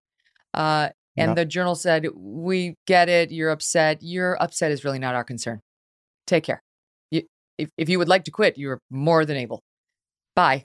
Uh, 0.54 0.90
and 1.16 1.36
the 1.36 1.44
journal 1.44 1.74
said, 1.74 2.06
We 2.14 2.76
get 2.86 3.08
it. 3.08 3.32
You're 3.32 3.50
upset. 3.50 3.98
Your 4.02 4.40
upset 4.40 4.70
is 4.70 4.84
really 4.84 5.00
not 5.00 5.16
our 5.16 5.24
concern. 5.24 5.60
Take 6.28 6.44
care. 6.44 6.62
You, 7.10 7.22
if, 7.58 7.70
if 7.76 7.88
you 7.88 7.98
would 7.98 8.08
like 8.08 8.22
to 8.24 8.30
quit, 8.30 8.56
you're 8.56 8.78
more 8.88 9.24
than 9.24 9.36
able. 9.36 9.62
Bye. 10.36 10.62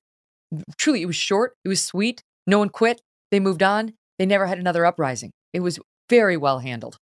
Truly, 0.77 1.01
it 1.01 1.07
was 1.07 1.15
short. 1.15 1.53
It 1.65 1.69
was 1.69 1.83
sweet. 1.83 2.21
No 2.45 2.59
one 2.59 2.69
quit. 2.69 3.01
They 3.31 3.39
moved 3.39 3.63
on. 3.63 3.93
They 4.19 4.27
never 4.27 4.45
had 4.45 4.59
another 4.59 4.85
uprising. 4.85 5.31
It 5.53 5.61
was 5.61 5.79
very 6.07 6.37
well 6.37 6.59
handled. 6.59 6.97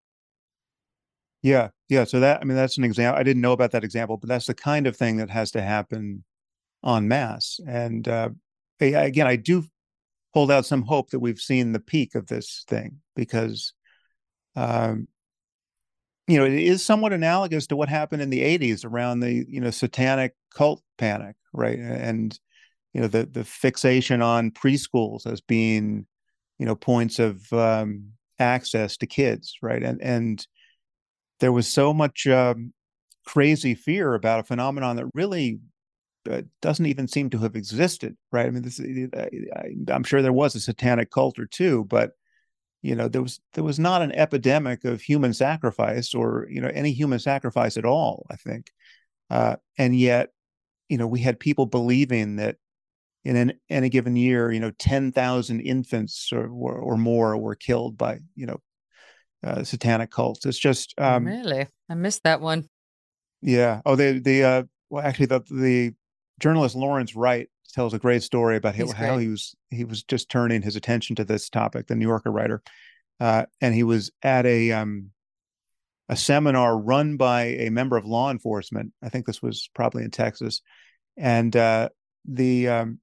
Yeah. 1.43 1.71
Yeah. 1.89 2.05
So 2.05 2.21
that, 2.21 2.41
I 2.41 2.45
mean, 2.45 2.57
that's 2.57 2.79
an 2.79 2.85
example. 2.85 3.19
I 3.19 3.25
didn't 3.25 3.43
know 3.43 3.53
about 3.53 3.73
that 3.73 3.83
example, 3.83 4.17
but 4.17 4.29
that's 4.29 4.47
the 4.47 4.55
kind 4.55 4.87
of 4.87 4.97
thing 4.97 5.17
that 5.17 5.29
has 5.29 5.51
to 5.51 5.61
happen 5.61 6.23
en 6.85 7.09
masse. 7.09 7.61
And 7.67 8.07
uh, 8.07 8.31
again, 8.81 9.27
I 9.27 9.37
do 9.37 9.65
hold 10.35 10.51
out 10.51 10.67
some 10.67 10.83
hope 10.83 11.11
that 11.11 11.21
we've 11.21 11.39
seen 11.39 11.73
the 11.73 11.81
peak 11.81 12.15
of 12.15 12.27
this 12.27 12.65
thing 12.69 13.01
because 13.15 13.73
um, 14.57 15.07
you 16.27 16.39
know 16.39 16.45
it 16.45 16.53
is 16.53 16.85
somewhat 16.85 17.13
analogous 17.13 17.67
to 17.69 17.77
what 17.77 17.89
happened 17.89 18.21
in 18.21 18.31
the 18.31 18.41
80s 18.41 18.85
around 18.85 19.21
the 19.21 19.45
you 19.49 19.61
know 19.61 19.71
satanic 19.71 20.35
cult 20.53 20.83
panic 20.99 21.37
right 21.53 21.79
and 21.79 22.39
you 22.93 23.01
know 23.01 23.09
the 23.09 23.27
the 23.27 23.45
fixation 23.45 24.23
on 24.23 24.51
preschools 24.51 25.27
as 25.27 25.41
being 25.41 26.07
you 26.59 26.67
know 26.67 26.75
points 26.75 27.19
of 27.19 27.53
um, 27.53 28.11
access 28.39 28.97
to 28.97 29.07
kids 29.07 29.57
right 29.63 29.83
and 29.83 30.03
and 30.03 30.47
there 31.41 31.53
was 31.53 31.67
so 31.67 31.93
much 31.93 32.27
um, 32.27 32.73
crazy 33.27 33.75
fear 33.75 34.15
about 34.15 34.41
a 34.41 34.45
phenomenon 34.45 34.97
that 34.97 35.07
really 35.15 35.59
doesn't 36.61 36.87
even 36.87 37.09
seem 37.09 37.31
to 37.31 37.39
have 37.39 37.57
existed, 37.57 38.17
right? 38.33 38.47
I 38.47 38.51
mean, 38.51 38.63
this, 38.63 38.81
I, 38.81 39.31
I'm 39.93 40.05
sure 40.05 40.23
there 40.23 40.33
was 40.33 40.55
a 40.55 40.61
satanic 40.61 41.11
cult 41.11 41.39
or 41.39 41.47
two, 41.47 41.85
but 41.85 42.13
you 42.83 42.95
know, 42.95 43.09
there 43.09 43.23
was 43.23 43.41
there 43.55 43.65
was 43.65 43.79
not 43.79 44.03
an 44.03 44.13
epidemic 44.13 44.85
of 44.85 45.01
human 45.01 45.33
sacrifice 45.33 46.15
or 46.15 46.47
you 46.51 46.61
know 46.61 46.71
any 46.75 46.93
human 46.93 47.19
sacrifice 47.19 47.77
at 47.77 47.87
all. 47.87 48.27
I 48.31 48.37
think, 48.37 48.71
uh, 49.31 49.57
and 49.79 49.99
yet, 49.99 50.31
you 50.89 50.99
know, 50.99 51.07
we 51.07 51.21
had 51.21 51.41
people 51.41 51.67
believing 51.67 52.37
that 52.37 52.57
in 53.25 53.37
an, 53.37 53.55
any 53.71 53.89
given 53.89 54.17
year, 54.17 54.53
you 54.53 54.61
know, 54.61 54.71
ten 54.79 55.13
thousand 55.13 55.61
infants 55.61 56.31
or, 56.31 56.47
or, 56.47 56.75
or 56.75 56.97
more 56.99 57.39
were 57.39 57.55
killed 57.55 57.97
by 57.97 58.19
you 58.35 58.47
know 58.47 58.61
uh, 59.43 59.65
satanic 59.65 60.11
cults. 60.11 60.45
It's 60.45 60.59
just 60.59 60.95
um, 60.99 61.25
really, 61.25 61.67
I 61.89 61.95
missed 61.95 62.25
that 62.25 62.43
one. 62.43 62.69
Yeah. 63.41 63.81
Oh, 63.87 63.97
the 63.97 64.19
the 64.19 64.45
uh, 64.45 64.63
well, 64.91 65.05
actually, 65.05 65.27
the 65.27 65.41
the 65.51 65.95
journalist 66.39 66.75
Lawrence 66.75 67.15
Wright 67.15 67.49
tells 67.73 67.95
a 67.95 67.99
great 67.99 68.23
story 68.23 68.57
about 68.57 68.77
how, 68.77 68.91
how 68.93 69.19
he 69.19 69.29
was 69.29 69.55
he 69.71 69.85
was 69.85 70.03
just 70.05 70.31
turning 70.31 70.63
his 70.63 70.77
attention 70.77 71.17
to 71.17 71.25
this 71.25 71.49
topic. 71.49 71.87
The 71.87 71.97
New 71.97 72.07
Yorker 72.07 72.31
writer, 72.31 72.63
uh, 73.21 73.47
and 73.61 73.75
he 73.75 73.83
was 73.83 74.11
at 74.23 74.47
a 74.47 74.73
um, 74.73 75.11
a 76.09 76.17
seminar 76.17 76.79
run 76.79 77.17
by 77.17 77.45
a 77.45 77.71
member 77.71 77.97
of 77.97 78.05
law 78.05 78.31
enforcement. 78.31 78.93
I 79.03 79.09
think 79.09 79.27
this 79.27 79.43
was 79.43 79.69
probably 79.75 80.05
in 80.05 80.11
Texas, 80.11 80.63
and 81.17 81.55
uh, 81.57 81.89
the 82.25 82.69
um, 82.69 83.01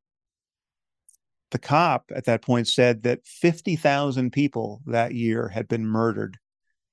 the 1.51 1.59
cop 1.59 2.11
at 2.15 2.25
that 2.25 2.41
point 2.41 2.67
said 2.67 3.03
that 3.03 3.25
fifty 3.25 3.75
thousand 3.75 4.31
people 4.31 4.81
that 4.85 5.13
year 5.13 5.49
had 5.49 5.67
been 5.67 5.85
murdered 5.85 6.37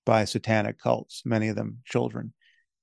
by 0.05 0.24
satanic 0.24 0.78
cults, 0.78 1.23
many 1.24 1.48
of 1.48 1.56
them 1.56 1.78
children. 1.85 2.32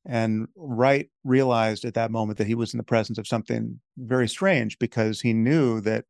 And 0.06 0.48
Wright 0.56 1.10
realized 1.24 1.84
at 1.84 1.96
that 1.96 2.12
moment 2.12 2.38
that 2.38 2.48
he 2.48 2.56
was 2.56 2.74
in 2.74 2.78
the 2.78 2.84
presence 2.84 3.18
of 3.18 3.28
something 3.28 3.80
very 3.98 4.28
strange 4.28 4.78
because 4.78 5.22
he 5.22 5.34
knew 5.34 5.82
that 5.82 6.06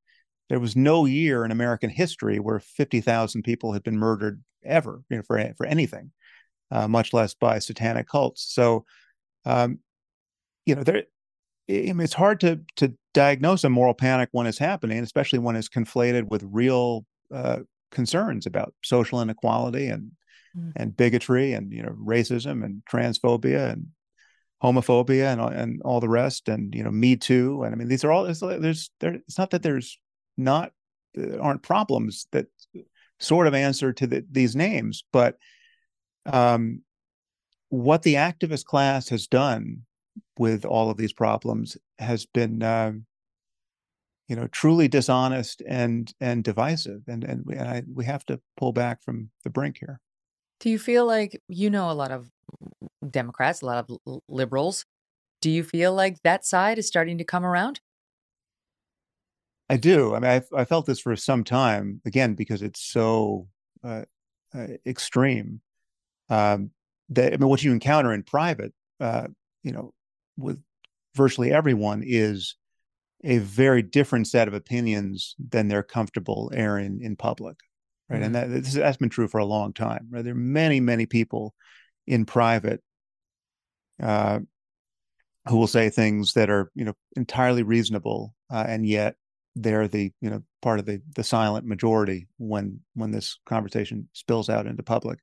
there 0.50 0.60
was 0.60 0.76
no 0.76 1.06
year 1.06 1.46
in 1.46 1.52
American 1.52 1.90
history 1.90 2.40
where 2.40 2.60
50,000 2.60 3.44
people 3.44 3.74
had 3.74 3.84
been 3.84 3.98
murdered 3.98 4.44
ever 4.64 5.02
you 5.10 5.18
know, 5.18 5.24
for, 5.24 5.54
for 5.58 5.66
anything, 5.66 6.12
uh, 6.72 6.88
much 6.88 7.14
less 7.14 7.34
by 7.34 7.60
satanic 7.60 8.08
cults. 8.08 8.46
So, 8.54 8.86
um, 9.46 9.80
you 10.66 10.76
know, 10.76 10.84
there, 10.84 11.04
it's 11.68 12.14
hard 12.14 12.40
to 12.42 12.60
to 12.76 12.94
diagnose 13.14 13.64
a 13.64 13.70
moral 13.70 13.94
panic 13.94 14.30
when 14.34 14.46
it's 14.46 14.58
happening, 14.58 15.00
especially 15.00 15.40
when 15.40 15.56
it's 15.56 15.70
conflated 15.70 16.30
with 16.30 16.44
real 16.52 17.06
uh, 17.34 17.60
concerns 17.92 18.46
about 18.46 18.74
social 18.84 19.22
inequality 19.22 19.88
and 19.88 20.12
mm. 20.58 20.72
and 20.76 20.96
bigotry 20.96 21.54
and 21.54 21.72
you 21.72 21.84
know 21.84 21.96
racism 22.00 22.64
and 22.64 22.82
transphobia 22.90 23.72
and 23.72 23.88
homophobia 24.64 25.32
and 25.32 25.42
and 25.54 25.82
all 25.84 26.00
the 26.00 26.10
rest 26.10 26.50
and 26.50 26.74
you 26.74 26.84
know 26.84 26.92
me 26.92 27.16
too. 27.16 27.64
And 27.64 27.74
i 27.74 27.78
mean 27.78 27.88
these 27.88 28.04
are 28.04 28.12
all 28.12 28.24
there's 28.24 28.40
there's 28.40 28.90
there 29.00 29.16
it's 29.16 29.38
not 29.38 29.52
that 29.52 29.64
there's 29.64 30.00
not 30.38 30.72
uh, 31.18 31.38
aren't 31.40 31.64
problems 31.64 32.28
that 32.32 32.48
sort 33.20 33.48
of 33.48 33.54
answer 33.54 33.94
to 33.94 34.08
the, 34.08 34.26
these 34.30 34.58
names 34.58 35.06
but 35.14 35.38
um 36.26 36.82
what 37.70 38.04
the 38.04 38.16
activist 38.16 38.66
class 38.66 39.10
has 39.10 39.28
done 39.28 39.82
with 40.38 40.66
all 40.66 40.90
of 40.90 40.98
these 40.98 41.14
problems 41.14 41.78
has 42.00 42.26
been 42.26 42.62
uh, 42.62 42.92
you 44.28 44.36
know 44.36 44.48
truly 44.48 44.88
dishonest 44.88 45.62
and 45.68 46.14
and 46.20 46.44
divisive. 46.44 47.02
And 47.08 47.24
and 47.24 47.44
we, 47.46 47.56
and 47.56 47.68
I, 47.68 47.84
we 47.94 48.06
have 48.06 48.26
to 48.26 48.40
pull 48.58 48.74
back 48.74 49.04
from 49.04 49.30
the 49.44 49.50
brink 49.50 49.78
here 49.80 50.00
do 50.60 50.70
you 50.70 50.80
feel 50.80 51.06
like 51.06 51.42
you 51.48 51.70
know 51.70 51.92
a 51.92 51.94
lot 51.94 52.12
of 52.12 52.30
Democrats, 53.10 53.62
a 53.62 53.66
lot 53.66 53.86
of 53.90 54.20
liberals? 54.28 54.86
Do 55.42 55.52
you 55.52 55.64
feel 55.64 55.94
like 55.94 56.22
that 56.24 56.46
side 56.46 56.78
is 56.78 56.88
starting 56.88 57.18
to 57.18 57.24
come 57.24 57.46
around? 57.46 57.82
I 59.70 59.78
do. 59.78 60.16
I 60.16 60.20
mean, 60.20 60.32
I, 60.32 60.62
I 60.62 60.66
felt 60.66 60.86
this 60.86 61.00
for 61.00 61.16
some 61.16 61.44
time 61.44 62.02
again 62.06 62.36
because 62.36 62.62
it's 62.62 62.82
so 62.82 63.48
uh, 63.84 64.04
uh, 64.54 64.68
extreme. 64.86 65.62
Um, 66.30 66.72
that 67.10 67.34
I 67.34 67.38
mean, 67.38 67.50
what 67.50 67.64
you 67.64 67.72
encounter 67.72 68.14
in 68.14 68.24
private, 68.24 68.74
uh, 69.00 69.28
you 69.64 69.72
know, 69.72 69.94
with 70.38 70.62
virtually 71.16 71.52
everyone 71.52 72.04
is 72.06 72.56
a 73.24 73.40
very 73.40 73.82
different 73.82 74.28
set 74.28 74.48
of 74.48 74.54
opinions 74.54 75.36
than 75.40 75.68
they're 75.68 75.84
comfortable 75.84 76.52
airing 76.54 77.02
in 77.02 77.16
public 77.16 77.58
right? 78.10 78.22
Mm-hmm. 78.22 78.26
And 78.26 78.36
that 78.36 78.50
this, 78.50 78.74
that's 78.74 78.98
been 78.98 79.10
true 79.10 79.28
for 79.28 79.40
a 79.40 79.46
long 79.46 79.74
time. 79.74 80.08
Right? 80.10 80.24
There 80.24 80.34
are 80.34 80.38
many, 80.38 80.80
many 80.80 81.06
people 81.06 81.54
in 82.08 82.26
private 82.26 82.82
uh, 84.02 84.40
who 85.48 85.58
will 85.58 85.68
say 85.68 85.90
things 85.90 86.34
that 86.34 86.50
are, 86.50 86.72
you 86.76 86.86
know, 86.86 86.94
entirely 87.16 87.64
reasonable, 87.64 88.34
uh, 88.52 88.66
and 88.68 88.86
yet 88.86 89.16
they're 89.56 89.88
the, 89.88 90.12
you 90.22 90.30
know, 90.30 90.44
part 90.62 90.80
of 90.80 90.86
the 90.86 91.02
the 91.16 91.24
silent 91.24 91.66
majority 91.66 92.28
when 92.38 92.82
when 92.94 93.12
this 93.12 93.40
conversation 93.46 94.10
spills 94.14 94.50
out 94.50 94.68
into 94.68 94.84
public, 94.84 95.20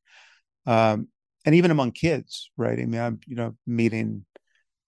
um, 0.67 1.09
and 1.45 1.55
even 1.55 1.71
among 1.71 1.93
kids, 1.93 2.51
right? 2.57 2.79
I 2.79 2.85
mean, 2.85 3.01
I'm, 3.01 3.21
you 3.27 3.37
know, 3.37 3.57
meeting. 3.67 4.25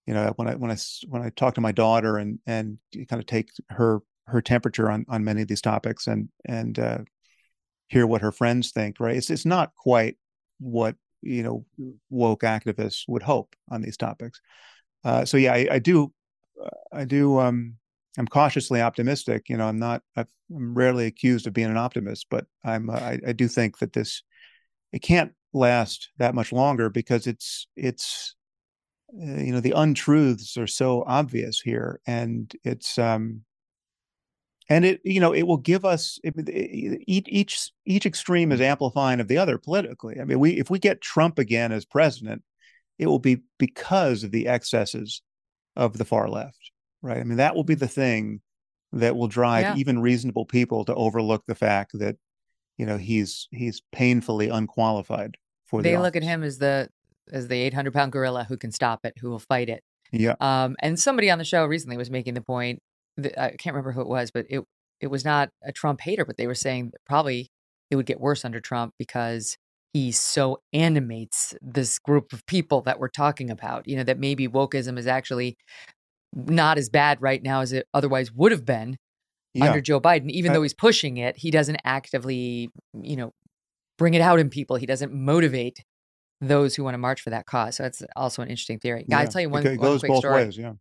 You 0.07 0.13
know, 0.13 0.33
when 0.35 0.47
I 0.47 0.53
when 0.53 0.69
I 0.69 0.77
when 1.07 1.23
I 1.23 1.29
talk 1.29 1.55
to 1.55 1.61
my 1.61 1.71
daughter 1.71 2.17
and 2.17 2.37
and 2.45 2.77
kind 3.09 3.19
of 3.19 3.25
take 3.25 3.49
her 3.71 4.01
her 4.27 4.39
temperature 4.39 4.89
on 4.91 5.03
on 5.09 5.23
many 5.23 5.41
of 5.41 5.47
these 5.47 5.61
topics 5.61 6.05
and 6.05 6.29
and 6.45 6.77
uh, 6.77 6.99
hear 7.87 8.07
what 8.07 8.21
her 8.21 8.31
friends 8.31 8.71
think, 8.71 8.99
right? 8.99 9.15
It's 9.15 9.29
it's 9.29 9.45
not 9.45 9.75
quite 9.75 10.17
what 10.59 10.95
you 11.21 11.43
know 11.43 11.65
woke 12.09 12.41
activists 12.41 13.03
would 13.07 13.23
hope 13.23 13.55
on 13.69 13.81
these 13.81 13.97
topics. 13.97 14.41
Uh, 15.03 15.25
so 15.25 15.37
yeah, 15.37 15.53
I, 15.53 15.67
I 15.71 15.79
do, 15.79 16.11
I 16.91 17.05
do. 17.05 17.39
Um, 17.39 17.75
I'm 18.17 18.27
cautiously 18.27 18.81
optimistic. 18.81 19.49
You 19.49 19.57
know, 19.57 19.67
I'm 19.67 19.79
not. 19.79 20.01
i 20.15 20.21
am 20.21 20.73
rarely 20.73 21.05
accused 21.05 21.47
of 21.47 21.53
being 21.53 21.69
an 21.69 21.77
optimist, 21.77 22.27
but 22.29 22.45
I'm. 22.63 22.89
Uh, 22.89 22.93
I, 22.93 23.19
I 23.27 23.31
do 23.33 23.47
think 23.47 23.79
that 23.79 23.93
this 23.93 24.23
it 24.91 25.01
can't 25.01 25.33
last 25.53 26.09
that 26.17 26.35
much 26.35 26.51
longer 26.51 26.89
because 26.89 27.27
it's 27.27 27.67
it's 27.75 28.35
uh, 29.13 29.41
you 29.41 29.51
know 29.51 29.59
the 29.61 29.73
untruths 29.75 30.57
are 30.57 30.67
so 30.67 31.03
obvious 31.07 31.61
here, 31.61 31.99
and 32.07 32.53
it's 32.63 32.97
um 32.97 33.41
and 34.69 34.85
it 34.85 35.01
you 35.03 35.19
know 35.19 35.33
it 35.33 35.43
will 35.43 35.57
give 35.57 35.85
us 35.85 36.19
each 36.47 37.27
each 37.27 37.71
each 37.85 38.05
extreme 38.05 38.51
is 38.51 38.61
amplifying 38.61 39.19
of 39.19 39.27
the 39.27 39.37
other 39.37 39.57
politically. 39.57 40.19
I 40.19 40.25
mean 40.25 40.39
we 40.39 40.51
if 40.51 40.69
we 40.69 40.79
get 40.79 41.01
trump 41.01 41.39
again 41.39 41.71
as 41.71 41.85
president 41.85 42.43
it 42.97 43.07
will 43.07 43.19
be 43.19 43.41
because 43.57 44.23
of 44.23 44.31
the 44.31 44.47
excesses 44.47 45.21
of 45.75 45.97
the 45.97 46.05
far 46.05 46.29
left 46.29 46.71
right? 47.05 47.19
I 47.19 47.23
mean 47.23 47.37
that 47.37 47.55
will 47.55 47.63
be 47.63 47.75
the 47.75 47.87
thing 47.87 48.41
that 48.91 49.15
will 49.15 49.27
drive 49.27 49.61
yeah. 49.61 49.75
even 49.75 50.01
reasonable 50.01 50.45
people 50.45 50.83
to 50.85 50.95
overlook 50.95 51.43
the 51.47 51.55
fact 51.55 51.91
that 51.99 52.17
you 52.77 52.85
know 52.85 52.97
he's 52.97 53.47
he's 53.51 53.81
painfully 53.91 54.49
unqualified 54.49 55.35
for 55.65 55.81
they 55.81 55.95
the 55.95 56.01
look 56.01 56.15
at 56.15 56.23
him 56.23 56.43
as 56.43 56.57
the 56.57 56.89
as 57.31 57.47
the 57.47 57.55
800 57.55 57.93
pound 57.93 58.11
gorilla 58.11 58.43
who 58.43 58.57
can 58.57 58.71
stop 58.71 59.05
it 59.05 59.13
who 59.19 59.29
will 59.29 59.39
fight 59.39 59.69
it. 59.69 59.83
Yeah. 60.11 60.35
Um 60.39 60.75
and 60.79 60.99
somebody 60.99 61.29
on 61.29 61.37
the 61.37 61.45
show 61.45 61.65
recently 61.65 61.97
was 61.97 62.09
making 62.09 62.33
the 62.33 62.41
point 62.41 62.81
I 63.17 63.51
can't 63.51 63.73
remember 63.73 63.91
who 63.91 64.01
it 64.01 64.07
was, 64.07 64.31
but 64.31 64.45
it 64.49 64.63
it 64.99 65.07
was 65.07 65.25
not 65.25 65.49
a 65.63 65.71
Trump 65.71 66.01
hater, 66.01 66.25
but 66.25 66.37
they 66.37 66.47
were 66.47 66.55
saying 66.55 66.91
probably 67.05 67.49
it 67.91 67.95
would 67.95 68.05
get 68.05 68.19
worse 68.19 68.45
under 68.45 68.59
Trump 68.59 68.93
because 68.97 69.57
he 69.93 70.11
so 70.11 70.61
animates 70.73 71.53
this 71.61 71.99
group 71.99 72.33
of 72.33 72.45
people 72.45 72.81
that 72.81 72.99
we're 72.99 73.07
talking 73.07 73.49
about. 73.49 73.87
You 73.87 73.97
know 73.97 74.03
that 74.03 74.19
maybe 74.19 74.47
wokeism 74.47 74.97
is 74.97 75.07
actually 75.07 75.57
not 76.33 76.77
as 76.77 76.89
bad 76.89 77.21
right 77.21 77.41
now 77.41 77.61
as 77.61 77.71
it 77.71 77.87
otherwise 77.93 78.31
would 78.31 78.51
have 78.51 78.65
been 78.65 78.97
yeah. 79.53 79.65
under 79.65 79.81
Joe 79.81 80.01
Biden. 80.01 80.29
Even 80.29 80.51
I, 80.51 80.55
though 80.55 80.63
he's 80.63 80.73
pushing 80.73 81.17
it, 81.17 81.37
he 81.37 81.49
doesn't 81.51 81.77
actively, 81.85 82.69
you 83.01 83.15
know, 83.15 83.31
bring 83.97 84.13
it 84.13 84.21
out 84.21 84.39
in 84.39 84.49
people. 84.49 84.75
He 84.75 84.85
doesn't 84.85 85.13
motivate 85.13 85.83
those 86.41 86.75
who 86.75 86.83
want 86.83 86.93
to 86.93 86.97
march 86.99 87.21
for 87.21 87.29
that 87.29 87.45
cause. 87.45 87.77
So 87.77 87.83
that's 87.83 88.03
also 88.15 88.41
an 88.41 88.49
interesting 88.49 88.79
theory. 88.79 89.05
Yeah, 89.07 89.23
tell 89.25 89.41
you 89.41 89.49
one, 89.49 89.65
it 89.65 89.79
one 89.79 89.99
quick 89.99 90.09
both 90.09 90.19
story. 90.19 90.43
Ways, 90.43 90.57
yeah. 90.57 90.73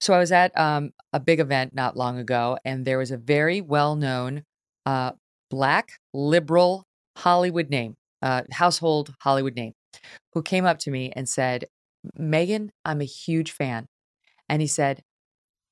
So 0.00 0.14
I 0.14 0.18
was 0.18 0.32
at 0.32 0.56
um, 0.58 0.92
a 1.12 1.20
big 1.20 1.40
event 1.40 1.74
not 1.74 1.96
long 1.96 2.18
ago, 2.18 2.58
and 2.64 2.84
there 2.84 2.98
was 2.98 3.10
a 3.10 3.16
very 3.16 3.60
well 3.60 3.96
known 3.96 4.44
uh, 4.86 5.12
black 5.50 5.92
liberal 6.12 6.84
Hollywood 7.16 7.70
name, 7.70 7.94
uh, 8.22 8.42
household 8.50 9.14
Hollywood 9.20 9.54
name, 9.54 9.72
who 10.32 10.42
came 10.42 10.64
up 10.64 10.78
to 10.80 10.90
me 10.90 11.12
and 11.14 11.28
said, 11.28 11.66
Megyn, 12.18 12.70
I'm 12.84 13.00
a 13.00 13.04
huge 13.04 13.52
fan. 13.52 13.86
And 14.48 14.60
he 14.60 14.68
said, 14.68 15.02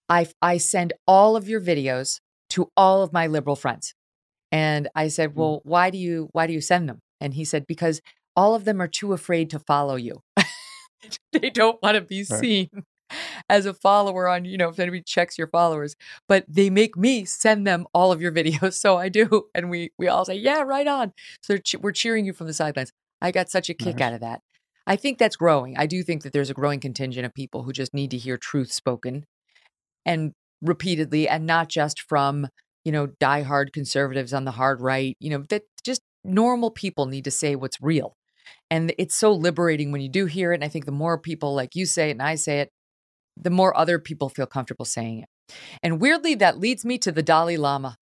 I, 0.08 0.28
I 0.40 0.58
send 0.58 0.92
all 1.06 1.36
of 1.36 1.48
your 1.48 1.60
videos 1.60 2.20
to 2.50 2.68
all 2.76 3.02
of 3.02 3.12
my 3.12 3.26
liberal 3.26 3.56
friends. 3.56 3.94
And 4.52 4.88
I 4.94 5.08
said, 5.08 5.32
hmm. 5.32 5.40
Well, 5.40 5.60
why 5.64 5.90
do 5.90 5.98
you 5.98 6.28
why 6.32 6.46
do 6.46 6.52
you 6.52 6.60
send 6.60 6.88
them? 6.88 7.00
And 7.20 7.34
he 7.34 7.44
said, 7.44 7.66
Because 7.66 8.00
all 8.36 8.54
of 8.54 8.64
them 8.64 8.80
are 8.80 8.88
too 8.88 9.12
afraid 9.12 9.50
to 9.50 9.58
follow 9.58 9.96
you. 9.96 10.22
they 11.32 11.50
don't 11.50 11.80
want 11.82 11.96
to 11.96 12.00
be 12.00 12.24
right. 12.30 12.40
As 13.48 13.66
a 13.66 13.74
follower 13.74 14.28
on, 14.28 14.44
you 14.44 14.56
know, 14.56 14.68
if 14.68 14.78
anybody 14.78 15.02
checks 15.02 15.38
your 15.38 15.48
followers, 15.48 15.96
but 16.28 16.44
they 16.48 16.70
make 16.70 16.96
me 16.96 17.24
send 17.24 17.66
them 17.66 17.86
all 17.92 18.12
of 18.12 18.20
your 18.20 18.32
videos. 18.40 18.74
So 18.74 18.96
I 18.96 19.08
do. 19.08 19.46
And 19.54 19.70
we, 19.70 19.92
we 19.98 20.08
all 20.08 20.24
say, 20.24 20.36
yeah, 20.36 20.62
right 20.62 20.86
on. 20.86 21.12
So 21.42 21.58
we're 21.80 21.92
cheering 21.92 22.24
you 22.24 22.32
from 22.32 22.46
the 22.46 22.54
sidelines. 22.54 22.92
I 23.20 23.30
got 23.30 23.50
such 23.50 23.68
a 23.68 23.74
kick 23.74 24.00
out 24.00 24.14
of 24.14 24.20
that. 24.20 24.40
I 24.86 24.96
think 24.96 25.18
that's 25.18 25.36
growing. 25.36 25.76
I 25.76 25.86
do 25.86 26.02
think 26.02 26.22
that 26.22 26.32
there's 26.32 26.50
a 26.50 26.54
growing 26.54 26.80
contingent 26.80 27.26
of 27.26 27.34
people 27.34 27.62
who 27.62 27.72
just 27.72 27.92
need 27.92 28.10
to 28.12 28.16
hear 28.16 28.36
truth 28.36 28.72
spoken 28.72 29.24
and 30.06 30.32
repeatedly 30.62 31.28
and 31.28 31.46
not 31.46 31.68
just 31.68 32.00
from, 32.00 32.48
you 32.84 32.92
know, 32.92 33.06
diehard 33.06 33.72
conservatives 33.72 34.32
on 34.32 34.44
the 34.44 34.52
hard 34.52 34.80
right, 34.80 35.16
you 35.20 35.30
know, 35.30 35.44
that 35.50 35.62
just 35.84 36.02
normal 36.24 36.70
people 36.70 37.06
need 37.06 37.24
to 37.24 37.30
say 37.30 37.54
what's 37.54 37.80
real. 37.80 38.16
And 38.70 38.92
it's 38.98 39.14
so 39.14 39.32
liberating 39.32 39.92
when 39.92 40.00
you 40.00 40.08
do 40.08 40.26
hear 40.26 40.52
it. 40.52 40.56
And 40.56 40.64
I 40.64 40.68
think 40.68 40.86
the 40.86 40.92
more 40.92 41.18
people 41.18 41.54
like 41.54 41.74
you 41.74 41.86
say 41.86 42.08
it 42.08 42.12
and 42.12 42.22
I 42.22 42.34
say 42.34 42.60
it, 42.60 42.70
the 43.42 43.50
more 43.50 43.76
other 43.76 43.98
people 43.98 44.28
feel 44.28 44.46
comfortable 44.46 44.84
saying 44.84 45.20
it. 45.24 45.54
And 45.82 46.00
weirdly, 46.00 46.34
that 46.36 46.58
leads 46.58 46.84
me 46.84 46.98
to 46.98 47.10
the 47.12 47.22
Dalai 47.22 47.56
Lama. 47.56 47.96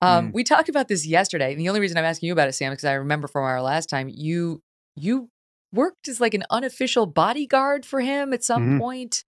Um, 0.00 0.28
Mm. 0.28 0.32
We 0.34 0.44
talked 0.44 0.68
about 0.68 0.88
this 0.88 1.06
yesterday, 1.06 1.52
and 1.52 1.60
the 1.60 1.68
only 1.68 1.80
reason 1.80 1.98
I'm 1.98 2.04
asking 2.04 2.28
you 2.28 2.32
about 2.32 2.48
it, 2.48 2.52
Sam, 2.52 2.70
because 2.72 2.84
I 2.84 2.92
remember 2.94 3.26
from 3.28 3.44
our 3.44 3.60
last 3.62 3.88
time 3.88 4.08
you 4.08 4.62
you 4.96 5.28
worked 5.72 6.06
as 6.06 6.20
like 6.20 6.34
an 6.34 6.44
unofficial 6.50 7.06
bodyguard 7.06 7.84
for 7.84 8.00
him 8.00 8.32
at 8.32 8.44
some 8.44 8.76
Mhm. 8.76 8.78
point 8.78 9.24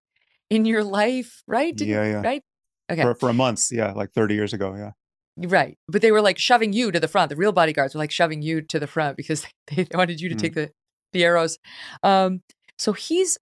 in 0.48 0.64
your 0.64 0.84
life, 0.84 1.42
right? 1.48 1.74
Didn't- 1.74 1.92
Yeah, 1.92 2.04
yeah. 2.04 2.22
Right. 2.22 2.42
Okay. 2.90 3.02
For, 3.02 3.14
for 3.16 3.28
a 3.28 3.32
month, 3.32 3.66
yeah, 3.72 3.90
like 3.92 4.12
30 4.12 4.36
years 4.36 4.52
ago, 4.52 4.76
yeah. 4.76 4.92
Right. 5.36 5.76
But 5.88 6.02
they 6.02 6.12
were 6.12 6.20
like 6.22 6.38
shoving 6.38 6.72
you 6.72 6.92
to 6.92 7.00
the 7.00 7.08
front. 7.08 7.30
The 7.30 7.36
real 7.36 7.50
bodyguards 7.50 7.94
were 7.94 7.98
like 7.98 8.12
shoving 8.12 8.42
you 8.42 8.62
to 8.62 8.78
the 8.78 8.86
front 8.86 9.16
because 9.16 9.44
they 9.66 9.88
wanted 9.92 10.20
you 10.20 10.28
to 10.28 10.36
Mm. 10.36 10.38
take 10.38 10.54
the, 10.54 10.70
the 11.12 11.24
arrows. 11.24 11.58
Um, 12.04 12.42
so 12.78 12.92
he's 12.92 13.38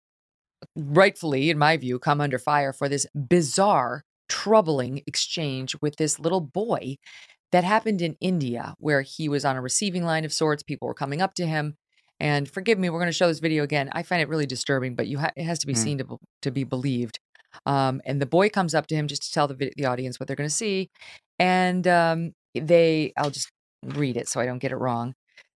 rightfully, 0.77 1.51
in 1.51 1.59
my 1.59 1.77
view, 1.77 1.99
come 1.99 2.21
under 2.21 2.39
fire 2.39 2.73
for 2.73 2.89
this 2.89 3.07
bizarre, 3.15 4.05
troubling 4.29 5.03
exchange 5.07 5.77
with 5.81 5.97
this 5.97 6.19
little 6.19 6.41
boy 6.41 6.97
that 7.53 7.65
happened 7.65 8.03
in 8.03 8.17
India, 8.21 8.75
where 8.79 9.03
he 9.03 9.29
was 9.29 9.45
on 9.45 9.57
a 9.57 9.63
receiving 9.63 10.05
line 10.05 10.25
of 10.25 10.33
sorts. 10.33 10.63
People 10.63 10.89
were 10.89 10.95
coming 10.95 11.23
up 11.23 11.35
to 11.35 11.47
him. 11.47 11.77
And 12.21 12.49
forgive 12.49 12.79
me, 12.79 12.91
we're 12.91 12.99
going 13.01 13.09
to 13.09 13.13
show 13.13 13.27
this 13.29 13.41
video 13.41 13.65
again. 13.65 13.91
I 13.93 14.03
find 14.03 14.23
it 14.23 14.29
really 14.29 14.47
disturbing, 14.47 14.95
but 14.95 15.07
you 15.09 15.19
ha- 15.19 15.33
it 15.37 15.45
has 15.45 15.59
to 15.61 15.67
be 15.67 15.75
Mm. 15.75 15.79
seen 15.79 15.99
to, 15.99 16.05
be- 16.05 16.17
to 16.43 16.51
be 16.51 16.65
believed. 16.65 17.19
Um, 17.67 18.01
and 18.05 18.21
the 18.21 18.27
boy 18.27 18.49
comes 18.49 18.75
up 18.75 18.87
to 18.89 18.95
him 18.95 19.09
just 19.09 19.23
to 19.25 19.33
tell 19.33 19.47
the, 19.49 19.73
the 19.77 19.85
audience 19.85 20.19
what 20.19 20.27
they're 20.27 20.37
going 20.37 20.49
to 20.49 20.55
see. 20.55 20.91
And 21.39 21.87
um, 21.87 22.33
they, 22.55 23.13
I'll 23.17 23.31
just 23.31 23.51
read 23.85 24.17
it 24.17 24.29
so 24.29 24.41
I 24.41 24.47
don't 24.47 24.59
get 24.59 24.73
it 24.73 24.77
wrong. 24.77 25.15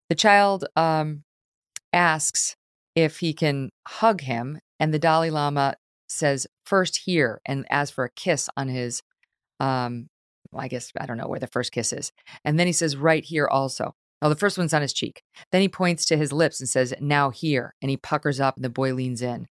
The 0.10 0.16
child 0.16 0.66
um, 0.76 1.24
asks 1.94 2.56
if 2.98 3.19
he 3.19 3.32
can 3.32 3.69
hug 3.88 4.22
him, 4.22 4.60
and 4.80 4.91
the 4.91 4.98
Dalai 4.98 5.30
Lama 5.30 5.76
says, 6.10 6.48
first 6.65 7.02
here, 7.06 7.41
and 7.45 7.64
asks 7.69 7.94
for 7.94 8.06
a 8.06 8.10
kiss 8.10 8.49
on 8.57 8.69
his, 8.69 9.03
um, 9.60 10.10
I 10.56 10.68
guess, 10.68 10.91
I 10.99 11.06
don't 11.06 11.18
know 11.18 11.28
where 11.28 11.40
the 11.40 11.45
first 11.45 11.72
kiss 11.72 11.94
is. 11.94 12.11
And 12.44 12.60
then 12.60 12.65
he 12.65 12.74
says, 12.74 12.98
right 12.98 13.24
here 13.24 13.48
also. 13.48 13.94
Oh, 14.24 14.30
the 14.30 14.36
first 14.36 14.57
one's 14.57 14.74
on 14.74 14.82
his 14.82 14.94
cheek. 14.94 15.22
Then 15.52 15.61
he 15.61 15.69
points 15.69 16.06
to 16.06 16.18
his 16.18 16.34
lips 16.34 16.60
and 16.60 16.68
says, 16.68 16.91
now 16.99 17.30
here. 17.30 17.76
And 17.84 17.91
he 17.91 17.98
puckers 17.98 18.40
up, 18.40 18.56
and 18.56 18.65
the 18.65 18.69
boy 18.69 18.95
leans 18.95 19.22
in. 19.22 19.45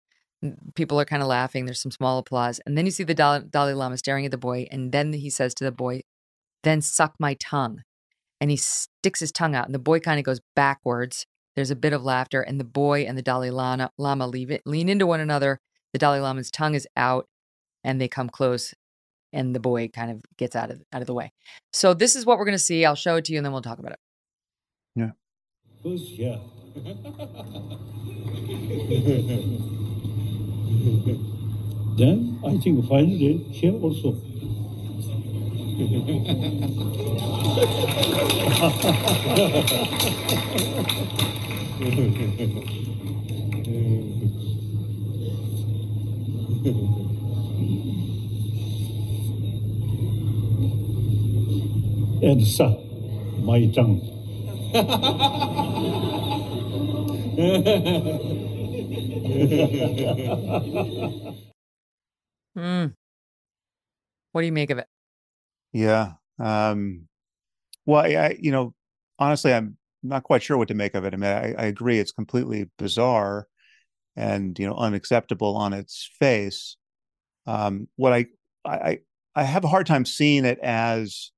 People 0.76 1.00
are 1.00 1.04
kind 1.04 1.20
of 1.20 1.26
laughing. 1.26 1.64
There's 1.64 1.82
some 1.82 1.90
small 1.90 2.18
applause. 2.18 2.60
And 2.64 2.78
then 2.78 2.84
you 2.84 2.92
see 2.92 3.02
the 3.02 3.12
Dalai, 3.12 3.40
Dalai 3.50 3.72
Lama 3.72 3.96
staring 3.96 4.24
at 4.24 4.30
the 4.30 4.38
boy. 4.38 4.68
And 4.70 4.92
then 4.92 5.12
he 5.12 5.30
says 5.30 5.52
to 5.54 5.64
the 5.64 5.72
boy, 5.72 6.02
then 6.62 6.80
suck 6.80 7.16
my 7.18 7.34
tongue. 7.34 7.82
And 8.40 8.52
he 8.52 8.56
sticks 8.56 9.18
his 9.18 9.32
tongue 9.32 9.56
out, 9.56 9.66
and 9.66 9.74
the 9.74 9.80
boy 9.80 9.98
kind 9.98 10.20
of 10.20 10.24
goes 10.24 10.40
backwards. 10.54 11.26
There's 11.54 11.70
a 11.70 11.76
bit 11.76 11.92
of 11.92 12.02
laughter, 12.02 12.40
and 12.40 12.58
the 12.58 12.64
boy 12.64 13.02
and 13.02 13.16
the 13.16 13.22
Dalai 13.22 13.50
Lama, 13.50 13.90
Lama 13.98 14.26
leave 14.26 14.50
it, 14.50 14.62
lean 14.64 14.88
into 14.88 15.06
one 15.06 15.20
another. 15.20 15.60
The 15.92 15.98
Dalai 15.98 16.20
Lama's 16.20 16.50
tongue 16.50 16.74
is 16.74 16.88
out, 16.96 17.28
and 17.84 18.00
they 18.00 18.08
come 18.08 18.30
close, 18.30 18.74
and 19.32 19.54
the 19.54 19.60
boy 19.60 19.88
kind 19.88 20.10
of 20.10 20.22
gets 20.38 20.56
out 20.56 20.70
of 20.70 20.82
out 20.92 21.02
of 21.02 21.06
the 21.06 21.14
way. 21.14 21.32
So 21.72 21.92
this 21.92 22.16
is 22.16 22.24
what 22.24 22.38
we're 22.38 22.46
going 22.46 22.54
to 22.54 22.58
see. 22.58 22.84
I'll 22.84 22.94
show 22.94 23.16
it 23.16 23.26
to 23.26 23.32
you, 23.32 23.38
and 23.38 23.44
then 23.44 23.52
we'll 23.52 23.62
talk 23.62 23.78
about 23.78 23.92
it. 23.92 24.00
Yeah. 24.94 25.10
Who's 25.82 26.08
here? 26.08 26.38
then 31.98 32.40
I 32.44 32.56
think 32.58 32.88
finally 32.88 33.36
here 33.52 33.74
also. 33.74 34.16
and 52.22 52.46
suck 52.46 52.78
my 53.42 53.66
tongue. 53.74 54.00
Hmm. 62.54 62.86
What 64.32 64.40
do 64.42 64.46
you 64.46 64.52
make 64.52 64.70
of 64.70 64.78
it? 64.78 64.86
Yeah. 65.72 66.14
Um, 66.38 67.08
well, 67.86 68.04
I, 68.04 68.08
I- 68.26 68.38
you 68.40 68.52
know, 68.52 68.74
honestly, 69.18 69.52
I'm 69.52 69.76
not 70.02 70.24
quite 70.24 70.42
sure 70.42 70.56
what 70.56 70.68
to 70.68 70.74
make 70.74 70.94
of 70.94 71.04
it. 71.04 71.14
I 71.14 71.16
mean, 71.16 71.30
I, 71.30 71.54
I 71.54 71.64
agree 71.66 71.98
it's 71.98 72.12
completely 72.12 72.68
bizarre 72.78 73.46
and, 74.16 74.58
you 74.58 74.66
know, 74.66 74.74
unacceptable 74.74 75.56
on 75.56 75.72
its 75.72 76.10
face. 76.18 76.76
Um, 77.46 77.88
what 77.96 78.12
I, 78.12 78.26
I, 78.64 79.00
I- 79.34 79.44
have 79.44 79.64
a 79.64 79.68
hard 79.68 79.86
time 79.86 80.04
seeing 80.04 80.44
it 80.44 80.58
as 80.60 81.30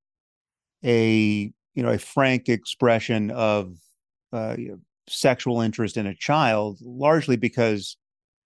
a, 0.85 1.53
you 1.74 1.82
know, 1.82 1.91
a 1.91 1.99
frank 1.99 2.49
expression 2.49 3.31
of 3.31 3.77
uh, 4.32 4.57
you 4.59 4.69
know, 4.69 4.78
sexual 5.09 5.61
interest 5.61 5.97
in 5.97 6.07
a 6.07 6.15
child, 6.15 6.78
largely 6.82 7.36
because 7.36 7.97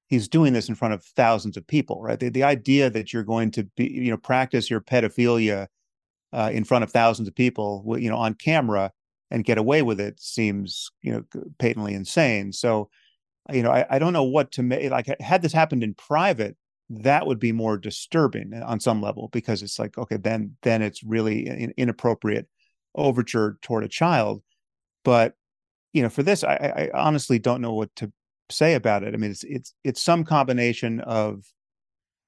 he's 0.09 0.29
doing 0.29 0.53
this 0.53 0.69
in 0.69 0.75
front 0.75 0.95
of 0.95 1.03
thousands 1.05 1.57
of 1.57 1.67
people, 1.67 2.03
right? 2.03 2.21
The, 2.21 2.29
the 2.29 2.45
idea 2.45 2.91
that 2.91 3.13
you're 3.13 3.23
going 3.25 3.51
to 3.53 3.65
be, 3.77 3.91
you 3.91 4.11
know, 4.11 4.17
practice 4.17 4.71
your 4.71 4.81
pedophilia 4.81 5.67
uh, 6.33 6.51
in 6.53 6.65
front 6.65 6.85
of 6.85 6.91
thousands 6.91 7.29
of 7.29 7.35
people, 7.35 7.85
you 7.99 8.11
know, 8.11 8.17
on 8.17 8.35
camera 8.35 8.93
and 9.31 9.45
get 9.45 9.59
away 9.59 9.83
with 9.83 10.01
it 10.01 10.21
seems, 10.21 10.91
you 11.03 11.13
know, 11.13 11.43
patently 11.59 11.95
insane. 11.95 12.53
So, 12.53 12.89
you 13.51 13.63
know, 13.63 13.71
I, 13.71 13.85
I 13.91 13.99
don't 13.99 14.13
know 14.13 14.25
what 14.25 14.53
to 14.53 14.63
make. 14.63 14.91
Like, 14.91 15.07
had 15.21 15.43
this 15.43 15.53
happened 15.53 15.83
in 15.83 15.95
private, 15.95 16.57
that 16.91 17.27
would 17.27 17.39
be 17.39 17.53
more 17.53 17.77
disturbing 17.77 18.53
uh, 18.55 18.65
on 18.67 18.81
some 18.81 19.03
level 19.03 19.29
because 19.33 19.63
it's 19.63 19.79
like, 19.79 19.99
okay, 19.99 20.17
then 20.17 20.57
then 20.63 20.83
it's 20.83 21.03
really 21.03 21.47
an 21.47 21.73
inappropriate 21.77 22.49
overture 22.95 23.59
toward 23.63 23.85
a 23.85 23.89
child. 23.89 24.43
But 25.05 25.35
you 25.93 26.03
know, 26.03 26.09
for 26.09 26.23
this, 26.23 26.45
I, 26.45 26.55
I 26.55 26.83
I 26.83 26.91
honestly 26.95 27.39
don't 27.39 27.61
know 27.61 27.75
what 27.75 27.95
to 27.97 28.13
say 28.51 28.75
about 28.75 29.03
it. 29.03 29.15
I 29.15 29.17
mean, 29.17 29.31
it's 29.31 29.45
it's 29.45 29.75
it's 29.85 30.03
some 30.03 30.25
combination 30.25 31.01
of 31.01 31.45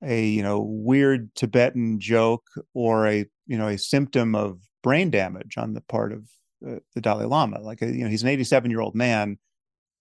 a 0.03 0.27
you 0.27 0.43
know 0.43 0.61
weird 0.61 1.35
Tibetan 1.35 2.01
joke 2.01 2.47
or 2.75 3.07
a 3.07 3.27
you 3.47 3.59
know 3.59 3.69
a 3.69 3.79
symptom 3.79 4.35
of 4.35 4.61
brain 4.83 5.11
damage 5.11 5.57
on 5.59 5.75
the 5.75 5.83
part 5.83 6.13
of 6.13 6.29
uh, 6.67 6.77
the 6.95 7.01
Dalai 7.01 7.25
Lama. 7.25 7.61
Like 7.61 7.81
you 7.81 8.05
know, 8.05 8.09
he's 8.09 8.23
an 8.23 8.29
87 8.29 8.71
year 8.71 8.81
old 8.81 8.95
man. 8.95 9.39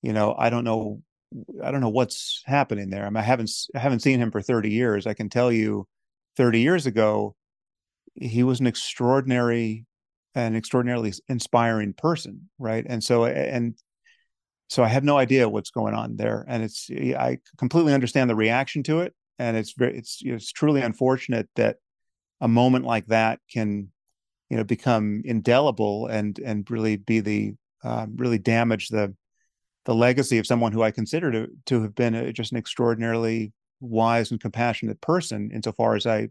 You 0.02 0.14
know, 0.14 0.36
I 0.38 0.50
don't 0.50 0.64
know, 0.64 1.02
I 1.64 1.72
don't 1.72 1.82
know 1.82 1.90
what's 1.90 2.42
happening 2.46 2.90
there. 2.90 3.06
I, 3.06 3.10
mean, 3.10 3.18
I 3.18 3.22
haven't 3.22 3.52
I 3.76 3.80
haven't 3.80 4.02
seen 4.02 4.20
him 4.20 4.32
for 4.32 4.42
30 4.42 4.70
years. 4.70 5.08
I 5.08 5.14
can 5.14 5.30
tell 5.30 5.52
you, 5.52 5.88
30 6.38 6.62
years 6.62 6.86
ago, 6.86 7.36
he 8.16 8.44
was 8.44 8.60
an 8.60 8.68
extraordinary, 8.68 9.86
an 10.36 10.56
extraordinarily 10.56 11.14
inspiring 11.28 11.94
person, 11.94 12.50
right? 12.58 12.86
And 12.88 13.04
so 13.04 13.26
and 13.26 13.76
so 14.70 14.84
I 14.84 14.88
have 14.88 15.04
no 15.04 15.18
idea 15.18 15.50
what's 15.50 15.72
going 15.72 15.94
on 15.96 16.16
there, 16.16 16.46
and 16.48 16.64
it's 16.64 16.90
I 16.92 17.40
completely 17.58 17.94
understand 17.94 18.30
the 18.30 18.36
reaction 18.36 18.84
to 18.84 19.02
it, 19.02 19.14
and 19.38 19.58
it's 19.58 19.74
very 19.74 19.98
it's 19.98 20.20
it's 20.22 20.52
truly 20.52 20.82
unfortunate 20.82 21.50
that 21.56 21.78
a 22.42 22.48
moment 22.48 22.86
like 22.86 23.08
that 23.08 23.40
can 23.52 23.92
you 24.50 24.58
know 24.58 24.64
become 24.64 25.22
indelible 25.26 26.08
and 26.08 26.40
and 26.40 26.70
really 26.70 26.98
be 26.98 27.20
the 27.20 27.54
uh, 27.84 28.08
really 28.16 28.40
damage 28.40 28.90
the 28.90 29.16
the 29.86 29.96
legacy 29.96 30.38
of 30.38 30.46
someone 30.46 30.72
who 30.72 30.84
I 30.84 30.92
consider 30.92 31.32
to 31.32 31.48
to 31.68 31.82
have 31.82 31.96
been 31.96 32.16
a, 32.16 32.34
just 32.34 32.52
an 32.52 32.58
extraordinarily 32.58 33.54
wise 33.80 34.32
and 34.32 34.40
compassionate 34.40 35.00
person 35.02 35.52
insofar 35.54 35.96
as 35.96 36.06
I 36.06 36.30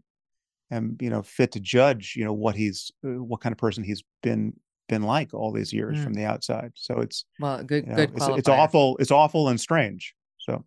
am 0.71 0.97
you 1.01 1.09
know 1.09 1.23
fit 1.23 1.51
to 1.53 1.59
judge 1.59 2.13
you 2.15 2.23
know 2.23 2.33
what 2.33 2.55
he's 2.55 2.91
uh, 3.05 3.23
what 3.23 3.41
kind 3.41 3.51
of 3.53 3.57
person 3.57 3.83
he's 3.83 4.03
been 4.21 4.53
been 4.87 5.03
like 5.03 5.33
all 5.33 5.51
these 5.51 5.71
years 5.73 5.97
Mm. 5.97 6.03
from 6.03 6.13
the 6.13 6.25
outside 6.25 6.71
so 6.75 6.99
it's 6.99 7.25
Well, 7.39 7.63
good, 7.63 7.85
you 7.85 7.89
know, 7.89 7.95
good 7.95 8.11
it's, 8.15 8.27
it's 8.27 8.49
awful 8.49 8.97
it's 8.99 9.11
awful 9.11 9.49
and 9.49 9.59
strange 9.59 10.13
so 10.37 10.63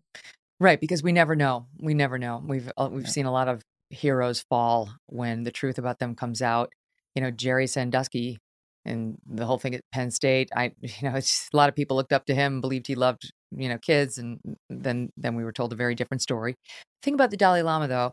Right, 0.59 0.79
because 0.79 1.03
we 1.03 1.11
never 1.11 1.35
know. 1.35 1.67
We 1.77 1.93
never 1.93 2.17
know. 2.17 2.41
We've 2.45 2.71
uh, 2.77 2.87
we've 2.89 3.09
seen 3.09 3.25
a 3.25 3.31
lot 3.31 3.49
of 3.49 3.63
heroes 3.89 4.45
fall 4.49 4.89
when 5.07 5.43
the 5.43 5.51
truth 5.51 5.77
about 5.77 5.99
them 5.99 6.15
comes 6.15 6.41
out. 6.41 6.71
You 7.15 7.21
know, 7.21 7.31
Jerry 7.31 7.67
Sandusky 7.67 8.39
and 8.85 9.17
the 9.25 9.45
whole 9.45 9.57
thing 9.57 9.75
at 9.75 9.81
Penn 9.91 10.11
State. 10.11 10.49
I, 10.55 10.71
you 10.81 11.09
know, 11.09 11.15
it's 11.15 11.49
a 11.53 11.57
lot 11.57 11.69
of 11.69 11.75
people 11.75 11.97
looked 11.97 12.13
up 12.13 12.25
to 12.25 12.35
him, 12.35 12.61
believed 12.61 12.87
he 12.87 12.95
loved, 12.95 13.31
you 13.55 13.69
know, 13.69 13.77
kids, 13.77 14.17
and 14.17 14.39
then 14.69 15.09
then 15.17 15.35
we 15.35 15.43
were 15.43 15.53
told 15.53 15.73
a 15.73 15.75
very 15.75 15.95
different 15.95 16.21
story. 16.21 16.55
Thing 17.01 17.13
about 17.13 17.31
the 17.31 17.37
Dalai 17.37 17.61
Lama, 17.61 17.87
though, 17.87 18.11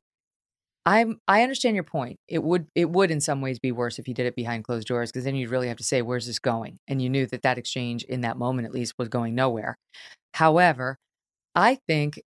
I'm 0.86 1.18
I 1.28 1.43
understand 1.43 1.77
your 1.77 1.85
point. 1.85 2.18
It 2.28 2.43
would 2.43 2.66
it 2.74 2.90
would 2.90 3.10
in 3.10 3.20
some 3.20 3.40
ways 3.40 3.59
be 3.59 3.72
worse 3.72 3.98
if 3.98 4.09
you 4.09 4.14
did 4.14 4.27
it 4.27 4.36
behind 4.36 4.64
closed 4.64 4.89
doors 4.89 5.12
because 5.12 5.24
then 5.24 5.36
you'd 5.36 5.51
really 5.51 5.68
have 5.68 5.77
to 5.77 5.85
say 5.85 6.02
where's 6.02 6.27
this 6.27 6.39
going, 6.39 6.78
and 6.89 7.02
you 7.02 7.10
knew 7.10 7.27
that 7.27 7.43
that 7.43 7.59
exchange 7.59 8.05
in 8.05 8.22
that 8.22 8.39
moment 8.39 8.66
at 8.66 8.74
least 8.74 8.94
was 8.98 9.09
going 9.09 9.35
nowhere. 9.35 9.77
However, 10.35 10.98
I 11.55 11.78
think 11.86 12.20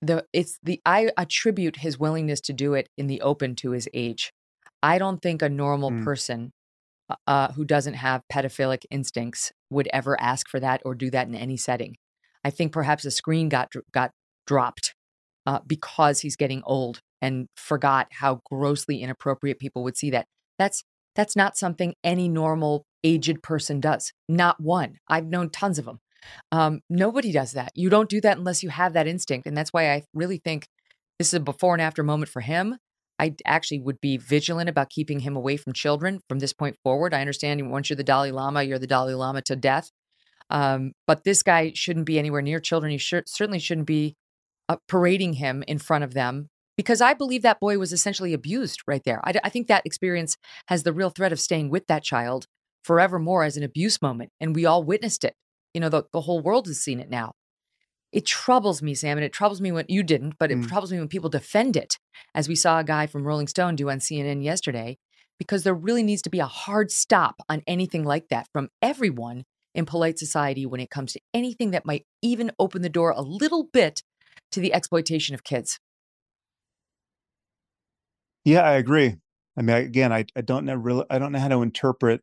the 0.00 0.24
it's 0.32 0.58
the 0.62 0.80
I 0.86 1.10
attribute 1.16 1.76
his 1.76 1.98
willingness 1.98 2.40
to 2.42 2.52
do 2.52 2.74
it 2.74 2.88
in 2.96 3.06
the 3.06 3.20
open 3.20 3.54
to 3.56 3.72
his 3.72 3.88
age. 3.94 4.32
I 4.82 4.98
don't 4.98 5.20
think 5.22 5.42
a 5.42 5.48
normal 5.48 5.90
Mm. 5.90 6.04
person 6.04 6.52
uh, 7.08 7.16
uh, 7.26 7.52
who 7.52 7.64
doesn't 7.64 7.94
have 7.94 8.22
pedophilic 8.32 8.84
instincts 8.90 9.52
would 9.70 9.88
ever 9.92 10.20
ask 10.20 10.48
for 10.48 10.60
that 10.60 10.80
or 10.84 10.94
do 10.94 11.10
that 11.10 11.26
in 11.26 11.34
any 11.34 11.56
setting. 11.56 11.96
I 12.44 12.50
think 12.50 12.72
perhaps 12.72 13.04
a 13.04 13.10
screen 13.10 13.48
got 13.48 13.72
got 13.92 14.10
dropped 14.46 14.94
uh, 15.46 15.60
because 15.66 16.20
he's 16.20 16.36
getting 16.36 16.62
old 16.64 17.00
and 17.20 17.46
forgot 17.56 18.08
how 18.12 18.40
grossly 18.50 19.00
inappropriate 19.02 19.58
people 19.58 19.82
would 19.84 19.96
see 19.96 20.10
that. 20.10 20.26
That's 20.58 20.82
that's 21.14 21.36
not 21.36 21.56
something 21.56 21.94
any 22.02 22.28
normal 22.28 22.84
aged 23.04 23.42
person 23.42 23.80
does. 23.80 24.12
Not 24.28 24.60
one. 24.60 24.96
I've 25.08 25.26
known 25.26 25.50
tons 25.50 25.78
of 25.78 25.84
them. 25.84 25.98
Um, 26.52 26.80
nobody 26.88 27.32
does 27.32 27.52
that. 27.52 27.72
You 27.74 27.90
don't 27.90 28.08
do 28.08 28.20
that 28.22 28.38
unless 28.38 28.62
you 28.62 28.70
have 28.70 28.92
that 28.94 29.08
instinct, 29.08 29.46
and 29.46 29.56
that's 29.56 29.72
why 29.72 29.90
I 29.92 30.04
really 30.14 30.38
think 30.38 30.66
this 31.18 31.28
is 31.28 31.34
a 31.34 31.40
before 31.40 31.74
and 31.74 31.82
after 31.82 32.02
moment 32.02 32.30
for 32.30 32.40
him. 32.40 32.76
I 33.22 33.36
actually 33.46 33.78
would 33.78 34.00
be 34.00 34.16
vigilant 34.16 34.68
about 34.68 34.90
keeping 34.90 35.20
him 35.20 35.36
away 35.36 35.56
from 35.56 35.74
children 35.74 36.20
from 36.28 36.40
this 36.40 36.52
point 36.52 36.76
forward. 36.82 37.14
I 37.14 37.20
understand 37.20 37.70
once 37.70 37.88
you're 37.88 37.96
the 37.96 38.02
Dalai 38.02 38.32
Lama, 38.32 38.64
you're 38.64 38.80
the 38.80 38.86
Dalai 38.88 39.14
Lama 39.14 39.42
to 39.42 39.54
death. 39.54 39.92
Um, 40.50 40.90
but 41.06 41.22
this 41.22 41.44
guy 41.44 41.70
shouldn't 41.72 42.04
be 42.04 42.18
anywhere 42.18 42.42
near 42.42 42.58
children. 42.58 42.90
He 42.90 42.98
certainly 42.98 43.60
shouldn't 43.60 43.86
be 43.86 44.16
uh, 44.68 44.76
parading 44.88 45.34
him 45.34 45.62
in 45.68 45.78
front 45.78 46.02
of 46.02 46.14
them 46.14 46.48
because 46.76 47.00
I 47.00 47.14
believe 47.14 47.42
that 47.42 47.60
boy 47.60 47.78
was 47.78 47.92
essentially 47.92 48.34
abused 48.34 48.80
right 48.88 49.02
there. 49.04 49.20
I, 49.24 49.34
I 49.44 49.50
think 49.50 49.68
that 49.68 49.86
experience 49.86 50.36
has 50.66 50.82
the 50.82 50.92
real 50.92 51.10
threat 51.10 51.32
of 51.32 51.38
staying 51.38 51.70
with 51.70 51.86
that 51.86 52.02
child 52.02 52.46
forevermore 52.82 53.44
as 53.44 53.56
an 53.56 53.62
abuse 53.62 54.02
moment. 54.02 54.32
And 54.40 54.52
we 54.52 54.66
all 54.66 54.82
witnessed 54.82 55.22
it. 55.22 55.34
You 55.74 55.80
know, 55.80 55.88
the, 55.88 56.02
the 56.12 56.22
whole 56.22 56.40
world 56.40 56.66
has 56.66 56.80
seen 56.80 56.98
it 56.98 57.08
now. 57.08 57.34
It 58.12 58.26
troubles 58.26 58.82
me, 58.82 58.94
Sam, 58.94 59.16
and 59.16 59.24
it 59.24 59.32
troubles 59.32 59.60
me 59.60 59.72
when 59.72 59.86
you 59.88 60.02
didn't, 60.02 60.34
but 60.38 60.50
it 60.50 60.58
Mm. 60.58 60.68
troubles 60.68 60.92
me 60.92 60.98
when 60.98 61.08
people 61.08 61.30
defend 61.30 61.76
it, 61.76 61.98
as 62.34 62.48
we 62.48 62.54
saw 62.54 62.78
a 62.78 62.84
guy 62.84 63.06
from 63.06 63.24
Rolling 63.24 63.48
Stone 63.48 63.76
do 63.76 63.90
on 63.90 64.00
CNN 64.00 64.42
yesterday, 64.42 64.98
because 65.38 65.64
there 65.64 65.74
really 65.74 66.02
needs 66.02 66.22
to 66.22 66.30
be 66.30 66.38
a 66.38 66.46
hard 66.46 66.90
stop 66.90 67.36
on 67.48 67.62
anything 67.66 68.04
like 68.04 68.28
that 68.28 68.48
from 68.52 68.68
everyone 68.82 69.44
in 69.74 69.86
polite 69.86 70.18
society 70.18 70.66
when 70.66 70.80
it 70.80 70.90
comes 70.90 71.14
to 71.14 71.20
anything 71.32 71.70
that 71.70 71.86
might 71.86 72.04
even 72.20 72.52
open 72.58 72.82
the 72.82 72.90
door 72.90 73.10
a 73.10 73.22
little 73.22 73.64
bit 73.64 74.02
to 74.50 74.60
the 74.60 74.74
exploitation 74.74 75.34
of 75.34 75.42
kids. 75.42 75.78
Yeah, 78.44 78.62
I 78.62 78.72
agree. 78.72 79.16
I 79.56 79.62
mean, 79.62 79.76
again, 79.76 80.12
I, 80.12 80.24
I 80.36 80.40
don't 80.40 80.64
know 80.64 80.74
really, 80.74 81.04
I 81.10 81.18
don't 81.18 81.32
know 81.32 81.38
how 81.38 81.48
to 81.48 81.62
interpret 81.62 82.22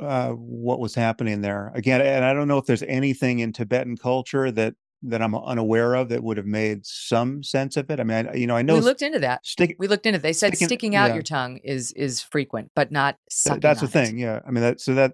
uh, 0.00 0.30
what 0.30 0.80
was 0.80 0.94
happening 0.94 1.40
there. 1.40 1.72
Again, 1.74 2.00
and 2.00 2.24
I 2.24 2.32
don't 2.32 2.48
know 2.48 2.58
if 2.58 2.66
there's 2.66 2.82
anything 2.84 3.40
in 3.40 3.52
Tibetan 3.52 3.96
culture 3.96 4.50
that 4.52 4.74
that 5.02 5.22
I'm 5.22 5.34
unaware 5.34 5.94
of 5.94 6.08
that 6.08 6.22
would 6.22 6.36
have 6.36 6.46
made 6.46 6.84
some 6.84 7.42
sense 7.42 7.76
of 7.76 7.90
it. 7.90 8.00
I 8.00 8.04
mean, 8.04 8.28
I, 8.28 8.34
you 8.34 8.46
know, 8.46 8.56
I 8.56 8.62
know 8.62 8.74
we 8.74 8.80
looked 8.80 9.02
into 9.02 9.20
that. 9.20 9.46
stick. 9.46 9.76
We 9.78 9.86
looked 9.86 10.06
into. 10.06 10.18
it. 10.18 10.22
They 10.22 10.32
said 10.32 10.48
sticking- 10.48 10.68
sticking 10.68 10.96
out 10.96 11.08
yeah. 11.08 11.14
your 11.14 11.22
tongue 11.22 11.58
is 11.58 11.92
is 11.92 12.20
frequent, 12.20 12.70
but 12.74 12.90
not 12.90 13.16
that's 13.60 13.80
the 13.80 13.86
it. 13.86 13.90
thing. 13.90 14.18
Yeah, 14.18 14.40
I 14.46 14.50
mean 14.50 14.62
that. 14.62 14.80
So 14.80 14.94
that, 14.94 15.12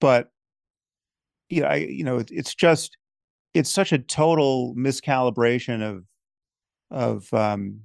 but 0.00 0.28
yeah, 1.48 1.68
I 1.68 1.76
you 1.76 2.04
know, 2.04 2.18
it, 2.18 2.30
it's 2.30 2.54
just 2.54 2.96
it's 3.54 3.70
such 3.70 3.92
a 3.92 3.98
total 3.98 4.74
miscalibration 4.76 5.82
of 5.82 6.04
of 6.90 7.32
um 7.32 7.80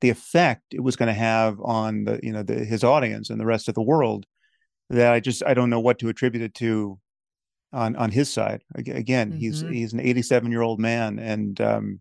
the 0.00 0.10
effect 0.10 0.62
it 0.72 0.82
was 0.82 0.96
going 0.96 1.08
to 1.08 1.12
have 1.12 1.60
on 1.60 2.04
the 2.04 2.20
you 2.22 2.32
know 2.32 2.42
the, 2.42 2.54
his 2.54 2.84
audience 2.84 3.30
and 3.30 3.40
the 3.40 3.46
rest 3.46 3.68
of 3.68 3.74
the 3.74 3.82
world 3.82 4.26
that 4.90 5.12
I 5.12 5.20
just 5.20 5.42
I 5.44 5.54
don't 5.54 5.70
know 5.70 5.80
what 5.80 5.98
to 6.00 6.08
attribute 6.08 6.42
it 6.42 6.54
to 6.54 6.98
on 7.72 7.96
on 7.96 8.10
his 8.10 8.32
side. 8.32 8.62
Again, 8.74 9.32
he's 9.32 9.62
Mhm. 9.62 9.72
he's 9.74 9.92
an 9.92 10.00
87 10.00 10.50
year 10.50 10.62
old 10.62 10.80
man, 10.80 11.18
and 11.18 11.60
um, 11.60 12.00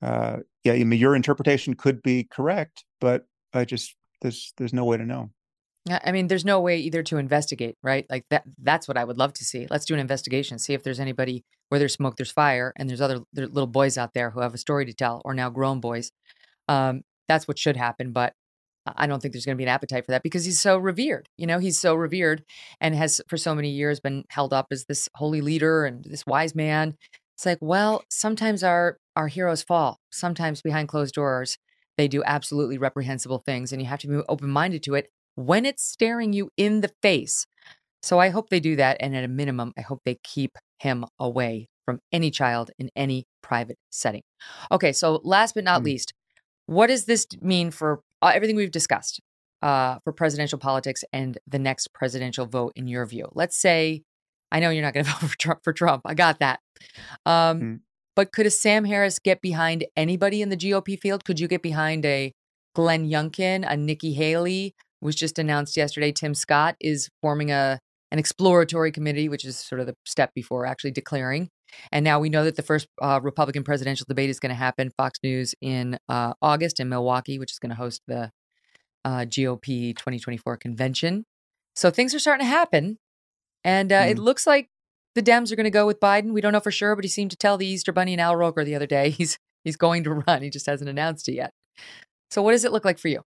uh, 0.00 0.38
yeah, 0.64 0.72
I 0.74 0.84
mean 0.84 0.98
your 0.98 1.14
interpretation 1.14 1.74
could 1.74 2.02
be 2.02 2.24
correct, 2.24 2.84
but 3.00 3.26
I 3.52 3.64
just 3.64 3.94
there's 4.20 4.52
there's 4.56 4.72
no 4.72 4.84
way 4.84 4.96
to 4.96 5.04
know. 5.06 5.30
Yeah, 5.84 5.98
I 6.04 6.12
mean, 6.12 6.28
there's 6.28 6.44
no 6.44 6.60
way 6.60 6.78
either 6.78 7.02
to 7.04 7.16
investigate, 7.16 7.76
right? 7.82 8.06
Like 8.08 8.24
that. 8.30 8.44
That's 8.62 8.86
what 8.86 8.96
I 8.96 9.04
would 9.04 9.18
love 9.18 9.32
to 9.34 9.44
see. 9.44 9.66
Let's 9.68 9.84
do 9.84 9.94
an 9.94 10.00
investigation, 10.00 10.60
see 10.60 10.74
if 10.74 10.84
there's 10.84 11.00
anybody 11.00 11.44
where 11.70 11.80
there's 11.80 11.94
smoke, 11.94 12.16
there's 12.16 12.30
fire, 12.30 12.72
and 12.76 12.88
there's 12.88 13.00
other 13.00 13.20
there 13.32 13.48
little 13.48 13.66
boys 13.66 13.98
out 13.98 14.14
there 14.14 14.30
who 14.30 14.40
have 14.40 14.54
a 14.54 14.58
story 14.58 14.86
to 14.86 14.92
tell, 14.94 15.20
or 15.24 15.34
now 15.34 15.50
grown 15.50 15.80
boys. 15.80 16.12
Um, 16.68 17.02
that's 17.28 17.48
what 17.48 17.58
should 17.58 17.76
happen, 17.76 18.12
but 18.12 18.34
I 18.86 19.06
don't 19.06 19.20
think 19.20 19.32
there's 19.32 19.46
going 19.46 19.56
to 19.56 19.60
be 19.60 19.64
an 19.64 19.68
appetite 19.68 20.04
for 20.04 20.10
that 20.12 20.22
because 20.22 20.44
he's 20.44 20.60
so 20.60 20.76
revered. 20.76 21.28
You 21.36 21.46
know, 21.46 21.58
he's 21.58 21.78
so 21.78 21.94
revered 21.94 22.42
and 22.80 22.94
has 22.94 23.20
for 23.28 23.36
so 23.36 23.54
many 23.54 23.70
years 23.70 24.00
been 24.00 24.24
held 24.30 24.52
up 24.52 24.66
as 24.70 24.84
this 24.86 25.08
holy 25.14 25.40
leader 25.40 25.84
and 25.84 26.04
this 26.04 26.26
wise 26.26 26.54
man. 26.54 26.96
It's 27.36 27.46
like, 27.46 27.58
well, 27.60 28.04
sometimes 28.10 28.62
our 28.62 28.98
our 29.16 29.28
heroes 29.28 29.62
fall. 29.62 29.98
Sometimes 30.10 30.62
behind 30.62 30.88
closed 30.88 31.14
doors, 31.14 31.58
they 31.96 32.08
do 32.08 32.22
absolutely 32.24 32.78
reprehensible 32.78 33.42
things, 33.44 33.72
and 33.72 33.80
you 33.80 33.88
have 33.88 34.00
to 34.00 34.08
be 34.08 34.16
open 34.28 34.50
minded 34.50 34.82
to 34.84 34.94
it 34.94 35.08
when 35.34 35.64
it's 35.64 35.82
staring 35.84 36.32
you 36.32 36.50
in 36.56 36.80
the 36.80 36.90
face. 37.02 37.46
So 38.02 38.18
I 38.18 38.30
hope 38.30 38.50
they 38.50 38.60
do 38.60 38.76
that, 38.76 38.96
and 39.00 39.14
at 39.16 39.24
a 39.24 39.28
minimum, 39.28 39.72
I 39.78 39.82
hope 39.82 40.00
they 40.04 40.18
keep 40.24 40.58
him 40.80 41.04
away 41.20 41.68
from 41.84 42.00
any 42.12 42.30
child 42.30 42.70
in 42.78 42.90
any 42.96 43.26
private 43.42 43.76
setting. 43.90 44.22
Okay, 44.70 44.92
so 44.92 45.20
last 45.24 45.54
but 45.54 45.64
not 45.64 45.82
Mm. 45.82 45.86
least, 45.86 46.12
what 46.66 46.88
does 46.88 47.04
this 47.04 47.26
mean 47.40 47.70
for 47.70 48.02
uh, 48.20 48.32
everything 48.34 48.56
we've 48.56 48.70
discussed 48.70 49.20
uh, 49.62 49.98
for 50.04 50.12
presidential 50.12 50.58
politics 50.58 51.04
and 51.12 51.38
the 51.46 51.58
next 51.58 51.92
presidential 51.92 52.46
vote 52.46 52.72
in 52.76 52.86
your 52.86 53.04
view? 53.06 53.28
Let's 53.34 53.56
say, 53.56 54.02
I 54.50 54.60
know 54.60 54.70
you're 54.70 54.82
not 54.82 54.94
going 54.94 55.04
to 55.06 55.10
vote 55.10 55.30
for 55.30 55.38
Trump, 55.38 55.60
for 55.64 55.72
Trump. 55.72 56.02
I 56.04 56.14
got 56.14 56.38
that. 56.40 56.60
Um, 57.26 57.60
Mm. 57.60 57.80
But 58.14 58.32
could 58.32 58.46
a 58.46 58.50
Sam 58.50 58.84
Harris 58.84 59.18
get 59.18 59.40
behind 59.40 59.86
anybody 59.96 60.42
in 60.42 60.50
the 60.50 60.56
GOP 60.56 60.98
field? 60.98 61.24
Could 61.24 61.40
you 61.40 61.48
get 61.48 61.62
behind 61.62 62.04
a 62.04 62.32
Glenn 62.74 63.08
Youngkin, 63.08 63.64
a 63.66 63.76
Nikki 63.76 64.12
Haley? 64.12 64.74
Was 65.00 65.16
just 65.16 65.38
announced 65.38 65.76
yesterday. 65.76 66.12
Tim 66.12 66.34
Scott 66.34 66.76
is 66.78 67.08
forming 67.20 67.50
a 67.50 67.80
an 68.12 68.18
exploratory 68.18 68.92
committee, 68.92 69.28
which 69.28 69.44
is 69.44 69.56
sort 69.56 69.80
of 69.80 69.86
the 69.86 69.94
step 70.04 70.32
before 70.34 70.66
actually 70.66 70.90
declaring. 70.90 71.48
And 71.90 72.04
now 72.04 72.20
we 72.20 72.28
know 72.28 72.44
that 72.44 72.56
the 72.56 72.62
first 72.62 72.88
uh, 73.00 73.20
Republican 73.22 73.64
presidential 73.64 74.06
debate 74.08 74.30
is 74.30 74.40
going 74.40 74.50
to 74.50 74.56
happen. 74.56 74.90
Fox 74.96 75.18
News 75.22 75.54
in 75.60 75.98
uh, 76.08 76.34
August 76.42 76.80
in 76.80 76.88
Milwaukee, 76.88 77.38
which 77.38 77.52
is 77.52 77.58
going 77.58 77.70
to 77.70 77.76
host 77.76 78.02
the 78.06 78.30
uh, 79.04 79.20
GOP 79.20 79.96
2024 79.96 80.56
convention. 80.58 81.24
So 81.74 81.90
things 81.90 82.14
are 82.14 82.18
starting 82.18 82.44
to 82.46 82.50
happen. 82.50 82.98
And 83.64 83.92
uh, 83.92 84.04
it 84.08 84.16
Mm. 84.16 84.20
looks 84.20 84.46
like 84.46 84.68
the 85.14 85.22
Dems 85.22 85.52
are 85.52 85.56
going 85.56 85.64
to 85.64 85.70
go 85.70 85.86
with 85.86 86.00
Biden. 86.00 86.32
We 86.32 86.40
don't 86.40 86.52
know 86.52 86.60
for 86.60 86.70
sure, 86.70 86.94
but 86.96 87.04
he 87.04 87.08
seemed 87.08 87.30
to 87.32 87.36
tell 87.36 87.56
the 87.58 87.66
Easter 87.66 87.92
Bunny 87.92 88.12
and 88.12 88.20
Al 88.20 88.36
Roker 88.36 88.64
the 88.64 88.74
other 88.74 88.86
day 88.86 89.10
he's 89.18 89.38
he's 89.64 89.76
going 89.76 90.04
to 90.04 90.14
run. 90.26 90.42
He 90.42 90.50
just 90.50 90.66
hasn't 90.66 90.90
announced 90.90 91.28
it 91.28 91.34
yet. 91.34 91.52
So 92.30 92.42
what 92.42 92.52
does 92.52 92.64
it 92.64 92.72
look 92.72 92.84
like 92.84 92.98
for 92.98 93.08
you? 93.08 93.22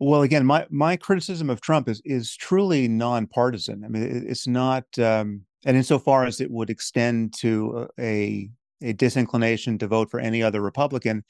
Well, 0.00 0.22
again, 0.22 0.44
my 0.44 0.66
my 0.68 0.96
criticism 0.96 1.48
of 1.48 1.60
Trump 1.60 1.88
is 1.88 2.02
is 2.04 2.34
truly 2.36 2.88
nonpartisan. 2.88 3.84
I 3.84 3.88
mean, 3.88 4.02
it, 4.02 4.24
it's 4.24 4.46
not, 4.48 4.84
um, 4.98 5.42
and 5.64 5.76
insofar 5.76 6.24
as 6.24 6.40
it 6.40 6.50
would 6.50 6.70
extend 6.70 7.34
to 7.40 7.88
a 7.98 8.50
a 8.82 8.92
disinclination 8.92 9.78
to 9.78 9.86
vote 9.86 10.10
for 10.10 10.18
any 10.18 10.42
other 10.42 10.60
Republican, 10.60 11.24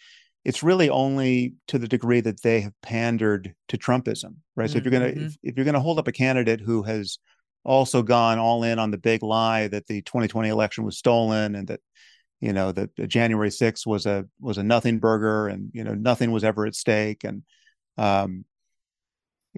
it's 0.44 0.62
really 0.62 0.88
only 0.88 1.54
to 1.68 1.78
the 1.78 1.88
degree 1.88 2.20
that 2.20 2.42
they 2.42 2.60
have 2.62 2.72
pandered 2.82 3.54
to 3.68 3.78
Trumpism, 3.78 4.36
right? 4.56 4.70
So 4.70 4.78
if 4.78 4.84
you're 4.84 4.92
gonna 4.92 5.06
if, 5.06 5.36
if 5.42 5.56
you're 5.56 5.64
gonna 5.64 5.80
hold 5.80 5.98
up 5.98 6.08
a 6.08 6.12
candidate 6.12 6.60
who 6.60 6.82
has 6.82 7.18
also 7.64 8.02
gone 8.02 8.38
all 8.38 8.64
in 8.64 8.78
on 8.78 8.90
the 8.90 8.98
big 8.98 9.22
lie 9.22 9.68
that 9.68 9.86
the 9.86 10.02
2020 10.02 10.48
election 10.48 10.84
was 10.84 10.98
stolen 10.98 11.54
and 11.54 11.68
that 11.68 11.80
you 12.40 12.52
know 12.52 12.72
that 12.72 12.90
January 13.08 13.50
6th 13.50 13.86
was 13.86 14.04
a 14.06 14.24
was 14.40 14.58
a 14.58 14.64
nothing 14.64 14.98
burger 14.98 15.46
and 15.46 15.70
you 15.72 15.84
know 15.84 15.94
nothing 15.94 16.32
was 16.32 16.42
ever 16.42 16.66
at 16.66 16.74
stake 16.74 17.22
and 17.22 17.44
um 17.98 18.44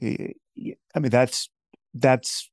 I 0.02 0.98
mean 0.98 1.10
that's 1.10 1.48
that's 1.94 2.50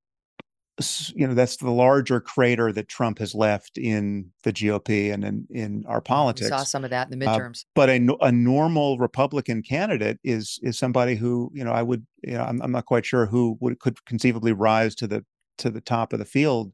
you 1.16 1.28
know 1.28 1.34
that's 1.34 1.58
the 1.58 1.70
larger 1.72 2.20
crater 2.20 2.72
that 2.72 2.88
Trump 2.88 3.20
has 3.20 3.34
left 3.36 3.78
in 3.78 4.32
the 4.44 4.52
GOP 4.54 5.14
and 5.14 5.24
in 5.24 5.48
in 5.50 5.86
our 5.88 6.00
We 6.00 6.04
politics. 6.04 6.50
saw 6.50 6.64
some 6.64 6.84
of 6.84 6.90
that 6.92 7.12
in 7.12 7.20
the 7.20 7.26
Uh, 7.26 7.38
midterms. 7.38 7.66
but 7.76 7.90
a, 7.90 8.18
a 8.22 8.32
normal 8.32 8.98
Republican 8.98 9.62
candidate 9.64 10.20
is 10.24 10.60
is 10.64 10.78
somebody 10.78 11.16
who 11.16 11.52
you 11.54 11.64
know 11.64 11.72
I 11.72 11.82
would 11.84 12.06
you 12.24 12.34
know 12.34 12.44
I'm, 12.44 12.62
I'm 12.62 12.72
not 12.72 12.86
quite 12.86 13.06
sure 13.06 13.26
who 13.26 13.58
would 13.60 13.80
could 13.80 14.04
conceivably 14.06 14.52
rise 14.54 14.96
to 14.96 15.08
the 15.08 15.26
to 15.60 15.70
the 15.70 15.82
top 15.82 16.14
of 16.14 16.20
the 16.20 16.26
field 16.26 16.74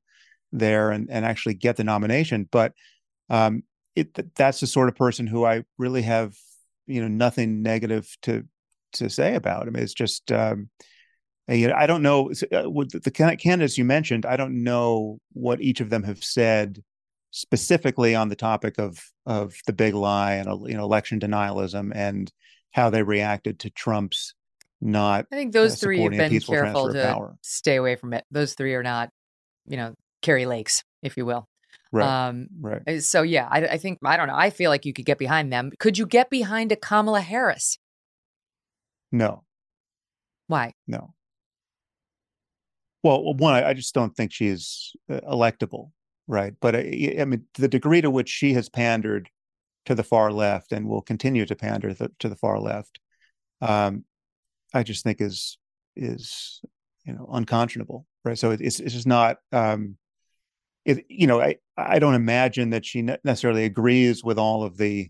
there 0.51 0.91
and 0.91 1.09
and 1.11 1.25
actually 1.25 1.55
get 1.55 1.75
the 1.77 1.83
nomination. 1.83 2.47
But 2.51 2.73
um, 3.29 3.63
it 3.95 4.13
that's 4.35 4.59
the 4.59 4.67
sort 4.67 4.89
of 4.89 4.95
person 4.95 5.27
who 5.27 5.45
I 5.45 5.63
really 5.77 6.03
have 6.03 6.35
you 6.85 7.01
know 7.01 7.07
nothing 7.09 7.61
negative 7.61 8.15
to 8.23 8.43
to 8.93 9.09
say 9.09 9.35
about. 9.35 9.67
I 9.67 9.71
mean, 9.71 9.83
it's 9.83 9.93
just 9.93 10.31
um, 10.31 10.69
uh, 10.79 10.87
I 11.49 11.87
don't 11.87 12.01
know 12.01 12.31
uh, 12.53 12.69
with 12.69 12.91
the, 13.03 13.11
candidates 13.11 13.77
you 13.77 13.85
mentioned. 13.85 14.25
I 14.25 14.35
don't 14.35 14.63
know 14.63 15.19
what 15.31 15.61
each 15.61 15.79
of 15.79 15.89
them 15.89 16.03
have 16.03 16.23
said 16.23 16.83
specifically 17.31 18.15
on 18.15 18.29
the 18.29 18.35
topic 18.35 18.77
of 18.79 18.99
of 19.25 19.55
the 19.65 19.73
big 19.73 19.93
lie 19.93 20.33
and 20.33 20.47
you 20.69 20.75
know 20.75 20.83
election 20.83 21.19
denialism 21.19 21.91
and 21.95 22.31
how 22.71 22.89
they 22.89 23.03
reacted 23.03 23.59
to 23.59 23.69
Trump's 23.69 24.33
not. 24.81 25.25
I 25.31 25.35
think 25.35 25.53
those 25.53 25.73
uh, 25.73 25.77
three 25.77 26.01
have 26.01 26.11
been 26.11 26.39
careful 26.39 26.91
to 26.91 27.33
stay 27.41 27.75
away 27.75 27.95
from 27.95 28.13
it. 28.13 28.25
Those 28.29 28.53
three 28.53 28.75
are 28.75 28.83
not, 28.83 29.09
you 29.67 29.77
know, 29.77 29.95
Kari 30.21 30.45
Lakes, 30.45 30.83
if 31.01 31.17
you 31.17 31.25
will. 31.25 31.47
Right. 31.91 32.27
Um, 32.27 32.47
right. 32.59 32.81
uh, 32.85 32.99
so 32.99 33.21
yeah, 33.21 33.47
I, 33.49 33.65
I 33.65 33.77
think 33.77 33.99
I 34.03 34.17
don't 34.17 34.27
know. 34.27 34.35
I 34.35 34.49
feel 34.49 34.69
like 34.69 34.85
you 34.85 34.93
could 34.93 35.05
get 35.05 35.17
behind 35.17 35.51
them. 35.51 35.71
Could 35.79 35.97
you 35.97 36.05
get 36.05 36.29
behind 36.29 36.71
a 36.71 36.75
Kamala 36.75 37.21
Harris? 37.21 37.77
No. 39.11 39.43
Why? 40.47 40.73
No. 40.85 41.13
Well, 43.03 43.33
one, 43.35 43.63
I 43.63 43.73
just 43.73 43.93
don't 43.93 44.15
think 44.15 44.33
she's 44.33 44.93
uh, 45.09 45.19
electable, 45.21 45.91
right? 46.27 46.53
But 46.59 46.75
I, 46.75 47.15
I 47.19 47.25
mean, 47.25 47.45
the 47.55 47.67
degree 47.67 48.01
to 48.01 48.09
which 48.09 48.29
she 48.29 48.53
has 48.53 48.69
pandered 48.69 49.29
to 49.85 49.95
the 49.95 50.03
far 50.03 50.31
left 50.31 50.71
and 50.71 50.87
will 50.87 51.01
continue 51.01 51.45
to 51.45 51.55
pander 51.55 51.93
to 51.93 52.29
the 52.29 52.35
far 52.35 52.59
left, 52.59 52.99
um, 53.61 54.03
I 54.73 54.83
just 54.83 55.03
think 55.03 55.21
is 55.21 55.57
is 55.95 56.61
you 57.05 57.13
know 57.13 57.29
unconscionable, 57.31 58.05
right? 58.25 58.37
So 58.37 58.51
it, 58.51 58.61
it's 58.61 58.79
it's 58.79 58.93
just 58.93 59.07
not. 59.07 59.37
Um, 59.51 59.97
it 60.85 61.05
you 61.09 61.27
know 61.27 61.41
I 61.41 61.57
I 61.77 61.99
don't 61.99 62.15
imagine 62.15 62.71
that 62.71 62.85
she 62.85 63.01
necessarily 63.01 63.65
agrees 63.65 64.23
with 64.23 64.37
all 64.37 64.63
of 64.63 64.77
the 64.77 65.09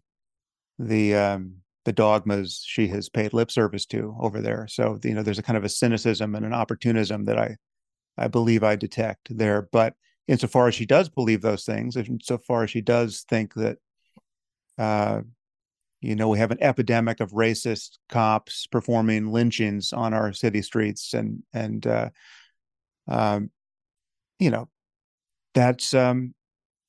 the 0.80 1.16
um 1.16 1.58
the 1.86 1.94
dogmas 1.94 2.62
she 2.66 2.88
has 2.90 3.10
paid 3.10 3.34
lip 3.34 3.50
service 3.50 3.86
to 3.88 4.16
over 4.20 4.42
there. 4.42 4.68
So 4.68 5.00
you 5.04 5.14
know 5.14 5.24
there's 5.24 5.40
a 5.40 5.44
kind 5.44 5.58
of 5.58 5.64
a 5.64 5.70
cynicism 5.70 6.36
and 6.36 6.46
an 6.46 6.54
opportunism 6.54 7.26
that 7.26 7.38
I 7.40 7.56
I 8.18 8.28
believe 8.28 8.64
I 8.64 8.76
detect 8.76 9.36
there. 9.36 9.68
But 9.72 9.94
insofar 10.28 10.68
as 10.68 10.76
she 10.76 10.86
does 10.86 11.10
believe 11.10 11.42
those 11.42 11.66
things, 11.66 11.96
insofar 11.96 12.64
as 12.64 12.72
she 12.72 12.82
does 12.82 13.26
think 13.30 13.54
that, 13.56 13.78
uh, 14.78 15.22
you 16.02 16.16
know, 16.16 16.30
we 16.30 16.40
have 16.40 16.52
an 16.52 16.62
epidemic 16.62 17.20
of 17.20 17.32
racist 17.32 17.98
cops 18.10 18.68
performing 18.68 19.32
lynchings 19.32 19.94
on 19.94 20.14
our 20.14 20.32
city 20.34 20.62
streets, 20.62 21.14
and 21.14 21.44
and 21.54 21.88
uh, 21.88 22.10
um, 23.08 23.50
you 24.40 24.52
know, 24.52 24.70
that's 25.56 25.94
um, 25.94 26.36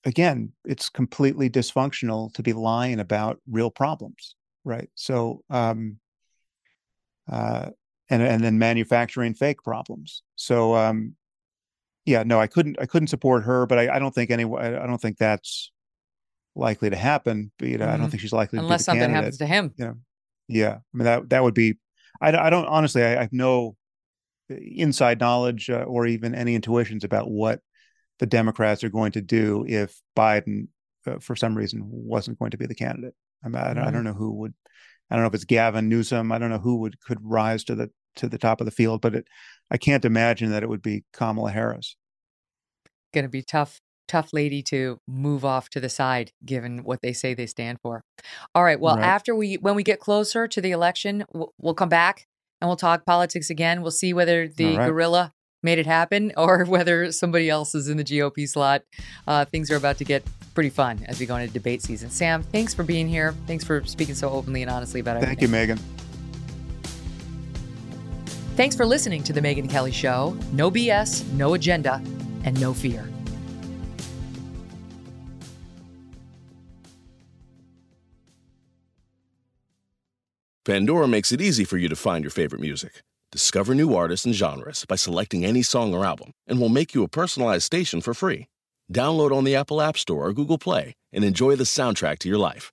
again, 0.04 0.52
it's 0.64 0.90
completely 0.90 1.48
dysfunctional 1.48 2.32
to 2.34 2.42
be 2.42 2.52
lying 2.52 3.00
about 3.00 3.40
real 3.50 3.70
problems, 3.70 4.34
right? 4.64 4.90
So. 4.94 5.42
Um, 5.50 5.98
uh, 7.30 7.70
and 8.10 8.22
and 8.22 8.42
then 8.42 8.58
manufacturing 8.58 9.34
fake 9.34 9.62
problems. 9.62 10.22
So 10.36 10.74
um, 10.74 11.14
yeah, 12.08 12.22
no, 12.24 12.40
I 12.40 12.46
couldn't 12.46 12.76
I 12.80 12.86
couldn't 12.86 13.08
support 13.08 13.44
her, 13.44 13.66
but 13.66 13.78
I, 13.78 13.96
I 13.96 13.98
don't 13.98 14.14
think 14.14 14.30
any 14.30 14.44
I 14.44 14.86
don't 14.86 15.00
think 15.00 15.18
that's 15.18 15.70
likely 16.54 16.90
to 16.90 16.96
happen. 16.96 17.52
But, 17.58 17.68
you 17.68 17.78
know, 17.78 17.86
I 17.88 17.96
don't 17.96 18.06
Mhm. 18.06 18.10
think 18.12 18.20
she's 18.22 18.32
likely 18.32 18.58
Unless 18.58 18.80
to 18.86 18.92
be 18.92 18.98
something 18.98 19.00
candidate. 19.12 19.24
happens 19.24 19.38
to 19.38 19.46
him. 19.46 19.72
You 19.76 19.84
know, 19.84 19.94
yeah, 20.48 20.74
I 20.76 20.96
mean 20.96 21.04
that 21.04 21.28
that 21.30 21.42
would 21.44 21.54
be. 21.54 21.78
I, 22.20 22.28
I 22.36 22.50
don't 22.50 22.66
honestly. 22.66 23.02
I, 23.04 23.18
I 23.18 23.22
have 23.22 23.32
no 23.32 23.76
inside 24.48 25.20
knowledge 25.20 25.68
uh, 25.70 25.82
or 25.82 26.06
even 26.06 26.34
any 26.34 26.54
intuitions 26.54 27.04
about 27.04 27.30
what 27.30 27.60
the 28.18 28.26
Democrats 28.26 28.82
are 28.82 28.88
going 28.88 29.12
to 29.12 29.20
do 29.20 29.64
if 29.68 30.00
Biden, 30.16 30.68
uh, 31.06 31.18
for 31.20 31.36
some 31.36 31.54
reason, 31.56 31.82
wasn't 31.84 32.38
going 32.38 32.50
to 32.52 32.56
be 32.56 32.66
the 32.66 32.74
candidate. 32.74 33.14
I, 33.44 33.48
mean, 33.48 33.62
I, 33.62 33.74
don't- 33.74 33.84
I 33.84 33.88
Mhm. 33.88 33.92
don't 33.92 34.04
know 34.04 34.14
who 34.14 34.32
would. 34.40 34.54
I 35.10 35.14
don't 35.14 35.22
know 35.22 35.28
if 35.28 35.34
it's 35.34 35.44
Gavin 35.44 35.88
Newsom. 35.88 36.32
I 36.32 36.38
don't 36.38 36.50
know 36.50 36.58
who 36.58 36.76
would 36.78 37.00
could 37.00 37.18
rise 37.22 37.64
to 37.64 37.74
the 37.74 37.90
to 38.16 38.28
the 38.28 38.38
top 38.38 38.60
of 38.60 38.64
the 38.64 38.70
field, 38.72 39.00
but 39.00 39.14
it, 39.14 39.28
I 39.70 39.76
can't 39.76 40.04
imagine 40.04 40.50
that 40.50 40.62
it 40.62 40.68
would 40.68 40.82
be 40.82 41.04
Kamala 41.12 41.50
Harris. 41.50 41.96
Going 43.12 43.24
to 43.24 43.28
be 43.30 43.42
tough, 43.42 43.80
tough 44.06 44.32
lady 44.32 44.62
to 44.64 44.98
move 45.06 45.44
off 45.44 45.68
to 45.70 45.80
the 45.80 45.88
side, 45.88 46.32
given 46.44 46.84
what 46.84 47.00
they 47.02 47.12
say 47.12 47.34
they 47.34 47.46
stand 47.46 47.78
for. 47.82 48.02
All 48.54 48.64
right. 48.64 48.80
Well, 48.80 48.96
Right. 48.96 49.04
after 49.04 49.34
we, 49.34 49.56
when 49.56 49.74
we 49.74 49.82
get 49.82 50.00
closer 50.00 50.46
to 50.48 50.60
the 50.60 50.70
election, 50.70 51.24
we'll, 51.32 51.52
we'll 51.60 51.74
come 51.74 51.88
back 51.88 52.26
and 52.60 52.68
we'll 52.68 52.76
talk 52.76 53.04
politics 53.06 53.50
again. 53.50 53.82
We'll 53.82 53.90
see 53.90 54.12
whether 54.12 54.48
the 54.48 54.76
right. 54.76 54.86
gorilla 54.86 55.32
made 55.62 55.78
it 55.78 55.86
happen 55.86 56.32
or 56.36 56.64
whether 56.64 57.10
somebody 57.12 57.50
else 57.50 57.74
is 57.74 57.88
in 57.88 57.96
the 57.96 58.04
GOP 58.04 58.48
slot. 58.48 58.82
Uh, 59.26 59.44
things 59.44 59.70
are 59.70 59.76
about 59.76 59.98
to 59.98 60.04
get 60.04 60.22
pretty 60.54 60.70
fun 60.70 61.04
as 61.06 61.20
we 61.20 61.26
go 61.26 61.36
into 61.36 61.52
debate 61.52 61.82
season. 61.82 62.10
Sam, 62.10 62.42
thanks 62.42 62.74
for 62.74 62.82
being 62.82 63.08
here. 63.08 63.34
Thanks 63.46 63.64
for 63.64 63.84
speaking 63.84 64.14
so 64.14 64.30
openly 64.30 64.62
and 64.62 64.70
honestly 64.70 65.00
about 65.00 65.18
it. 65.18 65.24
Thank 65.24 65.40
you, 65.40 65.48
Megyn. 65.48 65.78
Thanks 68.58 68.74
for 68.74 68.84
listening 68.84 69.22
to 69.22 69.32
The 69.32 69.40
Megyn 69.40 69.70
Kelly 69.70 69.92
Show. 69.92 70.36
No 70.50 70.68
BS, 70.68 71.30
no 71.34 71.54
agenda, 71.54 72.02
and 72.42 72.60
no 72.60 72.74
fear. 72.74 73.08
Pandora 80.64 81.06
makes 81.06 81.30
it 81.30 81.40
easy 81.40 81.62
for 81.64 81.76
you 81.76 81.88
to 81.88 81.94
find 81.94 82.24
your 82.24 82.32
favorite 82.32 82.60
music. 82.60 83.04
Discover 83.30 83.76
new 83.76 83.94
artists 83.94 84.26
and 84.26 84.34
genres 84.34 84.84
by 84.86 84.96
selecting 84.96 85.44
any 85.44 85.62
song 85.62 85.94
or 85.94 86.04
album, 86.04 86.32
and 86.48 86.58
we'll 86.58 86.68
make 86.68 86.96
you 86.96 87.04
a 87.04 87.08
personalized 87.08 87.62
station 87.62 88.00
for 88.00 88.12
free. 88.12 88.48
Download 88.92 89.30
on 89.30 89.44
the 89.44 89.54
Apple 89.54 89.80
App 89.80 89.96
Store 89.96 90.26
or 90.26 90.32
Google 90.32 90.58
Play 90.58 90.94
and 91.12 91.22
enjoy 91.22 91.54
the 91.54 91.62
soundtrack 91.62 92.18
to 92.18 92.28
your 92.28 92.38
life. 92.38 92.72